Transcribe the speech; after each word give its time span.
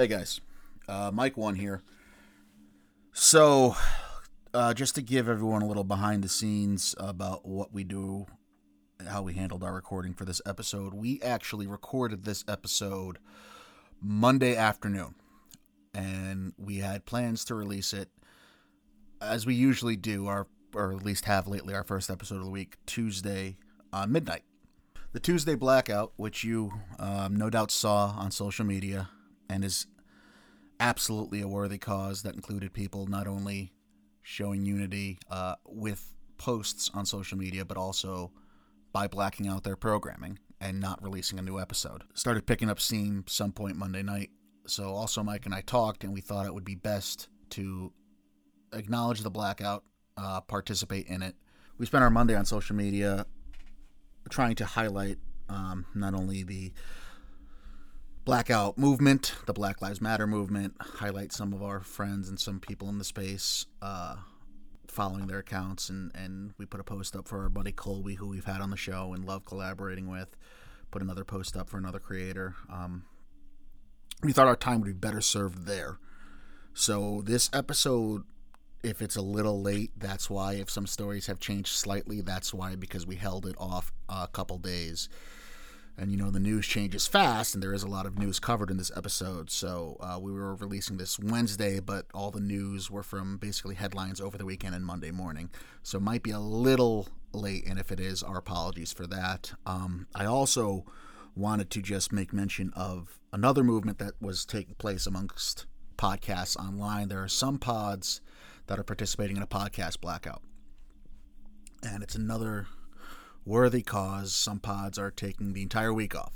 Hey 0.00 0.06
guys, 0.06 0.40
uh, 0.88 1.10
Mike 1.12 1.36
One 1.36 1.56
here. 1.56 1.82
So, 3.12 3.76
uh, 4.54 4.72
just 4.72 4.94
to 4.94 5.02
give 5.02 5.28
everyone 5.28 5.60
a 5.60 5.66
little 5.66 5.84
behind 5.84 6.24
the 6.24 6.28
scenes 6.30 6.94
about 6.96 7.44
what 7.44 7.74
we 7.74 7.84
do, 7.84 8.24
how 9.06 9.20
we 9.20 9.34
handled 9.34 9.62
our 9.62 9.74
recording 9.74 10.14
for 10.14 10.24
this 10.24 10.40
episode, 10.46 10.94
we 10.94 11.20
actually 11.20 11.66
recorded 11.66 12.24
this 12.24 12.46
episode 12.48 13.18
Monday 14.00 14.56
afternoon, 14.56 15.16
and 15.92 16.54
we 16.56 16.78
had 16.78 17.04
plans 17.04 17.44
to 17.44 17.54
release 17.54 17.92
it 17.92 18.08
as 19.20 19.44
we 19.44 19.54
usually 19.54 19.96
do, 19.96 20.28
our 20.28 20.46
or 20.74 20.94
at 20.94 21.04
least 21.04 21.26
have 21.26 21.46
lately, 21.46 21.74
our 21.74 21.84
first 21.84 22.08
episode 22.08 22.38
of 22.38 22.44
the 22.44 22.50
week 22.50 22.78
Tuesday 22.86 23.58
uh, 23.92 24.06
midnight. 24.06 24.44
The 25.12 25.20
Tuesday 25.20 25.56
blackout, 25.56 26.14
which 26.16 26.42
you 26.42 26.72
um, 26.98 27.36
no 27.36 27.50
doubt 27.50 27.70
saw 27.70 28.14
on 28.16 28.30
social 28.30 28.64
media, 28.64 29.10
and 29.50 29.64
is 29.64 29.86
absolutely 30.78 31.42
a 31.42 31.48
worthy 31.48 31.76
cause 31.76 32.22
that 32.22 32.34
included 32.34 32.72
people 32.72 33.06
not 33.06 33.26
only 33.26 33.72
showing 34.22 34.64
unity 34.64 35.18
uh, 35.30 35.56
with 35.66 36.14
posts 36.38 36.90
on 36.94 37.04
social 37.04 37.36
media, 37.36 37.64
but 37.64 37.76
also 37.76 38.30
by 38.92 39.06
blacking 39.06 39.48
out 39.48 39.64
their 39.64 39.76
programming 39.76 40.38
and 40.60 40.80
not 40.80 41.02
releasing 41.02 41.38
a 41.38 41.42
new 41.42 41.58
episode. 41.58 42.04
Started 42.14 42.46
picking 42.46 42.70
up 42.70 42.80
steam 42.80 43.24
some 43.26 43.52
point 43.52 43.76
Monday 43.76 44.02
night. 44.02 44.30
So 44.66 44.90
also 44.90 45.22
Mike 45.22 45.46
and 45.46 45.54
I 45.54 45.62
talked, 45.62 46.04
and 46.04 46.12
we 46.12 46.20
thought 46.20 46.46
it 46.46 46.54
would 46.54 46.64
be 46.64 46.76
best 46.76 47.28
to 47.50 47.92
acknowledge 48.72 49.20
the 49.20 49.30
blackout, 49.30 49.84
uh, 50.16 50.40
participate 50.42 51.08
in 51.08 51.22
it. 51.22 51.34
We 51.76 51.86
spent 51.86 52.04
our 52.04 52.10
Monday 52.10 52.36
on 52.36 52.44
social 52.44 52.76
media 52.76 53.26
trying 54.28 54.54
to 54.56 54.64
highlight 54.64 55.18
um, 55.48 55.86
not 55.94 56.14
only 56.14 56.44
the 56.44 56.72
blackout 58.24 58.76
movement, 58.76 59.34
the 59.46 59.52
Black 59.52 59.80
Lives 59.80 60.00
Matter 60.00 60.26
movement, 60.26 60.74
highlight 60.80 61.32
some 61.32 61.52
of 61.52 61.62
our 61.62 61.80
friends 61.80 62.28
and 62.28 62.38
some 62.38 62.60
people 62.60 62.88
in 62.88 62.98
the 62.98 63.04
space 63.04 63.66
uh, 63.80 64.16
following 64.88 65.26
their 65.26 65.38
accounts. 65.38 65.88
And, 65.88 66.10
and 66.14 66.52
we 66.58 66.66
put 66.66 66.80
a 66.80 66.84
post 66.84 67.16
up 67.16 67.26
for 67.26 67.42
our 67.42 67.48
buddy 67.48 67.72
Colby, 67.72 68.14
who 68.14 68.28
we've 68.28 68.44
had 68.44 68.60
on 68.60 68.70
the 68.70 68.76
show 68.76 69.12
and 69.14 69.24
love 69.24 69.44
collaborating 69.44 70.08
with. 70.08 70.36
Put 70.90 71.02
another 71.02 71.24
post 71.24 71.56
up 71.56 71.68
for 71.68 71.78
another 71.78 72.00
creator. 72.00 72.54
Um, 72.70 73.04
we 74.22 74.32
thought 74.32 74.48
our 74.48 74.56
time 74.56 74.80
would 74.80 74.86
be 74.86 74.92
better 74.92 75.20
served 75.20 75.66
there. 75.66 75.98
So 76.74 77.22
this 77.24 77.48
episode, 77.52 78.24
if 78.82 79.00
it's 79.00 79.16
a 79.16 79.22
little 79.22 79.62
late, 79.62 79.92
that's 79.96 80.28
why. 80.28 80.54
If 80.54 80.68
some 80.68 80.86
stories 80.86 81.26
have 81.26 81.40
changed 81.40 81.70
slightly, 81.70 82.20
that's 82.20 82.52
why, 82.52 82.76
because 82.76 83.06
we 83.06 83.16
held 83.16 83.46
it 83.46 83.54
off 83.58 83.92
a 84.08 84.28
couple 84.28 84.58
days 84.58 85.08
and 85.96 86.10
you 86.10 86.16
know 86.16 86.30
the 86.30 86.40
news 86.40 86.66
changes 86.66 87.06
fast 87.06 87.54
and 87.54 87.62
there 87.62 87.74
is 87.74 87.82
a 87.82 87.88
lot 87.88 88.06
of 88.06 88.18
news 88.18 88.38
covered 88.38 88.70
in 88.70 88.76
this 88.76 88.90
episode. 88.96 89.50
So 89.50 89.96
uh, 90.00 90.18
we 90.20 90.32
were 90.32 90.54
releasing 90.54 90.96
this 90.96 91.18
wednesday 91.18 91.80
but 91.80 92.06
all 92.14 92.30
the 92.30 92.40
news 92.40 92.90
were 92.90 93.02
from 93.02 93.36
basically 93.38 93.74
headlines 93.74 94.20
over 94.20 94.38
the 94.38 94.44
weekend 94.44 94.74
and 94.74 94.84
monday 94.84 95.10
morning. 95.10 95.50
So 95.82 95.98
it 95.98 96.02
might 96.02 96.22
be 96.22 96.30
a 96.30 96.40
little 96.40 97.08
late 97.32 97.66
and 97.66 97.78
if 97.78 97.92
it 97.92 98.00
is 98.00 98.22
our 98.22 98.38
apologies 98.38 98.92
for 98.92 99.06
that. 99.06 99.52
Um, 99.66 100.06
i 100.14 100.24
also 100.24 100.84
wanted 101.36 101.70
to 101.70 101.82
just 101.82 102.12
make 102.12 102.32
mention 102.32 102.72
of 102.74 103.18
another 103.32 103.62
movement 103.62 103.98
that 103.98 104.14
was 104.20 104.44
taking 104.44 104.74
place 104.74 105.06
amongst 105.06 105.66
podcasts 105.96 106.56
online. 106.56 107.08
There 107.08 107.22
are 107.22 107.28
some 107.28 107.58
pods 107.58 108.20
that 108.66 108.78
are 108.78 108.84
participating 108.84 109.36
in 109.36 109.42
a 109.42 109.46
podcast 109.46 110.00
blackout. 110.00 110.42
And 111.82 112.02
it's 112.02 112.14
another 112.14 112.66
worthy 113.44 113.82
cause, 113.82 114.34
some 114.34 114.60
pods 114.60 114.98
are 114.98 115.10
taking 115.10 115.52
the 115.52 115.62
entire 115.62 115.92
week 115.92 116.14
off 116.14 116.32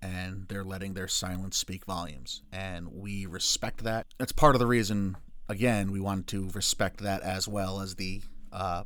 and 0.00 0.46
they're 0.48 0.64
letting 0.64 0.94
their 0.94 1.08
silence 1.08 1.56
speak 1.56 1.84
volumes. 1.84 2.42
And 2.52 2.92
we 2.92 3.24
respect 3.26 3.84
that. 3.84 4.06
That's 4.18 4.32
part 4.32 4.54
of 4.54 4.58
the 4.58 4.66
reason, 4.66 5.16
again, 5.48 5.92
we 5.92 6.00
wanted 6.00 6.26
to 6.28 6.50
respect 6.50 7.00
that 7.00 7.22
as 7.22 7.46
well 7.46 7.80
as 7.80 7.94
the 7.94 8.22
uh, 8.52 8.84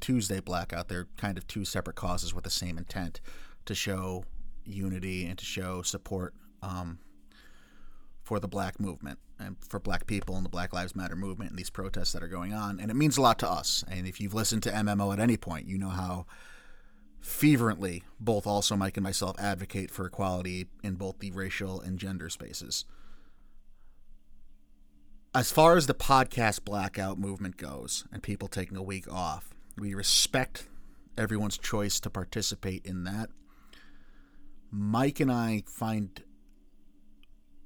Tuesday 0.00 0.40
blackout. 0.40 0.88
They're 0.88 1.08
kind 1.16 1.36
of 1.36 1.46
two 1.46 1.64
separate 1.64 1.96
causes 1.96 2.34
with 2.34 2.44
the 2.44 2.50
same 2.50 2.78
intent 2.78 3.20
to 3.66 3.74
show 3.74 4.24
unity 4.64 5.26
and 5.26 5.38
to 5.38 5.44
show 5.44 5.82
support 5.82 6.34
um, 6.62 6.98
for 8.22 8.40
the 8.40 8.48
black 8.48 8.80
movement 8.80 9.18
and 9.38 9.56
for 9.60 9.78
black 9.78 10.06
people 10.06 10.36
and 10.36 10.44
the 10.44 10.50
Black 10.50 10.72
Lives 10.72 10.94
Matter 10.94 11.16
movement 11.16 11.50
and 11.50 11.58
these 11.58 11.70
protests 11.70 12.12
that 12.12 12.22
are 12.22 12.28
going 12.28 12.52
on. 12.52 12.80
And 12.80 12.90
it 12.90 12.94
means 12.94 13.16
a 13.16 13.22
lot 13.22 13.38
to 13.40 13.50
us. 13.50 13.84
And 13.90 14.06
if 14.06 14.20
you've 14.20 14.34
listened 14.34 14.62
to 14.64 14.70
MMO 14.70 15.12
at 15.12 15.20
any 15.20 15.36
point, 15.36 15.66
you 15.66 15.76
know 15.76 15.88
how 15.88 16.26
fervently 17.24 18.04
both 18.20 18.46
also 18.46 18.76
Mike 18.76 18.98
and 18.98 19.04
myself 19.04 19.34
advocate 19.38 19.90
for 19.90 20.04
equality 20.04 20.66
in 20.82 20.94
both 20.94 21.18
the 21.20 21.30
racial 21.30 21.80
and 21.80 21.98
gender 21.98 22.28
spaces. 22.28 22.84
As 25.34 25.50
far 25.50 25.76
as 25.76 25.86
the 25.86 25.94
podcast 25.94 26.64
blackout 26.64 27.18
movement 27.18 27.56
goes 27.56 28.04
and 28.12 28.22
people 28.22 28.46
taking 28.46 28.76
a 28.76 28.82
week 28.82 29.10
off, 29.10 29.54
we 29.76 29.94
respect 29.94 30.68
everyone's 31.16 31.56
choice 31.56 31.98
to 32.00 32.10
participate 32.10 32.84
in 32.84 33.04
that. 33.04 33.30
Mike 34.70 35.18
and 35.18 35.32
I 35.32 35.64
find 35.66 36.22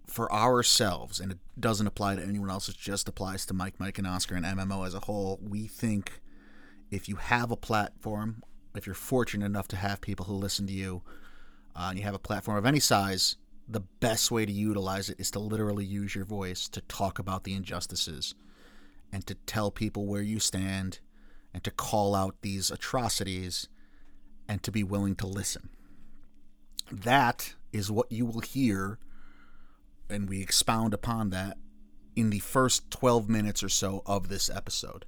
for 0.07 0.33
ourselves, 0.33 1.19
and 1.19 1.33
it 1.33 1.39
doesn't 1.59 1.87
apply 1.87 2.15
to 2.15 2.23
anyone 2.23 2.49
else, 2.49 2.69
it 2.69 2.77
just 2.79 3.09
applies 3.09 3.45
to 3.47 3.55
Mike, 3.55 3.81
Mike, 3.81 3.99
and 3.99 4.07
Oscar 4.07 4.37
and 4.37 4.47
MMO 4.47 4.87
as 4.87 4.95
a 4.95 5.01
whole. 5.01 5.39
We 5.43 5.67
think 5.67 6.23
if 6.91 7.09
you 7.09 7.17
have 7.17 7.51
a 7.51 7.57
platform 7.57 8.43
if 8.79 8.87
you're 8.87 8.95
fortunate 8.95 9.45
enough 9.45 9.69
to 9.69 9.77
have 9.77 10.01
people 10.01 10.25
who 10.27 10.35
listen 10.35 10.67
to 10.69 10.73
you 10.73 11.03
uh, 11.77 11.89
and 11.91 11.99
you 11.99 12.05
have 12.05 12.15
a 12.15 12.19
platform 12.19 12.57
of 12.57 12.65
any 12.65 12.81
size, 12.81 13.37
the 13.69 13.81
best 13.81 14.31
way 14.31 14.47
to 14.47 14.53
utilize 14.53 15.11
it 15.11 15.21
is 15.21 15.31
to 15.33 15.39
literally 15.39 15.85
use 15.85 16.15
your 16.15 16.25
voice 16.25 16.69
to 16.69 16.81
talk 16.83 17.19
about 17.19 17.45
the 17.45 17.55
injustices 17.55 18.35
and 19.13 19.27
to 19.27 19.35
tell 19.35 19.71
people 19.71 20.07
where 20.07 20.23
you 20.23 20.39
stand 20.41 21.01
and 21.53 21.63
to 21.65 21.71
call 21.71 22.15
out 22.15 22.37
these 22.41 22.71
atrocities 22.71 23.69
and 24.49 24.63
to 24.63 24.71
be 24.71 24.83
willing 24.83 25.15
to 25.17 25.27
listen. 25.27 25.69
That 26.91 27.55
is 27.73 27.91
what 27.91 28.11
you 28.11 28.25
will 28.25 28.41
hear, 28.41 28.99
and 30.09 30.29
we 30.29 30.41
expound 30.41 30.95
upon 30.95 31.31
that 31.31 31.59
in 32.17 32.31
the 32.31 32.39
first 32.39 32.91
12 32.91 33.29
minutes 33.29 33.63
or 33.63 33.69
so 33.69 34.03
of 34.07 34.29
this 34.29 34.49
episode. 34.49 35.05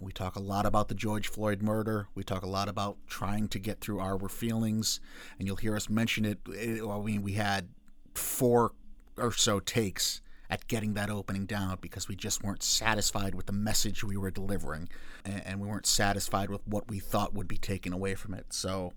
We 0.00 0.12
talk 0.12 0.34
a 0.34 0.40
lot 0.40 0.64
about 0.64 0.88
the 0.88 0.94
George 0.94 1.28
Floyd 1.28 1.60
murder. 1.60 2.08
We 2.14 2.24
talk 2.24 2.42
a 2.42 2.48
lot 2.48 2.68
about 2.68 2.96
trying 3.06 3.48
to 3.48 3.58
get 3.58 3.80
through 3.80 4.00
our 4.00 4.18
feelings, 4.30 4.98
and 5.38 5.46
you'll 5.46 5.56
hear 5.56 5.76
us 5.76 5.90
mention 5.90 6.24
it. 6.24 6.38
Eh, 6.56 6.80
I 6.82 7.00
mean, 7.00 7.22
we 7.22 7.34
had 7.34 7.68
four 8.14 8.72
or 9.18 9.32
so 9.32 9.60
takes 9.60 10.22
at 10.48 10.66
getting 10.66 10.94
that 10.94 11.10
opening 11.10 11.44
down 11.44 11.76
because 11.82 12.08
we 12.08 12.16
just 12.16 12.42
weren't 12.42 12.62
satisfied 12.62 13.34
with 13.34 13.44
the 13.46 13.52
message 13.52 14.02
we 14.02 14.16
were 14.16 14.30
delivering, 14.30 14.88
and 15.24 15.60
we 15.60 15.68
weren't 15.68 15.86
satisfied 15.86 16.48
with 16.48 16.66
what 16.66 16.88
we 16.88 16.98
thought 16.98 17.34
would 17.34 17.46
be 17.46 17.58
taken 17.58 17.92
away 17.92 18.14
from 18.14 18.32
it. 18.32 18.46
So, 18.48 18.94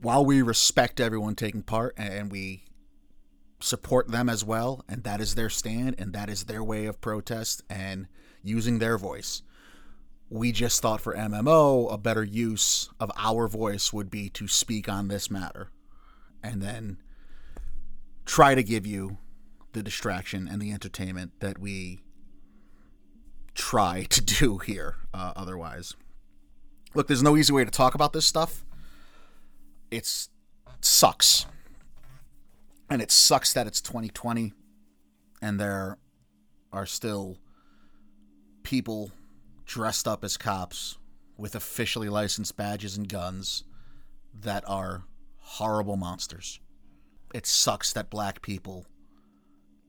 while 0.00 0.24
we 0.24 0.42
respect 0.42 1.00
everyone 1.00 1.34
taking 1.34 1.62
part 1.62 1.92
and 1.98 2.30
we 2.30 2.64
support 3.60 4.08
them 4.08 4.28
as 4.28 4.44
well, 4.44 4.84
and 4.88 5.02
that 5.04 5.20
is 5.20 5.34
their 5.34 5.50
stand 5.50 5.96
and 5.98 6.12
that 6.12 6.30
is 6.30 6.44
their 6.44 6.62
way 6.64 6.86
of 6.86 7.00
protest 7.00 7.62
and 7.68 8.06
using 8.42 8.78
their 8.78 8.98
voice. 8.98 9.42
We 10.28 10.52
just 10.52 10.80
thought 10.80 11.00
for 11.00 11.14
MMO, 11.14 11.92
a 11.92 11.98
better 11.98 12.22
use 12.22 12.88
of 13.00 13.10
our 13.16 13.48
voice 13.48 13.92
would 13.92 14.10
be 14.10 14.28
to 14.30 14.46
speak 14.46 14.88
on 14.88 15.08
this 15.08 15.30
matter 15.30 15.70
and 16.42 16.62
then 16.62 16.98
try 18.24 18.54
to 18.54 18.62
give 18.62 18.86
you 18.86 19.18
the 19.72 19.82
distraction 19.82 20.48
and 20.48 20.60
the 20.60 20.72
entertainment 20.72 21.32
that 21.40 21.58
we 21.58 22.00
try 23.54 24.04
to 24.10 24.20
do 24.22 24.58
here 24.58 24.96
uh, 25.12 25.32
otherwise. 25.36 25.94
Look, 26.94 27.06
there's 27.06 27.22
no 27.22 27.36
easy 27.36 27.52
way 27.52 27.64
to 27.64 27.70
talk 27.70 27.94
about 27.94 28.12
this 28.12 28.26
stuff. 28.26 28.64
It's 29.90 30.28
it 30.66 30.84
sucks. 30.84 31.46
And 32.88 33.00
it 33.00 33.10
sucks 33.10 33.52
that 33.52 33.66
it's 33.66 33.80
2020 33.80 34.52
and 35.40 35.60
there 35.60 35.98
are 36.72 36.86
still 36.86 37.38
people 38.62 39.12
dressed 39.66 40.08
up 40.08 40.24
as 40.24 40.36
cops 40.36 40.98
with 41.36 41.54
officially 41.54 42.08
licensed 42.08 42.56
badges 42.56 42.96
and 42.96 43.08
guns 43.08 43.64
that 44.34 44.64
are 44.68 45.04
horrible 45.38 45.96
monsters. 45.96 46.60
It 47.34 47.46
sucks 47.46 47.92
that 47.92 48.10
black 48.10 48.42
people 48.42 48.86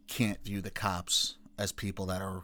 can't 0.08 0.44
view 0.44 0.62
the 0.62 0.72
cops 0.72 1.38
as 1.58 1.72
people 1.72 2.06
that 2.08 2.22
are 2.22 2.44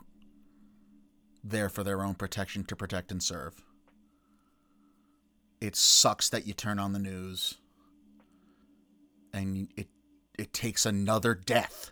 there 1.44 1.70
for 1.70 1.84
their 1.84 2.04
own 2.04 2.16
protection 2.16 2.64
to 2.66 2.76
protect 2.76 3.12
and 3.12 3.22
serve. 3.22 3.64
It 5.62 5.76
sucks 5.76 6.30
that 6.30 6.46
you 6.46 6.54
turn 6.54 6.80
on 6.80 6.94
the 6.94 7.00
news 7.00 7.56
and 9.34 9.68
it 9.76 9.88
it 10.38 10.54
takes 10.54 10.86
another 10.86 11.34
death, 11.34 11.92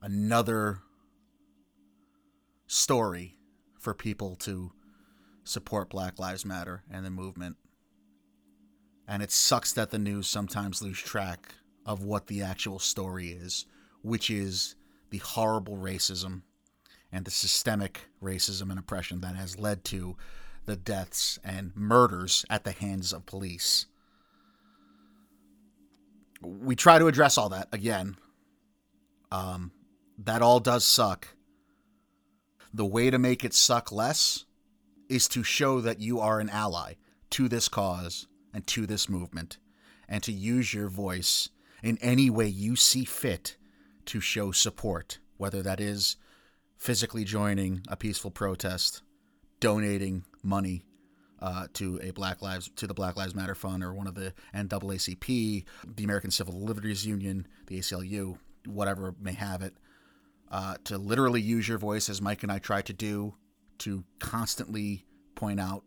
another 0.00 0.78
story 2.72 3.38
for 3.78 3.94
people 3.94 4.36
to 4.36 4.72
support 5.44 5.90
Black 5.90 6.18
Lives 6.18 6.44
Matter 6.44 6.82
and 6.90 7.04
the 7.04 7.10
movement. 7.10 7.56
And 9.08 9.22
it 9.22 9.32
sucks 9.32 9.72
that 9.72 9.90
the 9.90 9.98
news 9.98 10.26
sometimes 10.26 10.82
lose 10.82 10.98
track 10.98 11.54
of 11.84 12.04
what 12.04 12.28
the 12.28 12.42
actual 12.42 12.78
story 12.78 13.30
is 13.30 13.66
which 14.02 14.28
is 14.30 14.74
the 15.10 15.18
horrible 15.18 15.76
racism 15.76 16.42
and 17.10 17.24
the 17.24 17.30
systemic 17.30 18.08
racism 18.22 18.70
and 18.70 18.78
oppression 18.78 19.20
that 19.20 19.36
has 19.36 19.58
led 19.58 19.84
to 19.84 20.16
the 20.66 20.76
deaths 20.76 21.38
and 21.44 21.72
murders 21.74 22.44
at 22.50 22.64
the 22.64 22.72
hands 22.72 23.12
of 23.12 23.26
police. 23.26 23.86
We 26.40 26.74
try 26.74 26.98
to 26.98 27.06
address 27.06 27.38
all 27.38 27.48
that 27.50 27.68
again. 27.72 28.16
Um, 29.30 29.72
that 30.18 30.42
all 30.42 30.60
does 30.60 30.84
suck. 30.84 31.28
The 32.74 32.86
way 32.86 33.10
to 33.10 33.18
make 33.18 33.44
it 33.44 33.52
suck 33.52 33.92
less 33.92 34.46
is 35.08 35.28
to 35.28 35.42
show 35.42 35.80
that 35.82 36.00
you 36.00 36.20
are 36.20 36.40
an 36.40 36.48
ally 36.48 36.94
to 37.30 37.48
this 37.48 37.68
cause 37.68 38.26
and 38.54 38.66
to 38.68 38.86
this 38.86 39.08
movement, 39.08 39.58
and 40.08 40.22
to 40.22 40.32
use 40.32 40.72
your 40.72 40.88
voice 40.88 41.50
in 41.82 41.98
any 42.00 42.30
way 42.30 42.46
you 42.46 42.76
see 42.76 43.04
fit 43.04 43.56
to 44.06 44.20
show 44.20 44.52
support, 44.52 45.18
whether 45.36 45.62
that 45.62 45.80
is 45.80 46.16
physically 46.76 47.24
joining 47.24 47.82
a 47.88 47.96
peaceful 47.96 48.30
protest, 48.30 49.02
donating 49.60 50.24
money 50.42 50.84
uh, 51.40 51.66
to 51.74 51.98
a 52.02 52.10
Black 52.10 52.40
Lives 52.40 52.70
to 52.76 52.86
the 52.86 52.94
Black 52.94 53.16
Lives 53.16 53.34
Matter 53.34 53.54
Fund 53.54 53.82
or 53.82 53.92
one 53.92 54.06
of 54.06 54.14
the 54.14 54.32
NAACP, 54.54 55.64
the 55.96 56.04
American 56.04 56.30
Civil 56.30 56.64
Liberties 56.64 57.04
Union, 57.04 57.46
the 57.66 57.78
ACLU, 57.78 58.38
whatever 58.66 59.14
may 59.20 59.32
have 59.32 59.62
it, 59.62 59.74
uh, 60.52 60.76
to 60.84 60.98
literally 60.98 61.40
use 61.40 61.66
your 61.66 61.78
voice 61.78 62.08
as 62.10 62.20
Mike 62.20 62.42
and 62.42 62.52
I 62.52 62.58
try 62.58 62.82
to 62.82 62.92
do 62.92 63.34
to 63.78 64.04
constantly 64.20 65.06
point 65.34 65.58
out 65.58 65.82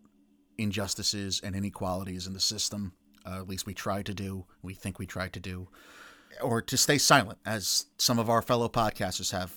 injustices 0.57 1.39
and 1.43 1.55
inequalities 1.55 2.25
in 2.25 2.33
the 2.33 2.39
system. 2.39 2.93
Uh, 3.25 3.37
at 3.37 3.47
least 3.47 3.67
we 3.67 3.73
try 3.73 4.01
to 4.01 4.13
do. 4.13 4.45
We 4.63 4.73
think 4.73 4.97
we 4.97 5.05
try 5.05 5.29
to 5.29 5.39
do, 5.39 5.67
or 6.41 6.61
to 6.63 6.77
stay 6.77 6.97
silent, 6.97 7.39
as 7.45 7.85
some 7.97 8.19
of 8.19 8.29
our 8.29 8.41
fellow 8.41 8.67
podcasters 8.67 9.31
have 9.31 9.53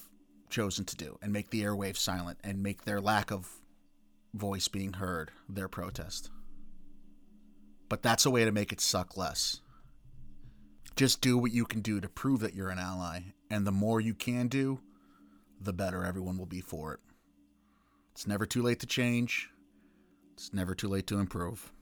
chosen 0.50 0.84
to 0.84 0.96
do, 0.96 1.18
and 1.22 1.32
make 1.32 1.50
the 1.50 1.62
airwaves 1.62 1.98
silent 1.98 2.38
and 2.44 2.62
make 2.62 2.84
their 2.84 3.00
lack 3.00 3.30
of 3.30 3.50
voice 4.34 4.68
being 4.68 4.94
heard 4.94 5.30
their 5.48 5.68
protest. 5.68 6.30
But 7.88 8.02
that's 8.02 8.26
a 8.26 8.30
way 8.30 8.44
to 8.44 8.52
make 8.52 8.72
it 8.72 8.80
suck 8.80 9.16
less. 9.16 9.60
Just 10.96 11.20
do 11.20 11.38
what 11.38 11.52
you 11.52 11.64
can 11.64 11.80
do 11.80 12.00
to 12.00 12.08
prove 12.08 12.40
that 12.40 12.54
you're 12.54 12.70
an 12.70 12.78
ally, 12.78 13.20
and 13.50 13.66
the 13.66 13.72
more 13.72 14.00
you 14.00 14.14
can 14.14 14.48
do, 14.48 14.80
the 15.60 15.72
better 15.72 16.04
everyone 16.04 16.38
will 16.38 16.46
be 16.46 16.60
for 16.60 16.94
it. 16.94 17.00
It's 18.12 18.26
never 18.26 18.46
too 18.46 18.62
late 18.62 18.80
to 18.80 18.86
change. 18.86 19.50
It's 20.34 20.52
never 20.52 20.74
too 20.74 20.88
late 20.88 21.06
to 21.08 21.18
improve. 21.18 21.72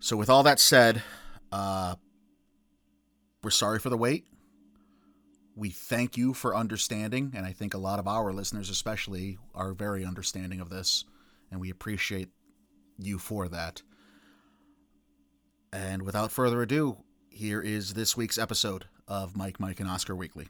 So, 0.00 0.16
with 0.16 0.28
all 0.28 0.42
that 0.42 0.58
said, 0.58 1.02
uh, 1.52 1.94
we're 3.42 3.50
sorry 3.50 3.78
for 3.78 3.90
the 3.90 3.96
wait. 3.96 4.24
We 5.54 5.70
thank 5.70 6.16
you 6.16 6.32
for 6.34 6.56
understanding, 6.56 7.32
and 7.36 7.44
I 7.44 7.52
think 7.52 7.74
a 7.74 7.78
lot 7.78 7.98
of 7.98 8.08
our 8.08 8.32
listeners, 8.32 8.70
especially, 8.70 9.38
are 9.54 9.74
very 9.74 10.04
understanding 10.04 10.60
of 10.60 10.70
this, 10.70 11.04
and 11.50 11.60
we 11.60 11.70
appreciate 11.70 12.30
you 12.98 13.18
for 13.18 13.48
that. 13.48 13.82
And 15.72 16.02
without 16.02 16.32
further 16.32 16.62
ado, 16.62 16.98
here 17.30 17.60
is 17.60 17.94
this 17.94 18.16
week's 18.16 18.38
episode 18.38 18.86
of 19.06 19.36
Mike, 19.36 19.60
Mike, 19.60 19.80
and 19.80 19.88
Oscar 19.88 20.16
Weekly. 20.16 20.48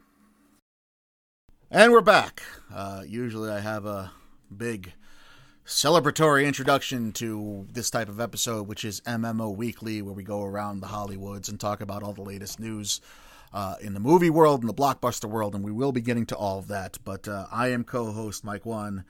And 1.75 1.91
we're 1.91 2.01
back. 2.01 2.43
Uh, 2.71 3.01
usually 3.03 3.49
I 3.49 3.59
have 3.59 3.87
a 3.87 4.11
big 4.55 4.93
celebratory 5.65 6.45
introduction 6.45 7.11
to 7.13 7.65
this 7.71 7.89
type 7.89 8.09
of 8.09 8.19
episode, 8.19 8.67
which 8.67 8.85
is 8.85 9.01
MMO 9.07 9.55
Weekly, 9.55 10.03
where 10.03 10.13
we 10.13 10.21
go 10.21 10.43
around 10.43 10.81
the 10.81 10.87
Hollywoods 10.87 11.49
and 11.49 11.59
talk 11.59 11.81
about 11.81 12.03
all 12.03 12.13
the 12.13 12.21
latest 12.21 12.59
news 12.59 13.01
uh, 13.55 13.73
in 13.81 13.95
the 13.95 13.99
movie 13.99 14.29
world 14.29 14.61
and 14.61 14.69
the 14.69 14.73
blockbuster 14.73 15.27
world, 15.27 15.55
and 15.55 15.63
we 15.63 15.71
will 15.71 15.91
be 15.91 15.99
getting 15.99 16.27
to 16.27 16.37
all 16.37 16.59
of 16.59 16.67
that. 16.67 16.99
But 17.03 17.27
uh, 17.27 17.47
I 17.51 17.69
am 17.69 17.83
co-host 17.83 18.43
Mike 18.43 18.67
One. 18.67 19.03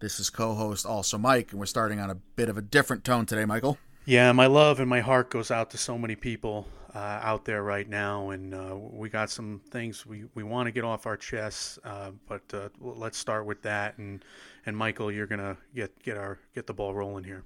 This 0.00 0.18
is 0.18 0.30
co-host 0.30 0.84
also 0.84 1.16
Mike, 1.16 1.52
and 1.52 1.60
we're 1.60 1.66
starting 1.66 2.00
on 2.00 2.10
a 2.10 2.16
bit 2.16 2.48
of 2.48 2.58
a 2.58 2.62
different 2.62 3.04
tone 3.04 3.24
today, 3.24 3.44
Michael. 3.44 3.78
Yeah, 4.04 4.32
my 4.32 4.46
love 4.46 4.80
and 4.80 4.90
my 4.90 5.00
heart 5.00 5.30
goes 5.30 5.52
out 5.52 5.70
to 5.70 5.78
so 5.78 5.96
many 5.96 6.16
people 6.16 6.66
uh, 6.94 7.20
out 7.22 7.44
there 7.44 7.62
right 7.62 7.88
now, 7.88 8.30
and 8.30 8.54
uh, 8.54 8.76
we 8.76 9.08
got 9.08 9.30
some 9.30 9.60
things 9.70 10.04
we, 10.04 10.24
we 10.34 10.42
want 10.42 10.66
to 10.66 10.72
get 10.72 10.84
off 10.84 11.06
our 11.06 11.16
chests. 11.16 11.78
Uh, 11.84 12.10
but 12.26 12.42
uh, 12.52 12.68
let's 12.80 13.18
start 13.18 13.46
with 13.46 13.62
that, 13.62 13.98
and 13.98 14.24
and 14.66 14.76
Michael, 14.76 15.12
you're 15.12 15.26
gonna 15.26 15.56
get 15.74 16.02
get 16.02 16.16
our 16.16 16.38
get 16.54 16.66
the 16.66 16.74
ball 16.74 16.94
rolling 16.94 17.24
here. 17.24 17.44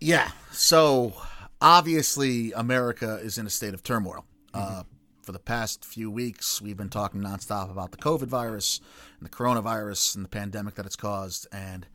Yeah. 0.00 0.30
So 0.52 1.14
obviously, 1.60 2.52
America 2.52 3.16
is 3.16 3.36
in 3.38 3.46
a 3.46 3.50
state 3.50 3.74
of 3.74 3.82
turmoil. 3.82 4.24
Mm-hmm. 4.54 4.80
for 5.22 5.32
the 5.32 5.38
past 5.38 5.84
few 5.84 6.10
weeks, 6.10 6.60
we've 6.62 6.76
been 6.76 6.88
talking 6.88 7.20
nonstop 7.20 7.70
about 7.70 7.92
the 7.92 7.98
COVID 7.98 8.26
virus 8.28 8.80
and 9.18 9.28
the 9.28 9.30
coronavirus 9.30 10.16
and 10.16 10.24
the 10.24 10.28
pandemic 10.28 10.74
that 10.76 10.86
it's 10.86 10.96
caused, 10.96 11.46
and 11.52 11.86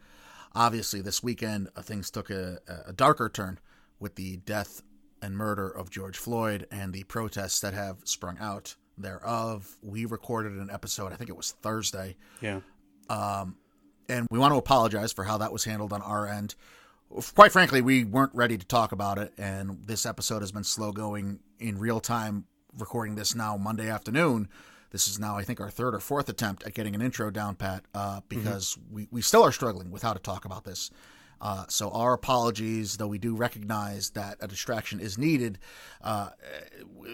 obviously, 0.54 1.02
this 1.02 1.24
weekend 1.24 1.70
uh, 1.76 1.82
things 1.82 2.12
took 2.12 2.30
a, 2.30 2.60
a 2.86 2.94
darker 2.94 3.28
turn 3.28 3.60
with 4.00 4.16
the 4.16 4.38
death 4.38 4.84
and 5.24 5.38
murder 5.38 5.70
of 5.70 5.90
George 5.90 6.18
Floyd 6.18 6.68
and 6.70 6.94
the 6.94 7.04
protests 7.06 7.62
that 7.62 7.74
have 7.74 7.98
sprung 8.04 8.38
out 8.40 8.76
thereof. 8.98 9.78
We 9.82 10.06
recorded 10.06 10.54
an 10.54 10.70
episode, 10.70 11.14
I 11.14 11.16
think 11.16 11.30
it 11.30 11.38
was 11.38 11.52
Thursday. 11.62 12.18
Yeah. 12.42 12.60
Um, 13.10 13.56
and 14.10 14.28
we 14.30 14.38
want 14.38 14.54
to 14.54 14.58
apologize 14.58 15.14
for 15.14 15.24
how 15.24 15.38
that 15.38 15.52
was 15.52 15.64
handled 15.64 15.94
on 15.94 16.02
our 16.02 16.28
end. 16.28 16.56
Quite 17.36 17.52
frankly, 17.52 17.82
we 17.82 18.04
weren't 18.04 18.34
ready 18.34 18.58
to 18.58 18.66
talk 18.66 18.92
about 18.92 19.18
it, 19.18 19.34
and 19.38 19.86
this 19.86 20.06
episode 20.06 20.42
has 20.42 20.52
been 20.52 20.64
slow 20.64 20.92
going 20.92 21.40
in 21.60 21.78
real 21.78 22.00
time. 22.00 22.46
Recording 22.78 23.14
this 23.16 23.36
now 23.36 23.56
Monday 23.56 23.88
afternoon. 23.88 24.50
This 24.90 25.08
is 25.08 25.20
now, 25.20 25.38
I 25.38 25.44
think, 25.44 25.62
our 25.62 25.70
third 25.70 25.94
or 25.94 26.00
fourth 26.00 26.28
attempt 26.28 26.64
at 26.64 26.74
getting 26.74 26.96
an 26.96 27.02
intro 27.02 27.30
down, 27.30 27.56
Pat, 27.56 27.84
uh, 27.94 28.18
mm-hmm. 28.18 28.20
because 28.30 28.76
mm-hmm. 28.76 28.96
we, 28.96 29.08
we 29.12 29.22
still 29.22 29.44
are 29.44 29.52
struggling 29.52 29.92
with 29.92 30.02
how 30.02 30.14
to 30.14 30.20
talk 30.20 30.46
about 30.46 30.64
this. 30.64 30.90
Uh, 31.44 31.66
so 31.68 31.90
our 31.90 32.14
apologies, 32.14 32.96
though 32.96 33.08
we 33.08 33.18
do 33.18 33.36
recognize 33.36 34.12
that 34.12 34.38
a 34.40 34.48
distraction 34.48 35.02
is 35.02 35.18
needed. 35.18 35.60
Uh, 36.02 36.30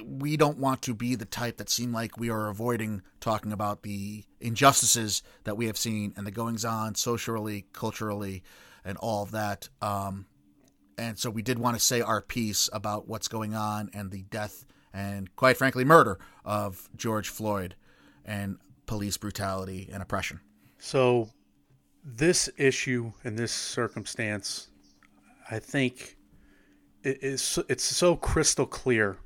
we 0.05 0.37
don't 0.37 0.59
want 0.59 0.83
to 0.83 0.93
be 0.93 1.15
the 1.15 1.25
type 1.25 1.57
that 1.57 1.67
seem 1.67 1.91
like 1.91 2.15
we 2.15 2.29
are 2.29 2.47
avoiding 2.47 3.01
talking 3.21 3.51
about 3.51 3.81
the 3.81 4.23
injustices 4.39 5.23
that 5.45 5.57
we 5.57 5.65
have 5.65 5.77
seen 5.77 6.13
and 6.15 6.27
the 6.27 6.31
goings 6.31 6.63
on 6.63 6.93
socially, 6.93 7.65
culturally, 7.73 8.43
and 8.85 8.99
all 8.99 9.23
of 9.23 9.31
that. 9.31 9.67
Um, 9.81 10.27
and 10.95 11.17
so 11.17 11.31
we 11.31 11.41
did 11.41 11.57
want 11.57 11.75
to 11.75 11.83
say 11.83 12.01
our 12.01 12.21
piece 12.21 12.69
about 12.71 13.07
what's 13.07 13.27
going 13.27 13.55
on 13.55 13.89
and 13.95 14.11
the 14.11 14.21
death 14.29 14.63
and, 14.93 15.35
quite 15.35 15.57
frankly, 15.57 15.83
murder 15.83 16.19
of 16.45 16.87
George 16.95 17.29
Floyd 17.29 17.73
and 18.23 18.59
police 18.85 19.17
brutality 19.17 19.89
and 19.91 20.03
oppression. 20.03 20.39
So 20.77 21.29
this 22.03 22.49
issue 22.57 23.11
and 23.23 23.37
this 23.37 23.51
circumstance, 23.51 24.69
I 25.49 25.59
think, 25.59 26.17
is 27.03 27.59
it's 27.67 27.83
so 27.83 28.15
crystal 28.15 28.65
clear. 28.65 29.17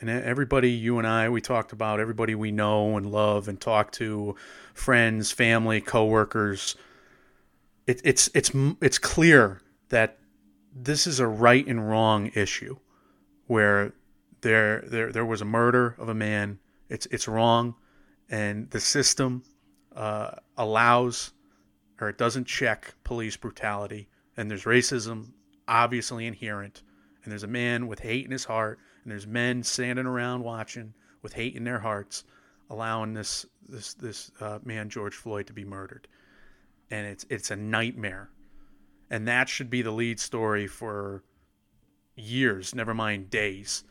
And 0.00 0.10
everybody, 0.10 0.70
you 0.70 0.98
and 0.98 1.06
I, 1.06 1.28
we 1.28 1.40
talked 1.40 1.72
about 1.72 2.00
everybody 2.00 2.34
we 2.34 2.50
know 2.50 2.96
and 2.96 3.10
love 3.10 3.48
and 3.48 3.58
talk 3.60 3.92
to, 3.92 4.34
friends, 4.74 5.30
family, 5.30 5.80
coworkers. 5.80 6.76
It, 7.86 8.00
it's 8.04 8.28
it's 8.34 8.50
it's 8.80 8.98
clear 8.98 9.62
that 9.90 10.18
this 10.74 11.06
is 11.06 11.20
a 11.20 11.26
right 11.26 11.66
and 11.66 11.88
wrong 11.88 12.30
issue, 12.34 12.76
where 13.46 13.92
there 14.40 14.82
there 14.86 15.12
there 15.12 15.24
was 15.24 15.40
a 15.40 15.46
murder 15.46 15.94
of 15.98 16.08
a 16.08 16.14
man. 16.14 16.58
It's 16.88 17.06
it's 17.06 17.28
wrong, 17.28 17.76
and 18.28 18.68
the 18.70 18.80
system 18.80 19.44
uh, 19.94 20.32
allows 20.56 21.33
or 22.00 22.08
it 22.08 22.18
doesn't 22.18 22.46
check 22.46 22.94
police 23.04 23.36
brutality, 23.36 24.08
and 24.36 24.50
there's 24.50 24.64
racism 24.64 25.32
obviously 25.68 26.26
inherent, 26.26 26.82
and 27.22 27.32
there's 27.32 27.42
a 27.42 27.48
man 27.48 27.86
with 27.86 28.00
hate 28.00 28.24
in 28.24 28.30
his 28.30 28.44
heart, 28.44 28.78
and 29.02 29.12
there's 29.12 29.26
men 29.26 29.62
standing 29.62 30.06
around 30.06 30.42
watching 30.42 30.94
with 31.22 31.32
hate 31.32 31.54
in 31.54 31.64
their 31.64 31.78
hearts, 31.78 32.24
allowing 32.70 33.14
this 33.14 33.46
this 33.68 33.94
this 33.94 34.30
uh, 34.40 34.58
man 34.64 34.88
George 34.88 35.14
Floyd 35.14 35.46
to 35.46 35.52
be 35.52 35.64
murdered, 35.64 36.06
and 36.90 37.06
it's 37.06 37.24
it's 37.30 37.50
a 37.50 37.56
nightmare, 37.56 38.30
and 39.10 39.26
that 39.28 39.48
should 39.48 39.70
be 39.70 39.82
the 39.82 39.90
lead 39.90 40.20
story 40.20 40.66
for 40.66 41.22
years, 42.16 42.74
never 42.74 42.94
mind 42.94 43.30
days, 43.30 43.84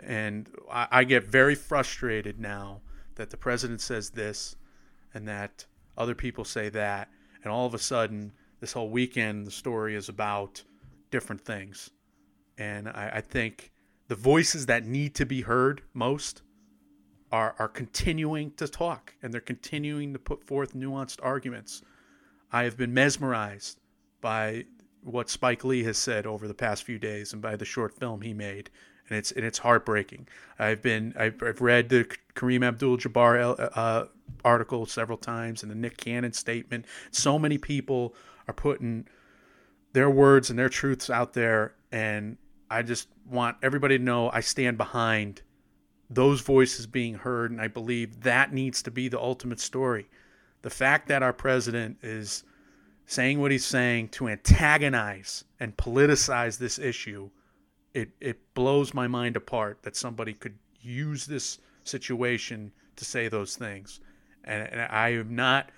and 0.00 0.48
I, 0.70 0.88
I 0.90 1.04
get 1.04 1.24
very 1.24 1.54
frustrated 1.54 2.40
now 2.40 2.80
that 3.14 3.30
the 3.30 3.36
president 3.36 3.80
says 3.80 4.10
this, 4.10 4.56
and 5.14 5.28
that 5.28 5.66
other 5.96 6.14
people 6.14 6.44
say 6.44 6.68
that, 6.70 7.08
and 7.42 7.52
all 7.52 7.66
of 7.66 7.74
a 7.74 7.78
sudden 7.78 8.32
this 8.60 8.72
whole 8.72 8.90
weekend 8.90 9.46
the 9.46 9.50
story 9.50 9.94
is 9.94 10.08
about 10.08 10.62
different 11.10 11.40
things. 11.40 11.90
And 12.58 12.88
I, 12.88 13.10
I, 13.14 13.20
think 13.20 13.72
the 14.08 14.14
voices 14.14 14.66
that 14.66 14.84
need 14.84 15.14
to 15.16 15.26
be 15.26 15.40
heard 15.40 15.82
most 15.94 16.42
are 17.32 17.54
are 17.58 17.68
continuing 17.68 18.50
to 18.52 18.68
talk 18.68 19.14
and 19.22 19.32
they're 19.32 19.40
continuing 19.40 20.12
to 20.12 20.18
put 20.18 20.44
forth 20.44 20.74
nuanced 20.74 21.18
arguments. 21.22 21.82
I 22.52 22.64
have 22.64 22.76
been 22.76 22.92
mesmerized 22.92 23.80
by 24.20 24.66
what 25.02 25.30
spike 25.30 25.64
lee 25.64 25.84
has 25.84 25.96
said 25.96 26.26
over 26.26 26.46
the 26.46 26.54
past 26.54 26.82
few 26.82 26.98
days 26.98 27.32
and 27.32 27.40
by 27.40 27.56
the 27.56 27.64
short 27.64 27.94
film 27.94 28.20
he 28.20 28.34
made 28.34 28.70
and 29.10 29.18
it's 29.18 29.32
and 29.32 29.44
it's 29.44 29.58
heartbreaking. 29.58 30.28
I've 30.58 30.80
been 30.80 31.12
I've, 31.18 31.42
I've 31.42 31.60
read 31.60 31.88
the 31.88 32.06
Kareem 32.34 32.64
Abdul-Jabbar 32.64 33.70
uh, 33.76 34.04
article 34.44 34.86
several 34.86 35.18
times 35.18 35.62
and 35.62 35.70
the 35.70 35.74
Nick 35.74 35.96
Cannon 35.98 36.32
statement. 36.32 36.86
So 37.10 37.38
many 37.38 37.58
people 37.58 38.14
are 38.48 38.54
putting 38.54 39.06
their 39.92 40.08
words 40.08 40.48
and 40.48 40.58
their 40.58 40.68
truths 40.68 41.10
out 41.10 41.32
there, 41.32 41.74
and 41.90 42.38
I 42.70 42.82
just 42.82 43.08
want 43.28 43.56
everybody 43.62 43.98
to 43.98 44.04
know 44.04 44.30
I 44.32 44.40
stand 44.40 44.78
behind 44.78 45.42
those 46.08 46.40
voices 46.40 46.86
being 46.86 47.14
heard, 47.14 47.50
and 47.50 47.60
I 47.60 47.68
believe 47.68 48.22
that 48.22 48.52
needs 48.52 48.82
to 48.82 48.90
be 48.90 49.08
the 49.08 49.20
ultimate 49.20 49.60
story. 49.60 50.08
The 50.62 50.70
fact 50.70 51.08
that 51.08 51.22
our 51.22 51.32
president 51.32 51.98
is 52.02 52.44
saying 53.06 53.40
what 53.40 53.50
he's 53.50 53.64
saying 53.64 54.08
to 54.08 54.28
antagonize 54.28 55.44
and 55.58 55.76
politicize 55.76 56.58
this 56.58 56.78
issue, 56.78 57.30
it, 57.94 58.10
it 58.20 58.54
blows 58.54 58.94
my 58.94 59.06
mind 59.06 59.36
apart 59.36 59.82
that 59.82 59.96
somebody 59.96 60.32
could 60.32 60.58
use 60.80 61.26
this 61.26 61.58
situation 61.84 62.72
to 62.96 63.04
say 63.04 63.28
those 63.28 63.56
things. 63.56 64.00
And, 64.44 64.68
and 64.70 64.80
I 64.80 65.10
am 65.10 65.34
not, 65.34 65.70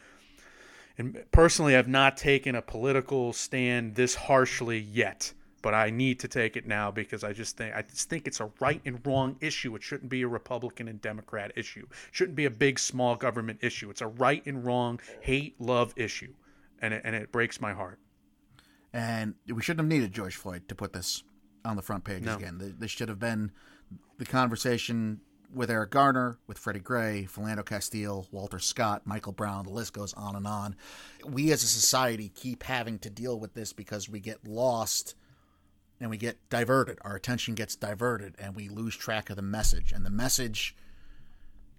and 0.99 1.25
personally, 1.33 1.77
I've 1.77 1.89
not 1.89 2.17
taken 2.17 2.55
a 2.55 2.63
political 2.63 3.33
stand 3.33 3.95
this 3.95 4.15
harshly 4.15 4.79
yet 4.79 5.33
but 5.63 5.75
I 5.75 5.91
need 5.91 6.19
to 6.21 6.29
take 6.29 6.57
it 6.57 6.67
now 6.67 6.91
because 6.91 7.23
I 7.23 7.33
just 7.33 7.57
think 7.57 7.75
I 7.75 7.83
just 7.83 8.11
think 8.11 8.27
it's 8.27 8.41
a 8.41 8.51
right 8.61 8.83
and 8.85 9.05
wrong 9.07 9.37
issue. 9.41 9.75
It 9.77 9.83
shouldn't 9.83 10.11
be 10.11 10.23
a 10.23 10.29
Republican 10.29 10.89
and 10.89 11.01
Democrat 11.01 11.53
issue. 11.57 11.87
It 11.89 12.15
shouldn't 12.15 12.37
be 12.37 12.45
a 12.45 12.51
big 12.51 12.79
small 12.79 13.15
government 13.15 13.61
issue. 13.63 13.89
It's 13.89 14.01
a 14.01 14.09
right 14.09 14.45
and 14.45 14.65
wrong 14.65 15.01
hate 15.21 15.59
love 15.61 15.95
issue, 15.97 16.35
and 16.81 16.93
it, 16.93 17.03
and 17.05 17.15
it 17.15 17.31
breaks 17.31 17.61
my 17.61 17.73
heart. 17.73 18.01
And 18.93 19.37
we 19.47 19.63
shouldn't 19.63 19.89
have 19.89 19.89
needed 19.89 20.13
George 20.13 20.37
Floyd 20.37 20.69
to 20.69 20.75
put 20.75 20.93
this 20.93 21.23
on 21.65 21.77
the 21.77 21.83
front 21.83 22.05
page 22.05 22.23
no. 22.23 22.37
again. 22.37 22.75
This 22.79 22.91
should 22.91 23.09
have 23.09 23.19
been 23.19 23.53
the 24.19 24.27
conversation 24.27 25.21
with 25.55 25.71
Eric 25.71 25.91
Garner, 25.91 26.39
with 26.47 26.59
Freddie 26.59 26.81
Gray, 26.81 27.29
Philando 27.31 27.65
Castile, 27.65 28.27
Walter 28.31 28.59
Scott, 28.59 29.03
Michael 29.05 29.33
Brown, 29.33 29.65
the 29.65 29.71
list 29.71 29.93
goes 29.93 30.15
on 30.15 30.35
and 30.35 30.47
on. 30.47 30.77
We 31.27 31.53
as 31.53 31.63
a 31.63 31.67
society 31.67 32.31
keep 32.35 32.63
having 32.63 32.99
to 33.01 33.11
deal 33.11 33.39
with 33.39 33.55
this 33.55 33.73
because 33.73 34.09
we 34.09 34.21
get 34.21 34.47
lost 34.47 35.15
and 36.01 36.11
we 36.11 36.17
get 36.17 36.39
diverted. 36.49 36.99
Our 37.03 37.15
attention 37.15 37.55
gets 37.55 37.77
diverted 37.77 38.35
and 38.39 38.57
we 38.57 38.69
lose 38.69 38.97
track 38.97 39.31
of 39.31 39.37
the 39.37 39.43
message. 39.43 39.93
And 39.93 40.07
the 40.07 40.11
message 40.11 40.75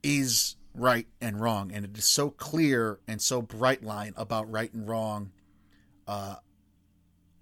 is 0.04 0.56
right 0.76 1.08
and 1.20 1.40
wrong. 1.40 1.72
And 1.72 1.84
it 1.84 1.98
is 1.98 2.06
so 2.06 2.30
clear 2.30 3.00
and 3.08 3.22
so 3.22 3.42
bright 3.42 3.84
line 3.84 4.14
about 4.16 4.50
right 4.52 4.74
and 4.74 4.88
wrong. 4.88 5.32
Uh, 6.08 6.36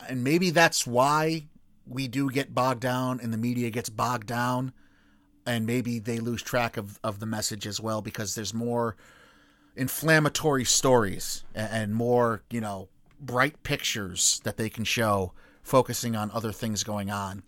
and 0.08 0.24
maybe 0.24 0.50
that's 0.50 0.88
why 0.88 1.48
we 1.92 2.08
do 2.08 2.30
get 2.30 2.56
bogged 2.56 2.82
down 2.82 3.20
and 3.22 3.34
the 3.34 3.38
media 3.38 3.70
gets 3.70 3.90
bogged 3.90 4.28
down. 4.28 4.74
And 5.46 5.66
maybe 5.66 6.00
they 6.00 6.20
lose 6.20 6.42
track 6.42 6.78
of, 6.78 7.00
of 7.04 7.20
the 7.20 7.26
message 7.26 7.66
as 7.66 7.80
well 7.80 8.02
because 8.02 8.36
there's 8.36 8.54
more 8.54 8.96
inflammatory 9.76 10.64
stories 10.64 11.44
and 11.56 11.96
more, 11.96 12.44
you 12.50 12.62
know, 12.62 12.90
bright 13.20 13.64
pictures 13.64 14.40
that 14.44 14.58
they 14.58 14.70
can 14.70 14.84
show 14.84 15.34
focusing 15.64 16.16
on 16.16 16.32
other 16.32 16.52
things 16.52 16.84
going 16.84 17.10
on. 17.10 17.44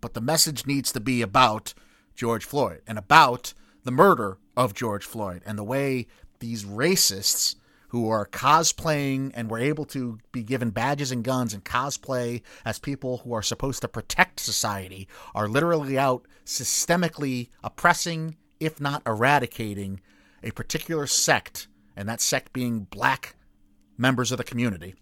But 0.00 0.14
the 0.14 0.20
message 0.20 0.66
needs 0.66 0.92
to 0.92 1.00
be 1.00 1.22
about 1.22 1.74
George 2.14 2.44
Floyd 2.44 2.82
and 2.86 2.98
about 2.98 3.54
the 3.84 3.92
murder 3.92 4.38
of 4.56 4.74
George 4.74 5.04
Floyd 5.04 5.42
and 5.46 5.56
the 5.56 5.64
way 5.64 6.06
these 6.40 6.64
racists 6.64 7.54
who 7.90 8.08
are 8.08 8.26
cosplaying 8.26 9.32
and 9.34 9.50
were 9.50 9.58
able 9.58 9.84
to 9.84 10.18
be 10.30 10.42
given 10.42 10.70
badges 10.70 11.10
and 11.10 11.24
guns 11.24 11.52
and 11.52 11.64
cosplay 11.64 12.40
as 12.64 12.78
people 12.78 13.18
who 13.18 13.32
are 13.32 13.42
supposed 13.42 13.82
to 13.82 13.88
protect 13.88 14.38
society 14.38 15.08
are 15.34 15.48
literally 15.48 15.98
out 15.98 16.26
systemically 16.46 17.48
oppressing, 17.64 18.36
if 18.60 18.80
not 18.80 19.02
eradicating, 19.06 20.00
a 20.42 20.52
particular 20.52 21.06
sect, 21.06 21.66
and 21.96 22.08
that 22.08 22.20
sect 22.20 22.52
being 22.52 22.84
black 22.90 23.34
members 23.98 24.30
of 24.30 24.38
the 24.38 24.44
community, 24.44 24.94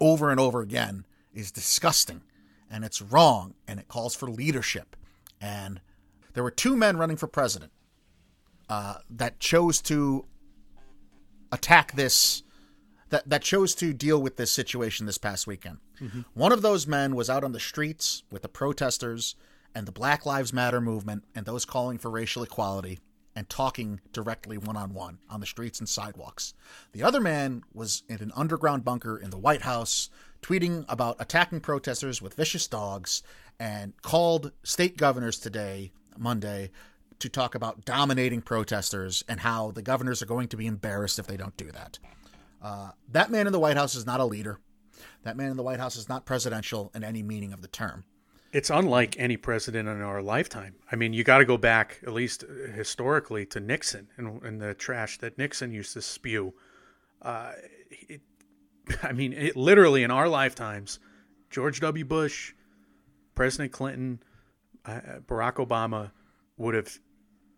over 0.00 0.30
and 0.30 0.40
over 0.40 0.60
again 0.60 1.06
is 1.32 1.52
disgusting 1.52 2.22
and 2.68 2.84
it's 2.84 3.00
wrong 3.00 3.54
and 3.68 3.78
it 3.78 3.86
calls 3.86 4.16
for 4.16 4.28
leadership. 4.28 4.96
And 5.40 5.80
there 6.32 6.42
were 6.42 6.50
two 6.50 6.76
men 6.76 6.96
running 6.96 7.16
for 7.16 7.28
president 7.28 7.70
uh, 8.68 8.96
that 9.10 9.38
chose 9.38 9.80
to 9.82 10.26
attack 11.54 11.92
this, 11.92 12.42
that, 13.08 13.28
that 13.28 13.42
chose 13.42 13.74
to 13.76 13.94
deal 13.94 14.20
with 14.20 14.36
this 14.36 14.52
situation 14.52 15.06
this 15.06 15.18
past 15.18 15.46
weekend. 15.46 15.78
Mm-hmm. 16.00 16.22
One 16.34 16.52
of 16.52 16.62
those 16.62 16.86
men 16.86 17.14
was 17.14 17.30
out 17.30 17.44
on 17.44 17.52
the 17.52 17.60
streets 17.60 18.24
with 18.30 18.42
the 18.42 18.48
protesters 18.48 19.36
and 19.74 19.86
the 19.86 19.92
Black 19.92 20.26
Lives 20.26 20.52
Matter 20.52 20.80
movement 20.80 21.24
and 21.34 21.46
those 21.46 21.64
calling 21.64 21.98
for 21.98 22.10
racial 22.10 22.42
equality 22.42 22.98
and 23.36 23.48
talking 23.48 24.00
directly 24.12 24.58
one 24.58 24.76
on 24.76 24.94
one 24.94 25.18
on 25.28 25.40
the 25.40 25.46
streets 25.46 25.78
and 25.80 25.88
sidewalks. 25.88 26.54
The 26.92 27.02
other 27.02 27.20
man 27.20 27.62
was 27.72 28.02
in 28.08 28.20
an 28.20 28.32
underground 28.36 28.84
bunker 28.84 29.16
in 29.16 29.30
the 29.30 29.38
White 29.38 29.62
House 29.62 30.10
tweeting 30.42 30.84
about 30.88 31.16
attacking 31.18 31.60
protesters 31.60 32.20
with 32.20 32.34
vicious 32.34 32.68
dogs 32.68 33.22
and 33.58 33.92
called 34.02 34.52
state 34.62 34.96
governors 34.96 35.38
today, 35.38 35.92
Monday, 36.18 36.70
to 37.24 37.30
talk 37.30 37.54
about 37.54 37.86
dominating 37.86 38.42
protesters 38.42 39.24
and 39.26 39.40
how 39.40 39.70
the 39.70 39.80
governors 39.80 40.20
are 40.20 40.26
going 40.26 40.46
to 40.48 40.58
be 40.58 40.66
embarrassed 40.66 41.18
if 41.18 41.26
they 41.26 41.38
don't 41.38 41.56
do 41.56 41.72
that. 41.72 41.98
Uh, 42.62 42.90
that 43.10 43.30
man 43.30 43.46
in 43.46 43.52
the 43.52 43.58
White 43.58 43.78
House 43.78 43.94
is 43.94 44.04
not 44.04 44.20
a 44.20 44.24
leader. 44.26 44.60
That 45.22 45.34
man 45.34 45.50
in 45.50 45.56
the 45.56 45.62
White 45.62 45.80
House 45.80 45.96
is 45.96 46.06
not 46.06 46.26
presidential 46.26 46.90
in 46.94 47.02
any 47.02 47.22
meaning 47.22 47.54
of 47.54 47.62
the 47.62 47.68
term. 47.68 48.04
It's 48.52 48.68
unlike 48.68 49.16
any 49.18 49.38
president 49.38 49.88
in 49.88 50.02
our 50.02 50.20
lifetime. 50.20 50.74
I 50.92 50.96
mean, 50.96 51.14
you 51.14 51.24
got 51.24 51.38
to 51.38 51.46
go 51.46 51.56
back, 51.56 51.98
at 52.06 52.12
least 52.12 52.44
historically, 52.74 53.46
to 53.46 53.58
Nixon 53.58 54.08
and, 54.18 54.42
and, 54.42 54.60
the 54.60 54.74
trash 54.74 55.18
that 55.18 55.38
Nixon 55.38 55.72
used 55.72 55.94
to 55.94 56.02
spew. 56.02 56.52
Uh, 57.22 57.52
it, 57.90 58.20
I 59.02 59.12
mean, 59.12 59.32
it, 59.32 59.56
literally 59.56 60.02
in 60.02 60.10
our 60.10 60.28
lifetimes, 60.28 61.00
George 61.50 61.80
W. 61.80 62.04
Bush, 62.04 62.52
President 63.34 63.72
Clinton, 63.72 64.22
uh, 64.84 65.00
Barack 65.26 65.54
Obama 65.54 66.12
would 66.56 66.74
have 66.74 66.98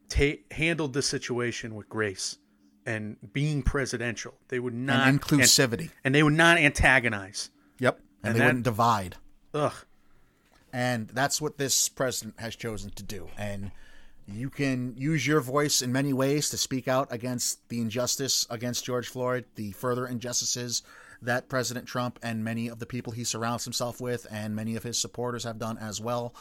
ta- 0.09 0.43
handled 0.51 0.93
the 0.93 1.03
situation 1.03 1.75
with 1.75 1.89
grace 1.89 2.39
and 2.85 3.17
being 3.33 3.63
presidential. 3.63 4.35
They 4.49 4.59
would 4.59 4.75
not 4.75 5.09
and 5.09 5.21
inclusivity, 5.21 5.81
and, 5.81 5.91
and 6.05 6.15
they 6.15 6.23
would 6.23 6.35
not 6.35 6.59
antagonize. 6.59 7.51
Yep, 7.79 7.99
and, 7.99 8.07
and 8.29 8.35
they 8.35 8.39
that, 8.41 8.47
wouldn't 8.47 8.65
divide. 8.65 9.17
Ugh, 9.55 9.75
and 10.73 11.09
that's 11.09 11.41
what 11.41 11.59
this 11.59 11.89
president 11.89 12.39
has 12.39 12.57
chosen 12.57 12.91
to 12.91 13.03
do. 13.03 13.29
And 13.37 13.71
you 14.29 14.51
can 14.51 14.95
use 14.97 15.27
your 15.27 15.41
voice 15.41 15.83
in 15.83 15.93
many 15.93 16.13
ways 16.13 16.51
to 16.51 16.57
speak 16.57 16.89
out 16.89 17.09
against 17.13 17.69
the 17.69 17.81
injustice 17.81 18.47
against 18.51 18.85
George 18.85 19.09
Floyd, 19.09 19.45
the 19.55 19.73
further 19.73 20.07
injustices 20.07 20.83
that 21.23 21.49
President 21.49 21.87
Trump 21.87 22.19
and 22.23 22.45
many 22.45 22.69
of 22.69 22.79
the 22.79 22.87
people 22.87 23.13
he 23.13 23.25
surrounds 23.25 23.65
himself 23.65 24.01
with 24.01 24.27
and 24.31 24.55
many 24.55 24.77
of 24.77 24.83
his 24.83 24.99
supporters 24.99 25.45
have 25.45 25.59
done 25.59 25.79
as 25.79 26.01
well. 26.01 26.35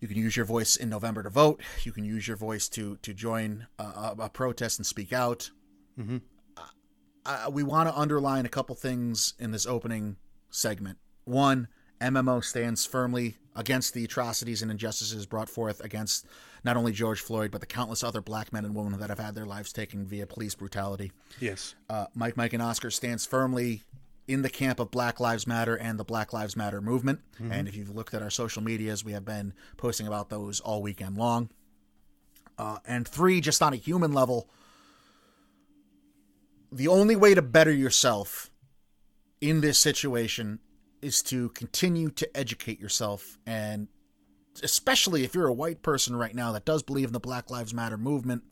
You 0.00 0.08
can 0.08 0.16
use 0.16 0.36
your 0.36 0.46
voice 0.46 0.76
in 0.76 0.88
November 0.88 1.22
to 1.22 1.30
vote. 1.30 1.62
You 1.82 1.92
can 1.92 2.04
use 2.04 2.26
your 2.28 2.36
voice 2.36 2.68
to 2.70 2.96
to 3.02 3.14
join 3.14 3.66
a, 3.78 4.14
a 4.18 4.28
protest 4.28 4.78
and 4.78 4.86
speak 4.86 5.12
out. 5.12 5.50
Mm-hmm. 5.98 6.18
Uh, 7.26 7.50
we 7.50 7.62
want 7.62 7.88
to 7.88 7.98
underline 7.98 8.44
a 8.44 8.50
couple 8.50 8.74
things 8.74 9.34
in 9.38 9.50
this 9.50 9.66
opening 9.66 10.16
segment. 10.50 10.98
One, 11.24 11.68
MMO 12.00 12.44
stands 12.44 12.84
firmly 12.84 13.36
against 13.56 13.94
the 13.94 14.04
atrocities 14.04 14.60
and 14.60 14.70
injustices 14.70 15.26
brought 15.26 15.48
forth 15.48 15.80
against 15.80 16.26
not 16.64 16.76
only 16.76 16.92
George 16.92 17.20
Floyd, 17.20 17.50
but 17.50 17.60
the 17.60 17.66
countless 17.66 18.02
other 18.02 18.20
black 18.20 18.52
men 18.52 18.64
and 18.64 18.74
women 18.74 18.98
that 19.00 19.08
have 19.08 19.18
had 19.18 19.34
their 19.34 19.46
lives 19.46 19.72
taken 19.72 20.04
via 20.04 20.26
police 20.26 20.54
brutality. 20.54 21.12
Yes. 21.40 21.74
Uh, 21.88 22.06
Mike, 22.14 22.36
Mike, 22.36 22.52
and 22.52 22.62
Oscar 22.62 22.90
stands 22.90 23.24
firmly 23.24 23.82
in 24.26 24.42
the 24.42 24.50
camp 24.50 24.80
of 24.80 24.90
Black 24.90 25.20
Lives 25.20 25.46
Matter 25.46 25.74
and 25.74 25.98
the 25.98 26.04
Black 26.04 26.32
Lives 26.32 26.56
Matter 26.56 26.80
movement. 26.80 27.20
Mm-hmm. 27.34 27.52
And 27.52 27.68
if 27.68 27.76
you've 27.76 27.94
looked 27.94 28.14
at 28.14 28.22
our 28.22 28.30
social 28.30 28.62
medias, 28.62 29.04
we 29.04 29.12
have 29.12 29.24
been 29.24 29.52
posting 29.76 30.06
about 30.06 30.30
those 30.30 30.60
all 30.60 30.82
weekend 30.82 31.16
long. 31.16 31.50
Uh, 32.56 32.78
and 32.86 33.06
three, 33.06 33.40
just 33.40 33.62
on 33.62 33.72
a 33.72 33.76
human 33.76 34.12
level, 34.12 34.48
the 36.72 36.88
only 36.88 37.16
way 37.16 37.34
to 37.34 37.42
better 37.42 37.72
yourself 37.72 38.50
in 39.40 39.60
this 39.60 39.78
situation 39.78 40.60
is 41.02 41.22
to 41.22 41.50
continue 41.50 42.10
to 42.10 42.36
educate 42.36 42.80
yourself 42.80 43.38
and 43.46 43.88
especially 44.62 45.24
if 45.24 45.34
you're 45.34 45.48
a 45.48 45.52
white 45.52 45.82
person 45.82 46.16
right 46.16 46.34
now 46.34 46.52
that 46.52 46.64
does 46.64 46.82
believe 46.82 47.08
in 47.08 47.12
the 47.12 47.20
Black 47.20 47.50
Lives 47.50 47.74
Matter 47.74 47.98
movement, 47.98 48.44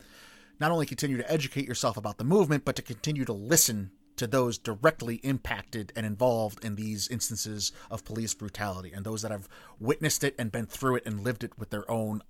not 0.58 0.70
only 0.70 0.86
continue 0.86 1.16
to 1.16 1.32
educate 1.32 1.66
yourself 1.66 1.96
about 1.96 2.18
the 2.18 2.24
movement, 2.24 2.64
but 2.64 2.76
to 2.76 2.82
continue 2.82 3.24
to 3.24 3.32
listen 3.32 3.92
to 4.22 4.26
those 4.28 4.56
directly 4.56 5.16
impacted 5.16 5.92
and 5.96 6.06
involved 6.06 6.64
in 6.64 6.76
these 6.76 7.08
instances 7.08 7.72
of 7.90 8.04
police 8.04 8.34
brutality 8.34 8.92
and 8.94 9.04
those 9.04 9.22
that 9.22 9.30
have 9.32 9.48
witnessed 9.80 10.22
it 10.22 10.34
and 10.38 10.52
been 10.52 10.66
through 10.66 10.96
it 10.96 11.02
and 11.04 11.24
lived 11.24 11.42
it 11.42 11.58
with 11.58 11.70
their 11.70 11.88
own 11.90 12.22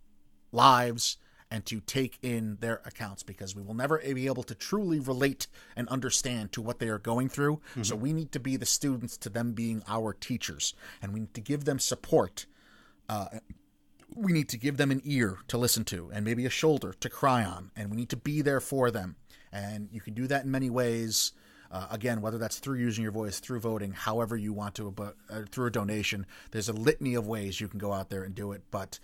lives 0.53 1.19
and 1.51 1.67
to 1.67 1.81
take 1.81 2.19
in 2.23 2.57
their 2.61 2.81
accounts 2.87 3.23
because 3.23 3.55
we 3.55 3.63
will 3.63 3.75
never 3.75 3.99
be 3.99 4.27
able 4.27 4.43
to 4.43 4.55
truly 4.55 4.99
relate 4.99 5.47
and 5.77 5.87
understand 5.89 6.51
to 6.51 6.63
what 6.63 6.79
they 6.79 6.89
are 6.89 6.99
going 6.99 7.29
through. 7.29 7.57
Mm-hmm. 7.73 7.83
So 7.83 7.95
we 7.95 8.15
need 8.15 8.33
to 8.33 8.41
be 8.41 8.57
the 8.57 8.65
students 8.65 9.19
to 9.19 9.29
them 9.29 9.53
being 9.53 9.83
our 9.87 10.15
teachers, 10.15 10.75
and 11.03 11.13
we 11.13 11.21
need 11.21 11.35
to 11.35 11.43
give 11.43 11.67
them 11.67 11.79
support. 11.79 12.47
Uh, 13.07 13.27
we 14.15 14.33
need 14.33 14.49
to 14.49 14.57
give 14.57 14.79
them 14.79 14.91
an 14.91 15.03
ear 15.05 15.39
to 15.49 15.59
listen 15.59 15.85
to 15.85 16.11
and 16.13 16.25
maybe 16.25 16.47
a 16.47 16.51
shoulder 16.51 16.95
to 17.01 17.11
cry 17.11 17.45
on 17.45 17.71
and 17.77 17.91
we 17.91 17.97
need 17.97 18.11
to 18.11 18.17
be 18.17 18.43
there 18.43 18.61
for 18.61 18.91
them 18.91 19.17
and 19.51 19.89
you 19.91 20.01
can 20.01 20.15
do 20.15 20.27
that 20.27 20.45
in 20.45 20.51
many 20.51 20.69
ways 20.69 21.33
uh, 21.73 21.87
again 21.91 22.21
whether 22.21 22.39
that's 22.39 22.59
through 22.59 22.79
using 22.79 23.03
your 23.03 23.13
voice 23.13 23.41
through 23.41 23.59
voting 23.59 23.93
however 23.93 24.37
you 24.37 24.53
want 24.53 24.75
to 24.75 24.91
but 24.91 25.17
uh, 25.31 25.41
through 25.51 25.67
a 25.67 25.71
donation 25.71 26.27
there's 26.51 26.69
a 26.69 26.73
litany 26.73 27.15
of 27.15 27.27
ways 27.27 27.61
you 27.61 27.69
can 27.69 27.79
go 27.79 27.93
out 27.93 28.11
there 28.11 28.23
and 28.23 28.35
do 28.35 28.53
it 28.53 28.63
but 28.71 28.99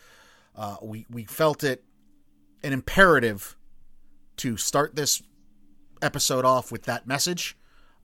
uh, 0.56 0.76
we 0.82 1.06
we 1.10 1.24
felt 1.24 1.64
it 1.64 1.82
an 2.62 2.72
imperative 2.72 3.56
to 4.36 4.56
start 4.56 4.94
this 4.94 5.22
episode 6.02 6.44
off 6.44 6.70
with 6.70 6.84
that 6.84 7.06
message 7.06 7.56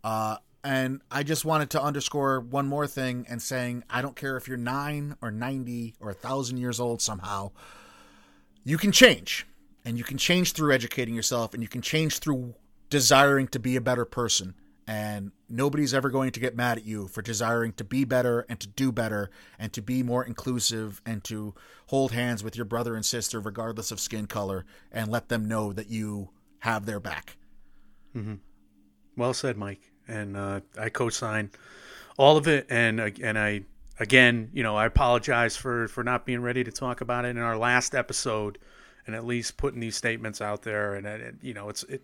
uh, 0.03 0.37
and 0.65 1.03
I 1.11 1.23
just 1.23 1.45
wanted 1.45 1.69
to 1.71 1.83
underscore 1.83 2.41
one 2.41 2.67
more 2.67 2.87
thing 2.87 3.27
and 3.29 3.41
saying 3.41 3.85
I 3.91 4.01
don't 4.01 4.17
care 4.17 4.39
if 4.39 4.49
you're 4.49 4.57
nine 4.57 5.15
or 5.21 5.31
90 5.31 5.97
or 6.01 6.11
a 6.11 6.15
thousand 6.15 6.57
years 6.57 6.81
old 6.81 7.03
somehow, 7.03 7.53
you 8.65 8.79
can 8.79 8.91
change. 8.91 9.47
And 9.85 9.99
you 9.99 10.05
can 10.05 10.17
change 10.17 10.53
through 10.55 10.73
educating 10.73 11.15
yourself 11.15 11.53
and 11.53 11.63
you 11.63 11.69
can 11.69 11.83
change 11.83 12.19
through 12.21 12.55
desiring 12.95 13.49
to 13.49 13.59
be 13.59 13.75
a 13.75 13.81
better 13.81 14.05
person. 14.05 14.55
And 14.87 15.33
nobody's 15.49 15.93
ever 15.93 16.11
going 16.11 16.31
to 16.31 16.39
get 16.39 16.55
mad 16.55 16.79
at 16.79 16.85
you 16.85 17.09
for 17.09 17.23
desiring 17.23 17.73
to 17.73 17.83
be 17.83 18.05
better 18.05 18.47
and 18.49 18.61
to 18.61 18.69
do 18.69 18.93
better 18.93 19.31
and 19.59 19.73
to 19.73 19.83
be 19.83 20.05
more 20.05 20.23
inclusive 20.23 21.03
and 21.05 21.25
to 21.25 21.57
hold 21.89 22.13
hands 22.13 22.45
with 22.45 22.55
your 22.55 22.67
brother 22.67 22.95
and 22.95 23.05
sister, 23.05 23.41
regardless 23.41 23.91
of 23.91 23.99
skin 23.99 24.29
color, 24.29 24.65
and 24.93 25.11
let 25.11 25.29
them 25.29 25.49
know 25.49 25.73
that 25.73 25.91
you 25.91 26.31
have 26.61 26.87
their 26.87 27.01
back. 27.01 27.37
Mm-hmm. 28.15 28.35
Well 29.17 29.35
said, 29.35 29.57
Mike 29.57 29.91
and 30.07 30.37
uh, 30.37 30.61
I 30.79 30.89
co-sign 30.89 31.51
all 32.17 32.37
of 32.37 32.47
it. 32.47 32.67
And 32.71 33.01
and 33.01 33.37
I 33.37 33.63
again, 33.99 34.51
you 34.53 34.63
know, 34.63 34.77
I 34.77 34.87
apologize 34.87 35.57
for 35.57 35.89
for 35.89 36.05
not 36.05 36.27
being 36.27 36.43
ready 36.43 36.63
to 36.63 36.71
talk 36.71 37.01
about 37.01 37.25
it 37.25 37.31
in 37.31 37.39
our 37.39 37.57
last 37.57 37.93
episode, 37.93 38.59
and 39.05 39.17
at 39.17 39.25
least 39.25 39.57
putting 39.57 39.81
these 39.81 39.97
statements 39.97 40.41
out 40.41 40.63
there. 40.63 40.95
And, 40.95 41.07
and 41.07 41.39
you 41.43 41.55
know, 41.55 41.69
it's 41.69 41.83
it 41.85 42.03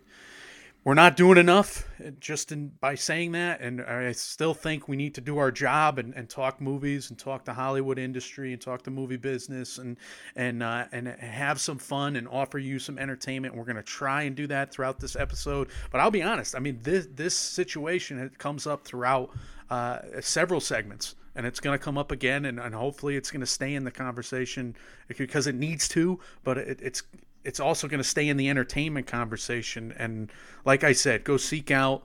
we're 0.83 0.95
not 0.95 1.15
doing 1.15 1.37
enough 1.37 1.87
just 2.19 2.51
in 2.51 2.69
by 2.79 2.95
saying 2.95 3.33
that. 3.33 3.61
And 3.61 3.81
i 3.81 4.11
still 4.13 4.53
think 4.53 4.87
we 4.87 4.95
need 4.95 5.13
to 5.15 5.21
do 5.21 5.37
our 5.37 5.51
job 5.51 5.99
and, 5.99 6.13
and 6.15 6.27
talk 6.29 6.59
movies 6.59 7.09
and 7.09 7.19
talk 7.19 7.45
the 7.45 7.53
hollywood 7.53 7.99
industry 7.99 8.53
and 8.53 8.61
talk 8.61 8.83
the 8.83 8.91
movie 8.91 9.17
business 9.17 9.77
and 9.77 9.97
and 10.35 10.63
uh, 10.63 10.85
and 10.91 11.07
have 11.07 11.59
some 11.59 11.77
fun 11.77 12.15
and 12.15 12.27
offer 12.27 12.57
you 12.57 12.79
some 12.79 12.97
entertainment. 12.97 13.55
We're 13.55 13.65
going 13.65 13.75
to 13.75 13.83
try 13.83 14.23
and 14.23 14.35
do 14.35 14.47
that 14.47 14.71
throughout 14.71 14.99
this 14.99 15.15
episode. 15.15 15.69
But 15.91 16.01
i'll 16.01 16.11
be 16.11 16.23
honest 16.23 16.55
i 16.55 16.59
mean 16.59 16.79
this 16.81 17.07
this 17.13 17.35
situation 17.35 18.31
comes 18.37 18.65
up 18.65 18.83
throughout 18.83 19.29
uh, 19.69 19.99
several 20.19 20.59
segments. 20.59 21.15
And 21.33 21.45
it's 21.45 21.61
going 21.61 21.79
to 21.79 21.83
come 21.83 21.97
up 21.97 22.11
again 22.11 22.43
and, 22.43 22.59
and 22.59 22.75
hopefully 22.75 23.15
it's 23.15 23.31
going 23.31 23.39
to 23.39 23.47
stay 23.47 23.73
in 23.73 23.85
the 23.85 23.91
conversation 23.91 24.75
because 25.07 25.47
it 25.47 25.55
needs 25.55 25.87
to 25.87 26.19
but 26.43 26.57
it, 26.57 26.81
it's 26.81 27.03
it's 27.43 27.59
also 27.59 27.87
going 27.87 27.99
to 27.99 28.07
stay 28.07 28.29
in 28.29 28.37
the 28.37 28.49
entertainment 28.49 29.07
conversation. 29.07 29.93
And 29.97 30.31
like 30.65 30.83
I 30.83 30.93
said, 30.93 31.23
go 31.23 31.37
seek 31.37 31.71
out 31.71 32.03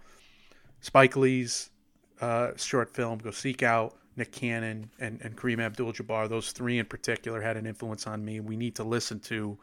Spike 0.80 1.16
Lee's 1.16 1.70
uh, 2.20 2.52
short 2.56 2.94
film. 2.94 3.18
Go 3.18 3.30
seek 3.30 3.62
out 3.62 3.96
Nick 4.16 4.32
Cannon 4.32 4.90
and, 4.98 5.20
and 5.22 5.36
Kareem 5.36 5.60
Abdul-Jabbar. 5.60 6.28
Those 6.28 6.52
three 6.52 6.78
in 6.78 6.86
particular 6.86 7.40
had 7.40 7.56
an 7.56 7.66
influence 7.66 8.06
on 8.06 8.24
me. 8.24 8.40
We 8.40 8.56
need 8.56 8.74
to 8.76 8.84
listen 8.84 9.20
to 9.20 9.58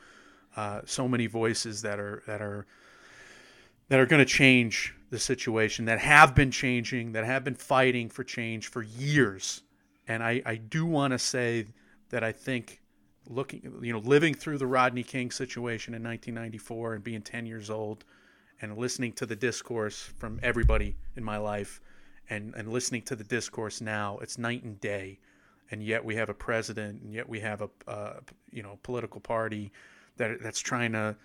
uh, 0.56 0.82
so 0.86 1.08
many 1.08 1.26
voices 1.26 1.82
that 1.82 2.00
are 2.00 2.22
that 2.28 2.42
are 2.42 2.68
that 3.90 4.00
are 4.00 4.06
going 4.06 4.20
to 4.20 4.32
change 4.32 4.94
the 5.10 5.20
situation. 5.20 5.86
That 5.86 6.00
have 6.00 6.36
been 6.36 6.52
changing. 6.52 7.14
That 7.14 7.26
have 7.26 7.44
been 7.44 7.56
fighting 7.56 8.10
for 8.10 8.24
change 8.24 8.68
for 8.68 8.84
years. 8.84 9.62
And 10.08 10.22
I, 10.22 10.42
I 10.46 10.56
do 10.58 10.86
want 10.86 11.12
to 11.14 11.20
say 11.20 11.66
that 12.10 12.24
I 12.24 12.32
think 12.32 12.83
looking, 13.30 13.80
you 13.82 13.94
know, 13.94 14.00
living 14.00 14.34
through 14.34 14.58
the 14.58 14.68
Rodney 14.68 15.04
King 15.04 15.32
situation 15.32 15.94
in 15.94 16.04
1994 16.04 16.96
and 16.96 17.04
being 17.04 17.22
10 17.22 17.46
years 17.46 17.70
old 17.70 18.04
and 18.62 18.78
listening 18.78 19.14
to 19.14 19.26
the 19.26 19.36
discourse 19.36 20.12
from 20.18 20.40
everybody 20.44 20.96
in 21.16 21.24
my 21.24 21.38
life 21.38 21.82
and, 22.30 22.54
and 22.56 22.72
listening 22.72 23.02
to 23.04 23.16
the 23.16 23.24
discourse 23.24 23.82
now, 23.82 24.18
it's 24.22 24.38
night 24.38 24.64
and 24.64 24.80
day. 24.80 25.20
And 25.72 25.84
yet 25.84 26.04
we 26.04 26.16
have 26.16 26.30
a 26.30 26.34
president 26.34 27.02
and 27.02 27.14
yet 27.14 27.28
we 27.28 27.40
have 27.40 27.62
a, 27.62 27.70
uh, 27.88 28.14
you 28.52 28.64
know, 28.64 28.80
political 28.84 29.20
party 29.20 29.72
that 30.18 30.42
that's 30.42 30.60
trying 30.60 30.92
to 30.92 31.16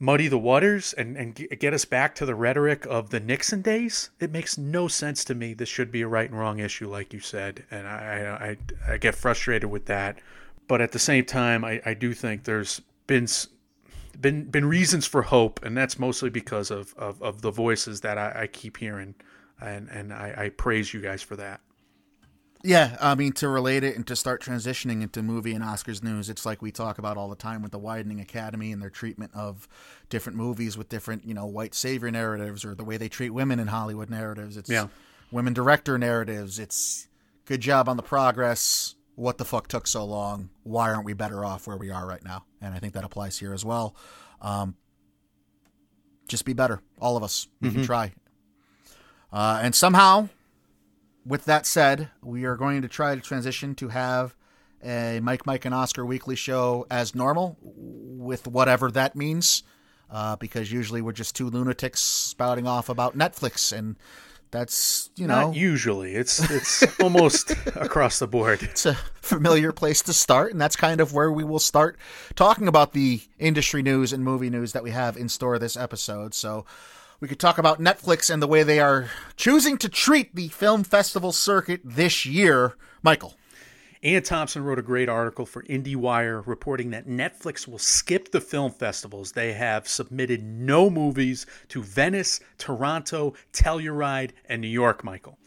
muddy 0.00 0.26
the 0.26 0.38
waters 0.38 0.92
and, 0.94 1.16
and 1.16 1.34
get 1.34 1.72
us 1.72 1.84
back 1.84 2.12
to 2.16 2.26
the 2.26 2.34
rhetoric 2.34 2.84
of 2.86 3.10
the 3.10 3.20
Nixon 3.20 3.62
days. 3.62 4.10
It 4.18 4.32
makes 4.32 4.58
no 4.58 4.88
sense 4.88 5.24
to 5.26 5.34
me. 5.34 5.54
This 5.54 5.68
should 5.68 5.92
be 5.92 6.02
a 6.02 6.08
right 6.08 6.28
and 6.28 6.36
wrong 6.36 6.58
issue, 6.58 6.88
like 6.88 7.12
you 7.12 7.20
said. 7.20 7.64
And 7.70 7.86
I, 7.86 8.56
I, 8.88 8.94
I 8.94 8.96
get 8.96 9.14
frustrated 9.14 9.70
with 9.70 9.86
that 9.86 10.18
but 10.72 10.80
at 10.80 10.92
the 10.92 10.98
same 10.98 11.26
time, 11.26 11.66
I, 11.66 11.82
I 11.84 11.92
do 11.92 12.14
think 12.14 12.44
there's 12.44 12.80
been 13.06 13.28
been 14.18 14.46
been 14.46 14.64
reasons 14.64 15.06
for 15.06 15.20
hope, 15.20 15.62
and 15.62 15.76
that's 15.76 15.98
mostly 15.98 16.30
because 16.30 16.70
of 16.70 16.94
of, 16.96 17.22
of 17.22 17.42
the 17.42 17.50
voices 17.50 18.00
that 18.00 18.16
I, 18.16 18.44
I 18.44 18.46
keep 18.46 18.78
hearing, 18.78 19.14
and 19.60 19.90
and 19.90 20.14
I, 20.14 20.34
I 20.34 20.48
praise 20.48 20.94
you 20.94 21.02
guys 21.02 21.20
for 21.20 21.36
that. 21.36 21.60
Yeah, 22.64 22.96
I 23.02 23.14
mean 23.16 23.34
to 23.34 23.48
relate 23.48 23.84
it 23.84 23.96
and 23.96 24.06
to 24.06 24.16
start 24.16 24.40
transitioning 24.40 25.02
into 25.02 25.22
movie 25.22 25.52
and 25.52 25.62
Oscars 25.62 26.02
news, 26.02 26.30
it's 26.30 26.46
like 26.46 26.62
we 26.62 26.72
talk 26.72 26.96
about 26.96 27.18
all 27.18 27.28
the 27.28 27.36
time 27.36 27.60
with 27.60 27.72
the 27.72 27.78
widening 27.78 28.18
academy 28.18 28.72
and 28.72 28.80
their 28.80 28.88
treatment 28.88 29.32
of 29.34 29.68
different 30.08 30.38
movies 30.38 30.78
with 30.78 30.88
different, 30.88 31.26
you 31.26 31.34
know, 31.34 31.44
white 31.44 31.74
savior 31.74 32.10
narratives 32.10 32.64
or 32.64 32.74
the 32.74 32.84
way 32.84 32.96
they 32.96 33.10
treat 33.10 33.28
women 33.28 33.60
in 33.60 33.66
Hollywood 33.66 34.08
narratives. 34.08 34.56
It's 34.56 34.70
yeah. 34.70 34.86
women 35.30 35.52
director 35.52 35.98
narratives. 35.98 36.58
It's 36.58 37.08
good 37.44 37.60
job 37.60 37.90
on 37.90 37.98
the 37.98 38.02
progress 38.02 38.94
what 39.14 39.38
the 39.38 39.44
fuck 39.44 39.68
took 39.68 39.86
so 39.86 40.04
long? 40.04 40.50
Why 40.62 40.92
aren't 40.92 41.04
we 41.04 41.12
better 41.12 41.44
off 41.44 41.66
where 41.66 41.76
we 41.76 41.90
are 41.90 42.06
right 42.06 42.24
now? 42.24 42.44
And 42.60 42.74
I 42.74 42.78
think 42.78 42.94
that 42.94 43.04
applies 43.04 43.38
here 43.38 43.52
as 43.52 43.64
well. 43.64 43.94
Um, 44.40 44.76
just 46.28 46.44
be 46.44 46.52
better, 46.52 46.80
all 47.00 47.16
of 47.16 47.22
us. 47.22 47.48
We 47.60 47.68
mm-hmm. 47.68 47.78
can 47.78 47.86
try. 47.86 48.12
Uh, 49.32 49.60
and 49.62 49.74
somehow, 49.74 50.28
with 51.26 51.44
that 51.44 51.66
said, 51.66 52.10
we 52.22 52.44
are 52.44 52.56
going 52.56 52.82
to 52.82 52.88
try 52.88 53.14
to 53.14 53.20
transition 53.20 53.74
to 53.76 53.88
have 53.88 54.34
a 54.84 55.20
Mike, 55.22 55.46
Mike, 55.46 55.64
and 55.64 55.74
Oscar 55.74 56.04
weekly 56.04 56.36
show 56.36 56.86
as 56.90 57.14
normal, 57.14 57.56
with 57.62 58.46
whatever 58.46 58.90
that 58.90 59.14
means. 59.14 59.62
Uh, 60.10 60.36
because 60.36 60.70
usually 60.70 61.00
we're 61.00 61.12
just 61.12 61.34
two 61.34 61.48
lunatics 61.48 62.00
spouting 62.00 62.66
off 62.66 62.90
about 62.90 63.16
Netflix 63.16 63.72
and 63.72 63.96
that's 64.52 65.10
you 65.16 65.26
know. 65.26 65.48
Not 65.48 65.56
usually. 65.56 66.14
It's 66.14 66.38
it's 66.50 67.00
almost 67.00 67.50
across 67.74 68.20
the 68.20 68.28
board. 68.28 68.62
It's 68.62 68.86
a 68.86 68.94
familiar 69.20 69.72
place 69.72 70.02
to 70.02 70.12
start 70.12 70.52
and 70.52 70.60
that's 70.60 70.76
kind 70.76 71.00
of 71.00 71.12
where 71.12 71.32
we 71.32 71.42
will 71.42 71.58
start 71.58 71.98
talking 72.36 72.68
about 72.68 72.92
the 72.92 73.22
industry 73.38 73.82
news 73.82 74.12
and 74.12 74.22
movie 74.22 74.50
news 74.50 74.72
that 74.72 74.82
we 74.84 74.90
have 74.90 75.16
in 75.16 75.28
store 75.28 75.58
this 75.58 75.76
episode. 75.76 76.34
So 76.34 76.64
we 77.18 77.28
could 77.28 77.40
talk 77.40 77.58
about 77.58 77.80
netflix 77.80 78.32
and 78.32 78.42
the 78.42 78.46
way 78.46 78.62
they 78.62 78.78
are 78.78 79.08
choosing 79.36 79.78
to 79.78 79.88
treat 79.88 80.34
the 80.34 80.48
film 80.48 80.84
festival 80.84 81.32
circuit 81.32 81.80
this 81.84 82.26
year. 82.26 82.74
Michael 83.02 83.34
Anne 84.02 84.22
Thompson 84.22 84.64
wrote 84.64 84.80
a 84.80 84.82
great 84.82 85.08
article 85.08 85.46
for 85.46 85.62
IndieWire 85.62 86.44
reporting 86.44 86.90
that 86.90 87.06
Netflix 87.06 87.68
will 87.68 87.78
skip 87.78 88.32
the 88.32 88.40
film 88.40 88.72
festivals. 88.72 89.32
They 89.32 89.52
have 89.52 89.86
submitted 89.86 90.42
no 90.42 90.90
movies 90.90 91.46
to 91.68 91.82
Venice, 91.82 92.40
Toronto, 92.58 93.34
Telluride, 93.52 94.32
and 94.46 94.60
New 94.60 94.68
York, 94.68 95.04
Michael. 95.04 95.38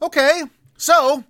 Okay, 0.00 0.42
so 0.76 1.24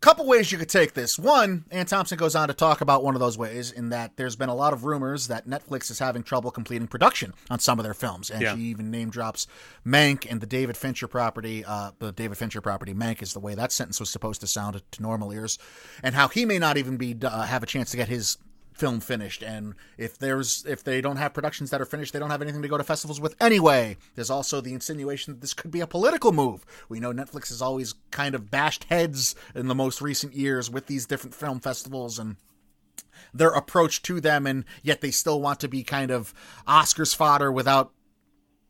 couple 0.00 0.26
ways 0.26 0.50
you 0.50 0.58
could 0.58 0.68
take 0.68 0.94
this. 0.94 1.18
One, 1.18 1.64
Anne 1.70 1.86
Thompson 1.86 2.16
goes 2.16 2.34
on 2.34 2.48
to 2.48 2.54
talk 2.54 2.80
about 2.80 3.04
one 3.04 3.14
of 3.14 3.20
those 3.20 3.36
ways 3.36 3.70
in 3.70 3.90
that 3.90 4.16
there's 4.16 4.36
been 4.36 4.48
a 4.48 4.54
lot 4.54 4.72
of 4.72 4.84
rumors 4.84 5.28
that 5.28 5.46
Netflix 5.46 5.90
is 5.90 5.98
having 5.98 6.22
trouble 6.22 6.50
completing 6.50 6.88
production 6.88 7.34
on 7.50 7.58
some 7.58 7.78
of 7.78 7.84
their 7.84 7.94
films, 7.94 8.30
and 8.30 8.40
yeah. 8.42 8.54
she 8.54 8.62
even 8.62 8.90
name 8.90 9.10
drops 9.10 9.46
Mank 9.86 10.26
and 10.30 10.40
the 10.40 10.46
David 10.46 10.76
Fincher 10.76 11.06
property. 11.06 11.64
Uh, 11.64 11.92
the 11.98 12.12
David 12.12 12.38
Fincher 12.38 12.60
property, 12.60 12.94
Mank, 12.94 13.22
is 13.22 13.32
the 13.32 13.40
way 13.40 13.54
that 13.54 13.72
sentence 13.72 14.00
was 14.00 14.10
supposed 14.10 14.40
to 14.40 14.46
sound 14.46 14.80
to 14.90 15.02
normal 15.02 15.32
ears, 15.32 15.58
and 16.02 16.14
how 16.14 16.28
he 16.28 16.44
may 16.44 16.58
not 16.58 16.76
even 16.76 16.96
be 16.96 17.16
uh, 17.22 17.42
have 17.42 17.62
a 17.62 17.66
chance 17.66 17.90
to 17.90 17.96
get 17.96 18.08
his 18.08 18.38
film 18.80 18.98
finished 18.98 19.42
and 19.42 19.74
if 19.98 20.16
there's 20.16 20.64
if 20.66 20.82
they 20.82 21.02
don't 21.02 21.18
have 21.18 21.34
productions 21.34 21.68
that 21.68 21.82
are 21.82 21.84
finished 21.84 22.14
they 22.14 22.18
don't 22.18 22.30
have 22.30 22.40
anything 22.40 22.62
to 22.62 22.68
go 22.68 22.78
to 22.78 22.82
festivals 22.82 23.20
with 23.20 23.36
anyway. 23.38 23.94
There's 24.14 24.30
also 24.30 24.62
the 24.62 24.72
insinuation 24.72 25.34
that 25.34 25.42
this 25.42 25.52
could 25.52 25.70
be 25.70 25.82
a 25.82 25.86
political 25.86 26.32
move. 26.32 26.64
We 26.88 26.98
know 26.98 27.12
netflix 27.12 27.50
has 27.50 27.60
always 27.60 27.94
kind 28.10 28.34
of 28.34 28.50
bashed 28.50 28.84
heads 28.84 29.34
in 29.54 29.68
the 29.68 29.74
most 29.74 30.00
recent 30.00 30.32
years 30.32 30.70
with 30.70 30.86
these 30.86 31.04
different 31.04 31.34
film 31.34 31.60
festivals 31.60 32.18
and 32.18 32.36
their 33.34 33.50
approach 33.50 34.00
to 34.02 34.18
them 34.18 34.46
and 34.46 34.64
yet 34.82 35.02
they 35.02 35.10
still 35.10 35.42
want 35.42 35.60
to 35.60 35.68
be 35.68 35.82
kind 35.82 36.10
of 36.10 36.32
oscars 36.66 37.14
fodder 37.14 37.52
without 37.52 37.92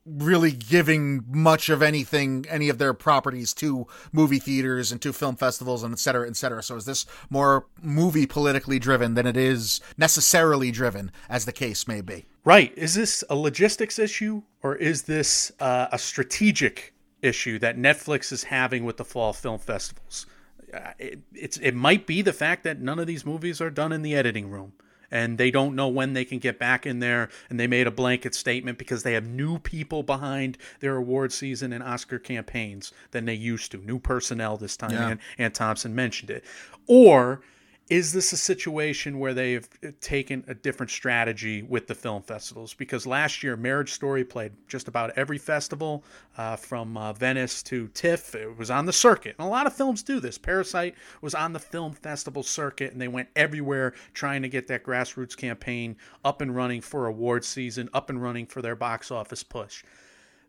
really 0.06 0.52
giving 0.52 1.24
much 1.28 1.68
of 1.68 1.82
anything, 1.82 2.46
any 2.48 2.68
of 2.68 2.78
their 2.78 2.94
properties 2.94 3.52
to 3.54 3.86
movie 4.12 4.38
theaters 4.38 4.90
and 4.90 5.00
to 5.02 5.12
film 5.12 5.36
festivals 5.36 5.82
and 5.82 5.92
et 5.92 5.98
cetera, 5.98 6.26
et 6.28 6.36
cetera. 6.36 6.62
So 6.62 6.76
is 6.76 6.84
this 6.84 7.06
more 7.28 7.66
movie 7.82 8.26
politically 8.26 8.78
driven 8.78 9.14
than 9.14 9.26
it 9.26 9.36
is 9.36 9.80
necessarily 9.98 10.70
driven, 10.70 11.12
as 11.28 11.44
the 11.44 11.52
case 11.52 11.86
may 11.86 12.00
be? 12.00 12.26
Right. 12.44 12.72
Is 12.76 12.94
this 12.94 13.22
a 13.28 13.36
logistics 13.36 13.98
issue 13.98 14.42
or 14.62 14.76
is 14.76 15.02
this 15.02 15.52
uh, 15.60 15.88
a 15.92 15.98
strategic 15.98 16.94
issue 17.22 17.58
that 17.58 17.76
Netflix 17.76 18.32
is 18.32 18.44
having 18.44 18.84
with 18.84 18.96
the 18.96 19.04
fall 19.04 19.32
film 19.34 19.58
festivals? 19.58 20.26
uh, 20.72 20.92
it, 20.98 21.20
it's 21.34 21.56
it 21.58 21.74
might 21.74 22.06
be 22.06 22.22
the 22.22 22.32
fact 22.32 22.64
that 22.64 22.80
none 22.80 22.98
of 22.98 23.06
these 23.06 23.24
movies 23.24 23.60
are 23.60 23.70
done 23.70 23.92
in 23.92 24.02
the 24.02 24.14
editing 24.14 24.50
room 24.50 24.72
and 25.10 25.38
they 25.38 25.50
don't 25.50 25.74
know 25.74 25.88
when 25.88 26.12
they 26.12 26.24
can 26.24 26.38
get 26.38 26.58
back 26.58 26.86
in 26.86 27.00
there 27.00 27.28
and 27.48 27.58
they 27.58 27.66
made 27.66 27.86
a 27.86 27.90
blanket 27.90 28.34
statement 28.34 28.78
because 28.78 29.02
they 29.02 29.14
have 29.14 29.26
new 29.26 29.58
people 29.58 30.02
behind 30.02 30.56
their 30.80 30.96
award 30.96 31.32
season 31.32 31.72
and 31.72 31.82
oscar 31.82 32.18
campaigns 32.18 32.92
than 33.10 33.24
they 33.24 33.34
used 33.34 33.70
to 33.72 33.78
new 33.78 33.98
personnel 33.98 34.56
this 34.56 34.76
time 34.76 34.92
Yeah. 34.92 35.08
and, 35.10 35.20
and 35.38 35.54
thompson 35.54 35.94
mentioned 35.94 36.30
it 36.30 36.44
or 36.86 37.42
is 37.90 38.12
this 38.12 38.32
a 38.32 38.36
situation 38.36 39.18
where 39.18 39.34
they've 39.34 39.68
taken 40.00 40.44
a 40.46 40.54
different 40.54 40.90
strategy 40.90 41.62
with 41.62 41.88
the 41.88 41.94
film 41.94 42.22
festivals? 42.22 42.72
Because 42.72 43.04
last 43.04 43.42
year, 43.42 43.56
Marriage 43.56 43.92
Story 43.92 44.24
played 44.24 44.52
just 44.68 44.86
about 44.86 45.10
every 45.18 45.38
festival, 45.38 46.04
uh, 46.38 46.54
from 46.54 46.96
uh, 46.96 47.12
Venice 47.12 47.64
to 47.64 47.88
TIFF. 47.88 48.36
It 48.36 48.56
was 48.56 48.70
on 48.70 48.86
the 48.86 48.92
circuit. 48.92 49.34
And 49.40 49.46
a 49.46 49.50
lot 49.50 49.66
of 49.66 49.72
films 49.72 50.04
do 50.04 50.20
this. 50.20 50.38
Parasite 50.38 50.94
was 51.20 51.34
on 51.34 51.52
the 51.52 51.58
film 51.58 51.92
festival 51.92 52.44
circuit, 52.44 52.92
and 52.92 53.00
they 53.00 53.08
went 53.08 53.28
everywhere 53.34 53.94
trying 54.14 54.42
to 54.42 54.48
get 54.48 54.68
that 54.68 54.84
grassroots 54.84 55.36
campaign 55.36 55.96
up 56.24 56.42
and 56.42 56.54
running 56.54 56.80
for 56.80 57.08
award 57.08 57.44
season, 57.44 57.90
up 57.92 58.08
and 58.08 58.22
running 58.22 58.46
for 58.46 58.62
their 58.62 58.76
box 58.76 59.10
office 59.10 59.42
push. 59.42 59.82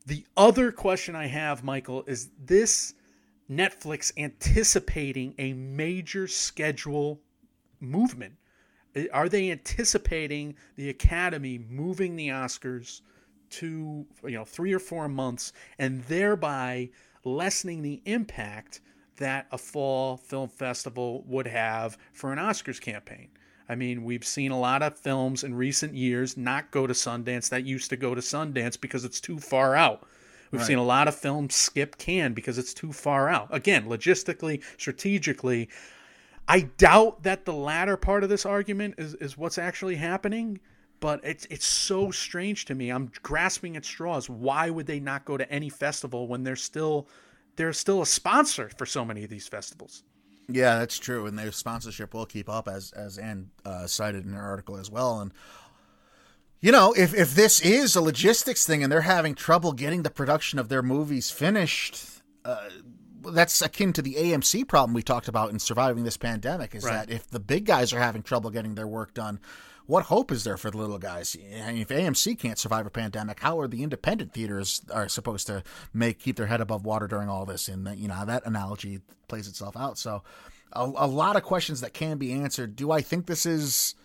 The 0.05 0.25
other 0.37 0.71
question 0.71 1.15
I 1.15 1.25
have, 1.25 1.63
Michael, 1.63 2.03
is 2.05 2.29
this 2.39 2.93
Netflix 3.49 4.11
anticipating 4.15 5.33
a 5.39 5.53
major 5.53 6.27
schedule 6.27 7.19
movement? 7.81 8.35
Are 9.13 9.29
they 9.29 9.51
anticipating 9.51 10.55
the 10.75 10.89
Academy 10.89 11.57
moving 11.69 12.15
the 12.15 12.27
Oscars 12.29 13.01
to 13.51 14.05
you 14.23 14.31
know 14.31 14.45
three 14.45 14.73
or 14.73 14.79
four 14.79 15.07
months 15.09 15.51
and 15.77 16.03
thereby 16.05 16.89
lessening 17.23 17.81
the 17.81 18.01
impact 18.05 18.81
that 19.17 19.47
a 19.51 19.57
fall 19.57 20.17
film 20.17 20.49
festival 20.49 21.23
would 21.27 21.47
have 21.47 21.97
for 22.13 22.31
an 22.33 22.39
Oscars 22.39 22.81
campaign? 22.81 23.29
I 23.69 23.75
mean, 23.75 24.03
we've 24.03 24.25
seen 24.25 24.51
a 24.51 24.59
lot 24.59 24.81
of 24.83 24.97
films 24.97 25.43
in 25.45 25.53
recent 25.53 25.93
years 25.95 26.35
not 26.35 26.71
go 26.71 26.85
to 26.87 26.93
Sundance 26.93 27.47
that 27.49 27.63
used 27.65 27.89
to 27.91 27.95
go 27.97 28.13
to 28.13 28.19
Sundance 28.21 28.79
because 28.79 29.05
it's 29.05 29.21
too 29.21 29.39
far 29.39 29.75
out. 29.75 30.05
We've 30.51 30.59
Right. 30.59 30.67
seen 30.67 30.77
a 30.77 30.83
lot 30.83 31.07
of 31.07 31.15
films 31.15 31.55
skip 31.55 31.97
Cannes 31.97 32.33
because 32.33 32.57
it's 32.57 32.73
too 32.73 32.91
far 32.91 33.29
out. 33.29 33.47
Again, 33.51 33.85
logistically, 33.85 34.61
strategically, 34.77 35.69
I 36.47 36.61
doubt 36.77 37.23
that 37.23 37.45
the 37.45 37.53
latter 37.53 37.97
part 37.97 38.23
of 38.23 38.29
this 38.29 38.45
argument 38.45 38.95
is, 38.97 39.13
is 39.15 39.37
what's 39.37 39.57
actually 39.57 39.95
happening, 39.95 40.59
but 40.99 41.19
it's 41.23 41.45
it's 41.49 41.65
so 41.65 42.11
strange 42.11 42.65
to 42.65 42.75
me. 42.75 42.89
I'm 42.89 43.11
grasping 43.21 43.77
at 43.77 43.85
straws. 43.85 44.29
Why 44.29 44.69
would 44.69 44.85
they 44.85 44.99
not 44.99 45.25
go 45.25 45.37
to 45.37 45.49
any 45.51 45.69
festival 45.69 46.27
when 46.27 46.43
they're 46.43 46.55
still 46.55 47.07
they're 47.55 47.73
still 47.73 48.01
a 48.01 48.05
sponsor 48.05 48.69
for 48.77 48.85
so 48.85 49.05
many 49.05 49.23
of 49.23 49.29
these 49.29 49.47
festivals? 49.47 50.03
Yeah, 50.47 50.79
that's 50.79 50.99
true, 50.99 51.27
and 51.27 51.37
their 51.37 51.51
sponsorship 51.51 52.13
will 52.13 52.25
keep 52.25 52.49
up, 52.49 52.67
as 52.67 52.91
as 52.91 53.17
Anne 53.17 53.51
uh, 53.65 53.87
cited 53.87 54.25
in 54.25 54.33
her 54.33 54.43
article 54.43 54.77
as 54.77 54.89
well. 54.91 55.19
And 55.19 55.31
you 56.59 56.71
know, 56.71 56.93
if 56.93 57.13
if 57.13 57.33
this 57.33 57.59
is 57.61 57.95
a 57.95 58.01
logistics 58.01 58.65
thing 58.65 58.83
and 58.83 58.91
they're 58.91 59.01
having 59.01 59.35
trouble 59.35 59.73
getting 59.73 60.03
the 60.03 60.09
production 60.09 60.59
of 60.59 60.69
their 60.69 60.83
movies 60.83 61.31
finished, 61.31 62.05
uh, 62.45 62.69
that's 63.23 63.61
akin 63.61 63.93
to 63.93 64.01
the 64.01 64.15
AMC 64.15 64.67
problem 64.67 64.93
we 64.93 65.03
talked 65.03 65.27
about 65.27 65.51
in 65.51 65.59
surviving 65.59 66.03
this 66.03 66.17
pandemic. 66.17 66.75
Is 66.75 66.83
Right. 66.83 67.07
that 67.07 67.09
if 67.09 67.29
the 67.29 67.39
big 67.39 67.65
guys 67.65 67.93
are 67.93 67.99
having 67.99 68.23
trouble 68.23 68.49
getting 68.49 68.75
their 68.75 68.87
work 68.87 69.13
done, 69.13 69.39
what 69.85 70.03
hope 70.05 70.31
is 70.31 70.43
there 70.43 70.57
for 70.57 70.71
the 70.71 70.77
little 70.77 70.99
guys? 70.99 71.35
If 71.39 71.89
AMC 71.89 72.35
can't 72.39 72.57
survive 72.57 72.85
a 72.85 72.89
pandemic, 72.89 73.39
how 73.39 73.59
are 73.59 73.67
the 73.67 73.83
independent 73.83 74.31
theaters 74.31 74.81
are 74.91 75.09
supposed 75.09 75.47
to 75.47 75.63
make 75.93 76.19
keep 76.19 76.37
their 76.37 76.45
head 76.47 76.61
above 76.61 76.85
water 76.85 77.07
during 77.07 77.29
all 77.29 77.45
this? 77.45 77.67
And 77.67 77.87
you 77.99 78.07
know 78.07 78.25
that 78.25 78.45
analogy 78.45 79.01
plays 79.27 79.47
itself 79.47 79.75
out. 79.75 79.97
So, 79.97 80.23
a, 80.73 80.83
a 80.83 81.07
lot 81.07 81.35
of 81.35 81.43
questions 81.43 81.81
that 81.81 81.93
can 81.93 82.17
be 82.17 82.31
answered. 82.31 82.75
Do 82.75 82.91
I 82.91 83.01
think 83.01 83.25
this 83.25 83.45
is 83.45 83.95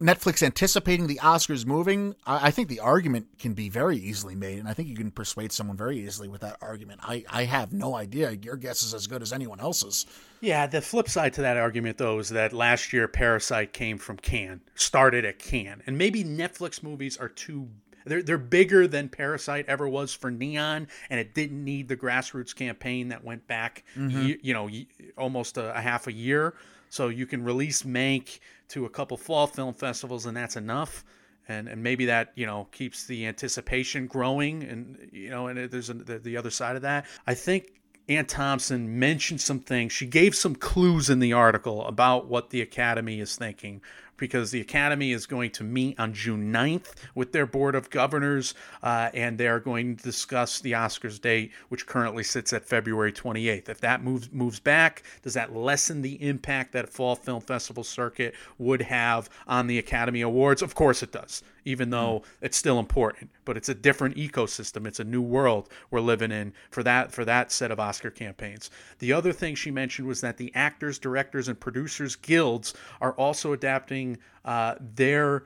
Netflix 0.00 0.42
anticipating 0.42 1.06
the 1.06 1.20
Oscars 1.22 1.64
moving? 1.64 2.14
I, 2.26 2.48
I 2.48 2.50
think 2.50 2.68
the 2.68 2.80
argument 2.80 3.38
can 3.38 3.54
be 3.54 3.68
very 3.68 3.96
easily 3.96 4.34
made, 4.34 4.58
and 4.58 4.68
I 4.68 4.74
think 4.74 4.88
you 4.88 4.96
can 4.96 5.10
persuade 5.10 5.52
someone 5.52 5.76
very 5.76 6.04
easily 6.04 6.28
with 6.28 6.42
that 6.42 6.58
argument. 6.60 7.00
I, 7.02 7.24
I 7.30 7.44
have 7.44 7.72
no 7.72 7.94
idea. 7.94 8.32
Your 8.32 8.56
guess 8.56 8.82
is 8.82 8.92
as 8.92 9.06
good 9.06 9.22
as 9.22 9.32
anyone 9.32 9.60
else's. 9.60 10.04
Yeah, 10.40 10.66
the 10.66 10.82
flip 10.82 11.08
side 11.08 11.32
to 11.34 11.42
that 11.42 11.56
argument, 11.56 11.96
though, 11.96 12.18
is 12.18 12.28
that 12.30 12.52
last 12.52 12.92
year 12.92 13.08
Parasite 13.08 13.72
came 13.72 13.96
from 13.96 14.18
Cannes, 14.18 14.60
started 14.74 15.24
at 15.24 15.38
Cannes, 15.38 15.82
and 15.86 15.96
maybe 15.96 16.22
Netflix 16.22 16.82
movies 16.82 17.16
are 17.16 17.28
too. 17.30 17.68
They're, 18.04 18.22
they're 18.22 18.38
bigger 18.38 18.86
than 18.86 19.08
Parasite 19.08 19.64
ever 19.66 19.88
was 19.88 20.14
for 20.14 20.30
Neon, 20.30 20.86
and 21.10 21.18
it 21.18 21.34
didn't 21.34 21.64
need 21.64 21.88
the 21.88 21.96
grassroots 21.96 22.54
campaign 22.54 23.08
that 23.08 23.24
went 23.24 23.48
back, 23.48 23.82
mm-hmm. 23.96 24.26
ye- 24.26 24.38
you 24.42 24.54
know, 24.54 24.70
almost 25.18 25.56
a, 25.56 25.76
a 25.76 25.80
half 25.80 26.06
a 26.06 26.12
year. 26.12 26.54
So 26.88 27.08
you 27.08 27.26
can 27.26 27.42
release 27.42 27.82
Mank 27.82 28.38
to 28.68 28.84
a 28.84 28.90
couple 28.90 29.16
fall 29.16 29.46
film 29.46 29.74
festivals, 29.74 30.26
and 30.26 30.36
that's 30.36 30.56
enough. 30.56 31.04
And, 31.48 31.68
and 31.68 31.80
maybe 31.80 32.06
that 32.06 32.32
you 32.34 32.44
know 32.44 32.66
keeps 32.72 33.04
the 33.04 33.26
anticipation 33.26 34.08
growing, 34.08 34.64
and 34.64 35.08
you 35.12 35.30
know, 35.30 35.46
and 35.46 35.70
there's 35.70 35.90
a, 35.90 35.94
the, 35.94 36.18
the 36.18 36.36
other 36.36 36.50
side 36.50 36.74
of 36.74 36.82
that. 36.82 37.06
I 37.26 37.34
think 37.34 37.80
Anne 38.08 38.26
Thompson 38.26 38.98
mentioned 38.98 39.40
some 39.40 39.60
things. 39.60 39.92
She 39.92 40.06
gave 40.06 40.34
some 40.34 40.54
clues 40.54 41.10
in 41.10 41.18
the 41.18 41.32
article 41.32 41.86
about 41.86 42.26
what 42.26 42.50
the 42.50 42.62
Academy 42.62 43.20
is 43.20 43.36
thinking 43.36 43.80
because 44.16 44.50
the 44.50 44.60
Academy 44.60 45.12
is 45.12 45.26
going 45.26 45.50
to 45.52 45.64
meet 45.64 45.98
on 45.98 46.12
June 46.12 46.52
9th 46.52 46.94
with 47.14 47.32
their 47.32 47.46
Board 47.46 47.74
of 47.74 47.90
Governors, 47.90 48.54
uh, 48.82 49.10
and 49.14 49.38
they're 49.38 49.60
going 49.60 49.96
to 49.96 50.02
discuss 50.02 50.60
the 50.60 50.72
Oscars 50.72 51.20
date, 51.20 51.52
which 51.68 51.86
currently 51.86 52.22
sits 52.22 52.52
at 52.52 52.64
February 52.64 53.12
28th. 53.12 53.68
If 53.68 53.80
that 53.80 54.02
moves 54.02 54.30
moves 54.32 54.60
back, 54.60 55.02
does 55.22 55.34
that 55.34 55.54
lessen 55.54 56.02
the 56.02 56.22
impact 56.22 56.72
that 56.72 56.88
Fall 56.88 57.16
Film 57.16 57.40
Festival 57.40 57.84
circuit 57.84 58.34
would 58.58 58.82
have 58.82 59.28
on 59.46 59.66
the 59.66 59.78
Academy 59.78 60.20
Awards? 60.20 60.62
Of 60.62 60.74
course 60.74 61.02
it 61.02 61.12
does, 61.12 61.42
even 61.66 61.90
though 61.90 62.22
it's 62.40 62.56
still 62.56 62.78
important. 62.78 63.30
But 63.44 63.58
it's 63.58 63.68
a 63.68 63.74
different 63.74 64.16
ecosystem. 64.16 64.86
It's 64.86 65.00
a 65.00 65.04
new 65.04 65.20
world 65.20 65.68
we're 65.90 66.00
living 66.00 66.32
in 66.32 66.54
for 66.70 66.82
that 66.84 67.12
for 67.12 67.24
that 67.26 67.52
set 67.52 67.70
of 67.70 67.78
Oscar 67.78 68.10
campaigns. 68.10 68.70
The 69.00 69.12
other 69.12 69.32
thing 69.32 69.54
she 69.54 69.70
mentioned 69.70 70.08
was 70.08 70.22
that 70.22 70.38
the 70.38 70.52
actors, 70.54 70.98
directors, 70.98 71.48
and 71.48 71.60
producers 71.60 72.16
guilds 72.16 72.72
are 73.00 73.12
also 73.12 73.52
adapting 73.52 74.18
uh, 74.44 74.76
their 74.80 75.44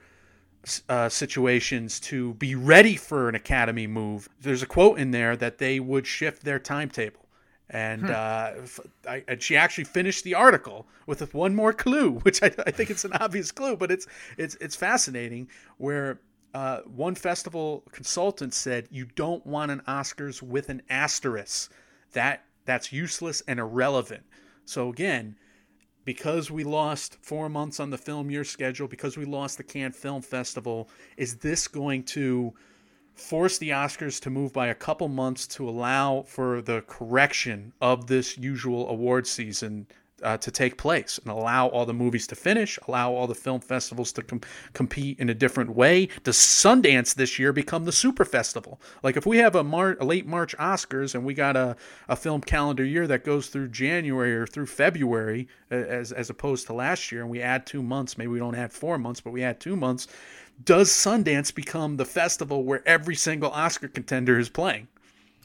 uh, 0.88 1.08
situations 1.08 1.98
to 2.00 2.34
be 2.34 2.54
ready 2.54 2.94
for 2.94 3.28
an 3.28 3.34
academy 3.34 3.86
move. 3.86 4.28
There's 4.40 4.62
a 4.62 4.66
quote 4.66 4.98
in 4.98 5.10
there 5.10 5.34
that 5.36 5.58
they 5.58 5.80
would 5.80 6.06
shift 6.06 6.44
their 6.44 6.58
timetable. 6.58 7.26
And 7.72 8.10
uh, 8.10 8.52
f- 8.62 8.80
I, 9.08 9.24
and 9.28 9.40
she 9.40 9.56
actually 9.56 9.84
finished 9.84 10.24
the 10.24 10.34
article 10.34 10.88
with 11.06 11.32
one 11.32 11.54
more 11.54 11.72
clue, 11.72 12.10
which 12.22 12.42
I, 12.42 12.50
I 12.66 12.72
think 12.72 12.90
it's 12.90 13.04
an 13.04 13.12
obvious 13.14 13.52
clue, 13.52 13.76
but 13.76 13.90
it's 13.92 14.06
it's 14.36 14.56
it's 14.56 14.76
fascinating. 14.76 15.48
Where 15.78 16.20
uh, 16.52 16.80
one 16.80 17.14
festival 17.14 17.84
consultant 17.92 18.54
said, 18.54 18.88
"You 18.90 19.06
don't 19.14 19.46
want 19.46 19.70
an 19.70 19.82
Oscars 19.86 20.42
with 20.42 20.68
an 20.68 20.82
asterisk. 20.90 21.72
That 22.12 22.44
that's 22.64 22.92
useless 22.92 23.40
and 23.46 23.60
irrelevant." 23.60 24.24
So 24.64 24.88
again, 24.88 25.36
because 26.04 26.50
we 26.50 26.64
lost 26.64 27.18
four 27.22 27.48
months 27.48 27.78
on 27.78 27.90
the 27.90 27.98
film 27.98 28.32
year 28.32 28.42
schedule, 28.42 28.88
because 28.88 29.16
we 29.16 29.24
lost 29.24 29.58
the 29.58 29.64
Cannes 29.64 29.92
Film 29.92 30.22
Festival, 30.22 30.90
is 31.16 31.36
this 31.36 31.68
going 31.68 32.02
to 32.02 32.52
force 33.20 33.58
the 33.58 33.70
Oscars 33.70 34.20
to 34.22 34.30
move 34.30 34.52
by 34.52 34.68
a 34.68 34.74
couple 34.74 35.08
months 35.08 35.46
to 35.48 35.68
allow 35.68 36.22
for 36.22 36.62
the 36.62 36.82
correction 36.86 37.72
of 37.80 38.06
this 38.06 38.38
usual 38.38 38.88
award 38.88 39.26
season 39.26 39.86
uh, 40.22 40.36
to 40.38 40.50
take 40.50 40.76
place 40.76 41.18
and 41.18 41.30
allow 41.30 41.68
all 41.68 41.86
the 41.86 41.94
movies 41.94 42.26
to 42.26 42.34
finish, 42.34 42.78
allow 42.86 43.12
all 43.12 43.26
the 43.26 43.34
film 43.34 43.60
festivals 43.60 44.12
to 44.12 44.22
com- 44.22 44.40
compete 44.72 45.18
in 45.18 45.28
a 45.30 45.34
different 45.34 45.70
way? 45.70 46.08
Does 46.24 46.36
Sundance 46.36 47.14
this 47.14 47.38
year 47.38 47.52
become 47.52 47.84
the 47.84 47.92
super 47.92 48.24
festival? 48.24 48.80
Like 49.02 49.16
if 49.16 49.26
we 49.26 49.38
have 49.38 49.54
a, 49.54 49.64
Mar- 49.64 49.96
a 50.00 50.04
late 50.04 50.26
March 50.26 50.56
Oscars 50.58 51.14
and 51.14 51.24
we 51.24 51.34
got 51.34 51.56
a, 51.56 51.76
a 52.08 52.16
film 52.16 52.40
calendar 52.40 52.84
year 52.84 53.06
that 53.06 53.24
goes 53.24 53.48
through 53.48 53.68
January 53.68 54.34
or 54.34 54.46
through 54.46 54.66
February 54.66 55.48
as, 55.70 56.12
as 56.12 56.30
opposed 56.30 56.66
to 56.66 56.72
last 56.72 57.10
year 57.12 57.22
and 57.22 57.30
we 57.30 57.40
add 57.40 57.66
two 57.66 57.82
months, 57.82 58.18
maybe 58.18 58.28
we 58.28 58.38
don't 58.38 58.54
add 58.54 58.72
four 58.72 58.98
months, 58.98 59.20
but 59.20 59.32
we 59.32 59.42
add 59.42 59.60
two 59.60 59.76
months, 59.76 60.08
does 60.64 60.90
Sundance 60.90 61.54
become 61.54 61.96
the 61.96 62.04
festival 62.04 62.64
where 62.64 62.86
every 62.86 63.14
single 63.14 63.50
Oscar 63.50 63.88
contender 63.88 64.38
is 64.38 64.48
playing? 64.48 64.88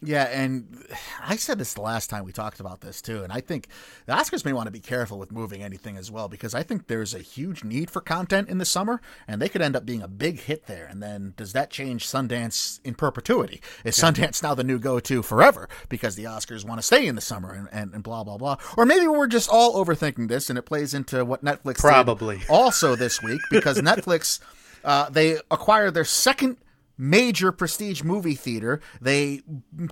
Yeah, 0.01 0.25
and 0.25 0.85
I 1.23 1.35
said 1.35 1.57
this 1.57 1.73
the 1.73 1.81
last 1.81 2.09
time 2.09 2.25
we 2.25 2.31
talked 2.31 2.59
about 2.59 2.81
this 2.81 3.01
too, 3.01 3.23
and 3.23 3.31
I 3.31 3.41
think 3.41 3.67
the 4.05 4.13
Oscars 4.13 4.45
may 4.45 4.53
want 4.53 4.67
to 4.67 4.71
be 4.71 4.79
careful 4.79 5.17
with 5.17 5.31
moving 5.31 5.63
anything 5.63 5.97
as 5.97 6.11
well 6.11 6.27
because 6.27 6.53
I 6.53 6.63
think 6.63 6.87
there's 6.87 7.13
a 7.13 7.19
huge 7.19 7.63
need 7.63 7.89
for 7.89 8.01
content 8.01 8.49
in 8.49 8.57
the 8.57 8.65
summer, 8.65 9.01
and 9.27 9.41
they 9.41 9.49
could 9.49 9.61
end 9.61 9.75
up 9.75 9.85
being 9.85 10.01
a 10.01 10.07
big 10.07 10.39
hit 10.41 10.67
there. 10.67 10.85
And 10.85 11.01
then 11.01 11.33
does 11.37 11.53
that 11.53 11.69
change 11.69 12.07
Sundance 12.07 12.79
in 12.83 12.95
perpetuity? 12.95 13.61
Is 13.83 13.97
Sundance 13.97 14.43
now 14.43 14.53
the 14.53 14.63
new 14.63 14.79
go-to 14.79 15.21
forever 15.21 15.69
because 15.89 16.15
the 16.15 16.25
Oscars 16.25 16.65
want 16.65 16.79
to 16.79 16.85
stay 16.85 17.07
in 17.07 17.15
the 17.15 17.21
summer 17.21 17.51
and, 17.51 17.67
and, 17.71 17.93
and 17.93 18.03
blah 18.03 18.23
blah 18.23 18.37
blah? 18.37 18.57
Or 18.77 18.85
maybe 18.85 19.07
we're 19.07 19.27
just 19.27 19.49
all 19.49 19.83
overthinking 19.83 20.27
this, 20.27 20.49
and 20.49 20.59
it 20.59 20.63
plays 20.63 20.93
into 20.93 21.23
what 21.25 21.43
Netflix 21.43 21.79
Probably. 21.79 22.41
also 22.49 22.95
this 22.95 23.21
week 23.21 23.41
because 23.49 23.77
Netflix 23.81 24.39
uh, 24.85 25.09
they 25.09 25.37
acquired 25.51 25.93
their 25.93 26.05
second 26.05 26.57
major 26.97 27.51
prestige 27.51 28.03
movie 28.03 28.35
theater. 28.35 28.79
They 29.01 29.41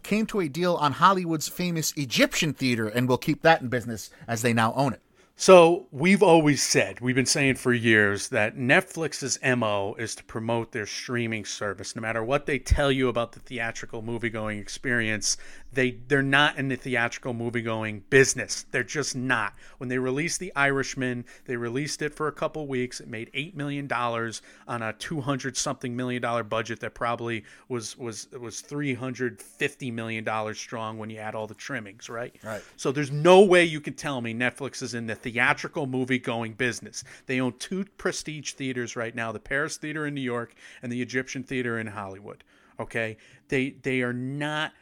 came 0.03 0.25
to 0.27 0.39
a 0.39 0.47
deal 0.47 0.75
on 0.75 0.93
Hollywood's 0.93 1.49
famous 1.49 1.93
Egyptian 1.97 2.53
theater 2.53 2.87
and 2.87 3.09
will 3.09 3.17
keep 3.17 3.41
that 3.41 3.61
in 3.61 3.67
business 3.67 4.09
as 4.27 4.41
they 4.41 4.53
now 4.53 4.73
own 4.75 4.93
it. 4.93 5.01
So 5.35 5.87
we've 5.91 6.21
always 6.21 6.61
said, 6.61 7.01
we've 7.01 7.15
been 7.15 7.25
saying 7.25 7.55
for 7.55 7.73
years 7.73 8.29
that 8.29 8.55
Netflix's 8.55 9.39
MO 9.57 9.95
is 9.95 10.13
to 10.15 10.23
promote 10.23 10.71
their 10.71 10.85
streaming 10.85 11.43
service. 11.43 11.95
No 11.95 12.03
matter 12.03 12.23
what 12.23 12.45
they 12.45 12.59
tell 12.59 12.91
you 12.91 13.09
about 13.09 13.31
the 13.31 13.39
theatrical 13.39 14.03
movie 14.03 14.29
going 14.29 14.59
experience, 14.59 15.37
they 15.73 15.97
they're 16.07 16.21
not 16.21 16.57
in 16.57 16.67
the 16.67 16.75
theatrical 16.75 17.33
movie 17.33 17.61
going 17.61 18.03
business. 18.09 18.65
They're 18.71 18.83
just 18.83 19.15
not. 19.15 19.53
When 19.77 19.89
they 19.89 19.97
released 19.97 20.39
The 20.39 20.53
Irishman, 20.55 21.25
they 21.45 21.55
released 21.55 22.01
it 22.01 22.13
for 22.13 22.27
a 22.27 22.31
couple 22.31 22.67
weeks. 22.67 22.99
It 22.99 23.07
made 23.07 23.29
eight 23.33 23.55
million 23.55 23.87
dollars 23.87 24.41
on 24.67 24.81
a 24.81 24.93
two 24.93 25.21
hundred 25.21 25.57
something 25.57 25.95
million 25.95 26.21
dollar 26.21 26.43
budget 26.43 26.79
that 26.81 26.93
probably 26.93 27.43
was 27.67 27.97
was 27.97 28.27
was 28.31 28.61
three 28.61 28.93
hundred 28.93 29.41
fifty 29.41 29.91
million 29.91 30.23
dollars 30.23 30.59
strong 30.59 30.97
when 30.97 31.09
you 31.09 31.17
add 31.17 31.35
all 31.35 31.47
the 31.47 31.53
trimmings, 31.55 32.09
right? 32.09 32.35
Right. 32.43 32.61
So 32.77 32.91
there's 32.91 33.11
no 33.11 33.43
way 33.43 33.65
you 33.65 33.81
can 33.81 33.93
tell 33.93 34.21
me 34.21 34.33
Netflix 34.33 34.81
is 34.81 34.93
in 34.93 35.07
the 35.07 35.15
theatrical 35.15 35.87
movie 35.87 36.19
going 36.19 36.53
business. 36.53 37.03
They 37.25 37.39
own 37.39 37.53
two 37.59 37.85
prestige 37.97 38.53
theaters 38.53 38.95
right 38.95 39.15
now, 39.15 39.31
the 39.31 39.39
Paris 39.39 39.77
Theater 39.77 40.05
in 40.05 40.13
New 40.13 40.21
York 40.21 40.53
and 40.81 40.91
the 40.91 41.01
Egyptian 41.01 41.43
Theater 41.43 41.79
in 41.79 41.87
Hollywood. 41.87 42.43
Okay? 42.79 43.17
They 43.49 43.71
they 43.81 44.01
are 44.01 44.13
not 44.13 44.73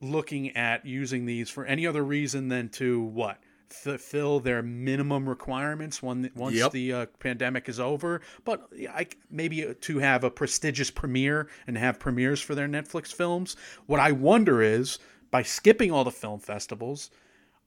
looking 0.00 0.56
at 0.56 0.86
using 0.86 1.26
these 1.26 1.50
for 1.50 1.64
any 1.64 1.86
other 1.86 2.04
reason 2.04 2.48
than 2.48 2.68
to 2.70 3.00
what? 3.00 3.38
Fulfill 3.68 4.40
their 4.40 4.62
minimum 4.62 5.28
requirements 5.28 6.02
when, 6.02 6.30
once 6.34 6.56
Yep. 6.56 6.72
the 6.72 6.92
uh, 6.92 7.06
pandemic 7.18 7.68
is 7.68 7.78
over, 7.78 8.22
but 8.44 8.66
I, 8.88 9.08
maybe 9.30 9.74
to 9.78 9.98
have 9.98 10.24
a 10.24 10.30
prestigious 10.30 10.90
premiere 10.90 11.48
and 11.66 11.76
have 11.76 11.98
premieres 11.98 12.40
for 12.40 12.54
their 12.54 12.68
Netflix 12.68 13.12
films. 13.12 13.56
What 13.86 14.00
I 14.00 14.12
wonder 14.12 14.62
is 14.62 14.98
by 15.30 15.42
skipping 15.42 15.92
all 15.92 16.04
the 16.04 16.10
film 16.10 16.40
festivals, 16.40 17.10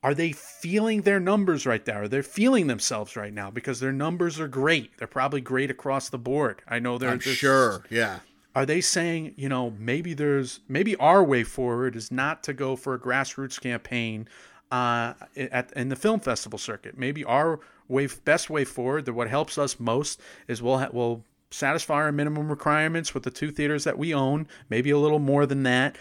are 0.02 0.14
they 0.14 0.32
feeling 0.32 1.02
their 1.02 1.20
numbers 1.20 1.64
right 1.66 1.84
there? 1.84 2.02
Are 2.02 2.08
they 2.08 2.22
feeling 2.22 2.66
themselves 2.66 3.14
right 3.14 3.32
now? 3.32 3.52
Because 3.52 3.78
their 3.78 3.92
numbers 3.92 4.40
are 4.40 4.48
great. 4.48 4.98
They're 4.98 5.06
probably 5.06 5.40
great 5.40 5.70
across 5.70 6.08
the 6.08 6.18
board. 6.18 6.62
I 6.66 6.80
know 6.80 6.98
they're 6.98 7.20
sure. 7.20 7.84
Yeah. 7.88 8.18
Are 8.54 8.66
they 8.66 8.80
saying, 8.80 9.34
you 9.36 9.48
know, 9.48 9.72
maybe 9.78 10.14
there's 10.14 10.60
maybe 10.68 10.94
our 10.96 11.24
way 11.24 11.42
forward 11.42 11.96
is 11.96 12.10
not 12.10 12.42
to 12.44 12.52
go 12.52 12.76
for 12.76 12.94
a 12.94 12.98
grassroots 12.98 13.60
campaign 13.60 14.28
uh, 14.70 15.14
at 15.36 15.72
in 15.74 15.88
the 15.88 15.96
film 15.96 16.20
festival 16.20 16.58
circuit. 16.58 16.98
Maybe 16.98 17.24
our 17.24 17.60
way 17.88 18.08
best 18.24 18.50
way 18.50 18.64
forward, 18.64 19.06
that 19.06 19.14
what 19.14 19.28
helps 19.28 19.56
us 19.58 19.80
most 19.80 20.20
is 20.48 20.62
we'll 20.62 20.78
ha- 20.78 20.90
we'll 20.92 21.24
satisfy 21.50 21.94
our 21.94 22.12
minimum 22.12 22.48
requirements 22.48 23.14
with 23.14 23.22
the 23.22 23.30
two 23.30 23.50
theaters 23.50 23.84
that 23.84 23.98
we 23.98 24.14
own, 24.14 24.48
maybe 24.70 24.90
a 24.90 24.98
little 24.98 25.18
more 25.18 25.46
than 25.46 25.62
that 25.64 25.96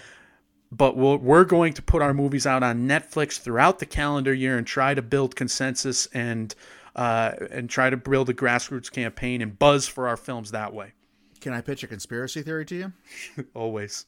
but 0.72 0.96
we'll, 0.96 1.18
we're 1.18 1.44
going 1.44 1.74
to 1.74 1.82
put 1.82 2.02
our 2.02 2.14
movies 2.14 2.48
out 2.48 2.64
on 2.64 2.88
Netflix 2.88 3.40
throughout 3.40 3.80
the 3.80 3.86
calendar 3.86 4.34
year 4.34 4.58
and 4.58 4.66
try 4.66 4.94
to 4.94 5.02
build 5.02 5.36
consensus 5.36 6.08
and 6.14 6.56
uh, 6.96 7.34
and 7.52 7.70
try 7.70 7.90
to 7.90 7.96
build 7.96 8.30
a 8.30 8.34
grassroots 8.34 8.92
campaign 8.92 9.42
and 9.42 9.58
buzz 9.58 9.88
for 9.88 10.08
our 10.08 10.18
films 10.18 10.52
that 10.52 10.74
way. 10.74 10.94
Can 11.42 11.54
I 11.54 11.62
pitch 11.62 11.84
a 11.84 11.88
conspiracy 11.88 12.42
theory 12.44 12.66
to 12.66 12.76
you? 12.76 12.94
Always. 13.54 14.06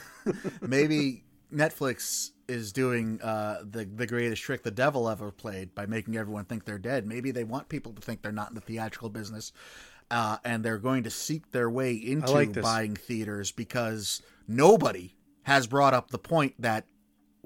Maybe 0.62 1.24
Netflix 1.52 2.30
is 2.48 2.72
doing 2.72 3.20
uh, 3.20 3.62
the 3.68 3.84
the 3.84 4.06
greatest 4.06 4.42
trick 4.42 4.62
the 4.62 4.70
devil 4.70 5.08
ever 5.08 5.30
played 5.30 5.74
by 5.74 5.86
making 5.86 6.16
everyone 6.16 6.44
think 6.44 6.64
they're 6.64 6.78
dead. 6.78 7.06
Maybe 7.06 7.30
they 7.30 7.44
want 7.44 7.68
people 7.68 7.92
to 7.92 8.00
think 8.00 8.22
they're 8.22 8.32
not 8.32 8.48
in 8.48 8.54
the 8.54 8.60
theatrical 8.60 9.10
business, 9.10 9.52
uh, 10.10 10.38
and 10.44 10.64
they're 10.64 10.78
going 10.78 11.02
to 11.02 11.10
seek 11.10 11.50
their 11.50 11.68
way 11.68 11.92
into 11.94 12.32
like 12.32 12.60
buying 12.60 12.94
theaters 12.96 13.52
because 13.52 14.22
nobody 14.46 15.14
has 15.42 15.66
brought 15.66 15.94
up 15.94 16.10
the 16.10 16.18
point 16.18 16.54
that 16.58 16.84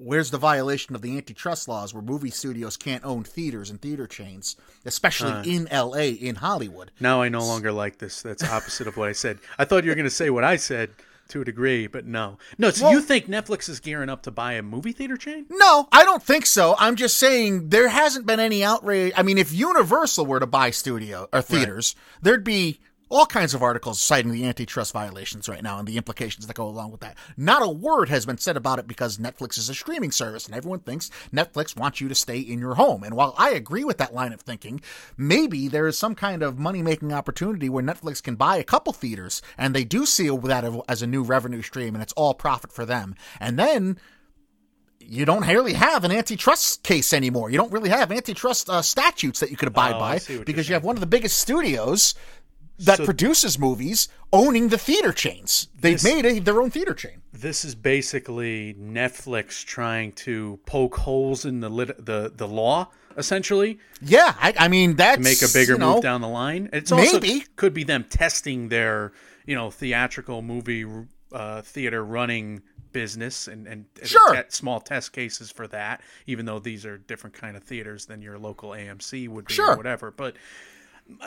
where's 0.03 0.31
the 0.31 0.37
violation 0.37 0.95
of 0.95 1.01
the 1.01 1.15
antitrust 1.17 1.67
laws 1.67 1.93
where 1.93 2.03
movie 2.03 2.29
studios 2.29 2.77
can't 2.77 3.03
own 3.05 3.23
theaters 3.23 3.69
and 3.69 3.81
theater 3.81 4.07
chains, 4.07 4.55
especially 4.85 5.31
Uh. 5.31 5.43
in 5.43 5.67
L.A. 5.69 6.09
in 6.11 6.35
Hollywood. 6.35 6.91
Now 6.99 7.21
I 7.21 7.29
no 7.29 7.43
longer 7.45 7.71
like 7.71 7.97
this. 7.99 8.21
That's 8.21 8.43
opposite 8.43 8.87
of 8.87 8.97
what 8.97 9.09
I 9.09 9.13
said. 9.13 9.39
I 9.57 9.65
thought 9.65 9.83
you 9.83 9.91
were 9.91 9.95
going 9.95 10.03
to 10.05 10.09
say 10.09 10.29
what 10.29 10.43
I 10.43 10.55
said 10.57 10.91
to 11.29 11.41
a 11.41 11.45
degree, 11.45 11.87
but 11.87 12.05
no. 12.05 12.37
No, 12.57 12.69
so 12.69 12.83
Well- 12.85 12.93
you 12.93 13.01
think 13.01 13.27
Netflix 13.27 13.69
is 13.69 13.79
gearing 13.79 14.09
up 14.09 14.23
to 14.23 14.31
buy 14.31 14.53
a 14.53 14.61
movie 14.61 14.91
theater 14.91 15.15
chain? 15.15 15.45
No, 15.49 15.87
I 15.91 16.03
don't 16.03 16.21
think 16.21 16.45
so. 16.45 16.75
I'm 16.77 16.95
just 16.97 17.17
saying 17.17 17.69
there 17.69 17.87
hasn't 17.87 18.25
been 18.25 18.41
any 18.41 18.63
outrage. 18.63 19.13
I 19.15 19.23
mean, 19.23 19.37
if 19.37 19.53
Universal 19.53 20.25
were 20.25 20.41
to 20.41 20.45
buy 20.47 20.69
studio 20.71 21.29
or 21.31 21.41
theaters, 21.41 21.95
there'd 22.21 22.43
be 22.43 22.79
all 23.13 23.25
kinds 23.27 23.53
of 23.53 23.61
articles 23.61 23.99
citing 23.99 24.31
the 24.31 24.45
antitrust 24.45 24.91
violations 24.91 25.47
right 25.47 25.61
now 25.61 25.77
and 25.77 25.87
the 25.87 25.97
implications 25.97 26.47
that 26.47 26.55
go 26.55 26.67
along 26.67 26.91
with 26.91 27.01
that. 27.01 27.15
Not 27.37 27.61
a 27.61 27.69
word 27.69 28.09
has 28.09 28.25
been 28.25 28.39
said 28.39 28.57
about 28.57 28.79
it 28.79 28.87
because 28.87 29.17
Netflix 29.17 29.57
is 29.57 29.69
a 29.69 29.73
streaming 29.73 30.11
service 30.11 30.47
and 30.47 30.55
everyone 30.55 30.79
thinks 30.79 31.11
Netflix 31.31 31.77
wants 31.77 32.01
you 32.01 32.07
to 32.07 32.15
stay 32.15 32.39
in 32.39 32.59
your 32.59 32.75
home. 32.75 33.03
And 33.03 33.15
while 33.15 33.35
I 33.37 33.51
agree 33.51 33.83
with 33.83 33.99
that 33.99 34.15
line 34.15 34.33
of 34.33 34.41
thinking, 34.41 34.81
maybe 35.15 35.67
there 35.67 35.87
is 35.87 35.97
some 35.97 36.15
kind 36.15 36.41
of 36.41 36.57
money 36.57 36.81
making 36.81 37.13
opportunity 37.13 37.69
where 37.69 37.83
Netflix 37.83 38.21
can 38.21 38.35
buy 38.35 38.57
a 38.57 38.63
couple 38.63 38.93
theaters 38.93 39.41
and 39.57 39.75
they 39.75 39.83
do 39.83 40.05
see 40.05 40.29
that 40.29 40.83
as 40.89 41.01
a 41.01 41.07
new 41.07 41.21
revenue 41.21 41.61
stream 41.61 41.93
and 41.93 42.01
it's 42.01 42.13
all 42.13 42.33
profit 42.33 42.71
for 42.71 42.85
them. 42.85 43.15
And 43.39 43.59
then 43.59 43.99
you 44.99 45.25
don't 45.25 45.45
really 45.47 45.73
have 45.73 46.03
an 46.03 46.11
antitrust 46.11 46.83
case 46.83 47.13
anymore. 47.13 47.49
You 47.49 47.57
don't 47.57 47.71
really 47.71 47.89
have 47.89 48.11
antitrust 48.11 48.69
uh, 48.69 48.81
statutes 48.81 49.39
that 49.41 49.51
you 49.51 49.57
could 49.57 49.67
abide 49.67 49.95
Oh, 49.95 49.99
by 49.99 50.19
because 50.45 50.67
you 50.67 50.73
have 50.73 50.83
one 50.83 50.95
of 50.95 51.01
the 51.01 51.07
biggest 51.07 51.37
studios 51.37 52.15
that 52.85 52.97
So- 52.97 53.05
produces 53.05 53.57
movies 53.59 54.07
owning 54.31 54.69
the 54.69 54.77
theater 54.77 55.11
chains. 55.11 55.67
They've 55.79 56.01
This- 56.01 56.03
made 56.03 56.25
a, 56.25 56.39
their 56.39 56.61
own 56.61 56.69
theater 56.71 56.93
chain. 56.93 57.21
This 57.31 57.65
is 57.65 57.75
basically 57.75 58.75
Netflix 58.79 59.65
trying 59.65 60.11
to 60.13 60.59
poke 60.65 60.95
holes 60.97 61.45
in 61.45 61.59
the 61.61 61.69
lit- 61.69 62.05
the 62.05 62.31
the 62.35 62.47
law 62.47 62.89
essentially. 63.17 63.79
Yeah, 64.01 64.33
I, 64.39 64.53
I 64.57 64.67
mean 64.67 64.95
that's 64.95 65.21
make 65.21 65.41
a 65.41 65.51
bigger 65.53 65.73
you 65.73 65.79
know, 65.79 65.95
move 65.95 66.03
down 66.03 66.21
the 66.21 66.27
line. 66.27 66.69
It's 66.73 66.91
also 66.91 67.19
maybe. 67.19 67.45
could 67.55 67.73
be 67.73 67.83
them 67.83 68.05
testing 68.09 68.69
their, 68.69 69.11
you 69.45 69.55
know, 69.55 69.69
theatrical 69.71 70.41
movie 70.41 70.85
uh, 71.31 71.61
theater 71.61 72.03
running 72.03 72.61
business 72.91 73.47
and 73.47 73.67
and 73.67 73.85
and 73.99 74.07
Sure. 74.07 74.35
te- 74.35 74.41
small 74.49 74.79
test 74.79 75.13
cases 75.13 75.51
for 75.51 75.67
that. 75.67 76.01
Even 76.27 76.45
though 76.45 76.59
these 76.59 76.85
are 76.85 76.97
different 76.97 77.35
kind 77.35 77.55
of 77.57 77.63
theaters 77.63 78.05
than 78.05 78.21
your 78.21 78.37
local 78.39 78.69
AMC 78.71 79.27
would 79.27 79.45
be 79.47 79.53
Sure. 79.55 79.73
or 79.73 79.77
whatever. 79.77 80.11
But 80.11 80.35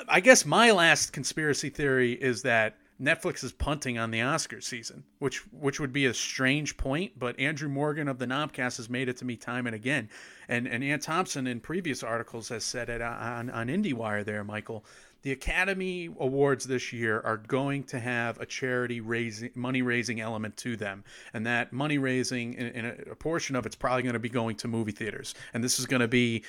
I 0.09 0.21
guess 0.21 0.45
my 0.47 0.71
last 0.71 1.13
conspiracy 1.13 1.69
theory 1.69 2.13
is 2.13 2.43
that 2.43 2.77
Netflix 3.01 3.45
is 3.45 3.53
punting 3.53 3.99
on 3.99 4.11
the 4.11 4.23
Oscar 4.23 4.61
season, 4.61 5.05
which 5.19 5.39
which 5.53 5.79
would 5.81 5.93
be 5.93 6.07
a 6.07 6.15
strange 6.15 6.77
point, 6.79 7.19
but 7.19 7.39
Andrew 7.39 7.69
Morgan 7.69 8.09
of 8.09 8.19
the 8.19 8.27
Knobcast 8.27 8.79
has 8.79 8.89
made 8.89 9.09
it 9.09 9.19
to 9.19 9.25
me 9.27 9.37
time 9.37 9.67
and 9.67 9.77
again, 9.77 10.09
and 10.49 10.67
and 10.67 10.83
Anne 10.83 11.01
Thompson 11.01 11.47
in 11.47 11.61
previous 11.61 12.03
articles 12.03 12.49
has 12.49 12.65
said 12.65 12.89
it 12.89 13.03
on 13.03 13.51
on 13.51 13.69
IndieWire. 13.69 14.25
There, 14.25 14.43
Michael, 14.45 14.83
the 15.23 15.33
Academy 15.33 16.09
Awards 16.19 16.65
this 16.65 16.91
year 16.91 17.21
are 17.21 17.37
going 17.37 17.85
to 17.85 18.01
have 18.01 18.41
a 18.41 18.47
charity 18.47 19.03
raising 19.03 19.51
money 19.55 19.83
raising 19.83 20.21
element 20.21 20.57
to 20.59 20.77
them, 20.77 21.05
and 21.35 21.45
that 21.47 21.75
money 21.75 21.99
raising 21.99 22.55
in, 22.55 22.67
in 22.69 22.85
a, 22.87 22.95
a 23.11 23.15
portion 23.15 23.57
of 23.57 23.67
it's 23.67 23.77
probably 23.77 24.05
going 24.05 24.15
to 24.15 24.19
be 24.19 24.31
going 24.31 24.57
to 24.57 24.69
movie 24.69 24.93
theaters, 24.93 25.35
and 25.53 25.63
this 25.63 25.79
is 25.79 25.85
going 25.85 26.01
to 26.01 26.09
be 26.09 26.45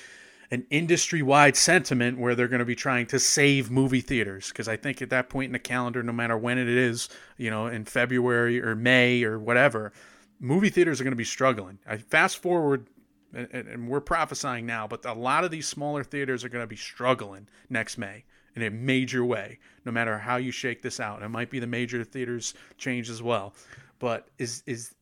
an 0.50 0.66
industry 0.70 1.22
wide 1.22 1.56
sentiment 1.56 2.18
where 2.18 2.34
they're 2.34 2.48
going 2.48 2.58
to 2.60 2.64
be 2.64 2.74
trying 2.74 3.06
to 3.06 3.18
save 3.18 3.70
movie 3.70 4.00
theaters. 4.00 4.48
Because 4.48 4.68
I 4.68 4.76
think 4.76 5.02
at 5.02 5.10
that 5.10 5.28
point 5.28 5.48
in 5.48 5.52
the 5.52 5.58
calendar, 5.58 6.02
no 6.02 6.12
matter 6.12 6.38
when 6.38 6.58
it 6.58 6.68
is, 6.68 7.08
you 7.36 7.50
know, 7.50 7.66
in 7.66 7.84
February 7.84 8.62
or 8.62 8.74
May 8.74 9.22
or 9.24 9.38
whatever, 9.38 9.92
movie 10.40 10.70
theaters 10.70 11.00
are 11.00 11.04
going 11.04 11.12
to 11.12 11.16
be 11.16 11.24
struggling. 11.24 11.78
I 11.86 11.98
fast 11.98 12.38
forward. 12.38 12.88
And, 13.34 13.46
and- 13.52 13.68
and 13.68 13.88
we're 13.88 14.00
prophesying 14.00 14.64
now, 14.64 14.86
but 14.86 15.04
a 15.04 15.12
lot 15.12 15.44
of 15.44 15.50
these 15.50 15.68
smaller 15.68 16.02
theaters 16.02 16.44
are 16.44 16.48
going 16.48 16.62
to 16.62 16.66
be 16.66 16.76
struggling 16.76 17.46
next 17.68 17.98
May 17.98 18.24
in 18.56 18.62
a 18.62 18.70
major 18.70 19.22
way, 19.22 19.58
no 19.84 19.92
matter 19.92 20.16
how 20.16 20.36
you 20.36 20.50
shake 20.50 20.80
this 20.80 20.98
out. 20.98 21.22
It 21.22 21.28
might 21.28 21.50
be 21.50 21.58
the 21.58 21.66
major 21.66 22.02
theaters 22.04 22.54
change 22.78 23.10
as 23.10 23.22
well. 23.22 23.52
But 23.98 24.28
is 24.38 24.62
is 24.64 24.94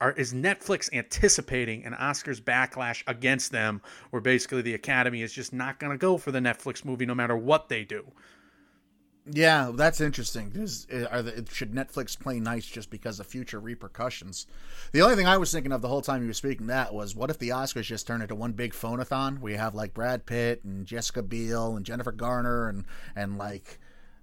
are 0.00 0.12
is 0.12 0.32
Netflix 0.32 0.92
anticipating 0.92 1.84
an 1.84 1.92
Oscars 1.92 2.40
backlash 2.40 3.02
against 3.06 3.52
them, 3.52 3.82
where 4.10 4.22
basically 4.22 4.62
the 4.62 4.74
Academy 4.74 5.22
is 5.22 5.32
just 5.32 5.52
not 5.52 5.78
going 5.78 5.92
to 5.92 5.98
go 5.98 6.16
for 6.16 6.32
the 6.32 6.38
Netflix 6.38 6.84
movie 6.84 7.06
no 7.06 7.14
matter 7.14 7.36
what 7.36 7.68
they 7.68 7.84
do? 7.84 8.12
Yeah, 9.26 9.70
that's 9.74 10.00
interesting. 10.00 10.52
Is 10.54 10.86
uh, 10.92 11.04
are 11.10 11.22
the, 11.22 11.46
should 11.52 11.72
Netflix 11.72 12.18
play 12.18 12.40
nice 12.40 12.66
just 12.66 12.90
because 12.90 13.20
of 13.20 13.26
future 13.26 13.60
repercussions? 13.60 14.46
The 14.92 15.02
only 15.02 15.14
thing 15.14 15.26
I 15.26 15.36
was 15.36 15.52
thinking 15.52 15.72
of 15.72 15.82
the 15.82 15.88
whole 15.88 16.00
time 16.00 16.22
you 16.22 16.28
were 16.28 16.34
speaking 16.34 16.68
that 16.68 16.94
was, 16.94 17.14
what 17.14 17.30
if 17.30 17.38
the 17.38 17.50
Oscars 17.50 17.84
just 17.84 18.06
turn 18.06 18.22
into 18.22 18.34
one 18.34 18.52
big 18.52 18.72
phonathon? 18.72 19.40
We 19.40 19.54
have 19.54 19.74
like 19.74 19.94
Brad 19.94 20.24
Pitt 20.24 20.64
and 20.64 20.86
Jessica 20.86 21.22
Biel 21.22 21.76
and 21.76 21.84
Jennifer 21.84 22.12
Garner 22.12 22.68
and 22.68 22.84
and 23.14 23.38
like. 23.38 23.78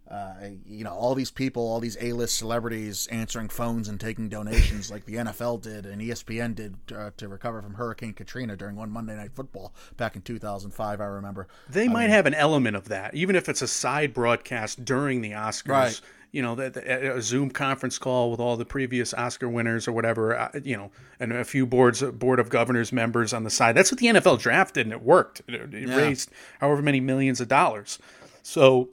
Uh, 0.10 0.34
you 0.66 0.86
know, 0.86 0.94
all 0.94 1.16
these 1.16 1.32
people, 1.32 1.62
all 1.68 1.82
these 1.82 1.98
A-list 2.00 2.38
celebrities 2.38 3.08
answering 3.08 3.50
phones 3.50 3.90
and 3.90 4.00
taking 4.00 4.30
donations 4.30 4.90
like 4.90 5.04
the 5.06 5.16
NFL 5.16 5.62
did 5.62 5.86
and 5.86 6.02
ESPN 6.02 6.56
did 6.56 6.76
uh, 6.96 7.12
to 7.18 7.28
recover 7.28 7.62
from 7.62 7.74
Hurricane 7.74 8.14
Katrina 8.14 8.56
during 8.56 8.78
one 8.78 8.90
Monday 8.90 9.18
Night 9.18 9.34
Football 9.34 9.74
back 9.98 10.16
in 10.16 10.22
2005. 10.22 11.02
I 11.02 11.06
remember. 11.06 11.48
They 11.70 11.90
might 11.90 12.10
have 12.10 12.26
an 12.26 12.34
element 12.34 12.78
of 12.78 12.88
that, 12.88 13.16
even 13.16 13.36
if 13.36 13.50
it's 13.50 13.62
a 13.62 13.68
side 13.68 14.14
broadcast 14.14 14.86
during 14.86 15.22
the 15.22 15.32
Oscars. 15.32 15.68
Right. 15.68 16.02
you 16.32 16.42
know, 16.42 16.56
the, 16.56 16.70
the, 16.70 17.16
a 17.18 17.22
Zoom 17.22 17.50
conference 17.50 17.98
call 17.98 18.32
with 18.32 18.40
all 18.40 18.56
the 18.56 18.66
previous 18.66 19.14
Oscar 19.14 19.50
winners 19.50 19.90
or 19.90 19.92
whatever, 19.92 20.38
uh, 20.38 20.52
you 20.64 20.78
know, 20.78 20.90
and 21.20 21.34
a 21.34 21.44
few 21.44 21.66
boards, 21.66 22.02
board 22.02 22.40
of 22.40 22.50
governors 22.50 22.94
members 22.94 23.34
on 23.34 23.44
the 23.44 23.50
side. 23.50 23.76
That's 23.76 23.92
what 23.92 24.00
the 24.00 24.08
NFL 24.08 24.40
draft 24.40 24.76
did, 24.76 24.86
and 24.86 24.94
it 24.94 25.02
worked. 25.02 25.42
It, 25.50 25.74
it 25.74 25.90
yeah. 25.90 25.98
raised 25.98 26.30
however 26.62 26.82
many 26.82 27.02
millions 27.02 27.42
of 27.42 27.50
dollars. 27.50 28.00
So 28.48 28.88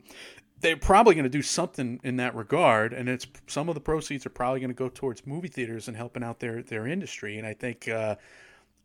they're 0.64 0.76
probably 0.76 1.14
going 1.14 1.24
to 1.24 1.30
do 1.30 1.42
something 1.42 2.00
in 2.02 2.16
that 2.16 2.34
regard, 2.34 2.92
and 2.92 3.08
it's 3.08 3.26
some 3.46 3.68
of 3.68 3.74
the 3.74 3.80
proceeds 3.80 4.24
are 4.26 4.30
probably 4.30 4.60
going 4.60 4.70
to 4.70 4.74
go 4.74 4.88
towards 4.88 5.26
movie 5.26 5.48
theaters 5.48 5.88
and 5.88 5.96
helping 5.96 6.24
out 6.24 6.40
their 6.40 6.62
their 6.62 6.86
industry. 6.86 7.38
And 7.38 7.46
I 7.46 7.54
think. 7.54 7.88
Uh, 7.88 8.16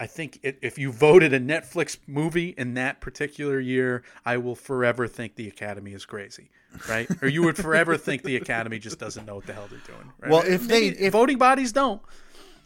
I 0.01 0.07
think 0.07 0.39
it, 0.43 0.59
if 0.61 0.77
you 0.77 0.93
voted 0.93 1.33
a 1.33 1.41
Netflix 1.41 1.97
movie 2.07 2.55
in 2.57 2.75
that 2.75 3.01
particular 3.01 3.59
year, 3.59 4.03
I 4.25 4.37
will 4.37 4.55
forever 4.55 5.09
think 5.09 5.35
the 5.35 5.49
Academy 5.49 5.91
is 5.91 6.05
crazy 6.05 6.51
right? 6.87 7.07
or 7.21 7.27
you 7.27 7.43
would 7.43 7.57
forever 7.57 7.97
think 7.97 8.23
the 8.23 8.35
Academy 8.35 8.79
just 8.79 8.99
doesn't 8.99 9.25
know 9.25 9.35
what 9.35 9.45
the 9.45 9.53
hell 9.53 9.67
they're 9.69 9.79
doing. 9.79 10.11
Right? 10.19 10.31
Well, 10.31 10.43
if 10.45 10.67
Maybe 10.67 10.91
they 10.91 11.05
if 11.05 11.13
voting 11.13 11.37
bodies 11.37 11.71
don't, 11.71 12.01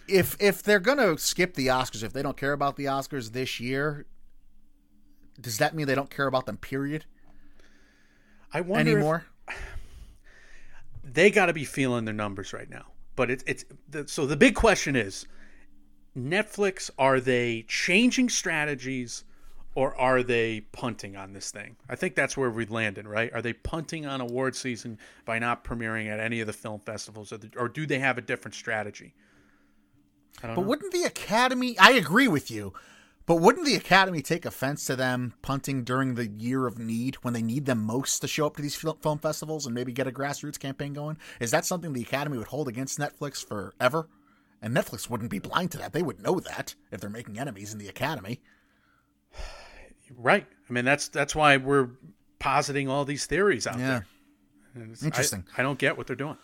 if 0.08 0.36
if 0.40 0.64
they're 0.64 0.80
gonna 0.80 1.18
skip 1.18 1.56
the 1.56 1.68
Oscars, 1.68 2.04
if 2.04 2.14
they 2.14 2.22
don't 2.22 2.38
care 2.38 2.54
about 2.54 2.76
the 2.76 2.86
Oscars 2.86 3.32
this 3.32 3.60
year, 3.60 4.06
does 5.40 5.58
that 5.58 5.74
mean 5.74 5.88
they 5.88 5.96
don't 5.96 6.10
care 6.10 6.28
about 6.28 6.46
them? 6.46 6.58
Period. 6.58 7.06
I 8.54 8.62
wonder 8.62 8.92
anymore. 8.92 9.26
If, 9.48 9.56
they 11.14 11.32
got 11.32 11.48
to 11.48 11.54
be 11.54 11.66
feeling 11.66 12.06
their 12.06 12.14
numbers 12.14 12.54
right 12.54 12.70
now. 12.70 12.86
But 13.16 13.30
it's 13.30 13.44
it's 13.46 13.66
so 14.12 14.26
the 14.26 14.38
big 14.38 14.56
question 14.56 14.96
is, 14.96 15.28
Netflix 16.18 16.90
are 16.98 17.20
they 17.20 17.66
changing 17.68 18.30
strategies? 18.30 19.24
or 19.76 20.00
are 20.00 20.22
they 20.22 20.62
punting 20.72 21.16
on 21.16 21.34
this 21.34 21.52
thing? 21.52 21.76
I 21.90 21.96
think 21.96 22.16
that's 22.16 22.38
where 22.38 22.50
we 22.50 22.66
landed, 22.66 23.08
right? 23.08 23.34
Are 23.34 23.42
they 23.42 23.54
punting 23.54 24.06
on 24.06 24.22
award 24.22 24.56
season 24.56 25.00
by 25.26 25.40
not 25.40 25.64
premiering 25.64 26.08
at 26.10 26.20
any 26.20 26.42
of 26.42 26.48
the 26.48 26.54
film 26.54 26.80
festivals, 26.80 27.34
or, 27.34 27.38
the, 27.38 27.50
or 27.58 27.68
do 27.68 27.86
they 27.86 28.00
have 28.00 28.18
a 28.18 28.22
different 28.22 28.56
strategy? 28.56 29.14
but 30.42 30.56
know. 30.56 30.62
wouldn't 30.62 30.92
the 30.92 31.04
Academy? 31.04 31.78
I 31.80 31.94
agree 31.94 32.28
with 32.28 32.52
you, 32.52 32.74
but 33.26 33.36
wouldn't 33.36 33.66
the 33.66 33.76
Academy 33.76 34.22
take 34.22 34.46
offense 34.46 34.86
to 34.86 34.96
them 34.96 35.34
punting 35.42 35.84
during 35.84 36.16
the 36.16 36.28
year 36.28 36.68
of 36.68 36.78
need 36.78 37.16
when 37.16 37.34
they 37.34 37.42
need 37.42 37.66
them 37.66 37.84
most 37.84 38.20
to 38.20 38.28
show 38.28 38.46
up 38.46 38.58
to 38.58 38.62
these 38.62 38.76
film 38.76 39.20
festivals 39.20 39.66
and 39.66 39.74
maybe 39.74 39.94
get 39.94 40.08
a 40.08 40.12
grassroots 40.12 40.60
campaign 40.60 40.94
going? 40.94 41.18
Is 41.40 41.52
that 41.52 41.66
something 41.66 41.94
the 41.94 42.02
Academy 42.02 42.38
would 42.38 42.48
hold 42.48 42.68
against 42.68 43.00
Netflix 43.00 43.46
forever? 43.46 44.10
And 44.62 44.76
Netflix 44.76 45.10
wouldn't 45.10 45.32
be 45.32 45.40
blind 45.40 45.72
to 45.72 45.78
that. 45.80 45.94
They 45.94 46.02
would 46.02 46.22
know 46.22 46.40
that 46.40 46.76
if 46.92 47.02
they're 47.02 47.10
making 47.10 47.40
enemies 47.40 47.74
in 47.74 47.80
the 47.80 47.90
Academy. 47.90 48.42
Right. 50.18 50.46
I 50.70 50.74
mean, 50.74 50.86
that's 50.86 51.08
that's 51.08 51.36
why 51.36 51.58
we're 51.58 51.90
positing 52.40 52.90
all 52.90 53.06
these 53.06 53.26
theories 53.26 53.68
out 53.68 53.80
yeah. 53.80 54.02
there. 54.76 54.88
Interesting. 55.04 55.46
I, 55.58 55.62
I 55.62 55.64
don't 55.64 55.80
get 55.80 55.98
what 55.98 56.08
they're 56.08 56.16
doing. 56.16 56.38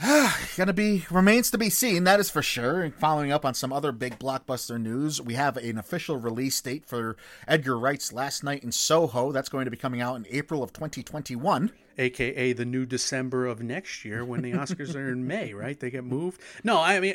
Gonna 0.56 0.72
be 0.72 1.04
remains 1.10 1.50
to 1.50 1.58
be 1.58 1.70
seen. 1.70 2.04
That 2.04 2.20
is 2.20 2.30
for 2.30 2.42
sure. 2.42 2.82
And 2.82 2.94
following 2.94 3.32
up 3.32 3.44
on 3.44 3.54
some 3.54 3.72
other 3.72 3.90
big 3.90 4.18
blockbuster 4.18 4.80
news, 4.80 5.20
we 5.20 5.34
have 5.34 5.56
an 5.56 5.76
official 5.76 6.16
release 6.16 6.60
date 6.60 6.84
for 6.86 7.16
Edgar 7.48 7.76
Wright's 7.76 8.12
Last 8.12 8.44
Night 8.44 8.62
in 8.62 8.70
Soho. 8.70 9.32
That's 9.32 9.48
going 9.48 9.64
to 9.64 9.72
be 9.72 9.76
coming 9.76 10.00
out 10.00 10.14
in 10.14 10.26
April 10.30 10.62
of 10.62 10.72
2021 10.72 11.72
aka 11.98 12.52
the 12.52 12.64
new 12.64 12.86
December 12.86 13.46
of 13.46 13.62
next 13.62 14.04
year 14.04 14.24
when 14.24 14.42
the 14.42 14.52
Oscars 14.52 14.94
are 14.94 15.10
in 15.10 15.26
May, 15.26 15.52
right? 15.52 15.78
They 15.78 15.90
get 15.90 16.04
moved. 16.04 16.40
No, 16.64 16.80
I 16.80 17.00
mean, 17.00 17.14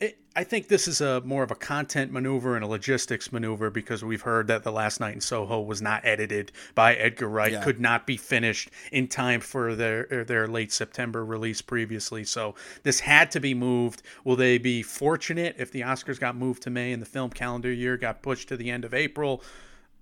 it, 0.00 0.18
I 0.34 0.44
think 0.44 0.68
this 0.68 0.88
is 0.88 1.00
a 1.00 1.20
more 1.22 1.42
of 1.42 1.50
a 1.50 1.54
content 1.54 2.10
maneuver 2.10 2.54
and 2.54 2.64
a 2.64 2.66
logistics 2.66 3.32
maneuver 3.32 3.68
because 3.68 4.02
we've 4.02 4.22
heard 4.22 4.46
that 4.46 4.62
the 4.62 4.72
last 4.72 4.98
night 4.98 5.14
in 5.14 5.20
Soho 5.20 5.60
was 5.60 5.82
not 5.82 6.04
edited 6.04 6.52
by 6.74 6.94
Edgar 6.94 7.28
Wright, 7.28 7.52
yeah. 7.52 7.62
could 7.62 7.80
not 7.80 8.06
be 8.06 8.16
finished 8.16 8.70
in 8.92 9.08
time 9.08 9.40
for 9.40 9.74
their 9.74 10.06
er, 10.10 10.24
their 10.24 10.46
late 10.46 10.72
September 10.72 11.24
release 11.24 11.60
previously. 11.60 12.24
So 12.24 12.54
this 12.82 13.00
had 13.00 13.30
to 13.32 13.40
be 13.40 13.52
moved. 13.52 14.02
Will 14.24 14.36
they 14.36 14.56
be 14.56 14.82
fortunate 14.82 15.56
if 15.58 15.70
the 15.70 15.82
Oscars 15.82 16.18
got 16.18 16.34
moved 16.34 16.62
to 16.62 16.70
May 16.70 16.92
and 16.92 17.02
the 17.02 17.06
film 17.06 17.30
calendar 17.30 17.72
year 17.72 17.98
got 17.98 18.22
pushed 18.22 18.48
to 18.48 18.56
the 18.56 18.70
end 18.70 18.86
of 18.86 18.94
April? 18.94 19.42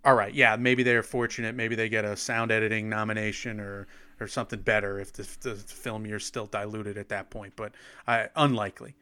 All 0.04 0.14
right, 0.14 0.32
yeah, 0.32 0.54
maybe 0.54 0.84
they're 0.84 1.02
fortunate. 1.02 1.56
Maybe 1.56 1.74
they 1.74 1.88
get 1.88 2.04
a 2.04 2.16
sound 2.16 2.52
editing 2.52 2.88
nomination 2.88 3.58
or 3.58 3.88
or 4.20 4.26
something 4.26 4.60
better 4.60 4.98
if 4.98 5.12
the, 5.12 5.28
the 5.40 5.54
film 5.54 6.06
year's 6.06 6.24
still 6.24 6.46
diluted 6.46 6.96
at 6.96 7.08
that 7.08 7.30
point, 7.30 7.54
but 7.56 7.72
uh, 8.06 8.26
unlikely. 8.36 8.94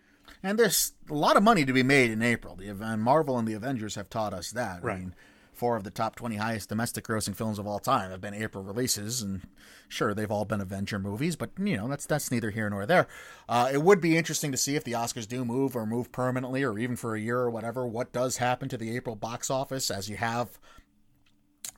And 0.43 0.59
there's 0.59 0.93
a 1.11 1.15
lot 1.15 1.37
of 1.37 1.43
money 1.43 1.65
to 1.65 1.73
be 1.73 1.83
made 1.83 2.11
in 2.11 2.23
April. 2.23 2.57
The 2.57 2.73
Marvel 2.97 3.39
and 3.39 3.47
the 3.47 3.55
Avengers 3.55 3.95
have 3.95 4.11
taught 4.11 4.35
us 4.35 4.51
that. 4.51 4.83
Right. 4.83 4.97
I 4.97 4.99
mean, 4.99 5.15
four 5.57 5.77
of 5.77 5.85
the 5.85 5.91
top 5.91 6.17
20 6.17 6.37
highest 6.37 6.69
domestic 6.69 7.05
grossing 7.07 7.35
films 7.35 7.59
of 7.59 7.67
all 7.67 7.79
time 7.79 8.11
have 8.11 8.21
been 8.21 8.35
April 8.35 8.63
releases 8.63 9.23
and 9.23 9.41
sure 9.89 10.13
they've 10.13 10.31
all 10.31 10.45
been 10.45 10.61
Avenger 10.61 10.99
movies 10.99 11.35
but 11.35 11.51
you 11.59 11.77
know 11.77 11.89
that's 11.89 12.05
that's 12.05 12.31
neither 12.31 12.51
here 12.51 12.69
nor 12.69 12.85
there 12.85 13.09
uh, 13.49 13.71
it 13.73 13.83
would 13.83 14.01
be 14.01 14.17
interesting 14.17 14.53
to 14.53 14.59
see 14.59 14.77
if 14.77 14.85
the 14.85 14.93
Oscars 14.93 15.27
do 15.27 15.45
move 15.45 15.75
or 15.75 15.87
move 15.87 16.13
permanently 16.13 16.63
or 16.63 16.79
even 16.79 16.95
for 16.95 17.15
a 17.15 17.21
year 17.21 17.39
or 17.39 17.51
whatever 17.51 17.87
what 17.87 18.13
does 18.13 18.37
happen 18.37 18.69
to 18.69 18.77
the 18.77 18.95
April 18.95 19.17
box 19.17 19.51
office 19.51 19.91
as 19.91 20.11
you 20.11 20.17
have 20.17 20.59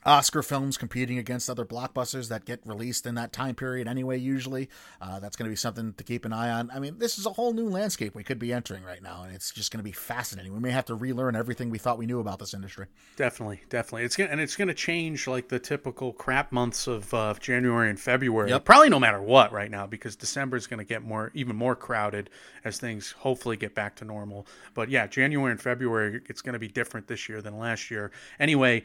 Oscar 0.05 0.43
films 0.43 0.77
competing 0.79 1.19
against 1.19 1.51
other 1.51 1.65
blockbusters 1.65 2.29
that 2.29 2.45
get 2.45 2.61
released 2.65 3.07
in 3.07 3.15
that 3.17 3.33
time 3.33 3.55
period 3.55 3.87
anyway, 3.87 4.19
usually. 4.19 4.69
Uh, 5.01 5.21
that's 5.21 5.37
going 5.37 5.45
to 5.45 5.51
be 5.51 5.57
something 5.57 5.93
to 5.95 6.05
keep 6.05 6.25
an 6.25 6.33
eye 6.33 6.51
on. 6.51 6.71
I 6.73 6.79
mean, 6.79 6.99
this 6.99 7.19
is 7.19 7.27
a 7.27 7.31
whole 7.31 7.53
new 7.53 7.69
landscape 7.69 8.15
we 8.15 8.25
could 8.25 8.39
be 8.39 8.53
entering 8.53 8.85
right 8.85 9.03
now, 9.03 9.25
and 9.25 9.35
it's 9.35 9.51
just 9.51 9.71
going 9.73 9.79
to 9.79 9.85
be 9.85 9.93
fascinating. 9.93 10.53
We 10.53 10.61
may 10.61 10.71
have 10.71 10.87
to 10.87 10.95
relearn 10.95 11.37
everything 11.37 11.71
we 11.71 11.79
thought 11.79 11.99
we 11.99 12.07
knew 12.07 12.21
about 12.21 12.39
this 12.39 12.55
industry. 12.55 12.87
Definitely, 13.17 13.61
definitely. 13.69 14.05
It's 14.05 14.17
gonna, 14.17 14.31
and 14.31 14.41
it's 14.41 14.57
going 14.57 14.69
to 14.69 14.75
change 14.75 15.27
like 15.27 15.49
the 15.49 15.59
typical 15.59 16.13
crap 16.13 16.53
months 16.53 16.87
of 16.87 17.13
uh, 17.13 17.35
January 17.39 17.91
and 17.91 18.01
February. 18.01 18.51
Yep. 18.51 18.65
Probably 18.65 18.89
no 18.89 19.01
matter 19.01 19.21
what 19.21 19.53
right 19.53 19.71
now, 19.71 19.87
because 19.87 20.17
December 20.17 20.57
is 20.57 20.67
going 20.67 20.79
to 20.79 20.85
get 20.85 21.03
more, 21.03 21.31
even 21.35 21.57
more 21.57 21.77
crowded 21.77 22.31
as 22.65 22.79
things 22.79 23.13
hopefully 23.13 23.57
get 23.57 23.75
back 23.75 23.97
to 23.97 24.05
normal. 24.05 24.47
But 24.75 24.89
yeah, 24.89 25.07
January 25.07 25.51
and 25.51 25.61
February, 25.61 26.23
it's 26.27 26.41
going 26.41 26.55
to 26.55 26.59
be 26.59 26.69
different 26.69 27.07
this 27.07 27.29
year 27.29 27.43
than 27.43 27.59
last 27.59 27.91
year. 27.91 28.11
Anyway 28.39 28.85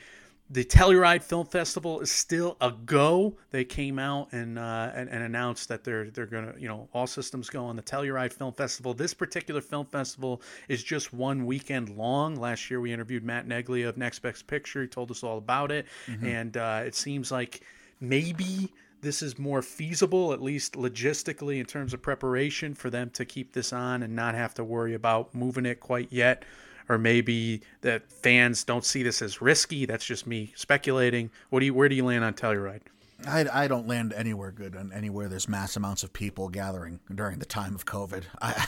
the 0.53 0.63
Telluride 0.63 1.23
Film 1.23 1.47
Festival 1.47 1.99
is 1.99 2.11
still 2.11 2.57
a 2.61 2.71
go. 2.71 3.35
They 3.49 3.65
came 3.65 3.97
out 3.97 4.31
and, 4.31 4.59
uh, 4.59 4.91
and, 4.93 5.09
and 5.09 5.23
announced 5.23 5.67
that 5.69 5.83
they're 5.83 6.11
they're 6.11 6.27
gonna 6.27 6.53
you 6.59 6.67
know 6.67 6.87
all 6.93 7.07
systems 7.07 7.49
go 7.49 7.65
on 7.65 7.75
the 7.75 7.81
Telluride 7.81 8.31
Film 8.31 8.53
Festival. 8.53 8.93
This 8.93 9.15
particular 9.15 9.61
film 9.61 9.87
festival 9.87 10.43
is 10.69 10.83
just 10.83 11.11
one 11.11 11.47
weekend 11.47 11.89
long. 11.89 12.35
Last 12.35 12.69
year 12.69 12.79
we 12.79 12.93
interviewed 12.93 13.23
Matt 13.23 13.47
Neglia 13.47 13.89
of 13.89 13.97
Next 13.97 14.19
Best 14.19 14.45
Picture. 14.45 14.83
He 14.83 14.87
told 14.87 15.09
us 15.09 15.23
all 15.23 15.39
about 15.39 15.71
it, 15.71 15.87
mm-hmm. 16.05 16.25
and 16.25 16.55
uh, 16.55 16.83
it 16.85 16.93
seems 16.93 17.31
like 17.31 17.61
maybe 17.99 18.71
this 19.01 19.23
is 19.23 19.39
more 19.39 19.63
feasible, 19.63 20.33
at 20.33 20.41
least 20.41 20.73
logistically 20.73 21.59
in 21.59 21.65
terms 21.65 21.95
of 21.95 22.01
preparation, 22.03 22.75
for 22.75 22.91
them 22.91 23.09
to 23.11 23.25
keep 23.25 23.53
this 23.53 23.73
on 23.73 24.03
and 24.03 24.15
not 24.15 24.35
have 24.35 24.53
to 24.53 24.63
worry 24.63 24.93
about 24.93 25.33
moving 25.33 25.65
it 25.65 25.79
quite 25.79 26.09
yet 26.11 26.43
or 26.89 26.97
maybe 26.97 27.61
that 27.81 28.11
fans 28.11 28.63
don't 28.63 28.85
see 28.85 29.03
this 29.03 29.21
as 29.21 29.41
risky. 29.41 29.85
That's 29.85 30.05
just 30.05 30.27
me 30.27 30.53
speculating. 30.55 31.31
What 31.49 31.59
do 31.59 31.65
you 31.65 31.73
where 31.73 31.89
do 31.89 31.95
you 31.95 32.05
land 32.05 32.23
on 32.23 32.33
Telluride? 32.33 32.81
I, 33.25 33.45
I 33.63 33.67
don't 33.67 33.87
land 33.87 34.13
anywhere 34.13 34.51
good 34.51 34.75
and 34.75 34.91
anywhere 34.91 35.29
there's 35.29 35.47
mass 35.47 35.75
amounts 35.75 36.03
of 36.03 36.11
people 36.11 36.49
gathering 36.49 36.99
during 37.13 37.39
the 37.39 37.45
time 37.45 37.73
of 37.75 37.85
COVID. 37.85 38.23
I, 38.41 38.67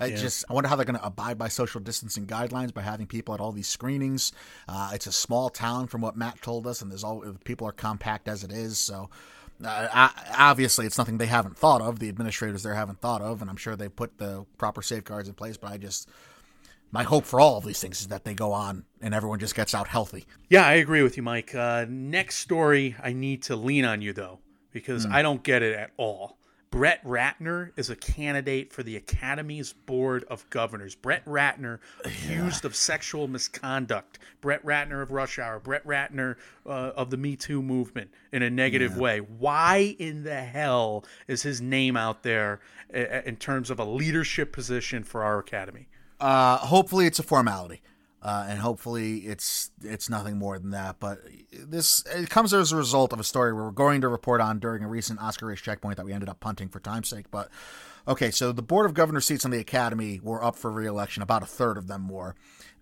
I 0.00 0.06
yeah. 0.06 0.16
just 0.16 0.44
I 0.50 0.52
wonder 0.52 0.68
how 0.68 0.76
they're 0.76 0.84
going 0.84 0.98
to 0.98 1.06
abide 1.06 1.38
by 1.38 1.48
social 1.48 1.80
distancing 1.80 2.26
guidelines 2.26 2.74
by 2.74 2.82
having 2.82 3.06
people 3.06 3.34
at 3.34 3.40
all 3.40 3.52
these 3.52 3.68
screenings. 3.68 4.32
Uh, 4.68 4.90
it's 4.92 5.06
a 5.06 5.12
small 5.12 5.48
town, 5.48 5.86
from 5.86 6.00
what 6.00 6.16
Matt 6.16 6.42
told 6.42 6.66
us, 6.66 6.82
and 6.82 6.90
there's 6.90 7.04
all 7.04 7.24
people 7.44 7.66
are 7.66 7.72
compact 7.72 8.28
as 8.28 8.44
it 8.44 8.52
is. 8.52 8.78
So 8.78 9.08
uh, 9.64 10.08
obviously, 10.36 10.86
it's 10.86 10.98
nothing 10.98 11.18
they 11.18 11.26
haven't 11.26 11.56
thought 11.56 11.82
of. 11.82 11.98
The 11.98 12.08
administrators 12.08 12.62
there 12.62 12.74
haven't 12.74 13.00
thought 13.00 13.22
of, 13.22 13.40
and 13.40 13.50
I'm 13.50 13.56
sure 13.56 13.76
they 13.76 13.88
put 13.88 14.18
the 14.18 14.44
proper 14.58 14.82
safeguards 14.82 15.28
in 15.28 15.34
place. 15.34 15.56
But 15.56 15.72
I 15.72 15.76
just 15.78 16.08
my 16.92 17.02
hope 17.02 17.24
for 17.24 17.40
all 17.40 17.56
of 17.56 17.64
these 17.64 17.80
things 17.80 18.00
is 18.00 18.08
that 18.08 18.24
they 18.24 18.34
go 18.34 18.52
on 18.52 18.84
and 19.00 19.14
everyone 19.14 19.38
just 19.38 19.54
gets 19.54 19.74
out 19.74 19.88
healthy. 19.88 20.26
Yeah, 20.48 20.66
I 20.66 20.74
agree 20.74 21.02
with 21.02 21.16
you, 21.16 21.22
Mike. 21.22 21.54
Uh, 21.54 21.86
next 21.88 22.38
story, 22.38 22.96
I 23.02 23.12
need 23.12 23.42
to 23.44 23.56
lean 23.56 23.84
on 23.84 24.02
you 24.02 24.12
though 24.12 24.40
because 24.72 25.06
mm. 25.06 25.12
I 25.12 25.22
don't 25.22 25.42
get 25.42 25.62
it 25.62 25.76
at 25.76 25.90
all. 25.96 26.36
Brett 26.70 27.04
Ratner 27.04 27.72
is 27.76 27.90
a 27.90 27.96
candidate 27.96 28.72
for 28.72 28.84
the 28.84 28.96
Academy's 28.96 29.72
Board 29.72 30.24
of 30.30 30.48
Governors. 30.50 30.94
Brett 30.94 31.24
Ratner 31.24 31.80
accused 32.04 32.62
yeah. 32.62 32.68
of 32.68 32.76
sexual 32.76 33.26
misconduct. 33.26 34.20
Brett 34.40 34.64
Ratner 34.64 35.02
of 35.02 35.10
Rush 35.10 35.40
Hour. 35.40 35.58
Brett 35.58 35.84
Ratner 35.84 36.36
uh, 36.64 36.92
of 36.94 37.10
the 37.10 37.16
Me 37.16 37.34
Too 37.34 37.60
movement 37.60 38.10
in 38.32 38.42
a 38.42 38.50
negative 38.50 38.92
yeah. 38.92 39.00
way. 39.00 39.18
Why 39.18 39.96
in 39.98 40.22
the 40.22 40.42
hell 40.42 41.04
is 41.26 41.42
his 41.42 41.60
name 41.60 41.96
out 41.96 42.22
there 42.22 42.60
uh, 42.94 43.22
in 43.24 43.36
terms 43.36 43.70
of 43.70 43.80
a 43.80 43.84
leadership 43.84 44.52
position 44.52 45.02
for 45.02 45.24
our 45.24 45.40
Academy? 45.40 45.88
Uh, 46.20 46.58
hopefully, 46.58 47.06
it's 47.06 47.18
a 47.18 47.22
formality, 47.22 47.80
uh, 48.22 48.46
and 48.48 48.58
hopefully, 48.60 49.18
it's 49.20 49.70
it's 49.82 50.10
nothing 50.10 50.36
more 50.36 50.58
than 50.58 50.70
that. 50.70 50.96
But 51.00 51.20
this 51.52 52.04
it 52.14 52.28
comes 52.28 52.52
as 52.52 52.72
a 52.72 52.76
result 52.76 53.12
of 53.12 53.20
a 53.20 53.24
story 53.24 53.52
we're 53.52 53.70
going 53.70 54.02
to 54.02 54.08
report 54.08 54.40
on 54.40 54.58
during 54.58 54.84
a 54.84 54.88
recent 54.88 55.20
Oscar 55.20 55.46
race 55.46 55.60
checkpoint 55.60 55.96
that 55.96 56.06
we 56.06 56.12
ended 56.12 56.28
up 56.28 56.40
punting 56.40 56.68
for 56.68 56.80
time's 56.80 57.08
sake. 57.08 57.30
But 57.30 57.48
okay, 58.06 58.30
so 58.30 58.52
the 58.52 58.62
board 58.62 58.86
of 58.86 58.94
governor 58.94 59.20
seats 59.20 59.44
on 59.44 59.50
the 59.50 59.58
Academy 59.58 60.20
were 60.22 60.44
up 60.44 60.56
for 60.56 60.70
reelection, 60.70 61.22
about 61.22 61.42
a 61.42 61.46
third 61.46 61.78
of 61.78 61.86
them 61.86 62.08
were, 62.08 62.34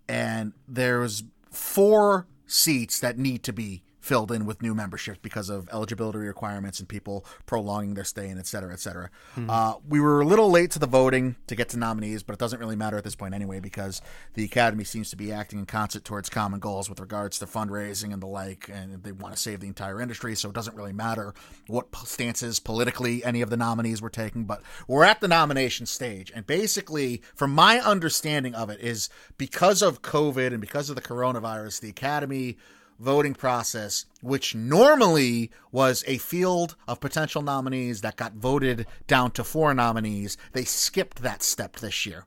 and 0.07 0.53
there's 0.67 1.23
four 1.49 2.27
seats 2.45 2.99
that 2.99 3.17
need 3.17 3.43
to 3.43 3.53
be 3.53 3.83
filled 4.09 4.31
in 4.31 4.47
with 4.47 4.59
new 4.63 4.73
memberships 4.73 5.19
because 5.21 5.49
of 5.49 5.69
eligibility 5.71 6.17
requirements 6.17 6.79
and 6.79 6.89
people 6.89 7.23
prolonging 7.45 7.93
their 7.93 8.03
stay 8.03 8.27
and 8.27 8.39
et 8.39 8.47
cetera, 8.47 8.73
et 8.73 8.79
cetera. 8.79 9.11
Mm-hmm. 9.37 9.49
Uh, 9.51 9.75
we 9.87 9.99
were 9.99 10.19
a 10.19 10.25
little 10.25 10.49
late 10.49 10.71
to 10.71 10.79
the 10.79 10.87
voting 10.87 11.35
to 11.45 11.55
get 11.55 11.69
to 11.69 11.77
nominees, 11.77 12.23
but 12.23 12.33
it 12.33 12.39
doesn't 12.39 12.59
really 12.59 12.75
matter 12.75 12.97
at 12.97 13.03
this 13.03 13.13
point 13.13 13.35
anyway 13.35 13.59
because 13.59 14.01
the 14.33 14.43
Academy 14.43 14.83
seems 14.83 15.11
to 15.11 15.15
be 15.15 15.31
acting 15.31 15.59
in 15.59 15.67
concert 15.67 16.03
towards 16.03 16.27
common 16.27 16.59
goals 16.59 16.89
with 16.89 16.99
regards 16.99 17.37
to 17.37 17.45
fundraising 17.45 18.11
and 18.11 18.19
the 18.19 18.27
like, 18.27 18.67
and 18.73 19.03
they 19.03 19.11
want 19.11 19.35
to 19.35 19.39
save 19.39 19.59
the 19.59 19.67
entire 19.67 20.01
industry, 20.01 20.33
so 20.33 20.49
it 20.49 20.55
doesn't 20.55 20.75
really 20.75 20.91
matter 20.91 21.35
what 21.67 21.95
stances 22.03 22.59
politically 22.59 23.23
any 23.23 23.41
of 23.43 23.51
the 23.51 23.57
nominees 23.57 24.01
were 24.01 24.09
taking. 24.09 24.45
But 24.45 24.63
we're 24.87 25.03
at 25.03 25.21
the 25.21 25.27
nomination 25.27 25.85
stage, 25.85 26.31
and 26.33 26.47
basically, 26.47 27.21
from 27.35 27.51
my 27.51 27.79
understanding 27.79 28.55
of 28.55 28.71
it, 28.71 28.79
is 28.79 29.07
because 29.37 29.83
of 29.83 30.01
COVID 30.01 30.47
and 30.47 30.61
because 30.61 30.89
of 30.89 30.95
the 30.95 31.01
coronavirus, 31.03 31.81
the 31.81 31.89
Academy 31.89 32.57
voting 32.99 33.33
process, 33.33 34.05
which 34.21 34.53
normally 34.53 35.49
was 35.71 36.03
a 36.05 36.17
field 36.17 36.75
of 36.87 36.99
potential 36.99 37.41
nominees 37.41 38.01
that 38.01 38.17
got 38.17 38.33
voted 38.33 38.85
down 39.07 39.31
to 39.31 39.43
four 39.43 39.73
nominees, 39.73 40.37
they 40.53 40.65
skipped 40.65 41.21
that 41.21 41.41
step 41.41 41.77
this 41.77 42.05
year. 42.05 42.25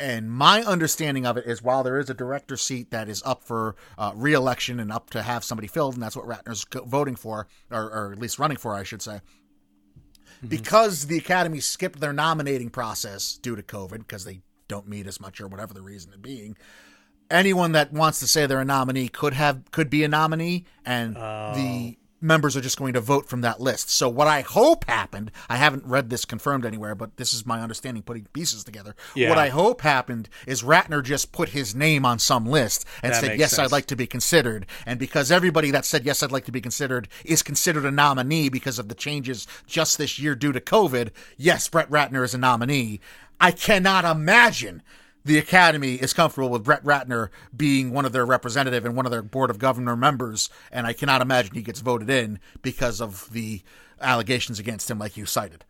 And 0.00 0.30
my 0.30 0.62
understanding 0.62 1.26
of 1.26 1.36
it 1.36 1.46
is 1.46 1.60
while 1.60 1.82
there 1.82 1.98
is 1.98 2.08
a 2.08 2.14
director 2.14 2.56
seat 2.56 2.92
that 2.92 3.08
is 3.08 3.20
up 3.26 3.42
for 3.42 3.74
uh, 3.98 4.12
re-election 4.14 4.78
and 4.78 4.92
up 4.92 5.10
to 5.10 5.22
have 5.22 5.42
somebody 5.42 5.66
filled, 5.66 5.94
and 5.94 6.02
that's 6.02 6.16
what 6.16 6.26
Ratner's 6.26 6.64
voting 6.86 7.16
for, 7.16 7.48
or, 7.70 7.90
or 7.90 8.12
at 8.12 8.18
least 8.20 8.38
running 8.38 8.56
for, 8.56 8.74
I 8.74 8.84
should 8.84 9.02
say, 9.02 9.20
mm-hmm. 9.20 10.46
because 10.46 11.08
the 11.08 11.18
Academy 11.18 11.58
skipped 11.58 11.98
their 11.98 12.12
nominating 12.12 12.70
process 12.70 13.38
due 13.42 13.56
to 13.56 13.62
COVID, 13.62 13.98
because 13.98 14.24
they 14.24 14.42
don't 14.68 14.86
meet 14.86 15.08
as 15.08 15.20
much 15.20 15.40
or 15.40 15.48
whatever 15.48 15.74
the 15.74 15.82
reason 15.82 16.12
being, 16.20 16.56
anyone 17.30 17.72
that 17.72 17.92
wants 17.92 18.20
to 18.20 18.26
say 18.26 18.46
they're 18.46 18.60
a 18.60 18.64
nominee 18.64 19.08
could 19.08 19.34
have 19.34 19.70
could 19.70 19.90
be 19.90 20.04
a 20.04 20.08
nominee, 20.08 20.64
and 20.84 21.16
oh. 21.16 21.52
the 21.54 21.98
members 22.20 22.56
are 22.56 22.60
just 22.60 22.78
going 22.78 22.94
to 22.94 23.00
vote 23.00 23.28
from 23.28 23.42
that 23.42 23.60
list. 23.60 23.90
So 23.90 24.08
what 24.08 24.26
I 24.26 24.40
hope 24.40 24.84
happened, 24.86 25.30
I 25.48 25.56
haven't 25.56 25.84
read 25.84 26.10
this 26.10 26.24
confirmed 26.24 26.64
anywhere, 26.64 26.94
but 26.94 27.16
this 27.16 27.32
is 27.32 27.46
my 27.46 27.60
understanding 27.60 28.02
putting 28.02 28.24
pieces 28.32 28.64
together. 28.64 28.96
Yeah. 29.14 29.28
What 29.28 29.38
I 29.38 29.48
hope 29.50 29.82
happened 29.82 30.28
is 30.46 30.62
Ratner 30.62 31.02
just 31.02 31.32
put 31.32 31.50
his 31.50 31.74
name 31.74 32.04
on 32.04 32.18
some 32.18 32.46
list 32.46 32.86
and 33.02 33.12
that 33.12 33.20
said, 33.20 33.38
yes, 33.38 33.52
sense. 33.52 33.66
I'd 33.66 33.72
like 33.72 33.86
to 33.86 33.96
be 33.96 34.06
considered. 34.06 34.66
And 34.86 34.98
because 34.98 35.30
everybody 35.30 35.70
that 35.70 35.84
said, 35.84 36.04
yes, 36.04 36.22
I'd 36.22 36.32
like 36.32 36.46
to 36.46 36.52
be 36.52 36.60
considered 36.60 37.08
is 37.24 37.42
considered 37.42 37.84
a 37.84 37.90
nominee 37.90 38.48
because 38.48 38.78
of 38.78 38.88
the 38.88 38.94
changes 38.94 39.46
just 39.66 39.98
this 39.98 40.18
year 40.18 40.34
due 40.34 40.52
to 40.52 40.60
COVID, 40.60 41.10
yes, 41.36 41.68
Brett 41.68 41.90
Ratner 41.90 42.24
is 42.24 42.34
a 42.34 42.38
nominee. 42.38 43.00
I 43.40 43.52
cannot 43.52 44.04
imagine 44.04 44.82
the 45.24 45.38
Academy 45.38 45.94
is 45.94 46.12
comfortable 46.12 46.48
with 46.48 46.64
Brett 46.64 46.82
Ratner 46.84 47.28
being 47.56 47.92
one 47.92 48.04
of 48.04 48.12
their 48.12 48.24
representative 48.24 48.84
and 48.84 48.96
one 48.96 49.06
of 49.06 49.12
their 49.12 49.22
board 49.22 49.50
of 49.50 49.58
governor 49.58 49.96
members, 49.96 50.48
and 50.72 50.86
I 50.86 50.92
cannot 50.92 51.20
imagine 51.20 51.54
he 51.54 51.62
gets 51.62 51.80
voted 51.80 52.08
in 52.08 52.38
because 52.62 53.00
of 53.00 53.30
the 53.32 53.62
allegations 54.00 54.58
against 54.58 54.90
him, 54.90 54.98
like 54.98 55.16
you 55.16 55.26
cited. 55.26 55.64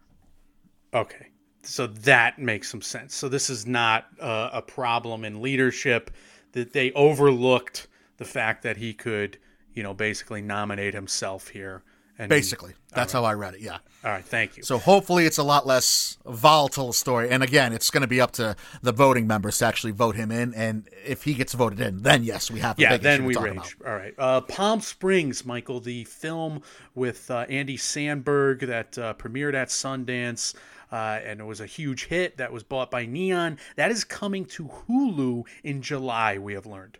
Okay, 0.94 1.28
so 1.62 1.86
that 1.86 2.38
makes 2.38 2.70
some 2.70 2.82
sense. 2.82 3.14
So 3.14 3.28
this 3.28 3.50
is 3.50 3.66
not 3.66 4.06
a 4.20 4.62
problem 4.62 5.24
in 5.24 5.42
leadership 5.42 6.10
that 6.52 6.72
they 6.72 6.92
overlooked 6.92 7.88
the 8.16 8.24
fact 8.24 8.62
that 8.62 8.76
he 8.76 8.94
could, 8.94 9.38
you 9.74 9.82
know, 9.82 9.94
basically 9.94 10.42
nominate 10.42 10.94
himself 10.94 11.48
here 11.48 11.82
and 12.18 12.28
Basically, 12.28 12.72
that's 12.92 13.14
right. 13.14 13.20
how 13.20 13.24
I 13.24 13.34
read 13.34 13.54
it. 13.54 13.60
Yeah. 13.60 13.78
All 14.04 14.10
right. 14.10 14.24
Thank 14.24 14.56
you. 14.56 14.64
So 14.64 14.78
hopefully, 14.78 15.24
it's 15.24 15.38
a 15.38 15.44
lot 15.44 15.66
less 15.68 16.18
volatile 16.26 16.92
story. 16.92 17.30
And 17.30 17.44
again, 17.44 17.72
it's 17.72 17.90
going 17.90 18.00
to 18.00 18.08
be 18.08 18.20
up 18.20 18.32
to 18.32 18.56
the 18.82 18.90
voting 18.90 19.28
members 19.28 19.58
to 19.58 19.66
actually 19.66 19.92
vote 19.92 20.16
him 20.16 20.32
in. 20.32 20.52
And 20.54 20.88
if 21.06 21.22
he 21.22 21.34
gets 21.34 21.52
voted 21.52 21.80
in, 21.80 22.02
then 22.02 22.24
yes, 22.24 22.50
we 22.50 22.58
have. 22.58 22.78
yeah. 22.78 22.96
then 22.96 23.24
we 23.24 23.36
rage. 23.36 23.52
About. 23.52 23.74
All 23.86 23.96
right. 23.96 24.14
Uh, 24.18 24.40
Palm 24.40 24.80
Springs, 24.80 25.46
Michael, 25.46 25.78
the 25.78 26.04
film 26.04 26.62
with 26.96 27.30
uh, 27.30 27.46
Andy 27.48 27.76
Samberg 27.76 28.66
that 28.66 28.98
uh, 28.98 29.14
premiered 29.14 29.54
at 29.54 29.68
Sundance. 29.68 30.54
Uh, 30.90 31.20
and 31.22 31.38
it 31.38 31.44
was 31.44 31.60
a 31.60 31.66
huge 31.66 32.06
hit 32.06 32.38
that 32.38 32.50
was 32.50 32.64
bought 32.64 32.90
by 32.90 33.06
Neon. 33.06 33.58
That 33.76 33.90
is 33.90 34.04
coming 34.04 34.44
to 34.46 34.64
Hulu 34.64 35.44
in 35.62 35.82
July, 35.82 36.38
we 36.38 36.54
have 36.54 36.66
learned. 36.66 36.98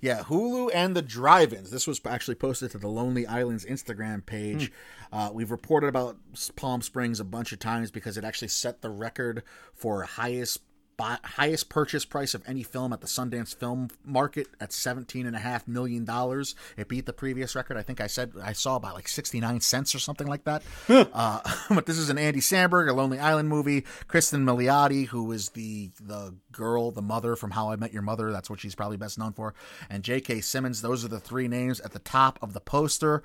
Yeah, 0.00 0.22
Hulu 0.22 0.70
and 0.74 0.96
the 0.96 1.02
drive-ins. 1.02 1.70
This 1.70 1.86
was 1.86 2.00
actually 2.04 2.34
posted 2.34 2.70
to 2.72 2.78
the 2.78 2.88
Lonely 2.88 3.26
Islands 3.26 3.64
Instagram 3.64 4.24
page. 4.24 4.72
Hmm. 5.10 5.16
Uh, 5.16 5.30
we've 5.32 5.50
reported 5.50 5.88
about 5.88 6.16
Palm 6.56 6.82
Springs 6.82 7.20
a 7.20 7.24
bunch 7.24 7.52
of 7.52 7.58
times 7.58 7.90
because 7.90 8.16
it 8.16 8.24
actually 8.24 8.48
set 8.48 8.82
the 8.82 8.90
record 8.90 9.42
for 9.74 10.02
highest 10.02 10.60
highest 10.98 11.68
purchase 11.68 12.04
price 12.04 12.34
of 12.34 12.42
any 12.46 12.62
film 12.62 12.92
at 12.92 13.00
the 13.00 13.06
Sundance 13.06 13.54
Film 13.54 13.88
Market 14.04 14.48
at 14.60 14.72
seventeen 14.72 15.26
and 15.26 15.36
a 15.36 15.38
half 15.38 15.68
million 15.68 16.04
dollars. 16.04 16.54
It 16.76 16.88
beat 16.88 17.06
the 17.06 17.12
previous 17.12 17.54
record. 17.54 17.76
I 17.76 17.82
think 17.82 18.00
I 18.00 18.06
said 18.06 18.32
I 18.42 18.52
saw 18.52 18.76
about 18.76 18.94
like 18.94 19.08
sixty 19.08 19.40
nine 19.40 19.60
cents 19.60 19.94
or 19.94 19.98
something 19.98 20.26
like 20.26 20.44
that. 20.44 20.62
uh, 20.88 21.40
but 21.70 21.86
this 21.86 21.98
is 21.98 22.08
an 22.08 22.18
Andy 22.18 22.40
Samberg, 22.40 22.88
a 22.88 22.92
Lonely 22.92 23.18
Island 23.18 23.48
movie. 23.48 23.82
Cristin 24.08 24.44
Milioti, 24.44 25.06
who 25.06 25.30
is 25.32 25.50
the 25.50 25.90
the 26.00 26.34
girl, 26.52 26.90
the 26.90 27.02
mother 27.02 27.36
from 27.36 27.50
How 27.50 27.70
I 27.70 27.76
Met 27.76 27.92
Your 27.92 28.02
Mother. 28.02 28.32
That's 28.32 28.48
what 28.48 28.60
she's 28.60 28.74
probably 28.74 28.96
best 28.96 29.18
known 29.18 29.32
for. 29.32 29.54
And 29.90 30.02
J.K. 30.02 30.40
Simmons. 30.40 30.82
Those 30.82 31.04
are 31.04 31.08
the 31.08 31.20
three 31.20 31.48
names 31.48 31.80
at 31.80 31.92
the 31.92 31.98
top 31.98 32.38
of 32.42 32.52
the 32.52 32.60
poster. 32.60 33.22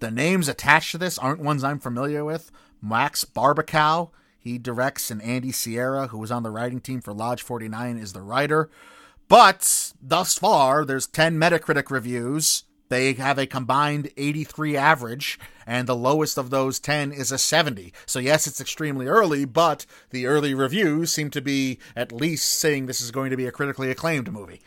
The 0.00 0.10
names 0.10 0.48
attached 0.48 0.90
to 0.92 0.98
this 0.98 1.18
aren't 1.18 1.40
ones 1.40 1.62
I'm 1.62 1.78
familiar 1.78 2.24
with. 2.24 2.50
Max 2.80 3.24
Barbakow 3.24 4.10
he 4.42 4.58
directs, 4.58 5.10
and 5.10 5.22
Andy 5.22 5.52
Siara, 5.52 6.08
who 6.08 6.18
was 6.18 6.32
on 6.32 6.42
the 6.42 6.50
writing 6.50 6.80
team 6.80 7.00
for 7.00 7.12
Lodge 7.12 7.42
49, 7.42 7.96
is 7.96 8.12
the 8.12 8.22
writer. 8.22 8.68
But 9.28 9.92
thus 10.02 10.36
far, 10.36 10.84
there's 10.84 11.06
10 11.06 11.38
Metacritic 11.38 11.90
reviews. 11.90 12.64
They 12.88 13.12
have 13.14 13.38
a 13.38 13.46
combined 13.46 14.10
83 14.16 14.76
average, 14.76 15.38
and 15.64 15.86
the 15.86 15.96
lowest 15.96 16.36
of 16.36 16.50
those 16.50 16.80
10 16.80 17.12
is 17.12 17.30
a 17.30 17.38
70. 17.38 17.92
So, 18.04 18.18
yes, 18.18 18.46
it's 18.46 18.60
extremely 18.60 19.06
early, 19.06 19.44
but 19.44 19.86
the 20.10 20.26
early 20.26 20.54
reviews 20.54 21.12
seem 21.12 21.30
to 21.30 21.40
be 21.40 21.78
at 21.96 22.12
least 22.12 22.46
saying 22.46 22.86
this 22.86 23.00
is 23.00 23.12
going 23.12 23.30
to 23.30 23.36
be 23.36 23.46
a 23.46 23.52
critically 23.52 23.90
acclaimed 23.90 24.30
movie. 24.30 24.60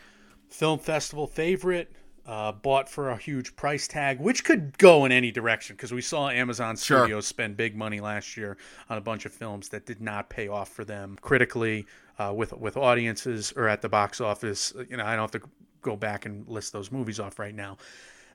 Film 0.48 0.78
festival 0.78 1.26
favorite, 1.26 1.92
uh, 2.26 2.50
bought 2.50 2.88
for 2.88 3.10
a 3.10 3.16
huge 3.16 3.54
price 3.54 3.86
tag, 3.86 4.18
which 4.18 4.44
could 4.44 4.76
go 4.78 5.04
in 5.04 5.12
any 5.12 5.30
direction 5.30 5.76
because 5.76 5.92
we 5.92 6.02
saw 6.02 6.28
Amazon 6.28 6.76
Studios 6.76 7.08
sure. 7.08 7.22
spend 7.22 7.56
big 7.56 7.76
money 7.76 8.00
last 8.00 8.36
year 8.36 8.56
on 8.90 8.98
a 8.98 9.00
bunch 9.00 9.26
of 9.26 9.32
films 9.32 9.68
that 9.68 9.86
did 9.86 10.00
not 10.00 10.28
pay 10.28 10.48
off 10.48 10.68
for 10.68 10.84
them 10.84 11.16
critically 11.20 11.86
uh, 12.18 12.32
with 12.34 12.52
with 12.52 12.76
audiences 12.76 13.52
or 13.56 13.68
at 13.68 13.80
the 13.80 13.88
box 13.88 14.20
office. 14.20 14.72
You 14.90 14.96
know, 14.96 15.04
I 15.04 15.14
don't 15.14 15.32
have 15.32 15.42
to 15.42 15.48
go 15.82 15.96
back 15.96 16.26
and 16.26 16.46
list 16.48 16.72
those 16.72 16.90
movies 16.90 17.20
off 17.20 17.38
right 17.38 17.54
now. 17.54 17.76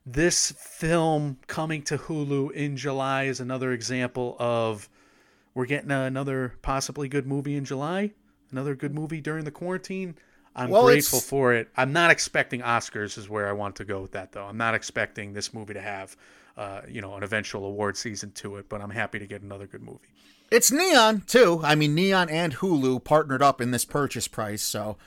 This 0.06 0.52
film 0.52 1.38
coming 1.48 1.84
to 1.84 1.98
Hulu 1.98 2.54
in 2.54 2.78
July 2.78 3.24
is 3.24 3.40
another 3.40 3.72
example 3.72 4.36
of 4.40 4.90
we're 5.54 5.66
getting 5.66 5.92
another 5.92 6.54
possibly 6.62 7.10
good 7.10 7.28
movie 7.28 7.56
in 7.56 7.66
July, 7.66 8.12
another 8.52 8.74
good 8.74 8.96
movie 8.96 9.20
during 9.20 9.44
the 9.44 9.52
quarantine. 9.52 10.16
I'm 10.56 10.70
well, 10.70 10.86
grateful 10.86 11.20
it's... 11.20 11.28
for 11.28 11.54
it. 11.54 11.70
I'm 11.78 11.94
not 11.94 12.12
expecting 12.12 12.62
Oscars 12.62 13.18
is 13.18 13.30
where 13.30 13.48
I 13.48 13.54
want 13.54 13.78
to 13.78 13.86
go 13.86 14.02
with 14.02 14.12
that 14.12 14.32
though. 14.32 14.46
I'm 14.46 14.58
not 14.58 14.76
expecting 14.76 15.34
this 15.34 15.54
movie 15.54 15.74
to 15.74 15.82
have 15.82 16.16
uh, 16.58 16.82
you 16.88 17.02
know, 17.02 17.16
an 17.16 17.24
eventual 17.24 17.66
award 17.66 17.98
season 17.98 18.32
to 18.34 18.58
it, 18.58 18.68
but 18.70 18.82
I'm 18.82 18.90
happy 18.90 19.20
to 19.20 19.26
get 19.26 19.42
another 19.42 19.68
good 19.68 19.82
movie. 19.82 20.00
It's 20.52 20.72
Neon 20.72 21.22
too. 21.22 21.62
I 21.64 21.76
mean, 21.76 21.96
Neon 21.96 22.30
and 22.30 22.56
Hulu 22.56 23.04
partnered 23.04 23.42
up 23.42 23.62
in 23.62 23.72
this 23.72 23.86
purchase 23.86 24.28
price, 24.28 24.62
so 24.62 24.98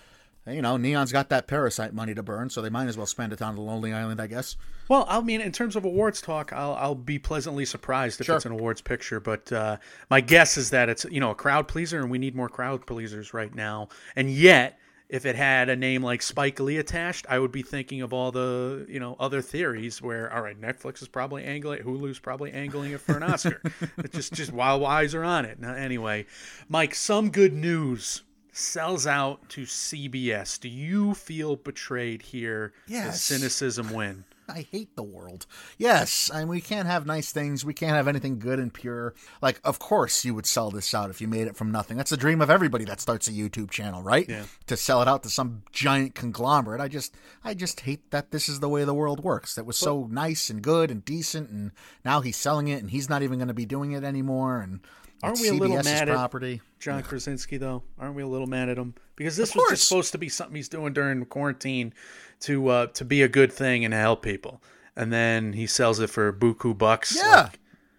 you 0.47 0.61
know, 0.61 0.77
Neon's 0.77 1.13
got 1.13 1.31
that 1.31 1.47
parasite 1.47 1.95
money 1.95 2.15
to 2.15 2.23
burn, 2.23 2.51
so 2.51 2.61
they 2.61 2.69
might 2.69 2.87
as 2.87 2.99
well 2.99 3.07
spend 3.07 3.33
it 3.33 3.41
on 3.41 3.55
the 3.55 3.63
Lonely 3.63 3.95
Island, 3.95 4.21
I 4.21 4.27
guess. 4.27 4.57
Well, 4.89 5.07
I 5.09 5.21
mean, 5.23 5.41
in 5.41 5.53
terms 5.53 5.75
of 5.75 5.87
awards 5.87 6.21
talk, 6.21 6.53
I'll, 6.53 6.75
I'll 6.75 6.95
be 6.95 7.19
pleasantly 7.19 7.65
surprised 7.65 8.21
if 8.21 8.27
sure. 8.27 8.37
it's 8.37 8.45
an 8.45 8.53
awards 8.53 8.83
picture. 8.83 9.21
But 9.21 9.51
uh, 9.51 9.79
my 10.11 10.21
guess 10.21 10.59
is 10.59 10.71
that 10.71 10.91
it's 10.91 11.07
you 11.11 11.21
know 11.21 11.31
a 11.31 11.35
crowd 11.35 11.69
pleaser, 11.69 12.01
and 12.01 12.11
we 12.11 12.19
need 12.19 12.35
more 12.35 12.49
crowd 12.49 12.87
pleasers 12.87 13.33
right 13.33 13.55
now. 13.55 13.89
And 14.17 14.31
yet, 14.31 14.79
if 15.09 15.27
it 15.27 15.37
had 15.37 15.69
a 15.69 15.77
name 15.77 16.03
like 16.03 16.23
Spike 16.23 16.59
Lee 16.61 16.79
attached, 16.79 17.27
I 17.29 17.39
would 17.39 17.53
be 17.53 17.63
thinking 17.63 18.03
of 18.03 18.13
all 18.13 18.33
the 18.33 18.87
you 18.89 19.01
know 19.01 19.17
other 19.21 19.43
theories 19.43 20.01
where 20.01 20.33
all 20.33 20.43
right, 20.43 20.61
Netflix 20.61 21.03
is 21.03 21.09
probably 21.09 21.45
angling, 21.45 21.83
Hulu's 21.83 22.19
probably 22.19 22.53
angling 22.53 22.93
it 22.93 23.01
for 23.01 23.17
an 23.17 23.23
Oscar. 23.23 23.61
it's 23.99 24.15
just 24.15 24.33
just 24.33 24.53
wild 24.53 24.83
eyes 24.83 25.15
are 25.15 25.25
on 25.25 25.45
it. 25.45 25.61
Now, 25.61 25.75
anyway, 25.75 26.27
Mike, 26.69 26.95
some 26.95 27.31
good 27.31 27.53
news 27.53 28.23
sells 28.53 29.07
out 29.07 29.49
to 29.51 29.63
CBS. 29.63 30.61
Do 30.61 30.69
you 30.69 31.15
feel 31.15 31.57
betrayed 31.57 32.23
here? 32.23 32.73
Yes. 32.87 33.07
Does 33.07 33.21
cynicism 33.23 33.93
win? 33.93 34.25
I 34.49 34.67
hate 34.71 34.97
the 34.97 35.03
world. 35.03 35.47
Yes, 35.79 36.31
and 36.33 36.49
we 36.49 36.61
can't 36.61 36.87
have 36.87 37.07
nice 37.07 37.33
things. 37.33 37.65
We 37.65 37.75
can't 37.75 37.93
have 37.93 38.09
anything 38.09 38.39
good 38.39 38.59
and 38.59 38.73
pure. 38.73 39.15
Like, 39.41 39.61
of 39.65 39.79
course, 39.79 40.25
you 40.25 40.35
would 40.35 40.47
sell 40.47 40.71
this 40.71 40.95
out 40.95 41.11
if 41.11 41.21
you 41.21 41.29
made 41.29 41.47
it 41.47 41.57
from 41.57 41.71
nothing. 41.71 41.97
That's 41.97 42.11
the 42.11 42.17
dream 42.17 42.41
of 42.41 42.51
everybody 42.51 42.85
that 42.85 43.01
starts 43.01 43.29
a 43.29 43.33
YouTube 43.33 43.71
channel, 43.71 44.03
right? 44.03 44.29
Yeah. 44.29 44.45
To 44.67 44.77
sell 44.77 45.03
it 45.03 45.09
out 45.09 45.23
to 45.23 45.31
some 45.31 45.63
giant 45.73 46.15
conglomerate. 46.15 46.81
I 46.81 46.89
just, 46.89 47.15
I 47.43 47.55
just 47.55 47.81
hate 47.81 48.11
that 48.11 48.31
this 48.31 48.49
is 48.49 48.61
the 48.61 48.69
way 48.69 48.85
the 48.85 48.95
world 48.95 49.23
works. 49.23 49.55
That 49.55 49.67
was 49.67 49.77
so 49.77 50.09
nice 50.11 50.51
and 50.51 50.63
good 50.63 50.91
and 50.91 51.05
decent, 51.05 51.51
and 51.51 51.73
now 52.05 52.21
he's 52.21 52.37
selling 52.37 52.69
it, 52.69 52.81
and 52.81 52.91
he's 52.91 53.09
not 53.09 53.23
even 53.23 53.39
going 53.39 53.49
to 53.49 53.55
be 53.55 53.67
doing 53.67 53.93
it 53.93 54.05
anymore. 54.05 54.61
And 54.61 54.81
aren't 55.25 55.41
we 55.41 55.49
a 55.49 55.55
little 55.55 55.83
mad 55.83 56.09
property. 56.09 56.55
at 56.55 56.81
John 56.81 57.03
Krasinski 57.03 57.57
though? 57.57 57.83
Aren't 57.99 58.15
we 58.15 58.23
a 58.23 58.27
little 58.27 58.47
mad 58.47 58.69
at 58.69 58.79
him 58.79 58.95
because 59.17 59.37
this 59.37 59.55
was 59.55 59.71
just 59.71 59.89
supposed 59.89 60.13
to 60.13 60.19
be 60.19 60.29
something 60.29 60.57
he's 60.57 60.69
doing 60.69 60.93
during 60.93 61.25
quarantine 61.27 61.93
to 62.41 62.69
uh, 62.69 62.87
to 62.89 63.05
be 63.05 63.23
a 63.23 63.29
good 63.29 63.53
thing 63.53 63.85
and 63.85 63.95
help 63.95 64.23
people. 64.23 64.63
and 64.97 65.13
then 65.13 65.53
he 65.53 65.67
sells 65.67 66.01
it 66.01 66.09
for 66.09 66.33
buku 66.33 66.77
bucks. 66.77 67.17
Yeah. 67.17 67.51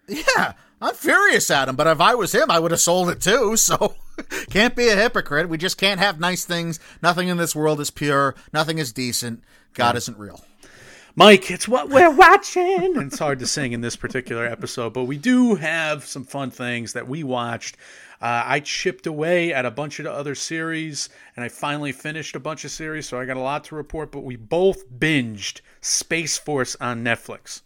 Yeah. 0.08 0.52
I'm 0.80 0.94
furious 0.94 1.50
at 1.50 1.68
him, 1.68 1.76
but 1.76 1.86
if 1.86 2.00
I 2.00 2.14
was 2.14 2.34
him, 2.34 2.50
I 2.50 2.58
would 2.58 2.70
have 2.70 2.80
sold 2.80 3.08
it 3.10 3.20
too. 3.20 3.56
So 3.66 3.94
can't 4.50 4.76
be 4.76 4.88
a 4.88 4.96
hypocrite. 4.96 5.48
We 5.48 5.58
just 5.58 5.78
can't 5.78 6.00
have 6.00 6.20
nice 6.20 6.44
things. 6.44 6.80
Nothing 7.02 7.28
in 7.28 7.36
this 7.36 7.54
world 7.56 7.80
is 7.80 7.90
pure. 7.90 8.34
Nothing 8.52 8.78
is 8.78 8.92
decent. 8.92 9.42
God 9.74 9.94
yeah. 9.94 9.98
isn't 9.98 10.18
real. 10.18 10.42
Mike, 11.18 11.50
it's 11.50 11.66
what 11.66 11.88
we're 11.88 12.10
watching. 12.10 12.94
and 12.94 13.10
it's 13.10 13.18
hard 13.18 13.38
to 13.38 13.46
sing 13.46 13.72
in 13.72 13.80
this 13.80 13.96
particular 13.96 14.44
episode, 14.44 14.92
but 14.92 15.04
we 15.04 15.16
do 15.16 15.54
have 15.54 16.04
some 16.04 16.24
fun 16.24 16.50
things 16.50 16.92
that 16.92 17.08
we 17.08 17.24
watched. 17.24 17.78
Uh, 18.20 18.42
I 18.44 18.60
chipped 18.60 19.06
away 19.06 19.50
at 19.50 19.64
a 19.64 19.70
bunch 19.70 19.98
of 19.98 20.04
other 20.04 20.34
series, 20.34 21.08
and 21.34 21.42
I 21.42 21.48
finally 21.48 21.92
finished 21.92 22.36
a 22.36 22.40
bunch 22.40 22.66
of 22.66 22.70
series, 22.70 23.08
so 23.08 23.18
I 23.18 23.24
got 23.24 23.38
a 23.38 23.40
lot 23.40 23.64
to 23.64 23.74
report. 23.74 24.12
But 24.12 24.24
we 24.24 24.36
both 24.36 24.90
binged 24.90 25.62
Space 25.80 26.36
Force 26.36 26.76
on 26.82 27.02
Netflix. 27.02 27.62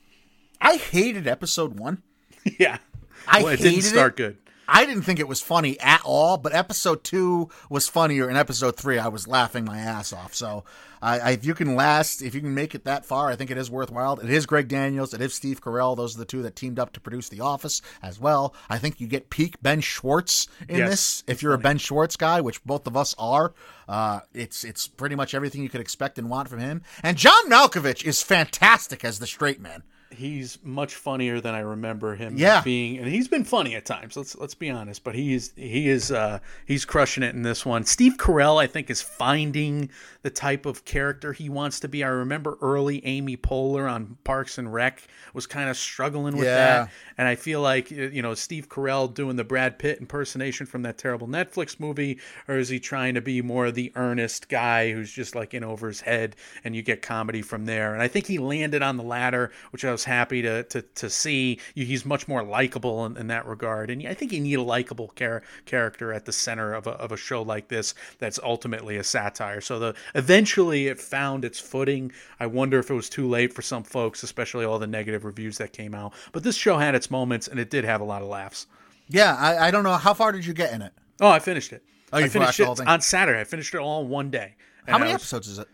I 0.61 0.77
hated 0.77 1.27
episode 1.27 1.81
one. 1.81 2.03
yeah, 2.59 2.79
I 3.27 3.43
well, 3.43 3.53
it 3.53 3.61
didn't 3.61 3.83
start 3.83 4.13
it. 4.13 4.17
good. 4.17 4.37
I 4.71 4.87
didn't 4.87 5.03
think 5.03 5.19
it 5.19 5.29
was 5.29 5.41
funny 5.41 5.79
at 5.81 6.01
all, 6.05 6.37
but 6.37 6.55
episode 6.55 7.03
two 7.03 7.51
was 7.69 7.89
funnier. 7.89 8.29
and 8.29 8.39
episode 8.39 8.77
three, 8.77 8.99
I 8.99 9.09
was 9.09 9.27
laughing 9.27 9.65
my 9.65 9.79
ass 9.79 10.13
off. 10.13 10.35
So, 10.35 10.65
I, 11.03 11.33
if 11.33 11.45
you 11.45 11.55
can 11.55 11.77
last, 11.77 12.21
if 12.21 12.35
you 12.35 12.41
can 12.41 12.55
make 12.55 12.75
it 12.75 12.85
that 12.85 13.07
far, 13.07 13.31
I 13.31 13.37
think 13.37 13.51
it 13.51 13.57
is 13.57 13.71
worthwhile. 13.71 14.19
It 14.21 14.31
is 14.31 14.47
Greg 14.47 14.69
Daniels, 14.69 15.15
it 15.15 15.21
is 15.21 15.35
Steve 15.35 15.63
Carell. 15.63 15.97
Those 15.97 16.15
are 16.15 16.19
the 16.19 16.25
two 16.25 16.43
that 16.43 16.57
teamed 16.57 16.79
up 16.79 16.93
to 16.93 17.01
produce 17.01 17.29
The 17.29 17.41
Office 17.41 17.81
as 18.03 18.21
well. 18.21 18.55
I 18.69 18.79
think 18.79 19.01
you 19.01 19.07
get 19.07 19.31
peak 19.31 19.61
Ben 19.63 19.81
Schwartz 19.81 20.47
in 20.69 20.79
yes, 20.79 20.91
this. 20.91 21.25
If 21.27 21.43
you're 21.43 21.53
funny. 21.53 21.61
a 21.61 21.65
Ben 21.65 21.79
Schwartz 21.79 22.17
guy, 22.17 22.41
which 22.41 22.63
both 22.65 22.87
of 22.87 22.97
us 22.97 23.15
are, 23.19 23.55
uh, 23.89 24.21
it's 24.35 24.63
it's 24.63 24.87
pretty 24.89 25.17
much 25.17 25.35
everything 25.35 25.63
you 25.63 25.69
could 25.71 25.81
expect 25.81 26.19
and 26.19 26.29
want 26.29 26.49
from 26.49 26.61
him. 26.61 26.83
And 27.03 27.17
John 27.17 27.49
Malkovich 27.49 28.05
is 28.05 28.23
fantastic 28.23 29.05
as 29.05 29.19
the 29.19 29.27
straight 29.27 29.61
man 29.61 29.83
he's 30.11 30.59
much 30.63 30.95
funnier 30.95 31.41
than 31.41 31.55
I 31.55 31.61
remember 31.61 32.15
him 32.15 32.37
yeah. 32.37 32.63
being, 32.63 32.99
and 32.99 33.09
he's 33.09 33.29
been 33.29 33.45
funny 33.45 33.75
at 33.75 33.85
times. 33.85 34.17
Let's 34.17 34.37
let's 34.37 34.55
be 34.55 34.71
honest, 34.71 35.05
but 35.05 35.15
he 35.15 35.35
is 35.35 35.53
he 35.57 35.89
is 35.89 36.11
uh, 36.11 36.41
he's 36.67 36.85
crushing 36.85 37.23
it 37.23 37.35
in 37.35 37.43
this 37.43 37.65
one. 37.65 37.85
Steve 37.85 38.17
Carell, 38.17 38.61
I 38.61 38.67
think, 38.67 38.91
is 38.91 39.01
finding 39.03 39.91
the 40.23 40.31
type 40.31 40.67
of 40.67 40.85
character 40.85 41.33
he 41.33 41.49
wants 41.49 41.81
to 41.81 41.89
be. 41.89 42.05
I 42.05 42.09
remember 42.09 42.59
early 42.61 43.05
Amy 43.07 43.37
Poehler 43.37 43.91
on 43.91 44.19
Parks 44.25 44.59
and 44.59 44.73
Rec 44.73 45.03
was 45.33 45.47
kind 45.47 45.71
of 45.71 45.77
struggling 45.77 46.37
with 46.37 46.47
yeah. 46.47 46.55
that, 46.85 46.91
and 47.17 47.29
I 47.29 47.37
feel 47.37 47.61
like 47.61 47.91
you 47.91 48.23
know 48.23 48.35
Steve 48.35 48.69
Carell 48.69 49.13
doing 49.13 49.37
the 49.37 49.45
Brad 49.45 49.79
Pitt 49.79 50.01
impersonation 50.01 50.67
from 50.67 50.83
that 50.83 50.99
terrible 50.99 51.29
Netflix 51.29 51.79
movie, 51.79 52.19
or 52.49 52.59
is 52.59 52.69
he 52.69 52.81
trying 52.81 53.15
to 53.15 53.21
be 53.21 53.43
more 53.43 53.67
of 53.67 53.75
the 53.75 53.93
earnest 53.95 54.49
guy 54.49 54.93
who's 54.93 55.13
just 55.13 55.35
like 55.35 55.55
in 55.55 55.65
over 55.65 55.89
his 55.89 56.01
head, 56.01 56.37
and 56.65 56.75
you 56.75 56.83
get 56.83 57.03
comedy 57.03 57.43
from 57.43 57.65
there? 57.65 57.95
And 57.95 58.03
I 58.03 58.09
think 58.09 58.27
he 58.27 58.39
landed 58.39 58.83
on 58.83 58.97
the 58.97 59.03
latter, 59.03 59.53
which 59.71 59.85
I 59.85 59.93
was 59.93 60.00
happy 60.05 60.43
to 60.43 60.63
to, 60.65 60.83
to 60.83 61.11
see. 61.11 61.59
He's 61.75 62.05
much 62.05 62.29
more 62.29 62.43
likable 62.43 63.07
in, 63.07 63.17
in 63.17 63.27
that 63.29 63.47
regard, 63.47 63.91
and 63.91 64.07
I 64.07 64.15
think 64.15 64.33
you 64.33 64.41
need 64.41 64.55
a 64.55 64.63
likable 64.63 65.13
char- 65.17 65.43
character 65.67 66.13
at 66.13 66.25
the 66.25 66.33
center 66.33 66.75
of 66.75 66.87
a, 66.87 66.93
of 66.93 67.13
a 67.13 67.17
show 67.17 67.43
like 67.43 67.69
this 67.69 67.95
that's 68.19 68.39
ultimately 68.43 68.97
a 68.97 69.05
satire. 69.05 69.61
So 69.61 69.79
the 69.79 69.95
eventually 70.15 70.89
it 70.89 71.01
found 71.01 71.45
its 71.45 71.61
footing. 71.61 72.13
I 72.39 72.47
wonder 72.47 72.79
if 72.79 72.91
it 72.91 72.95
was 72.95 73.09
too 73.09 73.29
late 73.29 73.53
for 73.53 73.63
some 73.63 73.83
folks, 73.83 74.23
especially 74.23 74.65
all 74.65 74.79
the 74.79 74.87
negative 74.87 75.25
reviews 75.25 75.59
that 75.59 75.73
came 75.73 75.95
out. 75.95 76.13
But 76.33 76.43
this 76.43 76.57
show 76.57 76.79
had 76.79 76.95
its 76.95 77.11
moments, 77.11 77.49
and 77.49 77.59
it 77.59 77.71
did 77.71 77.85
have 77.85 78.01
a 78.01 78.05
lot 78.05 78.23
of 78.23 78.29
laughs. 78.29 78.67
Yeah, 79.09 79.35
I, 79.35 79.69
I 79.69 79.71
don't 79.71 79.85
know 79.85 79.97
how 79.97 80.15
far 80.15 80.33
did 80.33 80.47
you 80.47 80.55
get 80.55 80.73
in 80.73 80.83
it. 80.83 80.93
Oh, 81.21 81.29
I 81.29 81.39
finished 81.39 81.73
it. 81.73 81.83
Oh, 82.13 82.19
you 82.19 82.27
I 82.27 82.29
finished 82.29 82.61
it 82.61 82.81
on 82.81 83.01
Saturday. 83.01 83.41
I 83.41 83.45
finished 83.45 83.75
it 83.75 83.79
all 83.79 84.03
in 84.03 84.09
one 84.09 84.31
day. 84.31 84.55
How 84.87 84.99
many 84.99 85.13
was, 85.13 85.23
episodes 85.23 85.49
is 85.49 85.59
it? 85.59 85.69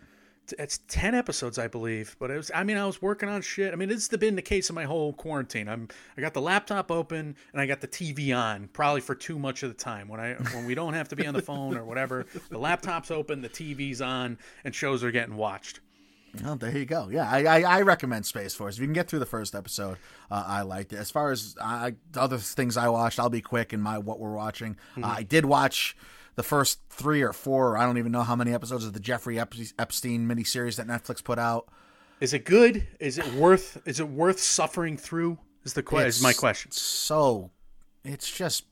It's 0.59 0.81
10 0.89 1.15
episodes 1.15 1.59
i 1.59 1.67
believe 1.67 2.17
but 2.19 2.31
it 2.31 2.37
was 2.37 2.51
i 2.55 2.63
mean 2.63 2.77
i 2.77 2.85
was 2.87 3.01
working 3.01 3.29
on 3.29 3.43
shit 3.43 3.73
i 3.73 3.77
mean 3.77 3.91
it's 3.91 4.09
been 4.09 4.37
the 4.37 4.43
case 4.43 4.69
of 4.69 4.75
my 4.75 4.85
whole 4.85 5.13
quarantine 5.13 5.69
i'm 5.69 5.89
i 6.17 6.21
got 6.21 6.35
the 6.35 6.41
laptop 6.41 6.91
open 6.91 7.37
and 7.53 7.61
i 7.61 7.67
got 7.67 7.81
the 7.81 7.89
tv 7.89 8.37
on 8.37 8.69
probably 8.73 9.01
for 9.01 9.15
too 9.15 9.39
much 9.39 9.63
of 9.63 9.69
the 9.69 9.75
time 9.75 10.09
when 10.09 10.21
i 10.21 10.35
when 10.53 10.67
we 10.67 10.75
don't 10.75 10.95
have 10.95 11.09
to 11.09 11.17
be 11.17 11.27
on 11.27 11.35
the 11.35 11.43
phone 11.47 11.77
or 11.77 11.85
whatever 11.85 12.27
the 12.51 12.59
laptop's 12.59 13.11
open 13.11 13.43
the 13.43 13.49
tv's 13.49 14.01
on 14.01 14.39
and 14.65 14.75
shows 14.75 15.03
are 15.03 15.11
getting 15.11 15.37
watched 15.37 15.81
Oh, 16.45 16.55
there 16.55 16.77
you 16.77 16.85
go. 16.85 17.09
Yeah, 17.11 17.29
I, 17.31 17.45
I, 17.45 17.61
I, 17.63 17.83
recommend 17.83 18.27
Space 18.27 18.55
Force. 18.55 18.75
If 18.75 18.81
you 18.81 18.87
can 18.87 18.93
get 18.93 19.09
through 19.09 19.21
the 19.21 19.27
first 19.27 19.55
episode, 19.55 19.97
uh, 20.31 20.45
I 20.47 20.63
liked 20.63 20.93
it. 20.93 20.97
As 20.97 21.11
far 21.11 21.31
as 21.31 21.57
uh, 21.61 21.93
other 22.17 22.39
things 22.39 22.77
I 22.77 22.89
watched, 22.89 23.19
I'll 23.19 23.31
be 23.31 23.41
quick 23.41 23.73
in 23.73 23.81
my 23.81 23.99
what 23.99 24.19
we're 24.19 24.35
watching. 24.35 24.75
Mm-hmm. 24.75 25.05
Uh, 25.05 25.09
I 25.09 25.23
did 25.23 25.45
watch 25.45 25.97
the 26.37 26.43
first 26.43 26.81
three 26.91 27.23
or 27.23 27.33
four, 27.33 27.77
I 27.77 27.85
don't 27.85 27.99
even 27.99 28.13
know 28.13 28.23
how 28.23 28.37
many 28.37 28.55
episodes 28.55 28.85
of 28.85 28.93
the 28.93 29.01
Jeffrey 29.01 29.39
Epstein 29.39 30.29
miniseries 30.29 30.77
that 30.77 30.87
Netflix 30.87 31.25
put 31.25 31.39
out. 31.39 31.69
Is 32.21 32.33
it 32.33 32.45
good? 32.45 32.87
Is 33.01 33.19
it 33.19 33.31
worth? 33.35 33.83
Is 33.87 34.01
it 34.01 34.09
worth 34.09 34.39
suffering 34.39 34.97
through? 34.97 35.39
Is 35.65 35.73
the 35.73 35.83
question? 35.83 36.09
Is 36.09 36.23
my 36.23 36.33
question. 36.33 36.71
So, 36.71 37.51
it's 38.05 38.31
just 38.31 38.65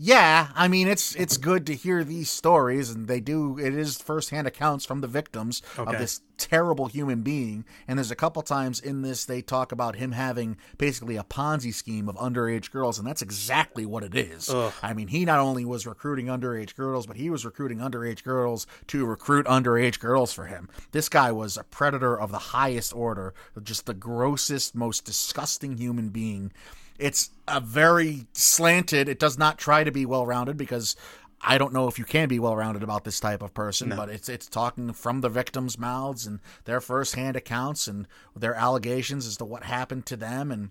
yeah, 0.00 0.48
I 0.54 0.68
mean 0.68 0.86
it's 0.86 1.16
it's 1.16 1.36
good 1.36 1.66
to 1.66 1.74
hear 1.74 2.04
these 2.04 2.30
stories, 2.30 2.90
and 2.90 3.08
they 3.08 3.18
do. 3.18 3.58
It 3.58 3.74
is 3.74 4.00
firsthand 4.00 4.46
accounts 4.46 4.84
from 4.84 5.00
the 5.00 5.08
victims 5.08 5.60
okay. 5.76 5.92
of 5.92 5.98
this 5.98 6.20
terrible 6.36 6.86
human 6.86 7.22
being. 7.22 7.64
And 7.88 7.98
there's 7.98 8.12
a 8.12 8.16
couple 8.16 8.40
times 8.42 8.78
in 8.78 9.02
this 9.02 9.24
they 9.24 9.42
talk 9.42 9.72
about 9.72 9.96
him 9.96 10.12
having 10.12 10.56
basically 10.78 11.16
a 11.16 11.24
Ponzi 11.24 11.74
scheme 11.74 12.08
of 12.08 12.14
underage 12.14 12.70
girls, 12.70 12.98
and 12.98 13.06
that's 13.06 13.22
exactly 13.22 13.84
what 13.84 14.04
it 14.04 14.14
is. 14.14 14.48
Ugh. 14.48 14.72
I 14.82 14.94
mean, 14.94 15.08
he 15.08 15.24
not 15.24 15.40
only 15.40 15.64
was 15.64 15.84
recruiting 15.84 16.26
underage 16.26 16.76
girls, 16.76 17.06
but 17.06 17.16
he 17.16 17.28
was 17.28 17.44
recruiting 17.44 17.78
underage 17.78 18.22
girls 18.22 18.68
to 18.86 19.04
recruit 19.04 19.46
underage 19.46 19.98
girls 19.98 20.32
for 20.32 20.46
him. 20.46 20.68
This 20.92 21.08
guy 21.08 21.32
was 21.32 21.56
a 21.56 21.64
predator 21.64 22.18
of 22.18 22.30
the 22.30 22.38
highest 22.38 22.94
order, 22.94 23.34
just 23.62 23.86
the 23.86 23.94
grossest, 23.94 24.76
most 24.76 25.04
disgusting 25.04 25.76
human 25.76 26.10
being 26.10 26.52
it's 26.98 27.30
a 27.46 27.60
very 27.60 28.26
slanted. 28.32 29.08
It 29.08 29.18
does 29.18 29.38
not 29.38 29.58
try 29.58 29.84
to 29.84 29.90
be 29.90 30.04
well 30.04 30.26
rounded 30.26 30.56
because 30.56 30.96
I 31.40 31.58
don't 31.58 31.72
know 31.72 31.86
if 31.86 31.98
you 31.98 32.04
can 32.04 32.28
be 32.28 32.38
well 32.38 32.56
rounded 32.56 32.82
about 32.82 33.04
this 33.04 33.20
type 33.20 33.42
of 33.42 33.54
person, 33.54 33.90
no. 33.90 33.96
but 33.96 34.08
it's 34.08 34.28
it's 34.28 34.48
talking 34.48 34.92
from 34.92 35.20
the 35.20 35.28
victims' 35.28 35.78
mouths 35.78 36.26
and 36.26 36.40
their 36.64 36.80
firsthand 36.80 37.36
accounts 37.36 37.86
and 37.86 38.08
their 38.34 38.54
allegations 38.54 39.26
as 39.26 39.36
to 39.36 39.44
what 39.44 39.64
happened 39.64 40.06
to 40.06 40.16
them. 40.16 40.50
And 40.50 40.70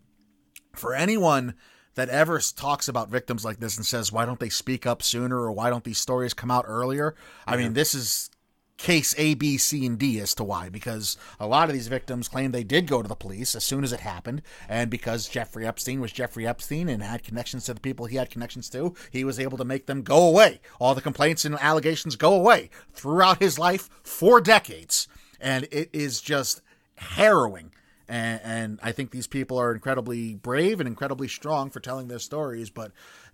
for 0.74 0.94
anyone 0.94 1.56
that 1.96 2.10
ever 2.10 2.40
talks 2.40 2.88
about 2.88 3.10
victims 3.10 3.46
like 3.46 3.60
this 3.60 3.78
and 3.78 3.86
says, 3.86 4.12
why 4.12 4.26
don't 4.26 4.40
they 4.40 4.50
speak 4.50 4.86
up 4.86 5.02
sooner 5.02 5.38
or 5.38 5.52
why 5.52 5.70
don't 5.70 5.84
these 5.84 5.98
stories 5.98 6.34
come 6.34 6.52
out 6.52 6.66
earlier? 6.68 7.16
I 7.48 7.58
mean, 7.58 7.74
this 7.74 7.96
is 7.96 8.30
case 8.78 9.14
A, 9.18 9.34
B, 9.34 9.58
C, 9.58 9.86
and 9.86 9.98
D 9.98 10.20
as 10.20 10.34
to 10.36 10.44
why. 10.44 10.70
Because 10.70 11.18
a 11.40 11.48
lot 11.48 11.70
of 11.70 11.74
these 11.74 11.88
victims 11.88 12.28
claim 12.28 12.52
they 12.52 12.64
did 12.64 12.88
go 12.88 13.02
to 13.02 13.08
the 13.08 13.16
police 13.16 13.56
as 13.56 13.64
soon 13.64 13.84
as 13.84 13.92
it 13.92 14.02
happened, 14.02 14.42
and 14.70 14.90
because 14.90 15.28
Jeffrey 15.28 15.66
Epstein 15.66 16.00
was 16.00 16.12
Jeffrey 16.12 16.48
Epstein 16.48 16.88
and 16.88 17.04
had 17.04 17.24
connections 17.24 17.66
to 17.66 17.74
the 17.74 17.82
people 17.82 18.06
he 18.06 18.18
had 18.18 18.30
connections 18.30 18.70
to, 18.70 18.94
he 19.12 19.24
was 19.24 19.40
able 19.40 19.58
to 19.58 19.66
make 19.66 19.88
them 19.88 20.04
go 20.04 20.28
away. 20.28 20.62
All 20.80 20.96
the 20.96 21.02
complaints 21.02 21.44
and 21.44 21.56
allegations 21.60 22.16
go 22.16 22.34
away 22.34 22.70
throughout 22.94 23.42
his 23.42 23.60
life 23.60 23.90
for 24.04 24.40
decades. 24.40 25.08
And 25.40 25.68
it 25.72 25.90
is 25.94 26.22
just 26.22 26.62
harrowing. 26.96 27.72
And, 28.08 28.42
and 28.44 28.80
I 28.82 28.92
think 28.92 29.12
these 29.12 29.28
people 29.28 29.60
are 29.60 29.74
incredibly 29.74 30.36
brave 30.36 30.80
and 30.80 30.88
incredibly 30.88 31.28
strong 31.28 31.70
for 31.70 31.80
telling 31.80 32.08
their 32.08 32.20
stories, 32.20 32.70
but 32.70 32.92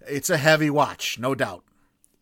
it's 0.07 0.29
a 0.29 0.37
heavy 0.37 0.69
watch, 0.69 1.19
no 1.19 1.35
doubt. 1.35 1.63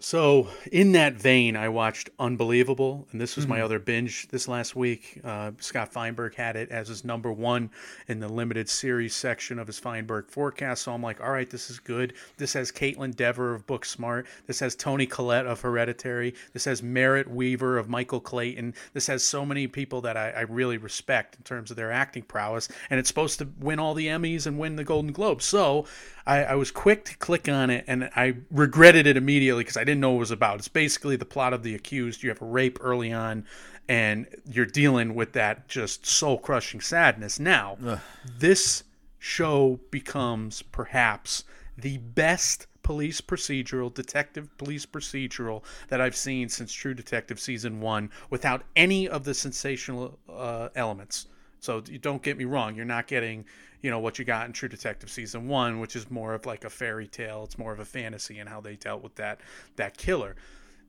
So, 0.04 0.48
in 0.72 0.94
that 0.94 1.14
vein, 1.14 1.56
I 1.56 1.70
watched 1.70 2.10
Unbelievable, 2.18 3.08
and 3.12 3.22
this 3.22 3.36
was 3.36 3.46
mm-hmm. 3.46 3.54
my 3.54 3.62
other 3.62 3.78
binge 3.78 4.28
this 4.30 4.48
last 4.48 4.76
week. 4.76 5.22
Uh, 5.24 5.52
Scott 5.60 5.94
Feinberg 5.94 6.34
had 6.34 6.56
it 6.56 6.72
as 6.72 6.88
his 6.88 7.06
number 7.06 7.32
one 7.32 7.70
in 8.08 8.20
the 8.20 8.28
limited 8.28 8.68
series 8.68 9.14
section 9.14 9.60
of 9.60 9.68
his 9.68 9.78
Feinberg 9.78 10.28
forecast. 10.28 10.82
So 10.82 10.92
I'm 10.92 11.04
like, 11.04 11.22
all 11.22 11.30
right, 11.30 11.48
this 11.48 11.70
is 11.70 11.78
good. 11.78 12.14
This 12.38 12.54
has 12.54 12.72
Kaitlyn 12.72 13.16
Dever 13.16 13.54
of 13.54 13.68
Booksmart. 13.68 14.26
This 14.48 14.60
has 14.60 14.76
Toni 14.76 15.06
Collette 15.06 15.46
of 15.46 15.62
Hereditary. 15.62 16.34
This 16.54 16.66
has 16.66 16.82
Merritt 16.82 17.28
Wever 17.28 17.78
of 17.78 17.88
Michael 17.88 18.20
Clayton. 18.20 18.74
This 18.94 19.06
has 19.06 19.24
so 19.24 19.46
many 19.46 19.68
people 19.68 20.02
that 20.02 20.18
I, 20.18 20.32
I 20.32 20.42
really 20.42 20.80
respect 20.80 21.36
in 21.36 21.44
terms 21.44 21.70
of 21.70 21.78
their 21.78 21.92
acting 21.92 22.24
prowess, 22.24 22.70
and 22.90 23.00
it's 23.00 23.08
supposed 23.08 23.38
to 23.38 23.48
win 23.60 23.78
all 23.78 23.94
the 23.94 24.08
Emmys 24.08 24.48
and 24.48 24.58
win 24.58 24.78
the 24.78 24.84
Golden 24.84 25.12
Globe. 25.12 25.44
So 25.44 25.86
I, 26.26 26.44
I 26.44 26.56
was 26.56 26.72
quick 26.72 27.06
to 27.06 27.18
click 27.18 27.50
on 27.50 27.70
it, 27.70 27.86
and 27.88 28.10
I 28.16 28.36
regretted 28.52 29.08
it 29.08 29.18
immediately 29.18 29.64
because 29.64 29.78
I 29.78 29.84
didn't 29.84 30.02
know 30.02 30.12
what 30.12 30.18
it 30.18 30.20
was 30.20 30.32
about. 30.32 30.60
It's 30.60 30.68
basically 30.68 31.16
the 31.16 31.26
plot 31.26 31.54
of 31.54 31.64
The 31.64 31.76
Accused. 31.76 32.24
You 32.24 32.30
have 32.30 32.42
a 32.42 32.46
rape 32.46 32.78
early 32.82 33.12
on, 33.12 33.46
and 33.88 34.28
you're 34.50 34.66
dealing 34.66 35.16
with 35.16 35.34
that 35.34 35.68
just 35.68 36.06
soul 36.06 36.38
crushing 36.38 36.82
sadness. 36.82 37.40
Now, 37.40 37.78
Ugh. 37.86 38.00
this 38.38 38.84
show 39.20 39.80
becomes 39.92 40.62
perhaps 40.62 41.44
the 41.78 41.98
best 41.98 42.68
police 42.84 43.22
procedural, 43.22 43.94
detective 43.94 44.56
police 44.58 44.86
procedural 44.86 45.64
that 45.88 46.02
I've 46.02 46.16
seen 46.16 46.50
since 46.50 46.74
True 46.74 46.94
Detective 46.94 47.40
season 47.40 47.80
one 47.80 48.10
without 48.30 48.64
any 48.76 49.08
of 49.08 49.24
the 49.24 49.34
sensational 49.34 50.18
uh, 50.30 50.70
elements. 50.76 51.28
So 51.60 51.84
you 51.88 52.00
don't 52.00 52.24
get 52.24 52.38
me 52.38 52.46
wrong, 52.46 52.76
you're 52.76 52.86
not 52.86 53.08
getting 53.08 53.46
you 53.82 53.90
know 53.90 54.00
what 54.00 54.20
you 54.20 54.26
got 54.26 54.46
in 54.48 54.54
True 54.54 54.70
Detective 54.70 55.10
season 55.10 55.48
one, 55.48 55.80
which 55.80 55.96
is 55.96 56.10
more 56.10 56.34
of 56.34 56.46
like 56.46 56.64
a 56.64 56.70
fairy 56.70 57.08
tale. 57.08 57.44
It's 57.44 57.58
more 57.58 57.72
of 57.72 57.80
a 57.80 57.86
fantasy 57.86 58.40
and 58.40 58.48
how 58.48 58.62
they 58.62 58.76
dealt 58.76 59.04
with 59.04 59.16
that 59.16 59.42
that 59.76 59.98
killer. 59.98 60.36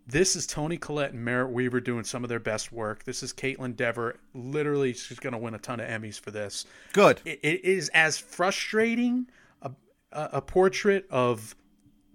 This 0.07 0.35
is 0.35 0.47
Toni 0.49 0.77
Collette 0.79 1.13
and 1.13 1.25
Merritt 1.25 1.51
Wever 1.51 1.81
doing 1.81 2.03
some 2.03 2.25
of 2.25 2.29
their 2.29 2.41
best 2.41 2.73
work. 2.73 3.05
This 3.05 3.23
is 3.23 3.33
Kaitlyn 3.33 3.77
Dever. 3.77 4.17
Literally, 4.35 4.93
she's 4.95 5.21
going 5.21 5.33
to 5.33 5.39
win 5.39 5.55
a 5.55 5.59
ton 5.59 5.79
of 5.79 5.89
Emmys 5.89 6.19
for 6.19 6.33
this. 6.33 6.67
Good. 6.93 7.21
It, 7.25 7.39
it 7.43 7.65
is 7.65 7.89
as 7.91 8.19
frustrating 8.19 9.29
a, 9.63 9.71
a 10.11 10.43
portrait 10.43 11.07
of 11.09 11.55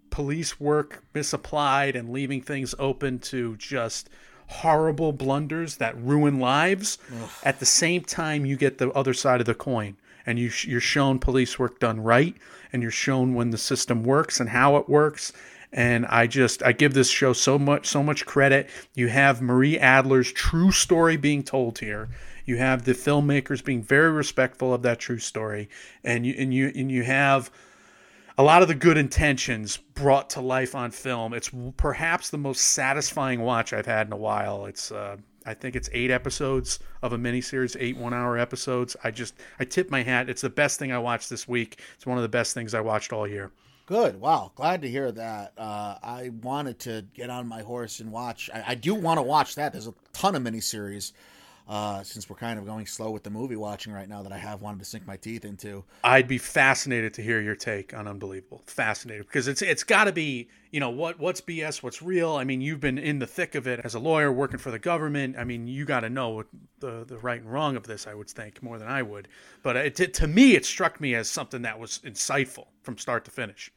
police 0.09 0.59
work 0.59 1.03
misapplied 1.13 1.95
and 1.95 2.09
leaving 2.09 2.41
things 2.41 2.75
open 2.77 3.19
to 3.19 3.55
just 3.55 4.09
horrible 4.47 5.13
blunders 5.13 5.77
that 5.77 5.97
ruin 5.97 6.39
lives. 6.39 6.97
Ugh. 7.13 7.29
At 7.43 7.59
the 7.59 7.65
same 7.65 8.01
time, 8.01 8.45
you 8.45 8.57
get 8.57 8.79
the 8.79 8.91
other 8.91 9.13
side 9.13 9.39
of 9.39 9.45
the 9.45 9.55
coin 9.55 9.95
and 10.27 10.37
you, 10.37 10.51
you're 10.63 10.79
shown 10.79 11.17
police 11.17 11.57
work 11.57 11.79
done 11.79 11.99
right 11.99 12.35
and 12.71 12.83
you're 12.83 12.91
shown 12.91 13.33
when 13.33 13.49
the 13.49 13.57
system 13.57 14.03
works 14.03 14.39
and 14.39 14.49
how 14.49 14.75
it 14.75 14.87
works 14.87 15.33
and 15.73 16.05
I 16.05 16.27
just 16.27 16.63
I 16.63 16.71
give 16.71 16.93
this 16.93 17.09
show 17.09 17.33
so 17.33 17.59
much 17.59 17.87
so 17.87 18.01
much 18.01 18.25
credit. 18.25 18.69
You 18.95 19.09
have 19.09 19.41
Marie 19.41 19.77
Adler's 19.77 20.31
true 20.31 20.71
story 20.71 21.17
being 21.17 21.43
told 21.43 21.79
here. 21.79 22.09
You 22.45 22.57
have 22.57 22.85
the 22.85 22.93
filmmakers 22.93 23.63
being 23.63 23.83
very 23.83 24.11
respectful 24.11 24.73
of 24.73 24.81
that 24.83 24.99
true 24.99 25.19
story, 25.19 25.69
and 26.03 26.25
you 26.25 26.35
and 26.37 26.53
you 26.53 26.71
and 26.73 26.89
you 26.89 27.03
have 27.03 27.51
a 28.37 28.43
lot 28.43 28.61
of 28.61 28.67
the 28.67 28.75
good 28.75 28.97
intentions 28.97 29.77
brought 29.77 30.29
to 30.31 30.41
life 30.41 30.75
on 30.75 30.91
film. 30.91 31.33
It's 31.33 31.51
perhaps 31.75 32.29
the 32.29 32.37
most 32.37 32.61
satisfying 32.61 33.41
watch 33.41 33.73
I've 33.73 33.87
had 33.87 34.07
in 34.07 34.13
a 34.13 34.17
while. 34.17 34.67
It's 34.67 34.91
uh, 34.91 35.17
I 35.47 35.53
think 35.53 35.75
it's 35.75 35.89
eight 35.93 36.11
episodes 36.11 36.79
of 37.01 37.13
a 37.13 37.17
miniseries, 37.17 37.75
eight 37.79 37.97
one-hour 37.97 38.37
episodes. 38.37 38.95
I 39.03 39.11
just 39.11 39.33
I 39.59 39.65
tip 39.65 39.89
my 39.89 40.03
hat. 40.03 40.29
It's 40.29 40.41
the 40.41 40.49
best 40.49 40.77
thing 40.77 40.91
I 40.91 40.99
watched 40.99 41.29
this 41.29 41.47
week. 41.47 41.79
It's 41.95 42.05
one 42.05 42.17
of 42.17 42.21
the 42.21 42.29
best 42.29 42.53
things 42.53 42.73
I 42.73 42.81
watched 42.81 43.13
all 43.13 43.27
year. 43.27 43.51
Good. 43.85 44.19
Wow. 44.19 44.51
Glad 44.55 44.81
to 44.81 44.89
hear 44.89 45.11
that. 45.13 45.53
Uh, 45.57 45.95
I 46.03 46.31
wanted 46.41 46.79
to 46.79 47.05
get 47.13 47.29
on 47.29 47.47
my 47.47 47.61
horse 47.61 48.01
and 48.01 48.11
watch. 48.11 48.49
I, 48.53 48.63
I 48.67 48.75
do 48.75 48.93
want 48.93 49.17
to 49.17 49.21
watch 49.21 49.55
that. 49.55 49.71
There's 49.71 49.87
a 49.87 49.93
ton 50.11 50.35
of 50.35 50.43
miniseries. 50.43 51.13
Uh, 51.67 52.01
since 52.01 52.29
we're 52.29 52.37
kind 52.37 52.57
of 52.57 52.65
going 52.65 52.85
slow 52.85 53.11
with 53.11 53.23
the 53.23 53.29
movie 53.29 53.57
watching 53.57 53.91
right 53.91 54.07
now 54.07 54.23
that 54.23 54.31
I 54.31 54.37
have 54.37 54.61
wanted 54.61 54.79
to 54.79 54.85
sink 54.85 55.05
my 55.05 55.17
teeth 55.17 55.43
into. 55.43 55.83
I'd 56.01 56.27
be 56.27 56.37
fascinated 56.37 57.13
to 57.15 57.21
hear 57.21 57.41
your 57.41 57.55
take 57.55 57.93
on 57.93 58.07
Unbelievable. 58.07 58.63
Fascinated 58.67 59.27
because 59.27 59.49
it's 59.49 59.61
it's 59.61 59.83
got 59.83 60.05
to 60.05 60.13
be 60.13 60.47
you 60.71 60.79
know 60.79 60.89
what 60.89 61.19
what's 61.19 61.41
BS, 61.41 61.83
what's 61.83 62.01
real. 62.01 62.35
I 62.35 62.45
mean, 62.45 62.61
you've 62.61 62.79
been 62.79 62.97
in 62.97 63.19
the 63.19 63.27
thick 63.27 63.53
of 63.55 63.67
it 63.67 63.81
as 63.83 63.95
a 63.95 63.99
lawyer 63.99 64.31
working 64.31 64.59
for 64.59 64.71
the 64.71 64.79
government. 64.79 65.35
I 65.37 65.43
mean, 65.43 65.67
you 65.67 65.83
got 65.83 66.01
to 66.01 66.09
know 66.09 66.29
what 66.29 66.47
the 66.79 67.03
the 67.05 67.17
right 67.17 67.41
and 67.41 67.51
wrong 67.51 67.75
of 67.75 67.83
this. 67.83 68.07
I 68.07 68.13
would 68.13 68.29
think 68.29 68.63
more 68.63 68.79
than 68.79 68.87
I 68.87 69.01
would. 69.01 69.27
But 69.61 69.75
it, 69.75 70.13
to 70.13 70.27
me, 70.27 70.55
it 70.55 70.65
struck 70.65 71.01
me 71.01 71.15
as 71.15 71.29
something 71.29 71.63
that 71.63 71.79
was 71.79 71.99
insightful 71.99 72.67
from 72.81 72.97
start 72.97 73.25
to 73.25 73.31
finish. 73.31 73.71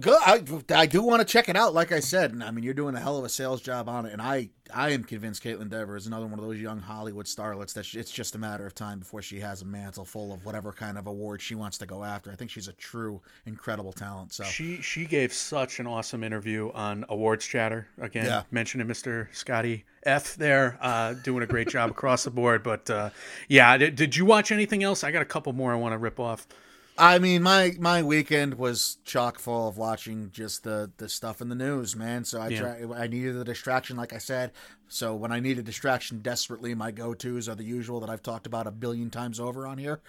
Good. 0.00 0.18
I, 0.24 0.42
I 0.74 0.86
do 0.86 1.02
want 1.02 1.20
to 1.20 1.24
check 1.24 1.48
it 1.48 1.56
out. 1.56 1.72
Like 1.72 1.90
I 1.90 2.00
said, 2.00 2.32
and 2.32 2.44
I 2.44 2.50
mean, 2.50 2.64
you're 2.64 2.74
doing 2.74 2.94
a 2.94 3.00
hell 3.00 3.18
of 3.18 3.24
a 3.24 3.28
sales 3.28 3.62
job 3.62 3.88
on 3.88 4.04
it, 4.04 4.12
and 4.12 4.20
I 4.20 4.50
I 4.74 4.90
am 4.90 5.04
convinced 5.04 5.42
Kaitlyn 5.42 5.70
Dever 5.70 5.96
is 5.96 6.06
another 6.06 6.26
one 6.26 6.38
of 6.38 6.44
those 6.44 6.60
young 6.60 6.80
Hollywood 6.80 7.26
starlets 7.26 7.72
that 7.74 7.86
she, 7.86 7.98
it's 7.98 8.10
just 8.10 8.34
a 8.34 8.38
matter 8.38 8.66
of 8.66 8.74
time 8.74 8.98
before 8.98 9.22
she 9.22 9.40
has 9.40 9.62
a 9.62 9.64
mantle 9.64 10.04
full 10.04 10.32
of 10.32 10.44
whatever 10.44 10.72
kind 10.72 10.98
of 10.98 11.06
award 11.06 11.40
she 11.40 11.54
wants 11.54 11.78
to 11.78 11.86
go 11.86 12.04
after. 12.04 12.30
I 12.30 12.34
think 12.34 12.50
she's 12.50 12.68
a 12.68 12.72
true 12.74 13.22
incredible 13.46 13.92
talent. 13.92 14.34
So 14.34 14.44
she 14.44 14.82
she 14.82 15.06
gave 15.06 15.32
such 15.32 15.80
an 15.80 15.86
awesome 15.86 16.22
interview 16.22 16.70
on 16.72 17.04
Awards 17.08 17.46
Chatter 17.46 17.88
again, 17.98 18.26
yeah. 18.26 18.42
mentioning 18.50 18.86
Mr. 18.86 19.34
Scotty 19.34 19.84
F 20.02 20.36
there, 20.36 20.78
uh, 20.80 21.14
doing 21.14 21.42
a 21.42 21.46
great 21.46 21.68
job 21.68 21.90
across 21.96 22.24
the 22.24 22.30
board. 22.30 22.62
But 22.62 22.90
uh, 22.90 23.10
yeah, 23.48 23.76
did, 23.78 23.94
did 23.94 24.16
you 24.16 24.26
watch 24.26 24.52
anything 24.52 24.82
else? 24.82 25.04
I 25.04 25.10
got 25.10 25.22
a 25.22 25.26
couple 25.26 25.52
more 25.52 25.72
I 25.72 25.76
want 25.76 25.94
to 25.94 25.98
rip 25.98 26.20
off. 26.20 26.46
I 26.98 27.18
mean, 27.18 27.42
my 27.42 27.74
my 27.78 28.02
weekend 28.02 28.54
was 28.54 28.98
chock 29.04 29.38
full 29.38 29.68
of 29.68 29.76
watching 29.76 30.30
just 30.32 30.64
the 30.64 30.90
the 30.96 31.08
stuff 31.08 31.40
in 31.40 31.48
the 31.48 31.54
news, 31.54 31.94
man. 31.94 32.24
So 32.24 32.40
I 32.40 32.48
yeah. 32.48 32.60
try, 32.60 33.02
I 33.02 33.06
needed 33.06 33.36
a 33.36 33.44
distraction, 33.44 33.96
like 33.96 34.12
I 34.12 34.18
said. 34.18 34.52
So 34.88 35.14
when 35.14 35.32
I 35.32 35.40
need 35.40 35.58
a 35.58 35.62
distraction 35.62 36.20
desperately, 36.20 36.74
my 36.74 36.90
go 36.90 37.12
tos 37.12 37.48
are 37.48 37.54
the 37.54 37.64
usual 37.64 38.00
that 38.00 38.10
I've 38.10 38.22
talked 38.22 38.46
about 38.46 38.66
a 38.66 38.70
billion 38.70 39.10
times 39.10 39.40
over 39.40 39.66
on 39.66 39.78
here. 39.78 40.00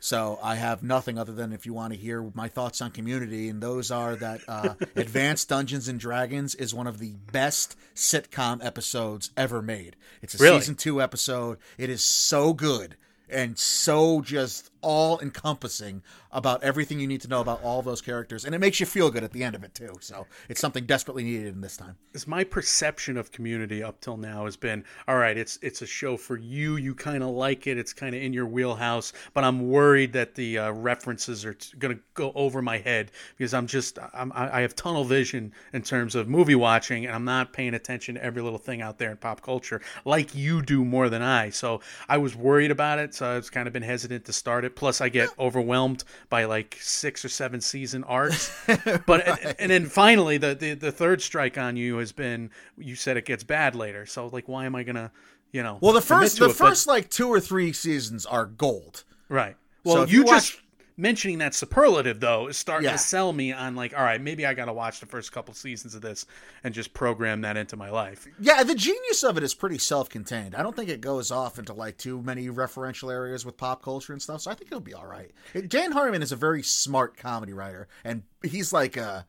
So 0.00 0.40
I 0.42 0.56
have 0.56 0.82
nothing 0.82 1.16
other 1.16 1.32
than 1.32 1.52
if 1.52 1.64
you 1.64 1.74
want 1.74 1.92
to 1.92 1.98
hear 1.98 2.28
my 2.34 2.48
thoughts 2.48 2.80
on 2.80 2.90
Community, 2.90 3.48
and 3.48 3.62
those 3.62 3.92
are 3.92 4.16
that 4.16 4.40
uh, 4.48 4.74
Advanced 4.96 5.48
Dungeons 5.48 5.86
and 5.86 6.00
Dragons 6.00 6.56
is 6.56 6.74
one 6.74 6.88
of 6.88 6.98
the 6.98 7.12
best 7.30 7.76
sitcom 7.94 8.64
episodes 8.64 9.30
ever 9.36 9.62
made. 9.62 9.94
It's 10.20 10.34
a 10.34 10.38
really? 10.42 10.58
season 10.58 10.74
two 10.74 11.00
episode. 11.00 11.58
It 11.78 11.88
is 11.88 12.02
so 12.02 12.52
good 12.52 12.96
and 13.32 13.58
so 13.58 14.20
just 14.20 14.70
all 14.80 15.20
encompassing 15.20 16.02
about 16.32 16.62
everything 16.62 16.98
you 16.98 17.06
need 17.06 17.20
to 17.20 17.28
know 17.28 17.40
about 17.40 17.62
all 17.62 17.82
those 17.82 18.00
characters 18.00 18.44
and 18.44 18.54
it 18.54 18.58
makes 18.58 18.80
you 18.80 18.86
feel 18.86 19.10
good 19.10 19.22
at 19.22 19.32
the 19.32 19.44
end 19.44 19.54
of 19.54 19.62
it 19.62 19.74
too. 19.74 19.92
So 20.00 20.26
it's 20.48 20.60
something 20.60 20.86
desperately 20.86 21.24
needed 21.24 21.54
in 21.54 21.60
this 21.60 21.76
time. 21.76 21.96
Is 22.14 22.26
my 22.26 22.42
perception 22.44 23.16
of 23.16 23.30
community 23.32 23.82
up 23.82 24.00
till 24.00 24.16
now 24.16 24.44
has 24.44 24.56
been 24.56 24.84
all 25.08 25.16
right 25.16 25.36
it's 25.36 25.58
it's 25.62 25.82
a 25.82 25.86
show 25.86 26.16
for 26.16 26.36
you 26.36 26.76
you 26.76 26.94
kind 26.94 27.22
of 27.22 27.30
like 27.30 27.66
it 27.66 27.78
it's 27.78 27.92
kind 27.92 28.14
of 28.14 28.22
in 28.22 28.32
your 28.32 28.46
wheelhouse 28.46 29.12
but 29.34 29.44
i'm 29.44 29.68
worried 29.68 30.12
that 30.12 30.34
the 30.34 30.58
uh, 30.58 30.70
references 30.72 31.44
are 31.44 31.54
t- 31.54 31.76
going 31.78 31.94
to 31.94 32.02
go 32.14 32.32
over 32.34 32.60
my 32.60 32.78
head 32.78 33.10
because 33.36 33.54
i'm 33.54 33.66
just 33.66 33.98
I'm, 34.12 34.32
i 34.34 34.60
have 34.60 34.74
tunnel 34.74 35.04
vision 35.04 35.52
in 35.72 35.82
terms 35.82 36.14
of 36.14 36.28
movie 36.28 36.54
watching 36.54 37.06
and 37.06 37.14
i'm 37.14 37.24
not 37.24 37.52
paying 37.52 37.74
attention 37.74 38.16
to 38.16 38.24
every 38.24 38.42
little 38.42 38.58
thing 38.58 38.82
out 38.82 38.98
there 38.98 39.10
in 39.10 39.16
pop 39.16 39.42
culture 39.42 39.80
like 40.04 40.34
you 40.34 40.62
do 40.62 40.84
more 40.84 41.08
than 41.08 41.22
i. 41.22 41.50
So 41.50 41.80
i 42.08 42.18
was 42.18 42.36
worried 42.36 42.70
about 42.70 42.98
it 42.98 43.14
so 43.14 43.21
Uh, 43.22 43.36
i've 43.36 43.52
kind 43.52 43.66
of 43.66 43.72
been 43.72 43.82
hesitant 43.82 44.24
to 44.24 44.32
start 44.32 44.64
it 44.64 44.72
it. 44.72 44.76
Plus, 44.76 45.00
I 45.00 45.08
get 45.08 45.30
overwhelmed 45.38 46.04
by 46.28 46.44
like 46.44 46.76
six 46.80 47.24
or 47.24 47.28
seven 47.28 47.60
season 47.60 48.04
arcs. 48.04 48.54
but 49.06 49.26
right. 49.26 49.56
and 49.58 49.70
then 49.70 49.86
finally, 49.86 50.38
the, 50.38 50.54
the 50.54 50.74
the 50.74 50.92
third 50.92 51.22
strike 51.22 51.58
on 51.58 51.76
you 51.76 51.98
has 51.98 52.12
been 52.12 52.50
you 52.76 52.96
said 52.96 53.16
it 53.16 53.24
gets 53.24 53.44
bad 53.44 53.74
later. 53.74 54.06
So 54.06 54.26
like, 54.26 54.48
why 54.48 54.66
am 54.66 54.74
I 54.74 54.82
gonna, 54.82 55.12
you 55.52 55.62
know? 55.62 55.78
Well, 55.80 55.92
the 55.92 56.00
first 56.00 56.38
the 56.38 56.50
it, 56.50 56.56
first 56.56 56.86
but, 56.86 56.92
like 56.92 57.10
two 57.10 57.28
or 57.28 57.40
three 57.40 57.72
seasons 57.72 58.26
are 58.26 58.46
gold. 58.46 59.04
Right. 59.28 59.56
Well, 59.84 59.96
so 59.96 60.04
you, 60.04 60.18
you 60.18 60.24
watch, 60.24 60.52
just 60.52 60.60
mentioning 60.96 61.38
that 61.38 61.54
superlative 61.54 62.20
though 62.20 62.48
is 62.48 62.56
starting 62.56 62.86
yeah. 62.86 62.92
to 62.92 62.98
sell 62.98 63.32
me 63.32 63.52
on 63.52 63.74
like 63.74 63.96
all 63.96 64.04
right 64.04 64.20
maybe 64.20 64.44
i 64.44 64.54
gotta 64.54 64.72
watch 64.72 65.00
the 65.00 65.06
first 65.06 65.32
couple 65.32 65.54
seasons 65.54 65.94
of 65.94 66.02
this 66.02 66.26
and 66.64 66.74
just 66.74 66.92
program 66.92 67.40
that 67.40 67.56
into 67.56 67.76
my 67.76 67.90
life 67.90 68.26
yeah 68.38 68.62
the 68.62 68.74
genius 68.74 69.22
of 69.22 69.36
it 69.36 69.42
is 69.42 69.54
pretty 69.54 69.78
self-contained 69.78 70.54
i 70.54 70.62
don't 70.62 70.76
think 70.76 70.90
it 70.90 71.00
goes 71.00 71.30
off 71.30 71.58
into 71.58 71.72
like 71.72 71.96
too 71.96 72.22
many 72.22 72.48
referential 72.48 73.12
areas 73.12 73.44
with 73.44 73.56
pop 73.56 73.82
culture 73.82 74.12
and 74.12 74.20
stuff 74.20 74.40
so 74.40 74.50
i 74.50 74.54
think 74.54 74.70
it'll 74.70 74.80
be 74.80 74.94
all 74.94 75.06
right 75.06 75.32
dan 75.68 75.92
harmon 75.92 76.22
is 76.22 76.32
a 76.32 76.36
very 76.36 76.62
smart 76.62 77.16
comedy 77.16 77.52
writer 77.52 77.88
and 78.04 78.22
he's 78.42 78.72
like 78.72 78.96
a 78.96 79.26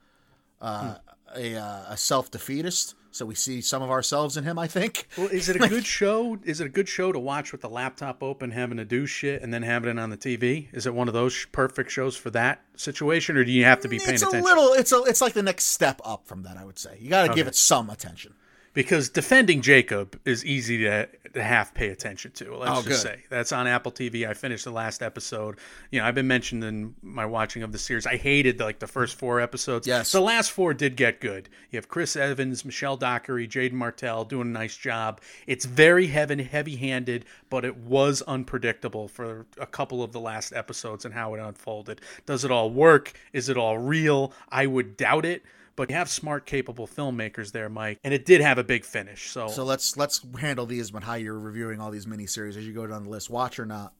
uh, 0.62 0.96
hmm. 1.36 1.42
a, 1.42 1.54
a 1.90 1.98
self-defeatist 1.98 2.96
so 3.14 3.26
we 3.26 3.36
see 3.36 3.62
some 3.62 3.82
of 3.82 3.90
ourselves 3.90 4.38
in 4.38 4.44
him. 4.44 4.60
I 4.60 4.68
think. 4.68 5.08
Well, 5.18 5.28
is 5.28 5.50
it 5.50 5.56
a 5.56 5.60
good 5.70 5.86
show? 5.86 6.38
Is 6.44 6.60
it 6.60 6.66
a 6.66 6.70
good 6.70 6.90
show 6.90 7.12
to 7.12 7.20
watch 7.20 7.52
with 7.52 7.62
the 7.62 7.70
laptop 7.70 8.22
open, 8.22 8.52
having 8.52 8.78
to 8.78 8.86
do 8.86 9.06
shit, 9.06 9.42
and 9.42 9.54
then 9.54 9.64
having 9.64 9.90
it 9.90 10.00
on 10.00 10.10
the 10.10 10.18
TV? 10.18 10.68
Is 10.74 10.86
it 10.86 10.94
one 10.94 11.08
of 11.08 11.14
those 11.14 11.46
perfect 11.52 11.92
shows 11.92 12.16
for 12.16 12.30
that 12.32 12.62
situation, 12.76 13.38
or 13.38 13.44
do 13.44 13.52
you 13.52 13.66
have 13.66 13.82
to 13.82 13.88
be 13.88 13.98
mm, 13.98 14.06
paying 14.06 14.16
it's 14.16 14.24
attention? 14.24 14.40
It's 14.40 14.50
a 14.50 14.56
little. 14.56 14.74
It's 14.74 14.92
a. 14.92 15.04
It's 15.04 15.22
like 15.22 15.34
the 15.34 15.44
next 15.44 15.66
step 15.66 16.02
up 16.04 16.28
from 16.28 16.44
that. 16.44 16.58
I 16.58 16.66
would 16.66 16.80
say 16.80 16.98
you 17.00 17.10
got 17.10 17.24
to 17.24 17.32
okay. 17.32 17.40
give 17.40 17.48
it 17.48 17.56
some 17.56 17.90
attention 17.90 18.34
because 18.74 19.10
defending 19.10 19.62
Jacob 19.62 20.20
is 20.26 20.44
easy 20.44 20.80
to, 20.80 21.08
to 21.34 21.44
half 21.44 21.74
pay 21.74 21.90
attention 21.90 22.32
to. 22.32 22.56
Let's 22.56 22.72
oh, 22.72 22.76
just 22.84 22.88
good. 23.04 23.14
say 23.14 23.24
that's 23.30 23.52
on 23.52 23.68
Apple 23.68 23.92
TV. 23.92 24.28
I 24.28 24.34
finished 24.34 24.66
the 24.66 24.72
last 24.72 25.02
episode. 25.02 25.58
You 25.92 26.00
know, 26.00 26.08
I've 26.08 26.16
been 26.16 26.28
mentioning 26.28 26.96
my 27.02 27.26
watching 27.26 27.64
of 27.64 27.72
the 27.72 27.78
series. 27.78 28.06
I 28.08 28.18
hated 28.18 28.60
like 28.60 28.80
the 28.80 28.88
first 28.88 29.18
four 29.18 29.40
episodes. 29.40 29.88
Yes, 29.88 30.12
the 30.12 30.22
last 30.22 30.52
four 30.52 30.74
did 30.74 30.96
get 30.96 31.22
good. 31.22 31.50
You 31.72 31.78
have 31.78 31.88
Chris 31.88 32.16
Evans, 32.16 32.66
Michelle 32.66 32.98
Dockery, 32.98 33.48
Jaeden 33.48 33.74
Martell 33.74 34.26
doing 34.26 34.48
a 34.48 34.52
nice 34.52 34.76
job. 34.76 35.22
It's 35.46 35.66
very 35.66 36.08
heavy, 36.08 36.44
heavy-handed, 36.44 37.26
but 37.50 37.66
it 37.66 37.78
was 37.78 38.22
unpredictable 38.24 39.08
for 39.08 39.46
a 39.60 39.68
couple 39.68 40.02
of 40.02 40.12
the 40.12 40.20
last 40.20 40.54
episodes 40.54 41.06
and 41.06 41.14
how 41.14 41.34
it 41.36 41.40
unfolded. 41.40 42.02
Does 42.26 42.44
it 42.44 42.52
all 42.52 42.72
work? 42.72 43.14
Is 43.34 43.50
it 43.50 43.58
all 43.58 43.78
real? 43.78 44.34
I 44.50 44.66
would 44.66 44.98
doubt 44.98 45.26
it 45.26 45.44
but 45.76 45.90
you 45.90 45.96
have 45.96 46.10
smart, 46.10 46.46
capable 46.46 46.88
filmmakers 46.88 47.52
there, 47.52 47.70
Mike, 47.70 48.00
and 48.04 48.14
it 48.14 48.26
did 48.26 48.42
have 48.42 48.58
a 48.58 48.64
big 48.64 48.86
finish. 48.86 49.30
So, 49.30 49.48
so 49.48 49.64
let's 49.64 49.98
let's 49.98 50.26
handle 50.40 50.66
these 50.66 50.92
but 50.92 51.04
how 51.04 51.16
you're 51.16 51.40
reviewing 51.40 51.80
all 51.80 51.92
these 51.92 52.06
miniseries 52.06 52.58
as 52.58 52.66
you 52.66 52.74
go 52.74 52.88
down 52.88 53.04
the 53.04 53.10
list. 53.10 53.30
Watch 53.30 53.60
or 53.60 53.66
not? 53.66 53.94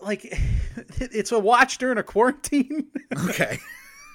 Like, 0.00 0.24
it's 1.00 1.32
a 1.32 1.38
watch 1.38 1.78
during 1.78 1.98
a 1.98 2.02
quarantine. 2.02 2.86
okay. 3.28 3.58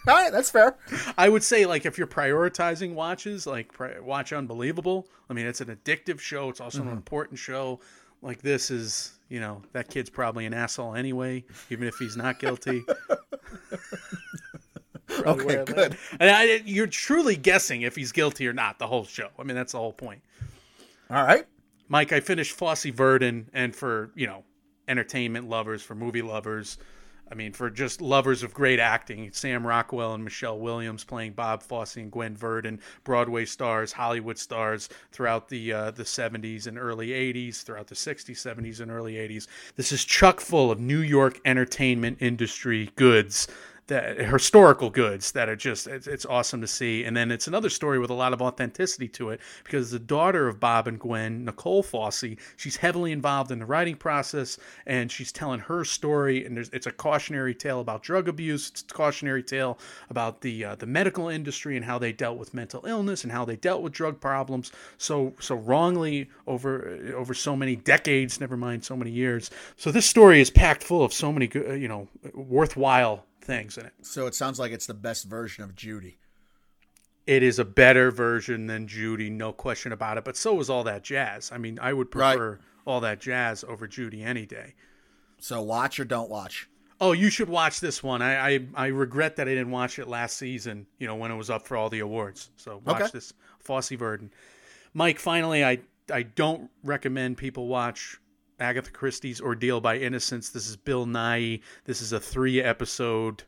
All 0.08 0.16
right, 0.16 0.32
that's 0.32 0.50
fair. 0.50 0.78
I 1.18 1.30
would 1.30 1.44
say, 1.44 1.66
like, 1.66 1.86
if 1.86 1.98
you're 1.98 2.08
prioritizing 2.08 2.96
watches, 2.96 3.46
like, 3.46 3.72
watch 4.02 4.34
Unbelievable. 4.34 5.08
I 5.30 5.34
mean, 5.34 5.46
it's 5.46 5.62
an 5.62 5.68
addictive 5.68 6.20
show. 6.20 6.50
It's 6.50 6.60
also 6.60 6.80
mm-hmm. 6.80 6.90
an 6.90 6.96
important 6.96 7.38
show. 7.38 7.80
Like, 8.24 8.42
this 8.42 8.72
is, 8.72 9.20
you 9.30 9.40
know, 9.40 9.62
that 9.74 9.90
kid's 9.90 10.10
probably 10.10 10.46
an 10.46 10.54
asshole 10.54 10.96
anyway, 10.96 11.44
even 11.70 11.88
if 11.88 11.96
he's 11.98 12.18
not 12.18 12.40
guilty. 12.40 12.84
okay, 15.20 15.64
good. 15.66 15.97
And 16.20 16.30
I, 16.30 16.62
you're 16.66 16.88
truly 16.88 17.36
guessing 17.36 17.82
if 17.84 17.95
he's 17.95 18.12
guilty 18.12 18.47
or 18.47 18.53
not 18.53 18.80
the 18.80 18.88
whole 18.88 19.05
show. 19.05 19.30
I 19.38 19.43
mean, 19.43 19.55
that's 19.55 19.74
the 19.74 19.80
whole 19.80 19.93
point. 19.93 20.22
All 21.09 21.24
right, 21.24 21.45
Mike. 21.89 22.12
I 22.12 22.20
finished 22.20 22.53
Fosse 22.53 22.86
Verdon, 22.86 23.49
and 23.53 23.76
for 23.76 24.12
you 24.16 24.28
know, 24.28 24.43
entertainment 24.88 25.49
lovers, 25.49 25.82
for 25.82 25.95
movie 25.95 26.22
lovers, 26.22 26.78
I 27.32 27.36
mean, 27.36 27.53
for 27.53 27.70
just 27.70 28.01
lovers 28.01 28.43
of 28.43 28.53
great 28.53 28.80
acting, 28.80 29.32
Sam 29.32 29.66
Rockwell 29.66 30.14
and 30.14 30.24
Michelle 30.24 30.59
Williams 30.59 31.05
playing 31.05 31.32
Bob 31.32 31.64
Fosse 31.64 31.95
and 31.95 32.12
Gwen 32.12 32.36
Verdon, 32.36 32.82
Broadway 33.05 33.45
stars, 33.45 33.93
Hollywood 33.93 34.38
stars 34.38 34.89
throughout 35.14 35.47
the 35.47 35.72
uh, 35.72 35.91
the 35.91 36.03
70s 36.03 36.68
and 36.68 36.78
early 36.78 37.09
80s, 37.09 37.64
throughout 37.64 37.88
the 37.88 37.95
60s, 37.95 38.32
70s, 38.32 38.82
and 38.82 38.91
early 38.91 39.14
80s. 39.14 39.47
This 39.78 39.93
is 39.93 40.03
chock 40.03 40.41
full 40.41 40.72
of 40.72 40.80
New 40.82 40.99
York 40.99 41.39
entertainment 41.45 42.18
industry 42.20 42.91
goods 42.97 43.47
that 43.92 44.18
historical 44.18 44.89
goods 44.89 45.34
that 45.34 45.50
are 45.50 45.56
just 45.56 45.86
it's, 45.86 46.08
it's, 46.08 46.26
awesome 46.26 46.62
to 46.62 46.68
see. 46.68 47.04
And 47.04 47.16
then 47.16 47.30
it's 47.30 47.48
another 47.48 47.70
story 47.70 48.00
with 48.00 48.10
a 48.10 48.14
lot 48.14 48.32
of 48.32 48.42
authenticity 48.42 49.10
to 49.10 49.32
it 49.32 49.42
because 49.66 49.92
the 49.92 50.00
daughter 50.00 50.48
of 50.48 50.62
bob 50.62 50.88
and 50.88 50.98
gwen 50.98 51.44
nicole 51.44 51.84
fosse 51.84 52.24
she's 52.56 52.78
heavily 52.78 53.12
involved 53.12 53.52
in 53.52 53.60
the 53.60 53.66
writing 53.66 53.98
process 53.98 54.58
and 54.86 55.12
she's 55.12 55.34
telling 55.34 55.60
her 55.60 55.84
story. 55.84 56.46
And 56.46 56.56
there's 56.56 56.70
it's 56.70 56.88
a 56.88 56.92
cautionary 56.92 57.54
tale 57.54 57.82
about 57.82 58.02
drug 58.02 58.30
abuse. 58.30 58.70
It's 58.70 58.82
a 58.82 58.94
cautionary 58.94 59.44
tale 59.44 59.78
about 60.10 60.39
the 60.39 60.64
uh, 60.64 60.76
the 60.76 60.86
medical 60.86 61.28
industry 61.28 61.76
and 61.76 61.84
how 61.84 62.00
they 62.00 62.14
dealt 62.14 62.38
with 62.38 62.54
mental 62.54 62.86
illness 62.86 63.24
and 63.24 63.32
how 63.32 63.44
they 63.44 63.58
dealt 63.58 63.82
with 63.82 63.92
drug 63.92 64.22
problems. 64.22 64.72
So 64.98 65.34
so 65.42 65.56
wrongly 65.56 66.30
over 66.48 67.14
over 67.14 67.34
so 67.34 67.58
many 67.58 67.76
decades 67.76 68.39
never 68.39 68.56
mind 68.56 68.86
so 68.86 68.96
many 68.96 69.12
years. 69.12 69.52
So 69.76 69.92
this 69.92 70.06
story 70.06 70.39
is 70.39 70.50
packed 70.50 70.82
full 70.82 71.04
of 71.04 71.12
so 71.12 71.34
many 71.34 71.48
good, 71.48 71.82
you 71.82 71.89
know 71.89 72.08
worthwhile 72.34 73.26
things 73.42 73.78
in 73.78 73.86
it. 73.86 73.94
So 74.02 74.28
it 74.28 74.36
sounds 74.36 74.60
like 74.60 74.72
it's 74.72 74.88
the 74.88 74.94
best 74.94 75.26
version 75.26 75.64
of 75.64 75.76
Judy. 75.76 76.18
It 77.28 77.44
is 77.44 77.60
a 77.60 77.66
better 77.66 78.12
version 78.12 78.68
than 78.68 78.88
Judy, 78.88 79.30
no 79.30 79.54
question 79.54 79.92
about 79.92 80.18
it. 80.18 80.26
But 80.26 80.38
so 80.38 80.60
is 80.60 80.70
all 80.70 80.84
that 80.86 81.04
jazz. 81.04 81.52
I 81.54 81.58
mean, 81.58 81.78
I 81.82 81.94
would 81.94 82.10
prefer 82.10 82.52
right. 82.52 82.60
all 82.86 83.00
that 83.02 83.20
jazz 83.20 83.64
over 83.64 83.88
Judy 83.88 84.24
any 84.24 84.46
day. 84.46 84.74
So 85.39 85.62
watch 85.62 86.00
or 86.00 86.06
don't 86.06 86.30
watch. 86.30 86.68
Oh, 87.00 87.14
you 87.14 87.32
should 87.32 87.50
watch 87.50 87.80
this 87.80 88.04
one. 88.04 88.22
I, 88.22 88.56
I, 88.56 88.68
I 88.76 88.88
regret 88.88 89.36
that 89.38 89.48
I 89.48 89.52
didn't 89.52 89.72
watch 89.72 89.98
it 89.98 90.08
last 90.08 90.38
season. 90.38 90.86
You 91.00 91.08
know 91.08 91.16
when 91.16 91.32
it 91.32 91.36
was 91.36 91.50
up 91.50 91.66
for 91.66 91.76
all 91.76 91.89
the 91.89 92.00
awards. 92.00 92.52
So 92.58 92.82
watch 92.86 93.02
okay. 93.02 93.10
this 93.14 93.34
Fosse 93.60 93.89
Verdon. 93.89 94.32
Mike, 94.94 95.18
finally, 95.18 95.66
I 95.66 95.80
I 96.14 96.24
don't 96.24 96.70
recommend 96.84 97.38
people 97.38 97.68
watch 97.68 98.20
Agatha 98.62 98.91
Christie's 98.91 99.41
Ordeal 99.41 99.82
by 99.82 99.97
Innocence. 99.97 100.49
This 100.49 100.70
is 100.70 100.78
Bill 100.78 101.05
Nighy. 101.05 101.62
This 101.86 102.01
is 102.01 102.14
a 102.14 102.20
three 102.20 102.62
episode 102.62 103.43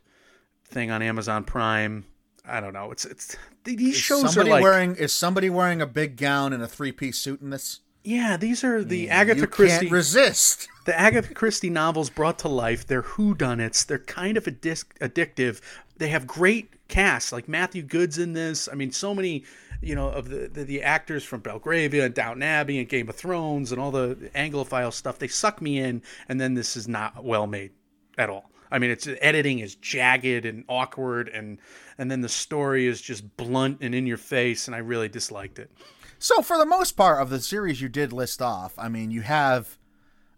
thing 0.64 0.90
on 0.90 1.02
Amazon 1.02 1.44
Prime. 1.44 2.04
I 2.44 2.60
don't 2.60 2.72
know. 2.72 2.90
It's 2.90 3.04
it's 3.04 3.36
these 3.62 3.94
is 3.94 4.00
shows 4.00 4.34
somebody 4.34 4.50
are 4.50 4.54
like 4.54 4.62
wearing 4.62 4.96
is 4.96 5.12
somebody 5.12 5.48
wearing 5.48 5.80
a 5.80 5.86
big 5.86 6.16
gown 6.16 6.52
and 6.52 6.62
a 6.62 6.66
three 6.66 6.92
piece 6.92 7.16
suit 7.16 7.40
in 7.40 7.50
this? 7.50 7.80
Yeah, 8.02 8.36
these 8.36 8.62
are 8.64 8.84
the 8.84 9.06
mm, 9.06 9.10
Agatha 9.10 9.40
you 9.42 9.46
Christie. 9.46 9.86
Can't 9.86 9.92
resist 9.92 10.68
the 10.84 10.98
Agatha 10.98 11.32
Christie 11.32 11.70
novels 11.70 12.10
brought 12.10 12.38
to 12.40 12.48
life. 12.48 12.86
They're 12.86 13.02
whodunits. 13.02 13.86
They're 13.86 13.98
kind 13.98 14.36
of 14.36 14.44
addictive. 14.44 15.60
They 15.96 16.08
have 16.08 16.26
great 16.26 16.73
casts, 16.88 17.32
like 17.32 17.48
Matthew 17.48 17.82
Goode's 17.82 18.18
in 18.18 18.32
this. 18.32 18.68
I 18.70 18.74
mean, 18.74 18.92
so 18.92 19.14
many 19.14 19.44
you 19.84 19.94
know, 19.94 20.08
of 20.08 20.28
the, 20.28 20.48
the, 20.48 20.64
the 20.64 20.82
actors 20.82 21.24
from 21.24 21.40
Belgravia 21.40 22.06
and 22.06 22.14
Downton 22.14 22.42
Abbey 22.42 22.78
and 22.78 22.88
Game 22.88 23.08
of 23.08 23.16
Thrones 23.16 23.70
and 23.70 23.80
all 23.80 23.90
the 23.90 24.30
Anglophile 24.34 24.92
stuff. 24.92 25.18
They 25.18 25.28
suck 25.28 25.60
me 25.60 25.78
in, 25.78 26.02
and 26.28 26.40
then 26.40 26.54
this 26.54 26.76
is 26.76 26.88
not 26.88 27.22
well 27.22 27.46
made 27.46 27.72
at 28.16 28.30
all. 28.30 28.50
I 28.70 28.78
mean, 28.78 28.90
it's 28.90 29.06
editing 29.20 29.60
is 29.60 29.76
jagged 29.76 30.46
and 30.46 30.64
awkward, 30.68 31.28
and 31.28 31.58
and 31.98 32.10
then 32.10 32.22
the 32.22 32.28
story 32.28 32.86
is 32.86 33.00
just 33.00 33.36
blunt 33.36 33.78
and 33.82 33.94
in 33.94 34.06
your 34.06 34.16
face, 34.16 34.66
and 34.66 34.74
I 34.74 34.78
really 34.78 35.08
disliked 35.08 35.58
it. 35.58 35.70
So, 36.18 36.42
for 36.42 36.56
the 36.56 36.66
most 36.66 36.92
part 36.92 37.20
of 37.20 37.30
the 37.30 37.40
series 37.40 37.80
you 37.80 37.88
did 37.88 38.12
list 38.12 38.40
off, 38.40 38.78
I 38.78 38.88
mean, 38.88 39.10
you 39.10 39.20
have, 39.20 39.78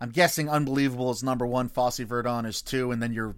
I'm 0.01 0.11
guessing, 0.11 0.49
Unbelievable 0.49 1.11
is 1.13 1.23
number 1.23 1.47
one, 1.47 1.69
Fosse 1.69 1.99
Verdon 1.99 2.45
is 2.45 2.61
two, 2.61 2.91
and 2.91 3.01
then 3.01 3.13
you're, 3.13 3.37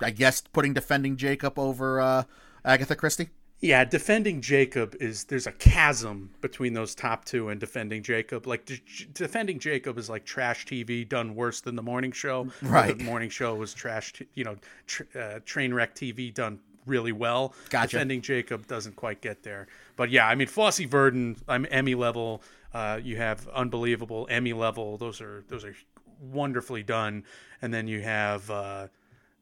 I 0.00 0.10
guess, 0.10 0.40
putting 0.40 0.74
Defending 0.74 1.16
Jacob 1.16 1.58
over 1.58 2.00
uh, 2.00 2.24
Agatha 2.64 2.96
Christie. 2.96 3.28
Yeah, 3.60 3.84
defending 3.84 4.42
Jacob 4.42 4.94
is 5.00 5.24
there's 5.24 5.46
a 5.46 5.52
chasm 5.52 6.30
between 6.42 6.74
those 6.74 6.94
top 6.94 7.24
two 7.24 7.48
and 7.48 7.58
defending 7.58 8.02
Jacob. 8.02 8.46
Like 8.46 8.66
de- 8.66 8.82
defending 9.14 9.58
Jacob 9.58 9.96
is 9.96 10.10
like 10.10 10.24
trash 10.26 10.66
TV 10.66 11.08
done 11.08 11.34
worse 11.34 11.60
than 11.62 11.74
the 11.74 11.82
morning 11.82 12.12
show. 12.12 12.48
Right, 12.60 12.98
the 12.98 13.04
morning 13.04 13.30
show 13.30 13.54
was 13.54 13.72
trash. 13.72 14.12
T- 14.12 14.26
you 14.34 14.44
know, 14.44 14.56
tr- 14.86 15.04
uh, 15.18 15.38
train 15.46 15.72
wreck 15.72 15.94
TV 15.94 16.34
done 16.34 16.58
really 16.84 17.12
well. 17.12 17.54
Gotcha. 17.70 17.92
Defending 17.92 18.20
Jacob 18.20 18.66
doesn't 18.66 18.96
quite 18.96 19.22
get 19.22 19.42
there, 19.42 19.66
but 19.96 20.10
yeah, 20.10 20.26
I 20.26 20.34
mean 20.34 20.48
Fosse 20.48 20.80
Verdon, 20.80 21.36
I'm 21.48 21.66
Emmy 21.70 21.94
level. 21.94 22.42
Uh, 22.74 23.00
you 23.02 23.16
have 23.16 23.48
unbelievable 23.48 24.26
Emmy 24.28 24.52
level. 24.52 24.98
Those 24.98 25.22
are 25.22 25.42
those 25.48 25.64
are 25.64 25.74
wonderfully 26.20 26.82
done, 26.82 27.24
and 27.62 27.72
then 27.72 27.88
you 27.88 28.02
have. 28.02 28.50
Uh, 28.50 28.88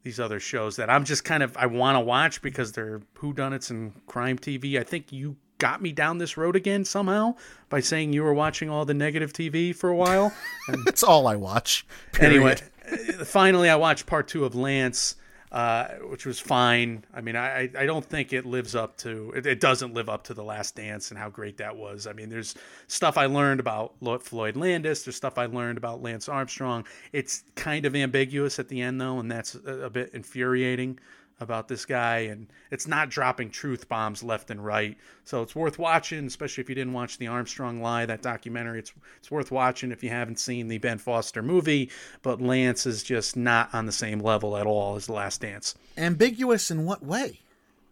these 0.03 0.19
other 0.19 0.41
shows 0.41 0.77
that 0.77 0.91
I'm 0.91 1.05
just 1.05 1.25
kind 1.25 1.43
of 1.43 1.57
I 1.57 1.67
want 1.67 1.97
to 1.97 2.01
watch 2.01 2.43
because 2.43 2.73
they're 2.73 3.01
whodunits 3.17 3.71
and 3.71 3.93
crime 4.07 4.39
TV. 4.39 4.79
I 4.79 4.83
think 4.83 5.13
you 5.13 5.37
got 5.59 5.81
me 5.81 5.93
down 5.93 6.19
this 6.19 6.37
road 6.37 6.57
again 6.57 6.85
somehow 6.85 7.37
by 7.69 7.81
saying 7.81 8.13
you 8.13 8.25
were 8.25 8.35
watching 8.35 8.69
all 8.69 8.85
the 8.85 8.95
negative 8.95 9.33
TV 9.33 9.75
for 9.75 9.91
a 9.91 9.97
while. 9.97 10.35
That's 10.85 11.03
all 11.05 11.27
I 11.29 11.37
watch. 11.37 11.87
Period. 12.13 12.35
Anyway, 12.35 13.25
finally 13.25 13.71
I 13.71 13.77
watched 13.77 14.07
part 14.07 14.27
two 14.27 14.45
of 14.45 14.55
Lance 14.55 15.15
uh, 15.53 15.89
which 16.09 16.25
was 16.25 16.41
fine. 16.41 17.05
I 17.13 17.21
mean, 17.21 17.37
I, 17.37 17.69
I 17.77 17.85
don't 17.85 18.05
think 18.05 18.33
it 18.33 18.47
lives 18.47 18.75
up 18.75 18.97
to 18.99 19.33
it, 19.37 19.45
it, 19.45 19.61
doesn't 19.61 19.93
live 19.93 20.09
up 20.09 20.25
to 20.25 20.35
the 20.35 20.43
Last 20.43 20.75
Dance 20.77 21.11
and 21.11 21.19
how 21.19 21.29
great 21.29 21.59
that 21.59 21.77
was. 21.77 22.07
I 22.07 22.15
mean, 22.15 22.31
there's 22.31 22.55
stuff 22.87 23.19
I 23.19 23.27
learned 23.27 23.61
about 23.61 23.93
Floyd 24.23 24.57
Landis. 24.57 25.05
There's 25.05 25.17
stuff 25.17 25.37
I 25.37 25.45
learned 25.45 25.77
about 25.77 26.03
Lance 26.03 26.27
Armstrong. 26.27 26.87
It's 27.13 27.45
kind 27.55 27.85
of 27.85 27.95
ambiguous 27.95 28.59
at 28.59 28.69
the 28.69 28.81
end 28.81 28.99
though, 28.99 29.19
and 29.19 29.31
that's 29.31 29.55
a, 29.55 29.83
a 29.83 29.91
bit 29.91 30.15
infuriating 30.15 30.99
about 31.43 31.69
this 31.69 31.85
guy, 31.85 32.19
and 32.21 32.47
it's 32.71 32.87
not 32.87 33.11
dropping 33.11 33.51
truth 33.51 33.89
bombs 33.89 34.23
left 34.23 34.51
and 34.51 34.65
right. 34.65 34.97
So 35.25 35.43
it's 35.43 35.55
worth 35.55 35.79
watching, 35.79 36.27
especially 36.27 36.63
if 36.63 36.69
you 36.69 36.75
didn't 36.75 36.93
watch 36.93 37.19
the 37.19 37.27
Armstrong 37.27 37.83
Lie, 37.83 38.07
that 38.07 38.23
documentary. 38.23 38.79
It's 38.79 38.93
it's 39.19 39.31
worth 39.31 39.51
watching 39.51 39.93
if 39.93 40.03
you 40.03 40.11
haven't 40.11 40.39
seen 40.39 40.69
the 40.69 40.79
Ben 40.79 40.99
Foster 40.99 41.43
movie. 41.43 41.91
But 42.23 42.41
Lance 42.41 42.87
is 42.87 43.03
just 43.03 43.37
not 43.37 43.75
on 43.75 43.87
the 43.87 43.93
same 43.93 44.21
level 44.21 44.57
at 44.57 44.67
all 44.67 44.97
as 44.97 45.07
The 45.07 45.13
Last 45.13 45.41
Dance. 45.43 45.75
Ambiguous 45.97 46.71
in 46.71 46.85
what 46.85 47.05
way? 47.05 47.41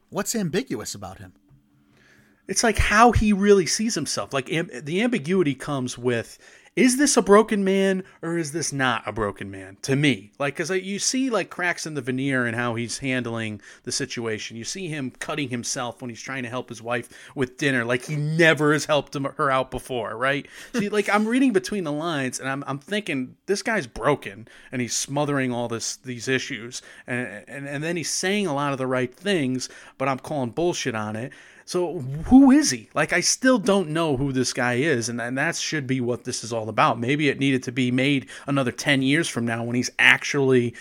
What's 0.09 0.35
ambiguous 0.35 0.95
about 0.95 1.19
him? 1.19 1.33
It's 2.49 2.65
like 2.65 2.79
how 2.79 3.13
he 3.13 3.33
really 3.33 3.67
sees 3.67 3.95
himself. 3.95 4.33
Like 4.33 4.53
am- 4.53 4.71
the 4.73 5.03
ambiguity 5.03 5.55
comes 5.55 5.97
with 5.97 6.37
is 6.77 6.99
this 6.99 7.17
a 7.17 7.23
broken 7.23 7.65
man 7.65 8.05
or 8.23 8.39
is 8.39 8.53
this 8.53 8.73
not 8.73 9.03
a 9.07 9.13
broken 9.13 9.51
man 9.51 9.77
to 9.83 9.97
me? 9.97 10.33
Like 10.39 10.55
because 10.55 10.71
you 10.71 10.99
see 10.99 11.29
like 11.29 11.51
cracks 11.51 11.87
in 11.87 11.95
the 11.95 12.01
veneer 12.01 12.47
and 12.47 12.55
how 12.55 12.75
he's 12.75 12.99
handling 12.99 13.61
the 13.83 13.93
situation. 13.93 14.57
You 14.57 14.65
see 14.65 14.89
him 14.89 15.11
cutting 15.11 15.49
himself 15.49 16.01
when 16.01 16.11
he's 16.11 16.23
trying 16.23 16.45
to 16.45 16.49
help 16.49 16.69
his 16.69 16.81
wife 16.81 17.09
with 17.35 17.59
dinner 17.59 17.85
like 17.85 18.05
he 18.05 18.17
never 18.17 18.73
has 18.73 18.85
helped 18.85 19.15
him, 19.17 19.25
her 19.25 19.51
out 19.51 19.71
before 19.71 20.17
right? 20.17 20.47
See 20.75 20.89
like 20.89 21.09
i'm 21.09 21.27
reading 21.27 21.53
between 21.53 21.85
the 21.85 21.93
lines 21.93 22.39
and 22.39 22.49
i'm, 22.49 22.65
I'm 22.67 22.79
thinking 22.79 23.37
this 23.47 23.63
guy's 23.63 23.87
broken 23.87 24.49
and 24.71 24.81
he's 24.81 24.97
smothering 24.97 25.53
all 25.53 25.69
this 25.69 25.97
these 25.97 26.29
issues 26.29 26.83
and, 27.07 27.45
and 27.49 27.69
and 27.69 27.83
then 27.83 27.97
he's 27.97 28.11
saying 28.11 28.47
a 28.47 28.55
lot 28.55 28.73
of 28.73 28.79
the 28.79 28.87
right 28.87 29.13
things 29.13 29.69
but 29.99 30.09
i'm 30.09 30.19
calling 30.19 30.51
bullshit 30.51 30.95
on 30.95 31.17
it 31.17 31.33
so 31.71 32.01
who 32.01 32.51
is 32.51 32.73
he? 32.73 32.89
Like 32.95 33.13
I 33.13 33.21
still 33.21 33.57
don't 33.57 33.91
know 33.91 34.17
who 34.17 34.33
this 34.33 34.53
guy 34.53 34.75
is, 34.75 35.09
and, 35.09 35.21
and 35.21 35.39
that 35.39 35.55
should 35.55 35.87
be 35.87 36.01
what 36.01 36.25
this 36.25 36.43
is 36.43 36.53
all 36.53 36.69
about. 36.69 36.99
Maybe 36.99 37.29
it 37.29 37.39
needed 37.39 37.63
to 37.63 37.71
be 37.71 37.93
made 37.93 38.29
another 38.49 38.73
ten 38.73 39.03
years 39.03 39.29
from 39.29 39.45
now 39.45 39.63
when 39.63 39.77
he's 39.77 39.91
actually, 39.97 40.75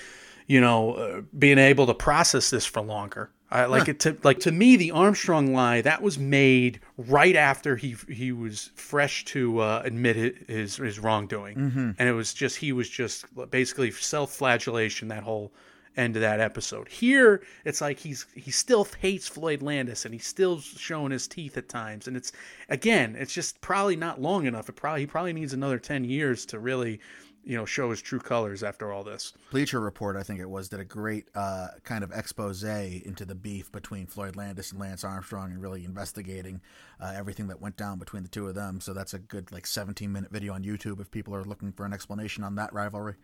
you 0.48 0.60
know, 0.60 0.94
uh, 0.94 1.22
being 1.38 1.60
able 1.60 1.86
to 1.86 1.94
process 1.94 2.50
this 2.50 2.66
for 2.66 2.82
longer. 2.82 3.30
I, 3.52 3.66
like 3.66 3.86
huh. 3.86 3.92
it 3.92 4.00
to 4.00 4.18
like 4.24 4.40
to 4.40 4.52
me 4.52 4.78
the 4.78 4.90
Armstrong 4.90 5.54
lie 5.54 5.82
that 5.82 6.02
was 6.02 6.18
made 6.18 6.80
right 6.98 7.36
after 7.36 7.76
he 7.76 7.96
he 8.08 8.32
was 8.32 8.72
fresh 8.74 9.26
to 9.26 9.60
uh, 9.60 9.84
admit 9.86 10.16
his 10.48 10.78
his 10.78 10.98
wrongdoing, 10.98 11.56
mm-hmm. 11.56 11.92
and 12.00 12.10
it 12.10 12.14
was 12.14 12.34
just 12.34 12.58
he 12.58 12.72
was 12.72 12.90
just 12.90 13.26
basically 13.52 13.92
self 13.92 14.32
flagellation 14.32 15.10
that 15.10 15.22
whole 15.22 15.52
end 15.98 16.16
of 16.16 16.22
that 16.22 16.40
episode. 16.40 16.88
Here, 16.88 17.42
it's 17.66 17.82
like 17.82 18.00
he's 18.00 18.26
he 18.34 18.52
still 18.52 18.88
hates 19.00 19.28
Floyd 19.28 19.62
Landis 19.62 20.06
and 20.06 20.14
he's 20.14 20.28
still 20.28 20.60
showing 20.60 21.12
his 21.12 21.28
teeth 21.28 21.58
at 21.58 21.70
times. 21.70 22.08
And 22.08 22.16
it's 22.16 22.32
again, 22.70 23.16
it's 23.18 23.34
just 23.34 23.60
probably 23.62 23.96
not 23.96 24.22
long 24.22 24.46
enough. 24.46 24.70
It 24.70 24.74
probably 24.74 25.02
he 25.02 25.08
probably 25.08 25.34
needs 25.34 25.54
another 25.54 25.80
ten 25.80 26.04
years 26.04 26.46
to 26.48 26.60
really, 26.60 27.00
you 27.44 27.58
know, 27.58 27.66
show 27.66 27.90
his 27.90 28.02
true 28.02 28.20
colors 28.20 28.64
after 28.64 28.92
all 28.92 29.04
this. 29.04 29.34
Bleacher 29.52 29.80
Report, 29.80 30.16
I 30.16 30.24
think 30.24 30.40
it 30.40 30.50
was, 30.50 30.70
did 30.70 30.80
a 30.80 30.86
great 30.86 31.30
uh, 31.36 31.68
kind 31.84 32.04
of 32.04 32.12
expose 32.12 32.64
into 32.64 33.26
the 33.26 33.36
beef 33.36 33.72
between 33.72 34.06
Floyd 34.06 34.36
Landis 34.36 34.72
and 34.72 34.80
Lance 34.80 35.04
Armstrong 35.04 35.52
and 35.52 35.62
really 35.62 35.86
investigating 35.86 36.62
uh, 37.00 37.14
everything 37.16 37.48
that 37.48 37.62
went 37.62 37.78
down 37.78 38.00
between 38.00 38.24
the 38.24 38.30
two 38.30 38.48
of 38.48 38.56
them. 38.56 38.80
So 38.80 38.94
that's 38.94 39.14
a 39.14 39.20
good 39.20 39.52
like 39.52 39.66
17 39.66 40.12
minute 40.12 40.32
video 40.32 40.54
on 40.54 40.64
YouTube 40.64 41.00
if 41.02 41.12
people 41.12 41.36
are 41.36 41.44
looking 41.44 41.72
for 41.72 41.86
an 41.86 41.94
explanation 41.94 42.44
on 42.44 42.56
that 42.56 42.74
rivalry. 42.74 43.16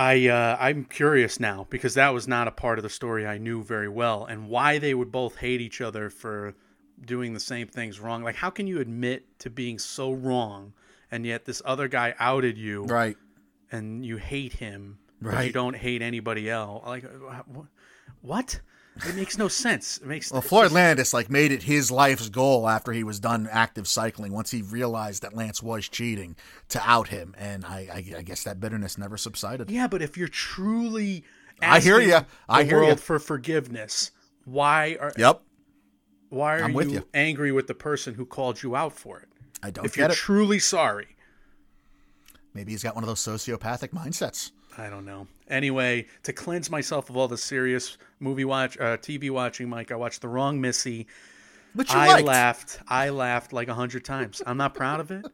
I 0.00 0.28
uh, 0.28 0.56
I'm 0.58 0.86
curious 0.86 1.38
now 1.38 1.66
because 1.68 1.92
that 1.92 2.14
was 2.14 2.26
not 2.26 2.48
a 2.48 2.50
part 2.50 2.78
of 2.78 2.82
the 2.82 2.88
story 2.88 3.26
I 3.26 3.36
knew 3.36 3.62
very 3.62 3.88
well, 3.88 4.24
and 4.24 4.48
why 4.48 4.78
they 4.78 4.94
would 4.94 5.12
both 5.12 5.36
hate 5.36 5.60
each 5.60 5.82
other 5.82 6.08
for 6.08 6.54
doing 7.04 7.34
the 7.34 7.40
same 7.40 7.68
things 7.68 8.00
wrong. 8.00 8.22
Like, 8.22 8.36
how 8.36 8.48
can 8.48 8.66
you 8.66 8.80
admit 8.80 9.38
to 9.40 9.50
being 9.50 9.78
so 9.78 10.12
wrong, 10.12 10.72
and 11.10 11.26
yet 11.26 11.44
this 11.44 11.60
other 11.66 11.86
guy 11.86 12.14
outed 12.18 12.56
you, 12.56 12.84
right? 12.84 13.18
And 13.70 14.02
you 14.02 14.16
hate 14.16 14.54
him, 14.54 15.00
but 15.20 15.44
you 15.44 15.52
don't 15.52 15.76
hate 15.76 16.00
anybody 16.00 16.48
else. 16.48 16.82
Like, 16.86 17.04
what? 18.22 18.58
It 19.06 19.14
makes 19.14 19.38
no 19.38 19.48
sense. 19.48 19.98
It 19.98 20.06
makes 20.06 20.30
Well, 20.30 20.42
Floyd 20.42 20.64
just- 20.64 20.74
Landis 20.74 21.14
like 21.14 21.30
made 21.30 21.52
it 21.52 21.62
his 21.62 21.90
life's 21.90 22.28
goal 22.28 22.68
after 22.68 22.92
he 22.92 23.02
was 23.04 23.18
done 23.20 23.48
active 23.50 23.88
cycling. 23.88 24.32
Once 24.32 24.50
he 24.50 24.62
realized 24.62 25.22
that 25.22 25.34
Lance 25.34 25.62
was 25.62 25.88
cheating, 25.88 26.36
to 26.68 26.82
out 26.84 27.08
him, 27.08 27.34
and 27.38 27.64
I, 27.64 27.88
I, 28.14 28.18
I 28.18 28.22
guess 28.22 28.42
that 28.44 28.60
bitterness 28.60 28.98
never 28.98 29.16
subsided. 29.16 29.70
Yeah, 29.70 29.86
but 29.86 30.02
if 30.02 30.16
you're 30.18 30.28
truly, 30.28 31.24
I 31.62 31.80
hear 31.80 32.00
you. 32.00 32.18
I 32.48 32.64
hear 32.64 32.80
world 32.80 33.00
for 33.00 33.18
forgiveness. 33.18 34.10
Why 34.44 34.96
are 35.00 35.12
Yep, 35.16 35.40
why 36.28 36.58
are 36.58 36.64
I'm 36.64 36.70
you, 36.72 36.76
with 36.76 36.92
you. 36.92 37.06
angry 37.14 37.52
with 37.52 37.68
the 37.68 37.74
person 37.74 38.14
who 38.14 38.26
called 38.26 38.62
you 38.62 38.74
out 38.76 38.92
for 38.92 39.20
it? 39.20 39.28
I 39.62 39.70
don't 39.70 39.84
If 39.84 39.96
you're 39.96 40.08
it. 40.10 40.14
truly 40.14 40.58
sorry, 40.58 41.16
Maybe 42.52 42.72
he's 42.72 42.82
got 42.82 42.96
one 42.96 43.04
of 43.04 43.08
those 43.08 43.20
sociopathic 43.20 43.90
mindsets. 43.90 44.50
I 44.80 44.90
don't 44.90 45.04
know. 45.04 45.26
Anyway, 45.48 46.06
to 46.22 46.32
cleanse 46.32 46.70
myself 46.70 47.10
of 47.10 47.16
all 47.16 47.28
the 47.28 47.36
serious 47.38 47.98
movie 48.18 48.44
watch, 48.44 48.78
uh, 48.78 48.96
TV 48.96 49.30
watching, 49.30 49.68
Mike, 49.68 49.90
I 49.92 49.96
watched 49.96 50.20
The 50.22 50.28
Wrong 50.28 50.60
Missy. 50.60 51.06
But 51.74 51.90
you 51.92 51.98
I 51.98 52.08
liked. 52.14 52.26
laughed. 52.26 52.80
I 52.88 53.10
laughed 53.10 53.52
like 53.52 53.68
a 53.68 53.74
hundred 53.74 54.04
times. 54.04 54.42
I'm 54.46 54.56
not 54.56 54.74
proud 54.74 54.98
of 55.00 55.10
it, 55.10 55.24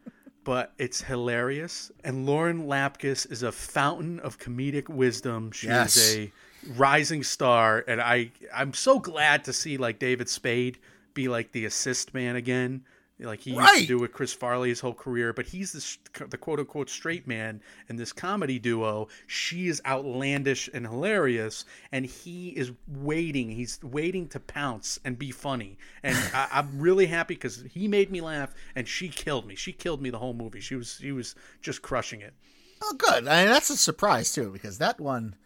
but 0.45 0.73
it's 0.79 1.01
hilarious. 1.03 1.91
And 2.05 2.27
Lauren 2.27 2.67
Lapkus 2.67 3.31
is 3.31 3.43
a 3.43 3.53
fountain 3.53 4.21
of 4.21 4.39
comedic 4.39 4.89
wisdom. 4.89 5.51
She 5.53 5.69
Yes. 5.69 5.97
is 5.97 6.17
a 6.17 6.33
rising 6.77 7.23
star, 7.23 7.85
and 7.89 8.01
I 8.03 8.33
I'm 8.55 8.75
so 8.75 8.99
glad 8.99 9.45
to 9.45 9.53
see 9.53 9.77
like 9.79 9.99
David 9.99 10.29
Spade 10.29 10.79
be 11.15 11.29
like 11.29 11.53
the 11.53 11.65
assist 11.65 12.13
man 12.13 12.37
again. 12.37 12.85
Like 13.19 13.41
he 13.41 13.53
used 13.53 13.75
to 13.79 13.87
do 13.87 13.99
with 13.99 14.13
Chris 14.13 14.35
Farley 14.35 14.69
his 14.69 14.81
whole 14.81 14.93
career, 14.93 15.33
but 15.33 15.47
he's 15.47 15.73
the, 15.73 16.27
the 16.27 16.37
quote 16.37 16.61
unquote 16.61 16.91
straight 16.91 17.27
man 17.27 17.63
in 17.89 17.97
this 17.97 18.13
comedy 18.13 18.59
duo. 18.59 19.09
She 19.27 19.69
is 19.69 19.81
outlandish 19.87 20.69
and 20.75 20.87
hilarious, 20.87 21.65
and 21.93 22.05
he 22.05 22.51
is 22.51 22.73
waiting. 22.87 23.51
He's 23.51 23.81
waiting 23.83 24.29
to 24.29 24.41
pounce 24.41 24.99
and 25.03 25.19
be 25.19 25.31
funny. 25.31 25.79
And 26.03 26.15
I, 26.35 26.49
I'm 26.53 26.79
really 26.79 27.07
happy 27.07 27.35
because 27.35 27.65
he 27.73 27.89
made 27.89 28.11
me 28.11 28.21
laugh, 28.21 28.55
and 28.75 28.87
she 28.87 29.09
killed 29.09 29.47
me. 29.47 29.55
She 29.55 29.73
killed 29.73 30.03
me 30.03 30.11
the 30.11 30.19
whole 30.19 30.35
movie. 30.35 30.61
She 30.61 30.75
was 30.75 30.99
she 31.01 31.13
was 31.13 31.35
just 31.63 31.81
crushing 31.81 32.21
it. 32.21 32.35
Oh, 32.83 32.95
good. 32.99 33.27
I 33.27 33.45
mean, 33.45 33.53
that's 33.53 33.71
a 33.71 33.79
surprise 33.79 34.31
too, 34.33 34.51
because 34.51 34.77
that 34.77 35.01
one 35.01 35.37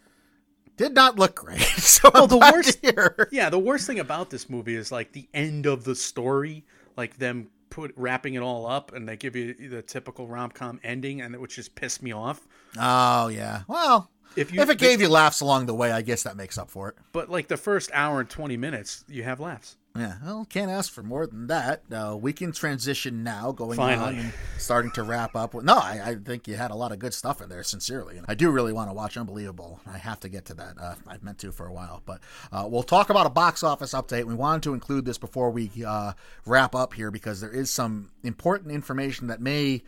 did 0.75 0.93
not 0.93 1.17
look 1.17 1.35
great. 1.35 1.61
So 1.77 2.09
Well, 2.13 2.27
the 2.27 2.37
worst-. 2.37 2.79
Yeah, 3.31 3.49
the 3.49 3.59
worst 3.59 3.87
thing 3.87 3.99
about 3.99 4.29
this 4.29 4.49
movie 4.49 4.75
is 4.75 4.91
like 4.91 5.13
the 5.13 5.29
end 5.33 5.65
of 5.65 5.83
the 5.83 5.95
story, 5.95 6.65
like 6.97 7.17
them 7.17 7.47
put 7.71 7.91
wrapping 7.95 8.35
it 8.35 8.41
all 8.41 8.67
up, 8.67 8.93
and 8.93 9.09
they 9.09 9.17
give 9.17 9.35
you 9.35 9.55
the 9.69 9.81
typical 9.81 10.27
rom 10.27 10.51
com 10.51 10.79
ending, 10.83 11.21
and 11.21 11.35
which 11.37 11.55
just 11.55 11.73
pissed 11.73 12.03
me 12.03 12.11
off. 12.11 12.47
Oh 12.77 13.29
yeah. 13.29 13.63
Well, 13.67 14.11
If 14.35 14.53
you 14.53 14.61
if 14.61 14.69
it 14.69 14.77
gave 14.77 15.01
you 15.01 15.09
laughs 15.09 15.41
along 15.41 15.65
the 15.65 15.73
way, 15.73 15.91
I 15.91 16.01
guess 16.01 16.23
that 16.23 16.37
makes 16.37 16.57
up 16.57 16.69
for 16.69 16.89
it. 16.89 16.95
But 17.11 17.29
like 17.29 17.47
the 17.47 17.57
first 17.57 17.89
hour 17.93 18.21
and 18.21 18.29
20 18.29 18.57
minutes, 18.57 19.03
you 19.07 19.23
have 19.23 19.39
laughs. 19.39 19.77
Yeah, 19.95 20.15
well, 20.23 20.45
can't 20.45 20.71
ask 20.71 20.91
for 20.91 21.03
more 21.03 21.27
than 21.27 21.47
that. 21.47 21.83
Uh, 21.91 22.17
we 22.19 22.31
can 22.31 22.53
transition 22.53 23.23
now, 23.23 23.51
going 23.51 23.75
Finally. 23.75 24.07
on 24.07 24.19
and 24.19 24.33
starting 24.57 24.91
to 24.91 25.03
wrap 25.03 25.35
up. 25.35 25.53
No, 25.53 25.75
I, 25.75 26.01
I 26.05 26.15
think 26.15 26.47
you 26.47 26.55
had 26.55 26.71
a 26.71 26.75
lot 26.75 26.93
of 26.93 26.99
good 26.99 27.13
stuff 27.13 27.41
in 27.41 27.49
there, 27.49 27.63
sincerely. 27.63 28.17
And 28.17 28.25
I 28.29 28.33
do 28.33 28.51
really 28.51 28.71
want 28.71 28.89
to 28.89 28.93
watch 28.93 29.17
Unbelievable. 29.17 29.81
I 29.85 29.97
have 29.97 30.21
to 30.21 30.29
get 30.29 30.45
to 30.45 30.53
that. 30.53 30.75
Uh, 30.79 30.95
I've 31.05 31.23
meant 31.23 31.39
to 31.39 31.51
for 31.51 31.67
a 31.67 31.73
while. 31.73 32.01
But 32.05 32.21
uh, 32.53 32.67
we'll 32.71 32.83
talk 32.83 33.09
about 33.09 33.25
a 33.25 33.29
box 33.29 33.63
office 33.63 33.93
update. 33.93 34.23
We 34.23 34.33
wanted 34.33 34.63
to 34.63 34.73
include 34.73 35.03
this 35.03 35.17
before 35.17 35.51
we 35.51 35.69
uh, 35.85 36.13
wrap 36.45 36.73
up 36.73 36.93
here 36.93 37.11
because 37.11 37.41
there 37.41 37.51
is 37.51 37.69
some 37.69 38.11
important 38.23 38.71
information 38.71 39.27
that 39.27 39.41
may 39.41 39.83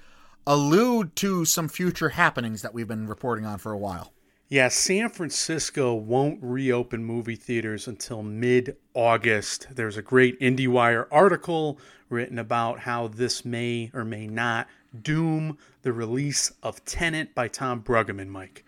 allude 0.45 1.15
to 1.15 1.45
some 1.45 1.69
future 1.69 2.09
happenings 2.09 2.61
that 2.61 2.73
we've 2.73 2.89
been 2.89 3.07
reporting 3.07 3.45
on 3.45 3.57
for 3.57 3.71
a 3.71 3.77
while. 3.77 4.11
Yeah, 4.53 4.67
San 4.67 5.09
Francisco 5.09 5.95
won't 5.95 6.37
reopen 6.43 7.03
movie 7.03 7.35
theaters 7.35 7.87
until 7.87 8.21
mid 8.21 8.77
August. 8.93 9.65
There's 9.71 9.97
a 9.97 10.03
great 10.03 10.39
IndieWire 10.39 11.07
article 11.11 11.79
written 12.07 12.37
about 12.37 12.77
how 12.81 13.07
this 13.07 13.43
may 13.43 13.89
or 13.95 14.05
may 14.05 14.27
not 14.27 14.67
doom 15.01 15.57
the 15.81 15.91
release 15.91 16.51
of 16.61 16.85
Tenet 16.85 17.33
by 17.33 17.47
Tom 17.47 17.81
Brueggemann, 17.81 18.27
Mike. 18.27 18.63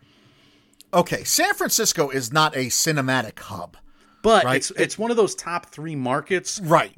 Okay, 0.91 1.23
San 1.23 1.53
Francisco 1.53 2.09
is 2.09 2.33
not 2.33 2.55
a 2.55 2.65
cinematic 2.65 3.37
hub. 3.37 3.77
But 4.23 4.43
Right. 4.43 4.55
it's 4.55 4.71
it's 4.71 4.97
one 4.97 5.11
of 5.11 5.17
those 5.17 5.35
top 5.35 5.67
three 5.67 5.95
markets 5.95 6.59
Right. 6.63 6.97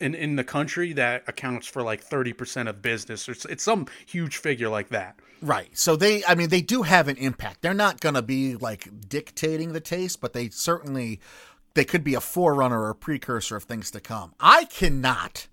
in, 0.00 0.14
in 0.14 0.36
the 0.36 0.44
country 0.44 0.92
that 0.92 1.24
accounts 1.26 1.66
for 1.66 1.82
like 1.82 2.08
30% 2.08 2.68
of 2.68 2.82
business. 2.82 3.28
Or 3.28 3.32
it's, 3.32 3.46
it's 3.46 3.64
some 3.64 3.88
huge 4.06 4.36
figure 4.36 4.68
like 4.68 4.90
that. 4.90 5.18
Right. 5.40 5.76
So 5.76 5.96
they, 5.96 6.24
I 6.24 6.34
mean, 6.34 6.48
they 6.48 6.60
do 6.60 6.82
have 6.82 7.08
an 7.08 7.16
impact. 7.16 7.62
They're 7.62 7.74
not 7.74 8.00
going 8.00 8.14
to 8.14 8.22
be 8.22 8.56
like 8.56 9.08
dictating 9.08 9.72
the 9.72 9.80
taste, 9.80 10.20
but 10.20 10.32
they 10.32 10.48
certainly, 10.48 11.20
they 11.74 11.84
could 11.84 12.02
be 12.02 12.14
a 12.14 12.20
forerunner 12.20 12.80
or 12.80 12.90
a 12.90 12.94
precursor 12.94 13.56
of 13.56 13.64
things 13.64 13.90
to 13.92 14.00
come. 14.00 14.34
I 14.40 14.64
cannot, 14.64 15.46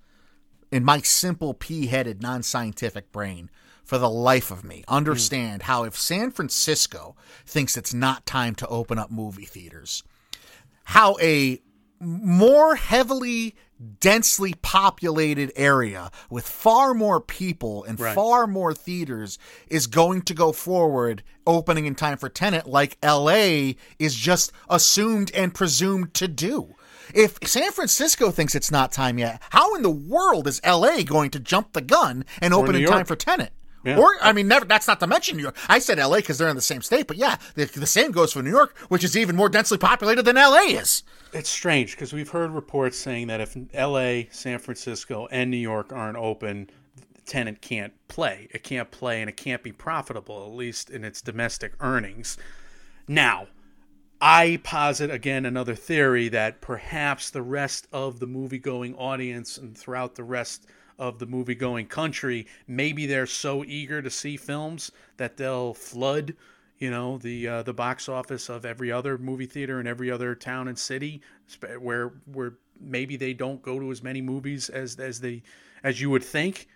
in 0.71 0.83
my 0.83 1.01
simple 1.01 1.53
pea 1.53 1.87
headed, 1.87 2.21
non 2.21 2.43
scientific 2.43 3.11
brain, 3.11 3.49
for 3.83 3.99
the 3.99 4.09
life 4.09 4.49
of 4.49 4.63
me, 4.63 4.83
understand 4.87 5.63
how 5.63 5.83
if 5.83 5.95
San 5.95 6.31
Francisco 6.31 7.15
thinks 7.45 7.77
it's 7.77 7.93
not 7.93 8.25
time 8.25 8.55
to 8.55 8.67
open 8.67 8.97
up 8.97 9.11
movie 9.11 9.45
theaters, 9.45 10.03
how 10.85 11.17
a 11.21 11.61
more 11.99 12.75
heavily 12.75 13.55
densely 13.99 14.53
populated 14.61 15.51
area 15.55 16.09
with 16.29 16.47
far 16.47 16.93
more 16.93 17.19
people 17.19 17.83
and 17.83 17.99
Right. 17.99 18.15
far 18.15 18.47
more 18.47 18.73
theaters 18.73 19.37
is 19.67 19.87
going 19.87 20.21
to 20.23 20.33
go 20.33 20.51
forward 20.51 21.23
opening 21.45 21.85
in 21.85 21.95
time 21.95 22.17
for 22.17 22.29
Tenet 22.29 22.67
like 22.67 22.97
LA 23.03 23.73
is 23.99 24.15
just 24.15 24.51
assumed 24.69 25.31
and 25.33 25.53
presumed 25.53 26.13
to 26.15 26.27
do. 26.27 26.75
If 27.13 27.37
San 27.43 27.71
Francisco 27.71 28.31
thinks 28.31 28.55
it's 28.55 28.71
not 28.71 28.91
time 28.91 29.19
yet, 29.19 29.41
how 29.51 29.75
in 29.75 29.83
the 29.83 29.91
world 29.91 30.47
is 30.47 30.59
LA 30.65 31.03
going 31.03 31.29
to 31.31 31.39
jump 31.39 31.73
the 31.73 31.81
gun 31.81 32.25
and 32.41 32.53
open 32.53 32.73
New 32.73 32.79
in 32.79 32.87
time 32.87 33.05
for 33.05 33.15
Tenet? 33.15 33.51
Yeah. 33.85 33.99
Or 33.99 34.15
I 34.21 34.33
mean, 34.33 34.47
never. 34.47 34.65
That's 34.65 34.87
not 34.87 34.99
to 35.01 35.07
mention 35.07 35.37
New 35.37 35.43
York. 35.43 35.55
I 35.69 35.77
said 35.77 35.99
L.A. 35.99 36.17
because 36.17 36.39
they're 36.39 36.49
in 36.49 36.55
the 36.55 36.61
same 36.61 36.81
state, 36.81 37.07
but 37.07 37.17
yeah, 37.17 37.37
the, 37.53 37.65
the 37.65 37.85
same 37.85 38.11
goes 38.11 38.33
for 38.33 38.41
New 38.41 38.49
York, 38.49 38.75
which 38.89 39.03
is 39.03 39.15
even 39.15 39.35
more 39.35 39.47
densely 39.47 39.77
populated 39.77 40.23
than 40.23 40.37
L.A. 40.37 40.61
is. 40.61 41.03
It's 41.33 41.49
strange 41.49 41.91
because 41.91 42.11
we've 42.11 42.29
heard 42.29 42.51
reports 42.51 42.97
saying 42.97 43.27
that 43.27 43.41
if 43.41 43.55
LA, 43.73 44.29
San 44.31 44.57
Francisco, 44.57 45.27
and 45.29 45.51
New 45.51 45.57
York 45.57 45.93
aren't 45.93 46.17
open, 46.17 46.69
the 47.13 47.21
Tenet 47.21 47.61
can't 47.61 47.93
play. 48.07 48.47
It 48.51 48.63
can't 48.63 48.89
play 48.89 49.21
and 49.21 49.29
it 49.29 49.37
can't 49.37 49.61
be 49.61 49.71
profitable, 49.71 50.45
at 50.45 50.53
least 50.53 50.89
in 50.89 51.03
its 51.03 51.21
domestic 51.21 51.73
earnings. 51.79 52.37
Now, 53.07 53.47
I 54.21 54.59
posit 54.63 55.11
again 55.11 55.45
another 55.45 55.75
theory 55.75 56.29
that 56.29 56.61
perhaps 56.61 57.29
the 57.29 57.41
rest 57.43 57.87
of 57.91 58.19
the 58.19 58.27
movie 58.27 58.57
going 58.57 58.95
audience 58.95 59.57
and 59.57 59.77
throughout 59.77 60.15
the 60.15 60.23
rest 60.23 60.65
of 60.97 61.19
the 61.19 61.25
movie 61.25 61.55
going 61.55 61.87
country, 61.87 62.47
maybe 62.67 63.05
they're 63.05 63.25
so 63.27 63.63
eager 63.65 64.01
to 64.01 64.09
see 64.09 64.37
films 64.37 64.91
that 65.17 65.37
they'll 65.37 65.73
flood, 65.73 66.35
you 66.77 66.89
know, 66.89 67.17
the 67.17 67.47
uh, 67.47 67.63
the 67.63 67.73
box 67.73 68.09
office 68.09 68.49
of 68.49 68.65
every 68.65 68.91
other 68.91 69.17
movie 69.17 69.45
theater 69.45 69.79
in 69.79 69.87
every 69.87 70.11
other 70.11 70.35
town 70.35 70.67
and 70.67 70.77
city, 70.77 71.21
where 71.79 72.13
where 72.31 72.55
maybe 72.79 73.15
they 73.15 73.33
don't 73.33 73.61
go 73.61 73.79
to 73.79 73.91
as 73.91 74.03
many 74.03 74.21
movies 74.21 74.69
as 74.69 74.99
as 74.99 75.19
they 75.19 75.43
as 75.83 76.01
you 76.01 76.09
would 76.09 76.23
think. 76.23 76.67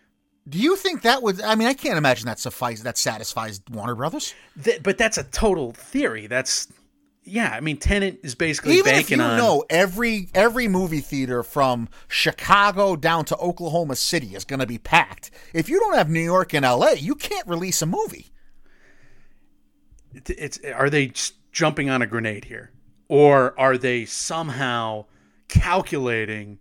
Do 0.47 0.57
you 0.57 0.75
think 0.75 1.03
that 1.03 1.21
would? 1.21 1.41
I 1.41 1.55
mean, 1.55 1.67
I 1.67 1.73
can't 1.73 1.97
imagine 1.97 2.25
that 2.25 2.39
suffice 2.39 2.81
that 2.81 2.97
satisfies 2.97 3.61
Warner 3.69 3.95
Brothers. 3.95 4.33
Th- 4.63 4.81
but 4.81 4.97
that's 4.97 5.17
a 5.17 5.23
total 5.23 5.73
theory. 5.73 6.27
That's 6.27 6.67
yeah. 7.29 7.51
I 7.53 7.59
mean, 7.59 7.77
Tenet 7.77 8.19
is 8.23 8.35
basically 8.35 8.77
Even 8.77 8.95
if 8.95 9.09
you 9.09 9.21
on 9.21 9.37
know 9.37 9.63
every 9.69 10.27
every 10.33 10.67
movie 10.67 11.01
theater 11.01 11.43
from 11.43 11.89
Chicago 12.07 12.95
down 12.95 13.25
to 13.25 13.37
Oklahoma 13.37 13.95
City 13.95 14.35
is 14.35 14.45
going 14.45 14.59
to 14.59 14.67
be 14.67 14.77
packed. 14.77 15.31
If 15.53 15.69
you 15.69 15.79
don't 15.79 15.95
have 15.95 16.09
New 16.09 16.19
York 16.19 16.53
and 16.53 16.65
L.A., 16.65 16.95
you 16.95 17.15
can't 17.15 17.47
release 17.47 17.81
a 17.81 17.85
movie. 17.85 18.31
it's 20.13 20.59
are 20.75 20.89
they 20.89 21.11
jumping 21.51 21.89
on 21.89 22.01
a 22.01 22.07
grenade 22.07 22.45
here 22.45 22.71
or 23.07 23.59
are 23.59 23.77
they 23.77 24.05
somehow 24.05 25.05
calculating 25.47 26.59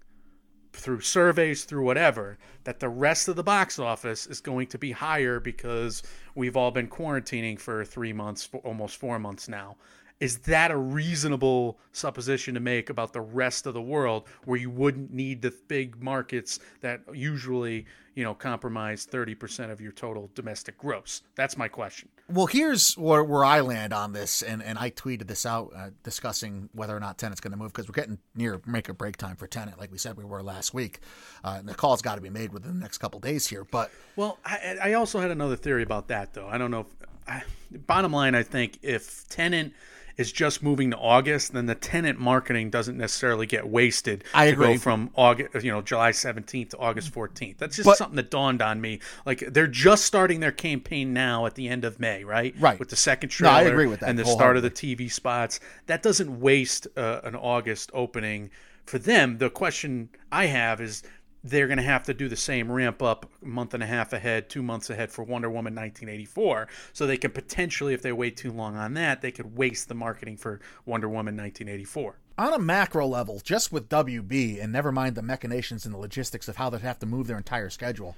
through 0.72 1.00
surveys 1.00 1.64
through 1.64 1.84
whatever 1.84 2.38
that 2.64 2.80
the 2.80 2.88
rest 2.88 3.28
of 3.28 3.36
the 3.36 3.42
box 3.42 3.78
office 3.78 4.26
is 4.26 4.40
going 4.40 4.66
to 4.66 4.78
be 4.78 4.92
higher 4.92 5.40
because 5.40 6.02
we've 6.34 6.56
all 6.56 6.70
been 6.70 6.88
quarantining 6.88 7.58
for 7.58 7.84
3 7.84 8.12
months 8.12 8.48
almost 8.64 8.96
4 8.96 9.18
months 9.18 9.48
now 9.48 9.76
is 10.20 10.38
that 10.38 10.70
a 10.70 10.76
reasonable 10.76 11.78
supposition 11.92 12.54
to 12.54 12.60
make 12.60 12.90
about 12.90 13.12
the 13.12 13.20
rest 13.20 13.66
of 13.66 13.74
the 13.74 13.82
world 13.82 14.24
where 14.44 14.58
you 14.58 14.70
wouldn't 14.70 15.12
need 15.12 15.42
the 15.42 15.54
big 15.68 16.02
markets 16.02 16.58
that 16.80 17.00
usually 17.12 17.86
you 18.14 18.24
know 18.24 18.34
compromise 18.34 19.06
30% 19.06 19.70
of 19.70 19.80
your 19.80 19.92
total 19.92 20.30
domestic 20.34 20.76
gross 20.78 21.22
that's 21.34 21.56
my 21.56 21.68
question 21.68 22.08
Well, 22.28 22.46
here's 22.46 22.94
where, 22.94 23.24
where 23.24 23.44
I 23.44 23.60
land 23.60 23.92
on 23.94 24.12
this, 24.12 24.42
and, 24.42 24.62
and 24.62 24.78
I 24.78 24.90
tweeted 24.90 25.28
this 25.28 25.46
out 25.46 25.72
uh, 25.74 25.90
discussing 26.02 26.68
whether 26.72 26.94
or 26.94 27.00
not 27.00 27.16
Tenet's 27.16 27.40
going 27.40 27.52
to 27.52 27.56
move 27.56 27.72
because 27.72 27.88
we're 27.88 27.94
getting 27.94 28.18
near 28.34 28.60
make 28.66 28.90
or 28.90 28.92
break 28.92 29.16
time 29.16 29.36
for 29.36 29.46
Tenet, 29.46 29.78
like 29.78 29.90
we 29.90 29.98
said 29.98 30.16
we 30.16 30.24
were 30.24 30.42
last 30.42 30.74
week. 30.74 31.00
Uh, 31.42 31.56
and 31.58 31.68
the 31.68 31.74
call's 31.74 32.02
got 32.02 32.16
to 32.16 32.20
be 32.20 32.28
made 32.28 32.52
within 32.52 32.74
the 32.74 32.80
next 32.80 32.98
couple 32.98 33.18
days 33.18 33.46
here. 33.46 33.64
But 33.64 33.90
Well, 34.16 34.38
I, 34.44 34.76
I 34.82 34.92
also 34.94 35.20
had 35.20 35.30
another 35.30 35.56
theory 35.56 35.82
about 35.82 36.08
that, 36.08 36.34
though. 36.34 36.48
I 36.48 36.58
don't 36.58 36.70
know. 36.70 36.86
If, 37.28 37.86
bottom 37.86 38.12
line, 38.12 38.34
I 38.34 38.42
think 38.42 38.78
if 38.82 39.26
Tenet 39.28 39.72
is 40.18 40.32
just 40.32 40.62
moving 40.62 40.90
to 40.90 40.96
August, 40.98 41.52
then 41.52 41.66
the 41.66 41.74
Tenet 41.76 42.18
marketing 42.18 42.68
doesn't 42.70 42.98
necessarily 42.98 43.46
get 43.46 43.68
wasted. 43.68 44.24
I 44.34 44.46
to 44.46 44.52
agree. 44.52 44.74
Go 44.74 44.78
from 44.78 45.10
August, 45.14 45.64
you 45.64 45.70
know, 45.70 45.80
July 45.80 46.10
seventeenth 46.10 46.70
to 46.70 46.78
August 46.78 47.10
fourteenth. 47.10 47.58
That's 47.58 47.76
just 47.76 47.86
But- 47.86 47.96
something 47.96 48.16
that 48.16 48.30
dawned 48.30 48.60
on 48.60 48.80
me. 48.80 48.98
Like 49.24 49.38
they're 49.48 49.68
just 49.68 50.04
starting 50.04 50.40
their 50.40 50.52
campaign 50.52 51.12
now 51.14 51.46
at 51.46 51.54
the 51.54 51.68
end 51.68 51.84
of 51.84 51.98
May, 52.00 52.24
right? 52.24 52.54
Right. 52.58 52.78
With 52.78 52.88
the 52.90 52.96
second 52.96 53.28
No, 53.30 53.48
trailer 53.48 53.54
I 53.54 53.62
agree 53.62 53.86
with 53.86 54.00
that 54.00 54.10
and 54.10 54.18
the 54.18 54.24
start 54.24 54.56
of 54.56 54.62
the 54.64 54.70
TV 54.70 55.10
spots. 55.10 55.60
That 55.86 56.02
doesn't 56.02 56.40
waste 56.40 56.88
uh, 56.96 57.20
an 57.22 57.36
August 57.36 57.90
opening 57.94 58.50
for 58.86 58.98
them. 58.98 59.38
The 59.38 59.50
question 59.50 60.08
I 60.32 60.46
have 60.46 60.80
is 60.80 61.02
they're 61.44 61.68
going 61.68 61.78
to 61.78 61.84
have 61.84 62.02
to 62.04 62.14
do 62.14 62.28
the 62.28 62.36
same 62.36 62.70
ramp 62.70 63.02
up 63.02 63.30
a 63.42 63.46
month 63.46 63.74
and 63.74 63.82
a 63.82 63.86
half 63.86 64.12
ahead, 64.12 64.48
two 64.50 64.62
months 64.62 64.90
ahead 64.90 65.10
for 65.10 65.22
Wonder 65.22 65.48
Woman 65.48 65.74
1984. 65.74 66.68
So 66.92 67.06
they 67.06 67.16
can 67.16 67.30
potentially, 67.30 67.94
if 67.94 68.02
they 68.02 68.12
wait 68.12 68.36
too 68.36 68.50
long 68.52 68.76
on 68.76 68.94
that, 68.94 69.22
they 69.22 69.30
could 69.30 69.56
waste 69.56 69.88
the 69.88 69.94
marketing 69.94 70.36
for 70.36 70.60
Wonder 70.84 71.08
Woman 71.08 71.36
1984. 71.36 72.18
on 72.38 72.54
a 72.54 72.58
macro 72.58 73.06
level, 73.06 73.40
just 73.42 73.72
with 73.72 73.88
WB, 73.88 74.62
and 74.62 74.72
never 74.72 74.92
mind 74.92 75.16
the 75.16 75.22
machinations 75.22 75.84
and 75.84 75.92
the 75.92 75.98
logistics 75.98 76.48
of 76.48 76.56
how 76.56 76.70
they'd 76.70 76.80
have 76.80 76.98
to 77.00 77.06
move 77.06 77.26
their 77.26 77.36
entire 77.36 77.68
schedule, 77.68 78.16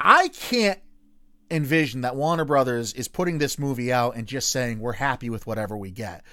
I 0.00 0.28
can't 0.28 0.80
envision 1.48 2.00
that 2.00 2.16
Warner 2.16 2.44
Brothers 2.44 2.92
is 2.94 3.06
putting 3.06 3.38
this 3.38 3.58
movie 3.58 3.92
out 3.92 4.16
and 4.16 4.26
just 4.26 4.50
saying 4.50 4.80
we're 4.80 4.94
happy 4.94 5.30
with 5.30 5.46
whatever 5.46 5.76
we 5.76 5.92
get. 5.92 6.24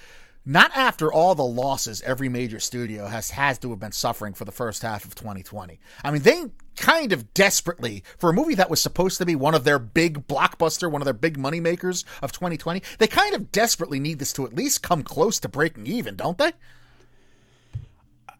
Not 0.44 0.70
after 0.74 1.12
all 1.12 1.34
the 1.34 1.44
losses 1.44 2.00
every 2.02 2.28
major 2.28 2.60
studio 2.60 3.06
has 3.06 3.30
has 3.30 3.58
to 3.58 3.70
have 3.70 3.78
been 3.78 3.92
suffering 3.92 4.32
for 4.32 4.46
the 4.46 4.52
first 4.52 4.82
half 4.82 5.04
of 5.04 5.14
2020. 5.14 5.78
I 6.02 6.10
mean, 6.10 6.22
they 6.22 6.44
kind 6.76 7.12
of 7.12 7.34
desperately 7.34 8.02
for 8.16 8.30
a 8.30 8.32
movie 8.32 8.54
that 8.54 8.70
was 8.70 8.80
supposed 8.80 9.18
to 9.18 9.26
be 9.26 9.36
one 9.36 9.54
of 9.54 9.64
their 9.64 9.78
big 9.78 10.26
blockbuster, 10.26 10.90
one 10.90 11.02
of 11.02 11.04
their 11.04 11.12
big 11.12 11.36
money 11.36 11.60
makers 11.60 12.06
of 12.22 12.32
2020. 12.32 12.82
They 12.98 13.06
kind 13.06 13.34
of 13.34 13.52
desperately 13.52 14.00
need 14.00 14.18
this 14.18 14.32
to 14.34 14.46
at 14.46 14.54
least 14.54 14.82
come 14.82 15.02
close 15.02 15.38
to 15.40 15.48
breaking 15.48 15.86
even, 15.86 16.16
don't 16.16 16.38
they? 16.38 16.52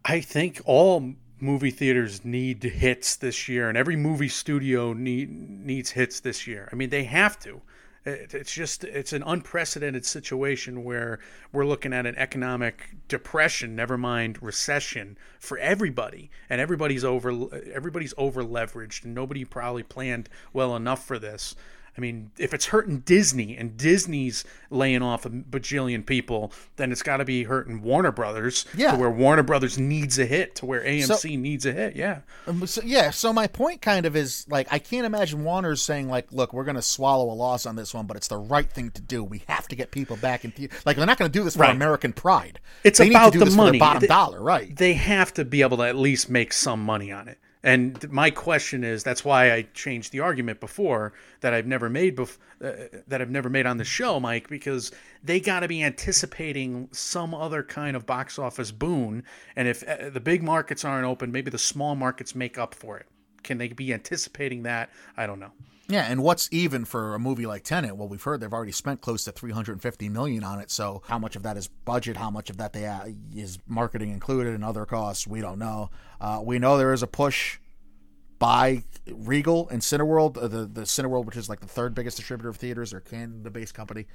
I 0.04 0.20
think 0.20 0.62
all 0.64 1.14
movie 1.38 1.70
theaters 1.70 2.24
need 2.24 2.62
hits 2.62 3.16
this 3.16 3.48
year, 3.48 3.68
and 3.68 3.76
every 3.76 3.96
movie 3.96 4.28
studio 4.28 4.94
need, 4.94 5.30
needs 5.30 5.90
hits 5.90 6.20
this 6.20 6.46
year. 6.46 6.68
I 6.72 6.76
mean, 6.76 6.88
they 6.90 7.04
have 7.04 7.38
to. 7.40 7.60
It- 8.04 8.34
It's 8.34 8.52
just 8.52 8.84
it's 8.84 9.12
an 9.12 9.22
unprecedented 9.22 10.06
situation 10.06 10.84
where 10.84 11.18
we're 11.52 11.66
looking 11.66 11.92
at 11.92 12.06
an 12.06 12.16
economic 12.16 12.94
depression, 13.08 13.76
never 13.76 13.98
mind 13.98 14.42
recession, 14.42 15.18
for 15.38 15.58
everybody, 15.58 16.30
and 16.48 16.60
everybody's 16.60 17.04
over 17.04 17.30
everybody's 17.72 18.14
over 18.16 18.42
leveraged, 18.42 19.04
and 19.04 19.14
nobody 19.14 19.44
probably 19.44 19.82
planned 19.82 20.28
well 20.52 20.74
enough 20.76 21.06
for 21.06 21.18
this. 21.18 21.54
I 21.96 22.00
mean, 22.00 22.30
if 22.38 22.54
it's 22.54 22.66
hurting 22.66 23.00
Disney 23.00 23.56
and 23.56 23.76
Disney's 23.76 24.44
laying 24.70 25.02
off 25.02 25.26
a 25.26 25.30
bajillion 25.30 26.06
people, 26.06 26.52
then 26.76 26.92
it's 26.92 27.02
got 27.02 27.18
to 27.18 27.24
be 27.24 27.42
hurting 27.44 27.82
Warner 27.82 28.12
Brothers. 28.12 28.64
Yeah. 28.74 28.92
To 28.92 28.96
where 28.98 29.10
Warner 29.10 29.42
Brothers 29.42 29.78
needs 29.78 30.18
a 30.18 30.24
hit, 30.24 30.54
to 30.56 30.66
where 30.66 30.82
AMC 30.82 31.38
needs 31.38 31.66
a 31.66 31.72
hit. 31.72 31.96
Yeah. 31.96 32.20
Um, 32.46 32.66
So, 32.66 32.80
yeah, 32.84 33.10
so 33.10 33.32
my 33.32 33.46
point 33.48 33.82
kind 33.82 34.06
of 34.06 34.14
is 34.16 34.46
like 34.48 34.68
I 34.70 34.78
can't 34.78 35.04
imagine 35.04 35.44
Warner's 35.44 35.82
saying 35.82 36.08
like, 36.08 36.32
"Look, 36.32 36.52
we're 36.52 36.64
going 36.64 36.76
to 36.76 36.82
swallow 36.82 37.30
a 37.30 37.34
loss 37.34 37.66
on 37.66 37.76
this 37.76 37.92
one, 37.92 38.06
but 38.06 38.16
it's 38.16 38.28
the 38.28 38.38
right 38.38 38.70
thing 38.70 38.90
to 38.92 39.02
do. 39.02 39.22
We 39.24 39.42
have 39.48 39.66
to 39.68 39.76
get 39.76 39.90
people 39.90 40.16
back 40.16 40.44
in 40.44 40.52
theater. 40.52 40.76
Like 40.86 40.96
they're 40.96 41.06
not 41.06 41.18
going 41.18 41.30
to 41.30 41.38
do 41.38 41.44
this 41.44 41.54
for 41.56 41.60
Right. 41.62 41.74
American 41.74 42.12
pride. 42.12 42.60
It's 42.84 42.98
they 42.98 43.10
about 43.10 43.34
need 43.34 43.40
to 43.40 43.44
do 43.44 43.50
the 43.50 43.56
money. 43.56 43.78
bottom 43.78 44.00
They- 44.00 44.06
dollar, 44.06 44.40
right? 44.42 44.74
They 44.74 44.94
have 44.94 45.34
to 45.34 45.44
be 45.44 45.62
able 45.62 45.76
to 45.78 45.82
at 45.84 45.96
least 45.96 46.30
make 46.30 46.52
some 46.52 46.80
money 46.84 47.10
on 47.12 47.28
it. 47.28 47.38
And 47.62 48.10
my 48.10 48.30
question 48.30 48.84
is, 48.84 49.02
that's 49.02 49.24
why 49.24 49.52
I 49.52 49.62
changed 49.74 50.12
the 50.12 50.20
argument 50.20 50.60
before 50.60 51.12
that 51.40 51.52
I've 51.52 51.66
never 51.66 51.90
made 51.90 52.16
bef- 52.16 52.38
uh, 52.64 53.00
that 53.06 53.20
I've 53.20 53.30
never 53.30 53.50
made 53.50 53.66
on 53.66 53.76
the 53.76 53.84
show, 53.84 54.18
Mike, 54.18 54.48
because 54.48 54.92
they 55.22 55.40
got 55.40 55.60
to 55.60 55.68
be 55.68 55.82
anticipating 55.82 56.88
some 56.92 57.34
other 57.34 57.62
kind 57.62 57.96
of 57.96 58.06
box 58.06 58.38
office 58.38 58.70
boon. 58.70 59.24
And 59.56 59.68
if 59.68 59.86
uh, 59.86 60.08
the 60.08 60.20
big 60.20 60.42
markets 60.42 60.84
aren't 60.84 61.06
open, 61.06 61.32
maybe 61.32 61.50
the 61.50 61.58
small 61.58 61.94
markets 61.94 62.34
make 62.34 62.56
up 62.56 62.74
for 62.74 62.98
it. 62.98 63.06
Can 63.42 63.58
they 63.58 63.68
be 63.68 63.92
anticipating 63.92 64.62
that? 64.62 64.90
I 65.16 65.26
don't 65.26 65.40
know. 65.40 65.52
Yeah, 65.90 66.06
and 66.08 66.22
what's 66.22 66.48
even 66.52 66.84
for 66.84 67.14
a 67.14 67.18
movie 67.18 67.46
like 67.46 67.64
Tenet? 67.64 67.96
Well, 67.96 68.06
we've 68.06 68.22
heard 68.22 68.40
they've 68.40 68.52
already 68.52 68.70
spent 68.72 69.00
close 69.00 69.24
to 69.24 69.32
350 69.32 70.08
million 70.08 70.44
on 70.44 70.60
it. 70.60 70.70
So, 70.70 71.02
how 71.06 71.18
much 71.18 71.34
of 71.34 71.42
that 71.42 71.56
is 71.56 71.66
budget? 71.66 72.16
How 72.16 72.30
much 72.30 72.48
of 72.48 72.58
that 72.58 72.72
they 72.72 72.86
uh, 72.86 73.08
is 73.34 73.58
marketing 73.66 74.10
included 74.10 74.54
and 74.54 74.64
other 74.64 74.86
costs? 74.86 75.26
We 75.26 75.40
don't 75.40 75.58
know. 75.58 75.90
Uh, 76.20 76.40
we 76.44 76.60
know 76.60 76.78
there 76.78 76.92
is 76.92 77.02
a 77.02 77.08
push 77.08 77.58
by 78.38 78.84
Regal 79.10 79.68
and 79.68 79.82
Cineworld, 79.82 80.36
uh, 80.36 80.46
the 80.46 80.64
the 80.64 80.82
Cineworld, 80.82 81.24
which 81.26 81.36
is 81.36 81.48
like 81.48 81.60
the 81.60 81.66
third 81.66 81.92
biggest 81.94 82.16
distributor 82.16 82.48
of 82.48 82.56
theaters 82.56 82.94
or 82.94 83.00
Canada-based 83.00 83.74
company. 83.74 84.06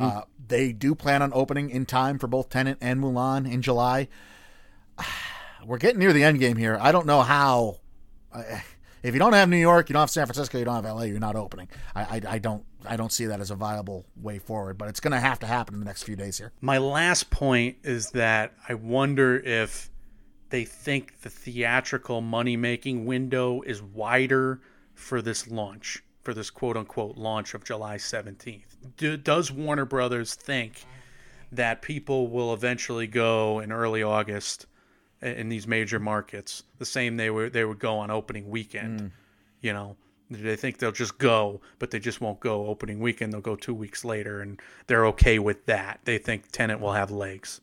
Uh, 0.00 0.22
they 0.48 0.72
do 0.72 0.94
plan 0.94 1.22
on 1.22 1.30
opening 1.34 1.70
in 1.70 1.86
time 1.86 2.18
for 2.18 2.26
both 2.26 2.48
Tenet 2.48 2.78
and 2.80 3.00
Mulan 3.00 3.50
in 3.50 3.62
July. 3.62 4.08
We're 5.66 5.78
getting 5.78 5.98
near 5.98 6.12
the 6.12 6.24
end 6.24 6.38
game 6.38 6.56
here. 6.56 6.78
I 6.80 6.92
don't 6.92 7.06
know 7.06 7.22
how. 7.22 7.80
I 8.34 8.62
if 9.08 9.14
you 9.14 9.18
don't 9.18 9.32
have 9.32 9.48
New 9.48 9.56
York, 9.56 9.88
you 9.88 9.94
don't 9.94 10.02
have 10.02 10.10
San 10.10 10.26
Francisco, 10.26 10.58
you 10.58 10.64
don't 10.64 10.74
have 10.74 10.84
LA, 10.84 11.02
you're 11.02 11.18
not 11.18 11.34
opening. 11.34 11.68
I, 11.94 12.02
I, 12.02 12.20
I 12.34 12.38
don't 12.38 12.64
I 12.86 12.96
don't 12.96 13.12
see 13.12 13.26
that 13.26 13.40
as 13.40 13.50
a 13.50 13.56
viable 13.56 14.06
way 14.16 14.38
forward, 14.38 14.78
but 14.78 14.88
it's 14.88 15.00
going 15.00 15.12
to 15.12 15.20
have 15.20 15.40
to 15.40 15.46
happen 15.46 15.74
in 15.74 15.80
the 15.80 15.86
next 15.86 16.04
few 16.04 16.14
days 16.14 16.38
here. 16.38 16.52
My 16.60 16.78
last 16.78 17.28
point 17.30 17.78
is 17.82 18.10
that 18.10 18.52
I 18.68 18.74
wonder 18.74 19.38
if 19.38 19.90
they 20.50 20.64
think 20.64 21.20
the 21.22 21.30
theatrical 21.30 22.20
money 22.20 22.56
making 22.56 23.04
window 23.04 23.62
is 23.62 23.82
wider 23.82 24.60
for 24.94 25.20
this 25.20 25.48
launch, 25.48 26.02
for 26.22 26.32
this 26.34 26.50
quote 26.50 26.76
unquote 26.76 27.16
launch 27.16 27.54
of 27.54 27.64
July 27.64 27.96
17th. 27.96 28.76
Do, 28.96 29.16
does 29.16 29.50
Warner 29.50 29.84
Brothers 29.84 30.34
think 30.34 30.84
that 31.50 31.82
people 31.82 32.28
will 32.28 32.52
eventually 32.52 33.06
go 33.06 33.58
in 33.60 33.72
early 33.72 34.02
August 34.02 34.66
in 35.22 35.48
these 35.48 35.66
major 35.66 35.98
markets 35.98 36.62
the 36.78 36.84
same 36.84 37.16
they 37.16 37.30
were 37.30 37.50
they 37.50 37.64
would 37.64 37.78
go 37.78 37.98
on 37.98 38.10
opening 38.10 38.48
weekend? 38.48 39.00
Mm. 39.00 39.10
You 39.60 39.72
know, 39.72 39.96
they 40.30 40.56
think 40.56 40.78
they'll 40.78 40.92
just 40.92 41.18
go, 41.18 41.60
but 41.78 41.90
they 41.90 41.98
just 41.98 42.20
won't 42.20 42.40
go 42.40 42.66
opening 42.66 43.00
weekend. 43.00 43.32
They'll 43.32 43.40
go 43.40 43.56
two 43.56 43.74
weeks 43.74 44.04
later, 44.04 44.40
and 44.40 44.60
they're 44.86 45.06
okay 45.06 45.38
with 45.38 45.66
that. 45.66 46.00
They 46.04 46.18
think 46.18 46.52
Tenet 46.52 46.80
will 46.80 46.92
have 46.92 47.10
legs. 47.10 47.60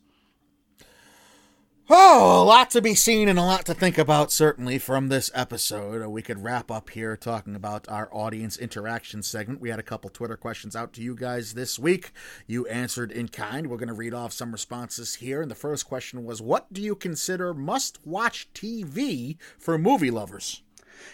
Oh, 1.88 2.42
a 2.42 2.44
lot 2.44 2.70
to 2.70 2.82
be 2.82 2.96
seen 2.96 3.28
and 3.28 3.38
a 3.38 3.44
lot 3.44 3.64
to 3.66 3.74
think 3.74 3.96
about, 3.96 4.32
certainly, 4.32 4.76
from 4.76 5.06
this 5.06 5.30
episode. 5.32 6.04
We 6.08 6.20
could 6.20 6.42
wrap 6.42 6.68
up 6.68 6.90
here 6.90 7.16
talking 7.16 7.54
about 7.54 7.88
our 7.88 8.08
audience 8.10 8.56
interaction 8.56 9.22
segment. 9.22 9.60
We 9.60 9.70
had 9.70 9.78
a 9.78 9.84
couple 9.84 10.10
Twitter 10.10 10.36
questions 10.36 10.74
out 10.74 10.92
to 10.94 11.00
you 11.00 11.14
guys 11.14 11.54
this 11.54 11.78
week. 11.78 12.10
You 12.48 12.66
answered 12.66 13.12
in 13.12 13.28
kind. 13.28 13.68
We're 13.68 13.76
going 13.76 13.86
to 13.86 13.94
read 13.94 14.14
off 14.14 14.32
some 14.32 14.50
responses 14.50 15.14
here. 15.16 15.40
And 15.40 15.48
the 15.48 15.54
first 15.54 15.86
question 15.86 16.24
was 16.24 16.42
What 16.42 16.72
do 16.72 16.82
you 16.82 16.96
consider 16.96 17.54
must 17.54 18.04
watch 18.04 18.48
TV 18.52 19.36
for 19.56 19.78
movie 19.78 20.10
lovers? 20.10 20.64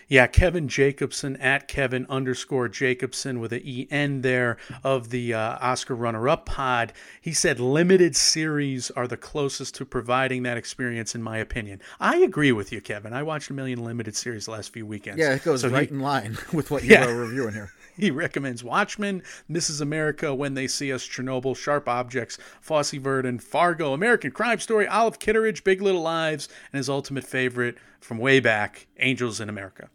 Yeah, 0.08 0.26
Kevin 0.26 0.68
Jacobson 0.68 1.36
at 1.36 1.68
Kevin 1.68 2.06
underscore 2.08 2.68
Jacobson 2.68 3.40
with 3.40 3.52
an 3.52 3.62
EN 3.90 4.22
there 4.22 4.56
of 4.84 5.10
the 5.10 5.34
uh, 5.34 5.58
Oscar 5.60 5.94
runner 5.94 6.28
up 6.28 6.46
pod. 6.46 6.92
He 7.20 7.32
said 7.32 7.58
limited 7.60 8.14
series 8.16 8.90
are 8.92 9.06
the 9.08 9.16
closest 9.16 9.74
to 9.76 9.84
providing 9.84 10.42
that 10.44 10.56
experience, 10.56 11.14
in 11.14 11.22
my 11.22 11.38
opinion. 11.38 11.80
I 12.00 12.16
agree 12.18 12.52
with 12.52 12.72
you, 12.72 12.80
Kevin. 12.80 13.12
I 13.12 13.22
watched 13.22 13.50
a 13.50 13.52
million 13.54 13.82
limited 13.84 14.16
series 14.16 14.44
the 14.46 14.50
last 14.52 14.72
few 14.72 14.84
weekends. 14.86 15.18
Yeah, 15.18 15.34
it 15.34 15.44
goes 15.44 15.62
So 15.62 15.68
he- 15.68 15.74
right 15.74 15.90
in 15.90 16.00
line 16.00 16.36
with 16.52 16.70
what 16.70 16.84
you 16.84 16.90
Yeah. 16.90 17.06
were 17.06 17.14
reviewing 17.16 17.54
here. 17.54 17.72
He 17.96 18.10
recommends 18.10 18.64
Watchmen, 18.64 19.22
Mrs. 19.50 19.82
America, 19.82 20.34
When 20.34 20.54
They 20.54 20.66
See 20.66 20.92
Us, 20.92 21.06
Chernobyl, 21.06 21.56
Sharp 21.56 21.88
Objects, 21.88 22.38
Fosse 22.60 22.92
Verdon, 22.92 23.38
Fargo, 23.38 23.92
American 23.92 24.30
Crime 24.30 24.58
Story, 24.60 24.86
Olive 24.86 25.18
Kitteridge, 25.18 25.62
Big 25.62 25.82
Little 25.82 26.00
Lies, 26.00 26.48
and 26.72 26.78
his 26.78 26.88
ultimate 26.88 27.24
favorite 27.24 27.76
from 28.00 28.18
way 28.18 28.40
back, 28.40 28.86
Angels 28.98 29.40
in 29.40 29.48
America. 29.48 29.90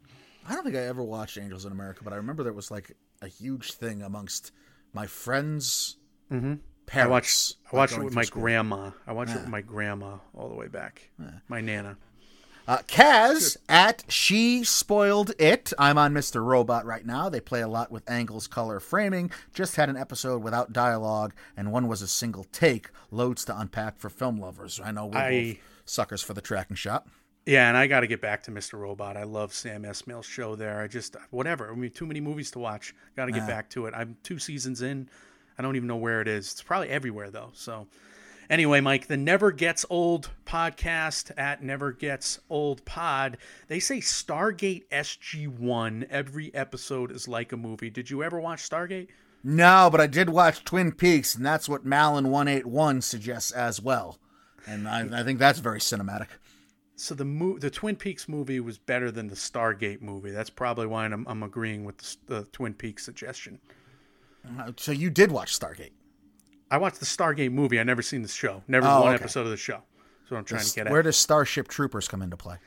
I 0.48 0.54
don't 0.54 0.64
think 0.64 0.76
I 0.76 0.86
ever 0.86 1.04
watched 1.04 1.38
Angels 1.38 1.66
in 1.66 1.72
America, 1.72 2.04
but 2.04 2.14
I 2.14 2.18
remember 2.18 2.44
there 2.44 2.54
was 2.54 2.72
like 2.72 2.96
a 3.22 3.28
huge 3.28 3.74
thing 3.74 4.02
amongst 4.02 4.52
my 4.94 5.08
friends' 5.08 5.98
mm-hmm. 6.32 6.56
parents. 6.86 7.08
I 7.08 7.12
watched 7.12 7.56
I 7.74 7.76
watched 7.76 7.98
it 7.98 8.04
with 8.04 8.14
my 8.14 8.24
school. 8.24 8.44
grandma. 8.44 8.92
I 9.06 9.14
watched 9.14 9.32
it 9.34 9.42
with 9.42 9.50
my 9.50 9.62
grandma 9.62 10.18
all 10.34 10.50
the 10.50 10.56
way 10.56 10.68
back. 10.68 11.10
My 11.48 11.62
nana. 11.62 11.98
Uh, 12.68 12.80
Kaz 12.80 13.56
at 13.70 14.04
She 14.10 14.64
Spoiled 14.66 15.32
It. 15.40 15.72
I'm 15.80 15.98
on 15.98 16.14
Mr. 16.14 16.44
Robot 16.44 16.86
right 16.86 17.06
now. 17.06 17.30
They 17.30 17.40
play 17.40 17.62
a 17.62 17.68
lot 17.68 17.92
with 17.92 18.10
angles, 18.10 18.46
color, 18.46 18.82
framing. 18.82 19.32
Just 19.54 19.78
had 19.78 19.90
an 19.90 19.96
episode 19.96 20.44
without 20.44 20.74
dialogue, 20.74 21.34
and 21.56 21.72
one 21.72 21.88
was 21.88 22.02
a 22.02 22.08
single 22.10 22.44
take. 22.52 22.90
Loads 23.10 23.46
to 23.46 23.58
unpack 23.58 23.98
for 23.98 24.10
film 24.10 24.38
lovers. 24.38 24.82
I 24.84 24.92
know 24.92 25.06
we're 25.06 25.18
I- 25.18 25.30
both 25.54 25.58
suckers 25.86 26.22
for 26.22 26.34
the 26.34 26.42
tracking 26.42 26.76
shot. 26.76 27.08
Yeah, 27.46 27.70
and 27.70 27.78
I 27.78 27.88
got 27.88 28.02
to 28.02 28.08
get 28.08 28.20
back 28.20 28.44
to 28.44 28.52
Mr. 28.52 28.74
Robot. 28.78 29.16
I 29.16 29.24
love 29.24 29.54
Sam 29.54 29.84
Esmail's 29.84 30.26
show 30.26 30.58
there. 30.58 30.82
I 30.82 30.88
just 30.88 31.16
whatever. 31.30 31.72
I 31.72 31.76
mean, 31.76 31.92
too 31.92 32.06
many 32.06 32.20
movies 32.20 32.52
to 32.52 32.60
watch. 32.60 32.94
Got 33.16 33.28
to 33.28 33.32
get 33.32 33.48
back 33.48 33.70
to 33.70 33.86
it. 33.86 33.94
I'm 33.96 34.18
two 34.22 34.38
seasons 34.38 34.82
in. 34.82 35.08
I 35.58 35.62
don't 35.62 35.78
even 35.78 35.88
know 35.88 35.96
where 35.96 36.20
it 36.20 36.28
is. 36.28 36.52
It's 36.52 36.62
probably 36.62 36.90
everywhere 36.90 37.32
though. 37.32 37.52
So, 37.54 37.88
Anyway, 38.50 38.80
Mike, 38.80 39.08
the 39.08 39.18
Never 39.18 39.52
Gets 39.52 39.86
Old 39.90 40.30
podcast 40.46 41.32
at 41.38 41.62
Never 41.62 41.92
Gets 41.92 42.40
Old 42.50 42.86
Pod, 42.86 43.38
they 43.68 43.80
say 43.80 43.98
Stargate 43.98 44.88
SG1, 44.90 46.08
every 46.10 46.54
episode 46.56 47.12
is 47.12 47.28
like 47.28 47.52
a 47.52 47.58
movie. 47.58 47.90
Did 47.90 48.10
you 48.10 48.24
ever 48.24 48.40
watch 48.40 48.68
Stargate? 48.68 49.10
No, 49.44 49.90
but 49.92 50.00
I 50.02 50.08
did 50.08 50.30
watch 50.30 50.64
Twin 50.64 50.92
Peaks, 50.94 51.36
and 51.36 51.46
that's 51.46 51.68
what 51.68 51.86
Malin181 51.86 53.04
suggests 53.04 53.52
as 53.52 53.82
well. 53.82 54.18
And 54.66 54.88
I, 54.88 55.20
I 55.20 55.24
think 55.24 55.40
that's 55.40 55.60
very 55.60 55.80
cinematic. 55.80 56.28
So 56.96 57.14
the 57.16 57.26
mo- 57.26 57.60
the 57.60 57.70
Twin 57.70 57.96
Peaks 57.96 58.28
movie 58.28 58.60
was 58.60 58.78
better 58.78 59.12
than 59.12 59.28
the 59.28 59.36
Stargate 59.36 60.02
movie. 60.02 60.32
That's 60.32 60.50
probably 60.50 60.88
why 60.88 61.06
I'm, 61.06 61.26
I'm 61.28 61.44
agreeing 61.44 61.86
with 61.86 61.98
the, 61.98 62.16
the 62.28 62.44
Twin 62.46 62.74
Peaks 62.74 63.04
suggestion. 63.06 63.60
Uh, 64.60 64.72
So 64.78 64.92
you 64.92 65.10
did 65.10 65.32
watch 65.32 65.58
Stargate. 65.58 65.92
I 66.70 66.78
watched 66.78 67.00
the 67.00 67.06
Stargate 67.06 67.52
movie. 67.52 67.80
I 67.80 67.84
never 67.84 68.02
seen 68.02 68.22
the 68.22 68.28
show. 68.28 68.64
Never 68.68 68.88
Oh, 68.88 69.02
one 69.02 69.14
okay. 69.14 69.24
episode 69.24 69.42
of 69.42 69.50
the 69.50 69.58
show. 69.58 69.82
What 70.30 70.38
I'm 70.40 70.44
trying 70.46 70.66
to 70.66 70.76
get 70.76 70.88
at. 70.88 70.92
Where 70.92 71.02
does 71.02 71.16
Starship 71.16 71.70
Troopers 71.70 72.08
come 72.10 72.22
into 72.22 72.36
play? 72.36 72.58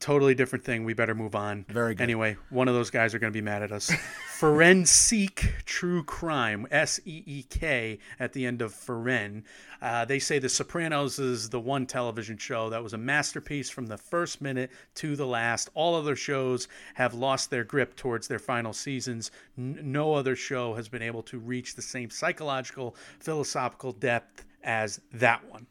Totally 0.00 0.34
different 0.34 0.64
thing. 0.64 0.84
We 0.84 0.94
better 0.94 1.14
move 1.14 1.34
on. 1.34 1.64
Very 1.68 1.94
good. 1.94 2.02
Anyway, 2.02 2.36
one 2.50 2.68
of 2.68 2.74
those 2.74 2.90
guys 2.90 3.14
are 3.14 3.18
going 3.18 3.32
to 3.32 3.36
be 3.36 3.42
mad 3.42 3.62
at 3.62 3.72
us. 3.72 3.90
Forensic 4.38 5.54
True 5.64 6.02
Crime, 6.02 6.66
S 6.70 7.00
E 7.04 7.22
E 7.26 7.42
K 7.44 7.98
at 8.18 8.32
the 8.32 8.46
end 8.46 8.62
of 8.62 8.72
Foren. 8.72 9.42
Uh, 9.80 10.04
they 10.04 10.18
say 10.18 10.38
The 10.38 10.48
Sopranos 10.48 11.18
is 11.18 11.50
the 11.50 11.60
one 11.60 11.86
television 11.86 12.38
show 12.38 12.70
that 12.70 12.82
was 12.82 12.94
a 12.94 12.98
masterpiece 12.98 13.68
from 13.68 13.86
the 13.86 13.98
first 13.98 14.40
minute 14.40 14.70
to 14.96 15.16
the 15.16 15.26
last. 15.26 15.70
All 15.74 15.94
other 15.94 16.16
shows 16.16 16.68
have 16.94 17.14
lost 17.14 17.50
their 17.50 17.64
grip 17.64 17.94
towards 17.96 18.26
their 18.26 18.38
final 18.38 18.72
seasons. 18.72 19.30
N- 19.58 19.78
no 19.82 20.14
other 20.14 20.34
show 20.34 20.74
has 20.74 20.88
been 20.88 21.02
able 21.02 21.22
to 21.24 21.38
reach 21.38 21.74
the 21.74 21.82
same 21.82 22.10
psychological, 22.10 22.96
philosophical 23.20 23.92
depth 23.92 24.44
as 24.62 25.00
that 25.12 25.44
one. 25.50 25.66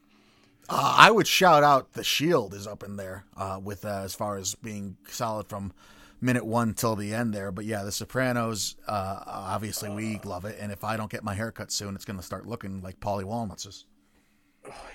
Uh, 0.70 0.96
I 0.98 1.12
would 1.12 1.28
shout 1.28 1.64
out 1.64 1.94
The 1.94 2.04
Shield 2.04 2.54
is 2.54 2.68
up 2.68 2.84
in 2.84 2.96
there 2.96 3.26
uh, 3.36 3.60
with 3.62 3.86
uh, 3.86 4.02
as 4.04 4.16
far 4.16 4.38
as 4.38 4.56
being 4.56 4.98
solid 5.08 5.48
from 5.48 5.74
minute 6.22 6.46
one 6.46 6.74
till 6.74 6.96
the 6.96 7.14
end 7.14 7.34
there. 7.34 7.52
But 7.52 7.66
yeah, 7.66 7.84
The 7.84 7.92
Sopranos, 7.92 8.76
uh, 8.88 9.24
obviously 9.26 9.90
we 9.90 10.20
love 10.24 10.46
it, 10.46 10.58
and 10.60 10.72
if 10.72 10.84
I 10.84 10.96
don't 10.96 11.12
get 11.12 11.24
my 11.24 11.34
haircut 11.34 11.72
soon, 11.72 11.96
it's 11.96 12.06
going 12.06 12.18
to 12.18 12.26
start 12.26 12.48
looking 12.48 12.82
like 12.82 13.00
Paulie 13.00 13.26
Walnuts. 13.26 13.86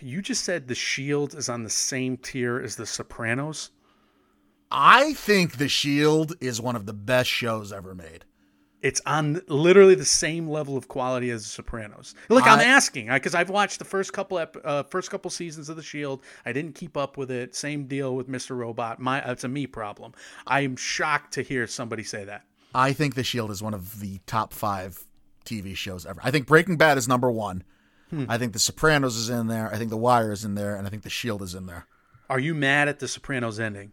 You 0.01 0.23
just 0.23 0.45
said 0.45 0.67
The 0.67 0.75
Shield 0.75 1.35
is 1.35 1.49
on 1.49 1.63
the 1.63 1.71
same 1.71 2.17
tier 2.17 2.59
as 2.59 2.77
The 2.77 2.87
Sopranos. 2.87 3.71
I 4.71 5.13
think 5.13 5.57
The 5.57 5.69
Shield 5.69 6.35
is 6.41 6.61
one 6.61 6.77
of 6.77 6.87
the 6.87 6.95
best 6.95 7.29
shows 7.29 7.73
ever 7.73 7.95
made. 7.95 8.25
It's 8.83 9.01
on 9.07 9.43
literally 9.49 9.95
the 9.95 10.05
same 10.05 10.49
level 10.49 10.77
of 10.77 10.89
quality 10.89 11.31
as 11.31 11.43
The 11.43 11.49
Sopranos. 11.49 12.15
Look, 12.29 12.47
I'm 12.47 12.61
asking 12.61 13.09
because 13.09 13.35
I've 13.35 13.51
watched 13.51 13.79
the 13.79 13.85
first 13.85 14.13
couple 14.13 14.39
ep- 14.39 14.57
uh, 14.65 14.85
first 14.85 15.11
couple 15.11 15.31
seasons 15.31 15.69
of 15.69 15.77
The 15.77 15.83
Shield. 15.83 16.23
I 16.47 16.53
didn't 16.53 16.75
keep 16.75 16.97
up 16.97 17.17
with 17.17 17.31
it. 17.31 17.55
Same 17.55 17.87
deal 17.87 18.15
with 18.15 18.29
Mr. 18.29 18.57
Robot. 18.57 19.01
My 19.01 19.21
it's 19.31 19.45
a 19.45 19.49
me 19.49 19.67
problem. 19.67 20.13
I 20.47 20.61
am 20.61 20.77
shocked 20.77 21.35
to 21.35 21.43
hear 21.43 21.67
somebody 21.67 22.05
say 22.05 22.25
that. 22.25 22.45
I 22.75 22.93
think 22.93 23.15
The 23.15 23.25
Shield 23.25 23.51
is 23.51 23.63
one 23.63 23.75
of 23.75 24.01
the 24.01 24.21
top 24.27 24.53
five 24.53 25.05
TV 25.45 25.75
shows 25.75 26.07
ever. 26.07 26.21
I 26.23 26.31
think 26.31 26.47
Breaking 26.47 26.77
Bad 26.77 26.99
is 26.99 27.09
number 27.09 27.31
one. 27.31 27.65
I 28.27 28.39
think 28.39 28.55
The 28.55 28.59
Sopranos 28.59 29.17
is 29.17 29.29
in 29.29 29.49
there. 29.49 29.71
I 29.71 29.77
think 29.77 29.91
The 29.91 29.97
Wire 29.99 30.33
is 30.33 30.43
in 30.43 30.55
there, 30.55 30.75
and 30.75 30.87
I 30.87 30.91
think 30.91 31.03
The 31.03 31.11
Shield 31.11 31.43
is 31.43 31.55
in 31.55 31.67
there. 31.67 31.87
Are 32.31 32.39
you 32.39 32.55
mad 32.55 32.89
at 32.89 33.01
The 33.01 33.09
Sopranos 33.09 33.61
ending? 33.61 33.93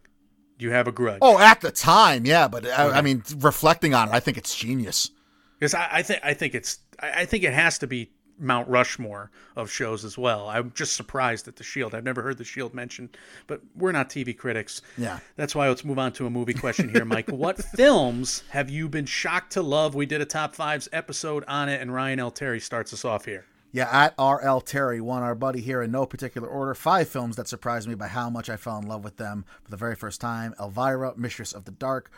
Do 0.58 0.64
you 0.64 0.72
have 0.72 0.88
a 0.88 0.92
grudge? 0.92 1.18
Oh, 1.20 1.38
at 1.38 1.60
the 1.60 1.70
time, 1.70 2.24
yeah, 2.24 2.48
but 2.48 2.64
uh, 2.64 2.70
I, 2.70 2.98
I 2.98 3.00
mean, 3.02 3.22
reflecting 3.38 3.94
on 3.94 4.08
it, 4.08 4.14
I 4.14 4.20
think 4.20 4.38
it's 4.38 4.54
genius. 4.54 5.10
Because 5.58 5.74
I, 5.74 5.88
I 5.92 6.02
think 6.02 6.20
I 6.22 6.34
think 6.34 6.54
it's 6.54 6.78
I, 6.98 7.22
I 7.22 7.24
think 7.26 7.44
it 7.44 7.52
has 7.52 7.78
to 7.78 7.86
be 7.86 8.10
Mount 8.38 8.68
Rushmore 8.68 9.30
of 9.54 9.70
shows 9.70 10.04
as 10.04 10.18
well. 10.18 10.48
I'm 10.48 10.72
just 10.74 10.96
surprised 10.96 11.48
at 11.48 11.56
the 11.56 11.64
Shield. 11.64 11.94
I've 11.94 12.04
never 12.04 12.22
heard 12.22 12.38
the 12.38 12.44
Shield 12.44 12.74
mentioned, 12.74 13.16
but 13.46 13.60
we're 13.74 13.92
not 13.92 14.10
TV 14.10 14.36
critics. 14.36 14.82
Yeah. 14.98 15.18
That's 15.36 15.54
why 15.54 15.68
let's 15.68 15.84
move 15.84 15.98
on 15.98 16.12
to 16.12 16.26
a 16.26 16.30
movie 16.30 16.54
question 16.54 16.88
here, 16.88 17.04
Mike. 17.04 17.28
what 17.30 17.62
films 17.62 18.42
have 18.50 18.70
you 18.70 18.88
been 18.88 19.06
shocked 19.06 19.52
to 19.52 19.62
love? 19.62 19.94
We 19.94 20.06
did 20.06 20.20
a 20.20 20.26
top 20.26 20.54
fives 20.54 20.88
episode 20.92 21.44
on 21.48 21.68
it, 21.68 21.80
and 21.80 21.92
Ryan 21.92 22.20
L. 22.20 22.30
Terry 22.30 22.60
starts 22.60 22.92
us 22.92 23.04
off 23.04 23.24
here. 23.24 23.46
Yeah, 23.76 23.90
at 23.92 24.14
R.L. 24.16 24.62
Terry, 24.62 25.02
one 25.02 25.22
our 25.22 25.34
buddy 25.34 25.60
here 25.60 25.82
in 25.82 25.90
no 25.90 26.06
particular 26.06 26.48
order. 26.48 26.74
Five 26.74 27.10
films 27.10 27.36
that 27.36 27.46
surprised 27.46 27.86
me 27.86 27.94
by 27.94 28.06
how 28.06 28.30
much 28.30 28.48
I 28.48 28.56
fell 28.56 28.78
in 28.78 28.88
love 28.88 29.04
with 29.04 29.18
them 29.18 29.44
for 29.62 29.70
the 29.70 29.76
very 29.76 29.94
first 29.94 30.18
time 30.18 30.54
Elvira, 30.58 31.12
Mistress 31.18 31.52
of 31.52 31.66
the 31.66 31.72
Dark, 31.72 32.10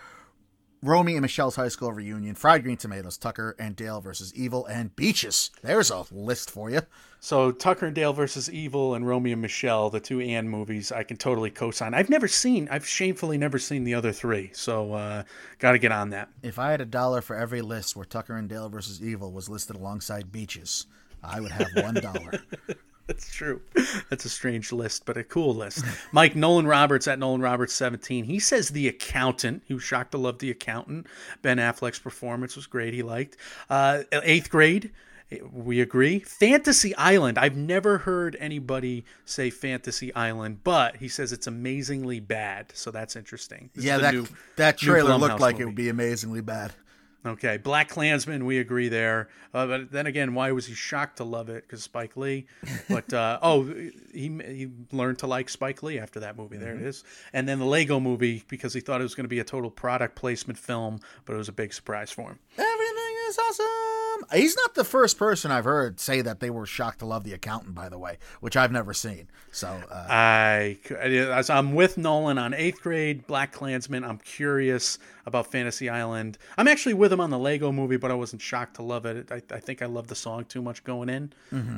Romy 0.84 1.14
and 1.14 1.22
Michelle's 1.22 1.56
high 1.56 1.66
school 1.66 1.90
reunion, 1.92 2.36
Fried 2.36 2.62
Green 2.62 2.76
Tomatoes, 2.76 3.18
Tucker 3.18 3.56
and 3.58 3.74
Dale 3.74 4.00
versus 4.00 4.32
Evil, 4.36 4.66
and 4.66 4.94
Beaches. 4.94 5.50
There's 5.60 5.90
a 5.90 6.04
list 6.12 6.48
for 6.48 6.70
you. 6.70 6.82
So 7.18 7.50
Tucker 7.50 7.86
and 7.86 7.94
Dale 7.96 8.12
versus 8.12 8.48
Evil 8.48 8.94
and 8.94 9.04
Romeo 9.04 9.32
and 9.32 9.42
Michelle, 9.42 9.90
the 9.90 9.98
two 9.98 10.20
Anne 10.20 10.48
movies, 10.48 10.92
I 10.92 11.02
can 11.02 11.16
totally 11.16 11.50
co-sign. 11.50 11.92
I've 11.92 12.08
never 12.08 12.28
seen, 12.28 12.68
I've 12.70 12.86
shamefully 12.86 13.36
never 13.36 13.58
seen 13.58 13.82
the 13.82 13.94
other 13.94 14.12
three, 14.12 14.52
so 14.52 14.92
uh, 14.92 15.24
got 15.58 15.72
to 15.72 15.80
get 15.80 15.90
on 15.90 16.10
that. 16.10 16.28
If 16.40 16.60
I 16.60 16.70
had 16.70 16.80
a 16.80 16.86
dollar 16.86 17.20
for 17.20 17.34
every 17.34 17.62
list 17.62 17.96
where 17.96 18.04
Tucker 18.04 18.36
and 18.36 18.48
Dale 18.48 18.68
versus 18.68 19.02
Evil 19.02 19.32
was 19.32 19.48
listed 19.48 19.74
alongside 19.74 20.30
Beaches, 20.30 20.86
I 21.22 21.40
would 21.40 21.52
have 21.52 21.68
one 21.74 21.94
dollar. 21.94 22.32
That's 23.08 23.32
true. 23.32 23.62
That's 24.10 24.26
a 24.26 24.28
strange 24.28 24.70
list, 24.70 25.06
but 25.06 25.16
a 25.16 25.24
cool 25.24 25.54
list. 25.54 25.82
Mike 26.12 26.36
Nolan 26.36 26.66
Roberts 26.66 27.08
at 27.08 27.18
Nolan 27.18 27.40
Roberts 27.40 27.72
17. 27.72 28.24
He 28.24 28.38
says 28.38 28.68
The 28.68 28.86
Accountant. 28.86 29.62
He 29.64 29.72
was 29.72 29.82
shocked 29.82 30.10
to 30.12 30.18
love 30.18 30.40
The 30.40 30.50
Accountant. 30.50 31.06
Ben 31.40 31.56
Affleck's 31.56 31.98
performance 31.98 32.54
was 32.54 32.66
great. 32.66 32.92
He 32.92 33.02
liked. 33.02 33.38
Uh, 33.70 34.02
eighth 34.12 34.50
grade. 34.50 34.90
We 35.52 35.80
agree. 35.80 36.18
Fantasy 36.20 36.94
Island. 36.96 37.38
I've 37.38 37.56
never 37.56 37.96
heard 37.96 38.36
anybody 38.40 39.06
say 39.24 39.48
Fantasy 39.48 40.14
Island, 40.14 40.62
but 40.62 40.96
he 40.96 41.08
says 41.08 41.32
it's 41.32 41.46
amazingly 41.46 42.20
bad. 42.20 42.72
So 42.74 42.90
that's 42.90 43.16
interesting. 43.16 43.70
This 43.74 43.84
yeah, 43.86 43.96
that 43.98 44.12
new- 44.14 44.28
that 44.56 44.76
trailer 44.76 45.16
looked 45.16 45.40
like 45.40 45.60
it 45.60 45.64
would 45.64 45.74
be 45.74 45.88
amazingly 45.88 46.42
bad. 46.42 46.72
Okay, 47.26 47.56
Black 47.56 47.88
Klansman, 47.88 48.46
we 48.46 48.58
agree 48.58 48.88
there. 48.88 49.28
Uh, 49.52 49.66
but 49.66 49.90
then 49.90 50.06
again, 50.06 50.34
why 50.34 50.52
was 50.52 50.66
he 50.66 50.74
shocked 50.74 51.16
to 51.16 51.24
love 51.24 51.48
it? 51.48 51.64
Because 51.66 51.82
Spike 51.82 52.16
Lee. 52.16 52.46
But 52.88 53.12
uh, 53.12 53.38
oh, 53.42 53.64
he 53.64 54.28
he 54.46 54.68
learned 54.92 55.18
to 55.18 55.26
like 55.26 55.48
Spike 55.48 55.82
Lee 55.82 55.98
after 55.98 56.20
that 56.20 56.36
movie. 56.36 56.56
There 56.56 56.74
it 56.74 56.82
is. 56.82 57.04
And 57.32 57.48
then 57.48 57.58
the 57.58 57.66
Lego 57.66 58.00
Movie 58.00 58.44
because 58.48 58.72
he 58.72 58.80
thought 58.80 59.00
it 59.00 59.04
was 59.04 59.14
going 59.14 59.24
to 59.24 59.28
be 59.28 59.40
a 59.40 59.44
total 59.44 59.70
product 59.70 60.14
placement 60.16 60.58
film, 60.58 61.00
but 61.24 61.34
it 61.34 61.36
was 61.36 61.48
a 61.48 61.52
big 61.52 61.74
surprise 61.74 62.10
for 62.10 62.30
him. 62.30 62.38
Is 63.28 63.38
awesome. 63.38 63.66
He's 64.32 64.56
not 64.56 64.74
the 64.74 64.84
first 64.84 65.18
person 65.18 65.50
I've 65.50 65.64
heard 65.64 66.00
say 66.00 66.20
that 66.22 66.40
they 66.40 66.50
were 66.50 66.66
shocked 66.66 67.00
to 67.00 67.06
love 67.06 67.24
the 67.24 67.32
accountant, 67.34 67.74
by 67.74 67.88
the 67.88 67.98
way, 67.98 68.18
which 68.40 68.56
I've 68.56 68.72
never 68.72 68.92
seen. 68.94 69.28
So 69.52 69.68
uh, 69.68 70.06
I 70.08 70.78
I'm 71.50 71.74
with 71.74 71.98
Nolan 71.98 72.38
on 72.38 72.54
eighth 72.54 72.80
grade 72.82 73.26
Black 73.26 73.52
Klansman. 73.52 74.04
I'm 74.04 74.18
curious 74.18 74.98
about 75.26 75.46
Fantasy 75.50 75.88
Island. 75.88 76.38
I'm 76.56 76.68
actually 76.68 76.94
with 76.94 77.12
him 77.12 77.20
on 77.20 77.30
the 77.30 77.38
Lego 77.38 77.70
Movie, 77.72 77.96
but 77.98 78.10
I 78.10 78.14
wasn't 78.14 78.40
shocked 78.42 78.74
to 78.76 78.82
love 78.82 79.04
it. 79.06 79.30
I, 79.30 79.42
I 79.54 79.60
think 79.60 79.82
I 79.82 79.86
love 79.86 80.06
the 80.06 80.14
song 80.14 80.44
too 80.46 80.62
much 80.62 80.84
going 80.84 81.08
in. 81.08 81.32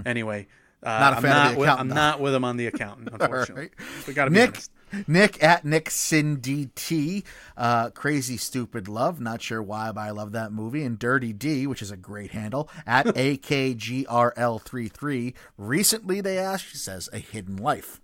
Anyway. 0.06 0.46
Uh, 0.82 0.88
Mm-hmm. 0.88 1.00
Not 1.00 1.12
a 1.12 1.16
I'm 1.16 1.22
fan 1.22 1.30
of 1.30 1.36
not 1.36 1.52
The 1.52 1.58
with, 1.60 1.68
I'm 1.68 1.88
though. 1.88 1.94
not 1.94 2.20
with 2.20 2.34
him 2.34 2.44
on 2.44 2.56
the 2.56 2.66
accountant, 2.68 3.10
unfortunately. 3.12 3.64
right. 3.64 4.06
We 4.08 4.14
got 4.14 4.24
to 4.24 4.30
be 4.30 4.36
Nick, 4.38 4.48
honest. 4.48 4.70
Nick 5.06 5.40
at 5.42 5.64
Nick 5.64 5.88
Sin 5.90 6.36
DT, 6.38 7.24
uh, 7.56 7.90
Crazy 7.90 8.36
Stupid 8.36 8.88
Love. 8.88 9.20
Not 9.20 9.42
sure 9.42 9.62
why, 9.62 9.92
but 9.92 10.00
I 10.00 10.10
love 10.10 10.32
that 10.32 10.50
movie. 10.52 10.84
And 10.84 10.98
Dirty 10.98 11.32
D, 11.32 11.66
which 11.66 11.82
is 11.82 11.90
a 11.90 11.96
great 11.96 12.32
handle, 12.32 12.68
at 12.86 13.06
AKGRL33. 13.06 15.34
Recently, 15.56 16.20
they 16.20 16.38
asked, 16.38 16.66
she 16.66 16.76
says, 16.76 17.08
A 17.12 17.18
Hidden 17.18 17.56
Life. 17.56 18.00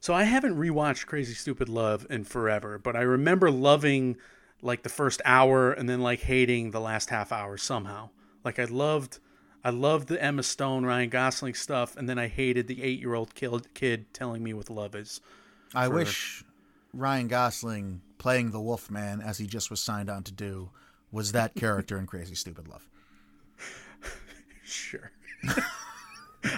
So 0.00 0.14
I 0.14 0.24
haven't 0.24 0.56
rewatched 0.56 1.06
Crazy 1.06 1.34
Stupid 1.34 1.68
Love 1.68 2.06
in 2.08 2.24
forever, 2.24 2.78
but 2.78 2.94
I 2.94 3.00
remember 3.00 3.50
loving 3.50 4.16
like 4.62 4.82
the 4.82 4.88
first 4.88 5.20
hour 5.24 5.72
and 5.72 5.88
then 5.88 6.00
like 6.00 6.20
hating 6.20 6.70
the 6.70 6.80
last 6.80 7.10
half 7.10 7.32
hour 7.32 7.56
somehow. 7.56 8.10
Like 8.44 8.58
I 8.58 8.64
loved 8.64 9.18
I 9.64 9.70
loved 9.70 10.08
the 10.08 10.22
Emma 10.22 10.44
Stone, 10.44 10.86
Ryan 10.86 11.08
Gosling 11.08 11.54
stuff, 11.54 11.96
and 11.96 12.08
then 12.08 12.18
I 12.18 12.28
hated 12.28 12.68
the 12.68 12.82
eight 12.82 13.00
year 13.00 13.14
old 13.14 13.34
kid 13.34 14.06
telling 14.12 14.42
me 14.42 14.54
what 14.54 14.70
love 14.70 14.94
is. 14.94 15.20
I 15.74 15.88
wish 15.88 16.44
Ryan 16.92 17.28
Gosling 17.28 18.00
playing 18.18 18.50
the 18.50 18.60
Wolfman, 18.60 19.20
as 19.20 19.38
he 19.38 19.46
just 19.46 19.70
was 19.70 19.80
signed 19.80 20.10
on 20.10 20.22
to 20.24 20.32
do, 20.32 20.70
was 21.12 21.32
that 21.32 21.54
character 21.54 21.98
in 21.98 22.06
Crazy 22.06 22.34
Stupid 22.34 22.68
Love. 22.68 22.88
Sure. 24.64 25.10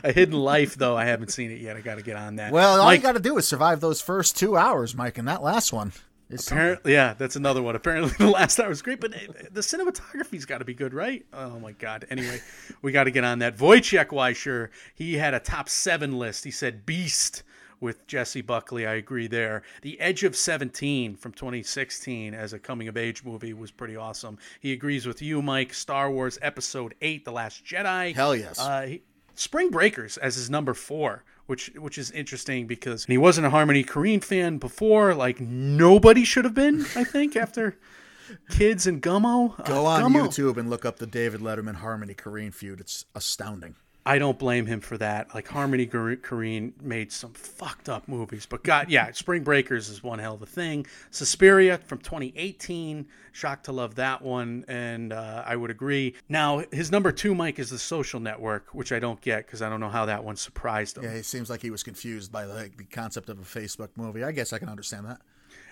A 0.05 0.12
Hidden 0.12 0.35
Life, 0.35 0.74
though, 0.74 0.97
I 0.97 1.05
haven't 1.05 1.31
seen 1.31 1.53
it 1.53 1.61
yet. 1.61 1.77
I 1.77 1.81
got 1.81 1.95
to 1.97 2.03
get 2.03 2.16
on 2.16 2.37
that. 2.37 2.53
Well, 2.53 2.81
all 2.81 2.87
Mike, 2.87 3.01
you 3.01 3.03
got 3.03 3.12
to 3.12 3.20
do 3.20 3.39
is 3.39 3.47
survive 3.47 3.81
those 3.81 4.01
first 4.01 4.37
two 4.37 4.57
hours, 4.57 4.97
Mike, 4.97 5.16
and 5.16 5.28
that 5.28 5.43
last 5.43 5.73
one 5.73 5.93
is 6.28 6.45
something. 6.45 6.78
Yeah, 6.85 7.15
that's 7.15 7.37
another 7.37 7.62
one. 7.62 7.77
Apparently, 7.77 8.11
the 8.19 8.31
last 8.31 8.59
hour 8.59 8.69
was 8.69 8.82
great, 8.82 9.01
but 9.01 9.15
eh, 9.15 9.27
the 9.51 9.61
cinematography's 9.61 10.45
got 10.45 10.59
to 10.59 10.65
be 10.65 10.74
good, 10.74 10.93
right? 10.93 11.24
Oh 11.32 11.59
my 11.59 11.73
god. 11.73 12.07
Anyway, 12.11 12.41
we 12.82 12.93
got 12.93 13.05
to 13.05 13.11
get 13.11 13.24
on 13.24 13.39
that. 13.41 13.57
Wojciech 13.57 14.09
Weischer, 14.09 14.69
he 14.95 15.15
had 15.15 15.35
a 15.35 15.41
top 15.41 15.69
seven 15.69 16.19
list. 16.19 16.45
He 16.45 16.51
said 16.51 16.85
Beast 16.85 17.43
with 17.81 18.07
Jessie 18.07 18.43
Buckley. 18.43 18.86
I 18.86 18.94
agree 18.94 19.27
there. 19.27 19.62
The 19.82 19.98
Edge 20.01 20.23
of 20.24 20.36
17 20.36 21.16
from 21.16 21.32
2016 21.32 22.35
as 22.35 22.52
a 22.52 22.59
coming 22.59 22.89
of 22.89 22.97
age 22.97 23.24
movie 23.24 23.52
was 23.55 23.70
pretty 23.70 23.97
awesome. 23.97 24.39
He 24.61 24.73
agrees 24.73 25.07
with 25.07 25.23
you, 25.23 25.40
Mike. 25.43 25.73
Star 25.74 26.11
Wars 26.11 26.39
Episode 26.43 26.94
8, 27.01 27.24
The 27.24 27.32
Last 27.32 27.65
Jedi. 27.65 28.15
Hell 28.15 28.36
yes. 28.36 28.59
Uh, 28.59 28.82
he, 28.82 29.02
Spring 29.35 29.70
Breakers 29.70 30.19
as 30.19 30.35
his 30.35 30.51
number 30.51 30.74
four, 30.74 31.24
which 31.47 31.70
which 31.77 31.97
is 31.97 32.11
interesting 32.11 32.66
because 32.66 33.07
he 33.07 33.16
wasn't 33.16 33.47
a 33.47 33.51
Harmony 33.51 33.82
Korine 33.82 34.23
fan 34.23 34.59
before. 34.59 35.15
Like 35.15 35.40
nobody 35.40 36.24
should 36.24 36.44
have 36.44 36.55
been, 36.55 36.82
I 36.94 37.05
think, 37.05 37.36
after 37.36 37.78
Kids 38.51 38.86
and 38.86 39.01
Gummo. 39.02 39.57
Go 39.65 39.86
Uh, 39.86 39.90
on 39.90 40.12
Gummo- 40.12 40.28
YouTube 40.28 40.59
and 40.59 40.69
look 40.69 40.85
up 40.85 40.98
the 40.98 41.07
David 41.07 41.40
Letterman 41.40 41.77
Harmony 41.77 42.12
Korine 42.15 42.52
feud. 42.52 42.81
It's 42.81 43.07
astounding. 43.15 43.77
I 44.11 44.19
don't 44.19 44.41
blame 44.41 44.66
him 44.66 44.81
for 44.81 44.99
that. 44.99 45.32
Like 45.37 45.47
Harmony 45.47 45.87
Kor- 45.87 46.16
Korine 46.16 46.73
made 46.82 47.12
some 47.12 47.32
fucked 47.32 47.89
up 47.89 48.09
movies, 48.09 48.45
but 48.45 48.65
God, 48.65 48.91
yeah, 48.91 49.12
Spring 49.12 49.45
Breakers 49.45 49.89
is 49.89 50.03
one 50.03 50.19
hell 50.19 50.35
of 50.35 50.43
a 50.43 50.47
thing. 50.47 50.85
Suspiria 51.12 51.78
from 51.78 51.99
2018, 51.99 53.07
shocked 53.31 53.66
to 53.66 53.73
love 53.73 53.95
that 53.95 54.20
one, 54.20 54.65
and 54.66 55.12
uh, 55.12 55.45
I 55.47 55.55
would 55.55 55.70
agree. 55.70 56.16
Now 56.28 56.65
his 56.73 56.91
number 56.91 57.12
two, 57.12 57.37
Mike, 57.37 57.61
is 57.61 57.70
The 57.70 57.78
Social 57.78 58.19
Network, 58.19 58.74
which 58.74 58.91
I 58.91 58.99
don't 58.99 59.20
get 59.20 59.47
because 59.47 59.62
I 59.62 59.69
don't 59.69 59.78
know 59.78 59.89
how 59.89 60.07
that 60.07 60.24
one 60.24 60.35
surprised 60.35 60.97
him. 60.97 61.05
Yeah, 61.05 61.11
it 61.11 61.24
seems 61.24 61.49
like 61.49 61.62
he 61.62 61.70
was 61.70 61.85
confused 61.85 62.32
by 62.32 62.47
the, 62.47 62.69
the 62.77 62.82
concept 62.82 63.28
of 63.28 63.39
a 63.39 63.45
Facebook 63.45 63.91
movie. 63.95 64.24
I 64.24 64.32
guess 64.32 64.53
I 64.53 64.59
can 64.59 64.69
understand 64.69 65.07
that. 65.07 65.20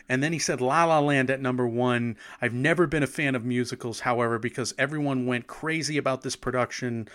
And 0.08 0.22
then 0.22 0.32
he 0.32 0.38
said 0.38 0.60
La 0.60 0.84
La 0.84 1.00
Land 1.00 1.30
at 1.30 1.40
number 1.40 1.66
one. 1.66 2.16
I've 2.40 2.54
never 2.54 2.86
been 2.86 3.02
a 3.02 3.08
fan 3.08 3.34
of 3.34 3.44
musicals, 3.44 4.00
however, 4.00 4.38
because 4.38 4.74
everyone 4.78 5.26
went 5.26 5.46
crazy 5.46 5.98
about 5.98 6.22
this 6.22 6.34
production. 6.34 7.08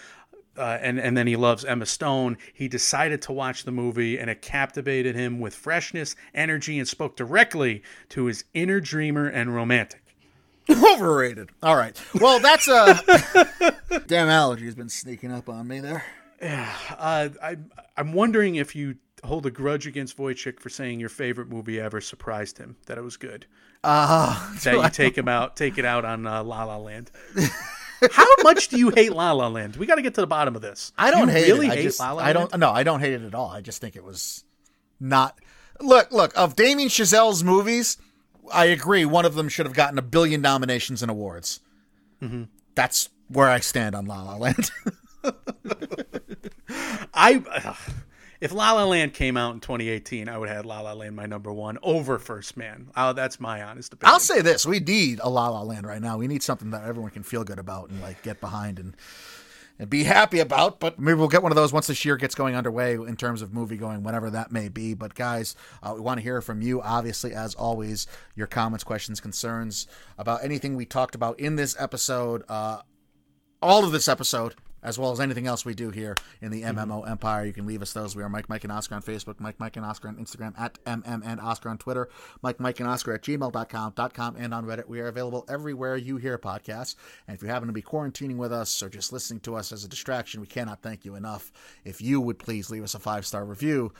Uh, 0.58 0.78
and, 0.82 1.00
and 1.00 1.18
then 1.18 1.26
he 1.26 1.36
loves 1.36 1.66
Emma 1.66 1.86
Stone. 1.86 2.38
He 2.54 2.68
decided 2.68 3.22
to 3.24 3.32
watch 3.32 3.64
the 3.64 3.72
movie, 3.72 4.20
and 4.20 4.30
it 4.30 4.42
captivated 4.42 5.16
him 5.16 5.40
with 5.40 5.56
freshness, 5.56 6.16
energy, 6.34 6.78
and 6.78 6.88
spoke 6.88 7.16
directly 7.16 7.82
to 8.10 8.26
his 8.26 8.44
inner 8.54 8.80
dreamer 8.80 9.28
and 9.28 9.54
romantic. 9.56 10.04
Overrated. 10.70 11.50
All 11.62 11.76
right. 11.76 12.00
Well, 12.16 12.40
that's 12.40 12.68
a 12.68 13.74
damn 14.08 14.30
allergy 14.30 14.66
has 14.66 14.76
been 14.76 14.90
sneaking 14.90 15.32
up 15.32 15.50
on 15.50 15.68
me 15.68 15.80
there. 15.80 16.06
Uh, 16.42 17.30
I, 17.42 17.58
I'm 17.98 18.14
wondering 18.14 18.56
if 18.56 18.76
you 18.76 18.96
hold 19.24 19.46
a 19.46 19.52
grudge 19.52 19.88
against 19.88 20.18
Wojcik 20.18 20.60
for 20.60 20.70
saying 20.70 21.00
your 21.00 21.10
favorite 21.10 21.50
movie 21.50 21.80
ever 21.80 22.02
surprised 22.02 22.58
him, 22.58 22.76
that 22.86 22.98
it 22.98 23.02
was 23.02 23.18
good. 23.18 23.46
Uh, 23.84 24.52
That 24.64 24.76
you 24.76 24.90
take 24.90 25.18
him 25.18 25.28
out, 25.28 25.56
take 25.56 25.78
it 25.78 25.86
out 25.86 26.06
on 26.06 26.26
uh, 26.26 26.44
La 26.44 26.64
La 26.64 26.78
Land. 26.78 27.12
How 28.12 28.28
much 28.44 28.68
do 28.68 28.78
you 28.78 28.90
hate 28.90 29.14
La 29.14 29.32
La 29.32 29.48
Land? 29.48 29.76
We 29.76 29.86
got 29.86 29.96
to 29.96 30.02
get 30.02 30.16
to 30.16 30.22
the 30.22 30.28
bottom 30.28 30.56
of 30.56 30.62
this. 30.62 30.92
I 30.98 31.12
don't 31.12 31.28
you 31.28 31.34
hate 31.34 31.48
really 31.48 31.68
it. 31.68 31.72
I 31.72 31.76
hate 31.76 31.84
just, 31.84 32.00
La 32.00 32.12
La 32.14 32.24
I 32.24 32.34
don't. 32.34 32.58
No, 32.58 32.72
I 32.72 32.84
don't 32.84 33.00
hate 33.00 33.14
it 33.14 33.24
at 33.24 33.36
all. 33.36 33.50
I 33.50 33.62
just 33.62 33.82
think 33.82 33.96
it 33.96 34.04
was 34.04 34.44
not. 35.00 35.38
Look, 35.80 36.12
look. 36.12 36.34
Of 36.36 36.56
Damien 36.56 36.90
Chazelle's 36.90 37.44
movies, 37.44 37.98
I 38.52 38.66
agree. 38.66 39.06
One 39.06 39.26
of 39.26 39.36
them 39.36 39.50
should 39.50 39.66
have 39.66 39.76
gotten 39.76 39.98
a 39.98 40.04
billion 40.04 40.42
nominations 40.42 41.02
and 41.02 41.10
awards. 41.10 41.60
Mm-hmm. 42.22 42.44
That's 42.76 43.10
where 43.28 43.50
I 43.50 43.60
stand 43.60 43.96
on 43.96 44.06
La 44.06 44.22
La 44.24 44.38
Land. 44.38 44.72
I 47.14 47.44
ugh. 47.64 47.78
If 48.44 48.52
La 48.52 48.74
La 48.74 48.84
Land 48.84 49.14
came 49.14 49.38
out 49.38 49.54
in 49.54 49.62
2018, 49.62 50.28
I 50.28 50.38
would 50.38 50.50
have 50.50 50.66
La 50.66 50.82
La 50.82 50.92
Land 50.92 51.16
my 51.16 51.26
number 51.26 51.54
one 51.54 51.78
over 51.82 52.20
First 52.20 52.58
Man. 52.58 52.90
Oh, 52.94 53.14
that's 53.14 53.40
my 53.40 53.64
honest 53.64 53.94
opinion. 53.94 54.14
I'll 54.14 54.20
say 54.20 54.42
this: 54.42 54.66
we 54.66 54.82
need 54.82 55.22
a 55.24 55.30
La 55.30 55.48
La 55.48 55.62
Land 55.62 55.88
right 55.88 56.02
now. 56.02 56.18
We 56.18 56.28
need 56.28 56.44
something 56.44 56.72
that 56.72 56.84
everyone 56.84 57.12
can 57.12 57.24
feel 57.24 57.46
good 57.46 57.58
about 57.58 57.90
and 57.90 58.02
like 58.02 58.22
get 58.22 58.42
behind 58.42 58.80
and 58.80 58.98
and 59.80 59.90
be 59.90 60.04
happy 60.04 60.40
about. 60.40 60.82
But 60.82 61.00
maybe 61.00 61.18
we'll 61.18 61.30
get 61.30 61.42
one 61.42 61.54
of 61.54 61.56
those 61.56 61.72
once 61.72 61.88
this 61.88 62.04
year 62.04 62.18
gets 62.18 62.36
going 62.36 62.54
underway 62.54 62.96
in 62.96 63.16
terms 63.16 63.42
of 63.42 63.54
movie 63.54 63.78
going, 63.78 64.04
whenever 64.04 64.30
that 64.32 64.52
may 64.52 64.68
be. 64.68 64.94
But 64.94 65.16
guys, 65.16 65.56
uh, 65.82 65.94
we 65.96 66.02
want 66.02 66.18
to 66.18 66.22
hear 66.22 66.42
from 66.42 66.62
you. 66.62 66.82
Obviously, 66.82 67.34
as 67.34 67.56
always, 67.56 68.08
your 68.36 68.48
comments, 68.48 68.84
questions, 68.84 69.22
concerns 69.22 69.88
about 70.18 70.44
anything 70.44 70.76
we 70.76 70.86
talked 70.86 71.16
about 71.16 71.40
in 71.40 71.56
this 71.56 71.78
episode. 71.80 72.44
Uh, 72.50 72.82
all 73.62 73.86
of 73.86 73.94
this 73.94 74.10
episode, 74.10 74.56
as 74.84 75.00
well 75.00 75.12
as 75.12 75.20
anything 75.20 75.48
else 75.48 75.66
we 75.66 75.74
do 75.74 75.90
here 75.90 76.16
in 76.42 76.52
the 76.52 76.62
MMO 76.64 77.10
Empire. 77.10 77.46
You 77.46 77.54
can 77.54 77.66
leave 77.66 77.82
us 77.82 77.94
those. 77.94 78.16
We 78.16 78.24
are 78.24 78.30
Mike, 78.30 78.50
Mike, 78.50 78.64
and 78.64 78.72
Oscar 78.72 78.96
on 78.96 79.02
Facebook, 79.02 79.40
Mike, 79.40 79.60
Mike, 79.60 79.78
and 79.78 79.86
Oscar 79.86 80.10
on 80.10 80.18
Instagram, 80.18 80.60
at 80.60 80.84
MM 80.86 81.22
and 81.26 81.40
Oscar 81.40 81.70
on 81.70 81.78
Twitter, 81.78 82.10
Mike, 82.42 82.60
Mike, 82.60 82.80
and 82.80 82.90
Oscar 82.90 83.14
at 83.14 83.22
gmail.com, 83.22 83.94
dot 83.96 84.14
com, 84.14 84.36
and 84.38 84.54
on 84.54 84.66
Reddit. 84.66 84.88
We 84.88 85.00
are 85.00 85.08
available 85.08 85.46
everywhere 85.50 85.96
you 85.96 86.18
hear 86.18 86.38
podcasts. 86.38 86.96
And 87.28 87.36
if 87.36 87.42
you 87.42 87.50
happen 87.50 87.68
to 87.68 87.74
be 87.74 87.82
quarantining 87.82 88.38
with 88.38 88.52
us 88.52 88.84
or 88.84 88.90
just 88.90 89.14
listening 89.14 89.40
to 89.42 89.56
us 89.56 89.72
as 89.72 89.84
a 89.84 89.90
distraction, 89.90 90.42
we 90.42 90.48
cannot 90.48 90.82
thank 90.82 91.06
you 91.06 91.16
enough. 91.16 91.52
If 91.86 92.02
you 92.02 92.20
would 92.22 92.40
please 92.40 92.70
leave 92.70 92.84
us 92.84 92.96
a 92.96 93.00
five 93.00 93.26
star 93.26 93.46
review, 93.46 93.94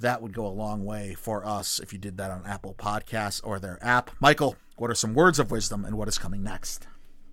that 0.00 0.22
would 0.22 0.32
go 0.32 0.46
a 0.46 0.48
long 0.48 0.84
way 0.84 1.14
for 1.14 1.44
us 1.44 1.80
if 1.80 1.92
you 1.92 1.98
did 1.98 2.16
that 2.18 2.30
on 2.30 2.46
Apple 2.46 2.74
Podcasts 2.74 3.40
or 3.44 3.58
their 3.58 3.78
app. 3.82 4.10
Michael, 4.20 4.56
what 4.76 4.90
are 4.90 4.94
some 4.94 5.14
words 5.14 5.38
of 5.38 5.50
wisdom 5.50 5.84
and 5.84 5.98
what 5.98 6.08
is 6.08 6.18
coming 6.18 6.42
next? 6.42 6.86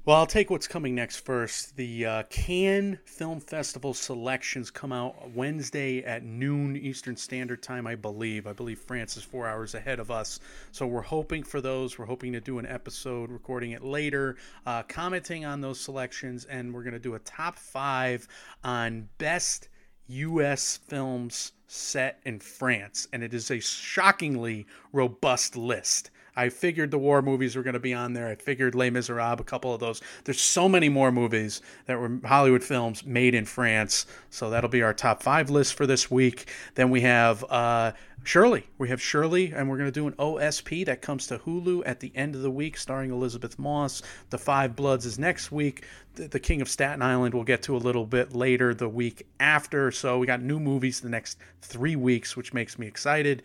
Well, 0.06 0.18
I'll 0.18 0.28
take 0.28 0.52
what's 0.52 0.68
coming 0.68 0.94
next 0.94 1.26
first. 1.26 1.78
The 1.78 2.06
uh, 2.06 2.24
Cannes 2.30 3.00
Film 3.06 3.40
Festival 3.40 3.96
selections 3.96 4.70
come 4.70 4.92
out 4.92 5.32
Wednesday 5.32 6.04
at 6.04 6.24
noon 6.24 6.78
Eastern 6.78 7.18
Standard 7.18 7.64
Time, 7.64 7.88
I 7.88 7.96
believe. 7.96 8.46
I 8.46 8.54
believe 8.54 8.78
France 8.78 9.18
is 9.18 9.24
four 9.24 9.48
hours 9.48 9.74
ahead 9.74 10.00
of 10.00 10.12
us. 10.12 10.40
So 10.72 10.86
we're 10.86 11.02
hoping 11.02 11.42
for 11.42 11.60
those. 11.60 11.98
We're 11.98 12.06
hoping 12.06 12.34
to 12.34 12.40
do 12.40 12.60
an 12.60 12.68
episode, 12.68 13.32
recording 13.32 13.72
it 13.72 13.84
later, 13.84 14.36
uh, 14.68 14.84
commenting 14.84 15.44
on 15.44 15.60
those 15.60 15.80
selections, 15.80 16.46
and 16.46 16.72
we're 16.72 16.84
going 16.84 16.94
to 16.94 17.00
do 17.00 17.16
a 17.16 17.20
top 17.20 17.58
five 17.58 18.28
on 18.64 19.10
best 19.18 19.70
U.S. 20.06 20.78
films 20.78 21.54
set 21.66 22.20
in 22.26 22.40
France. 22.40 23.08
And 23.12 23.24
it 23.24 23.34
is 23.34 23.50
a 23.50 23.60
shockingly 23.60 24.68
robust 24.94 25.56
list. 25.56 26.12
I 26.36 26.50
figured 26.50 26.92
the 26.92 26.98
war 26.98 27.22
movies 27.22 27.56
were 27.56 27.64
going 27.64 27.74
to 27.74 27.80
be 27.80 27.94
on 27.94 28.14
there. 28.14 28.28
I 28.28 28.36
figured 28.36 28.76
Les 28.76 28.90
Miserables, 28.90 29.40
a 29.40 29.44
couple 29.44 29.74
of 29.74 29.80
those. 29.80 30.02
There's 30.24 30.42
so 30.42 30.68
many 30.68 30.90
more 30.90 31.12
movies 31.12 31.62
that 31.86 32.00
were 32.00 32.20
Hollywood 32.26 32.64
films 32.64 33.06
made 33.06 33.34
in 33.34 33.46
France. 33.46 34.06
So 34.30 34.50
that'll 34.50 34.70
be 34.70 34.84
our 34.84 34.94
top 34.94 35.24
five 35.24 35.50
list 35.50 35.76
for 35.76 35.88
this 35.88 36.12
week. 36.12 36.50
Then 36.76 36.90
we 36.90 37.02
have 37.02 37.44
uh, 37.50 37.94
Shirley. 38.26 38.66
We 38.78 38.90
have 38.90 39.02
Shirley, 39.02 39.54
and 39.54 39.70
we're 39.70 39.78
going 39.78 39.92
to 39.92 40.00
do 40.00 40.08
an 40.08 40.14
OSP 40.14 40.86
that 40.88 41.02
comes 41.02 41.28
to 41.28 41.38
Hulu 41.38 41.84
at 41.86 42.00
the 42.00 42.12
end 42.16 42.36
of 42.36 42.42
the 42.42 42.52
week, 42.52 42.76
starring 42.76 43.12
Elisabeth 43.12 43.58
Moss. 43.60 44.02
The 44.30 44.38
Five 44.38 44.76
Bloods 44.76 45.06
is 45.06 45.20
next 45.20 45.52
week. 45.52 45.86
The, 46.16 46.40
King 46.40 46.62
of 46.62 46.70
Staten 46.70 47.02
Island 47.02 47.34
we'll 47.34 47.44
get 47.44 47.62
to 47.64 47.76
a 47.76 47.78
little 47.78 48.06
bit 48.06 48.34
later 48.34 48.74
the 48.74 48.88
week 48.88 49.28
after. 49.40 49.92
So 49.92 50.18
we 50.18 50.26
got 50.26 50.42
new 50.42 50.60
movies 50.60 51.02
the 51.02 51.10
next 51.10 51.38
three 51.62 51.96
weeks, 51.96 52.38
which 52.38 52.54
makes 52.54 52.80
me 52.80 52.88
excited. 52.88 53.44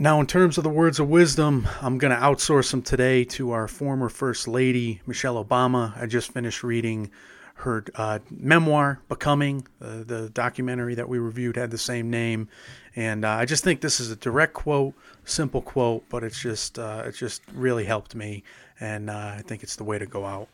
Now, 0.00 0.18
in 0.18 0.26
terms 0.26 0.56
of 0.56 0.64
the 0.64 0.70
words 0.70 0.98
of 0.98 1.10
wisdom, 1.10 1.68
I'm 1.82 1.98
going 1.98 2.10
to 2.10 2.16
outsource 2.16 2.70
them 2.70 2.80
today 2.80 3.22
to 3.24 3.50
our 3.50 3.68
former 3.68 4.08
First 4.08 4.48
Lady, 4.48 5.02
Michelle 5.06 5.44
Obama. 5.44 5.94
I 5.94 6.06
just 6.06 6.32
finished 6.32 6.62
reading 6.62 7.10
her 7.56 7.84
uh, 7.96 8.20
memoir, 8.30 9.02
Becoming. 9.10 9.68
Uh, 9.78 10.02
the 10.06 10.30
documentary 10.32 10.94
that 10.94 11.06
we 11.06 11.18
reviewed 11.18 11.56
had 11.56 11.70
the 11.70 11.76
same 11.76 12.08
name, 12.08 12.48
and 12.96 13.26
uh, 13.26 13.32
I 13.32 13.44
just 13.44 13.62
think 13.62 13.82
this 13.82 14.00
is 14.00 14.10
a 14.10 14.16
direct 14.16 14.54
quote, 14.54 14.94
simple 15.26 15.60
quote, 15.60 16.08
but 16.08 16.24
it's 16.24 16.40
just 16.40 16.78
uh, 16.78 17.02
it 17.04 17.12
just 17.12 17.42
really 17.52 17.84
helped 17.84 18.14
me, 18.14 18.42
and 18.80 19.10
uh, 19.10 19.34
I 19.36 19.42
think 19.46 19.62
it's 19.62 19.76
the 19.76 19.84
way 19.84 19.98
to 19.98 20.06
go 20.06 20.24
out. 20.24 20.48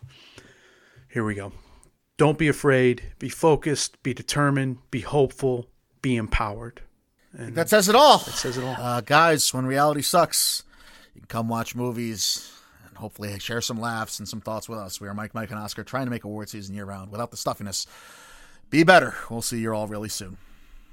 Here 1.08 1.22
we 1.22 1.36
go. 1.36 1.52
Don't 2.16 2.36
be 2.36 2.48
afraid. 2.48 3.00
Be 3.20 3.28
focused. 3.28 4.02
Be 4.02 4.12
determined. 4.12 4.78
Be 4.90 5.02
hopeful. 5.02 5.68
Be 6.02 6.16
empowered. 6.16 6.82
That 7.38 7.68
says 7.68 7.88
it 7.88 7.94
all. 7.94 8.18
That 8.18 8.34
says 8.34 8.56
it 8.56 8.64
all. 8.64 8.76
Uh, 8.78 9.00
guys, 9.02 9.52
when 9.52 9.66
reality 9.66 10.00
sucks, 10.00 10.62
you 11.14 11.20
can 11.20 11.28
come 11.28 11.48
watch 11.48 11.74
movies 11.74 12.50
and 12.88 12.96
hopefully 12.96 13.38
share 13.38 13.60
some 13.60 13.78
laughs 13.78 14.18
and 14.18 14.26
some 14.26 14.40
thoughts 14.40 14.68
with 14.68 14.78
us. 14.78 15.00
We 15.00 15.08
are 15.08 15.14
Mike, 15.14 15.34
Mike, 15.34 15.50
and 15.50 15.58
Oscar 15.58 15.84
trying 15.84 16.06
to 16.06 16.10
make 16.10 16.24
award 16.24 16.48
season 16.48 16.74
year 16.74 16.86
round 16.86 17.10
without 17.10 17.30
the 17.30 17.36
stuffiness. 17.36 17.86
Be 18.70 18.84
better. 18.84 19.14
We'll 19.30 19.42
see 19.42 19.58
you 19.58 19.74
all 19.74 19.86
really 19.86 20.08
soon. 20.08 20.38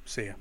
See 0.05 0.25
ya. 0.25 0.33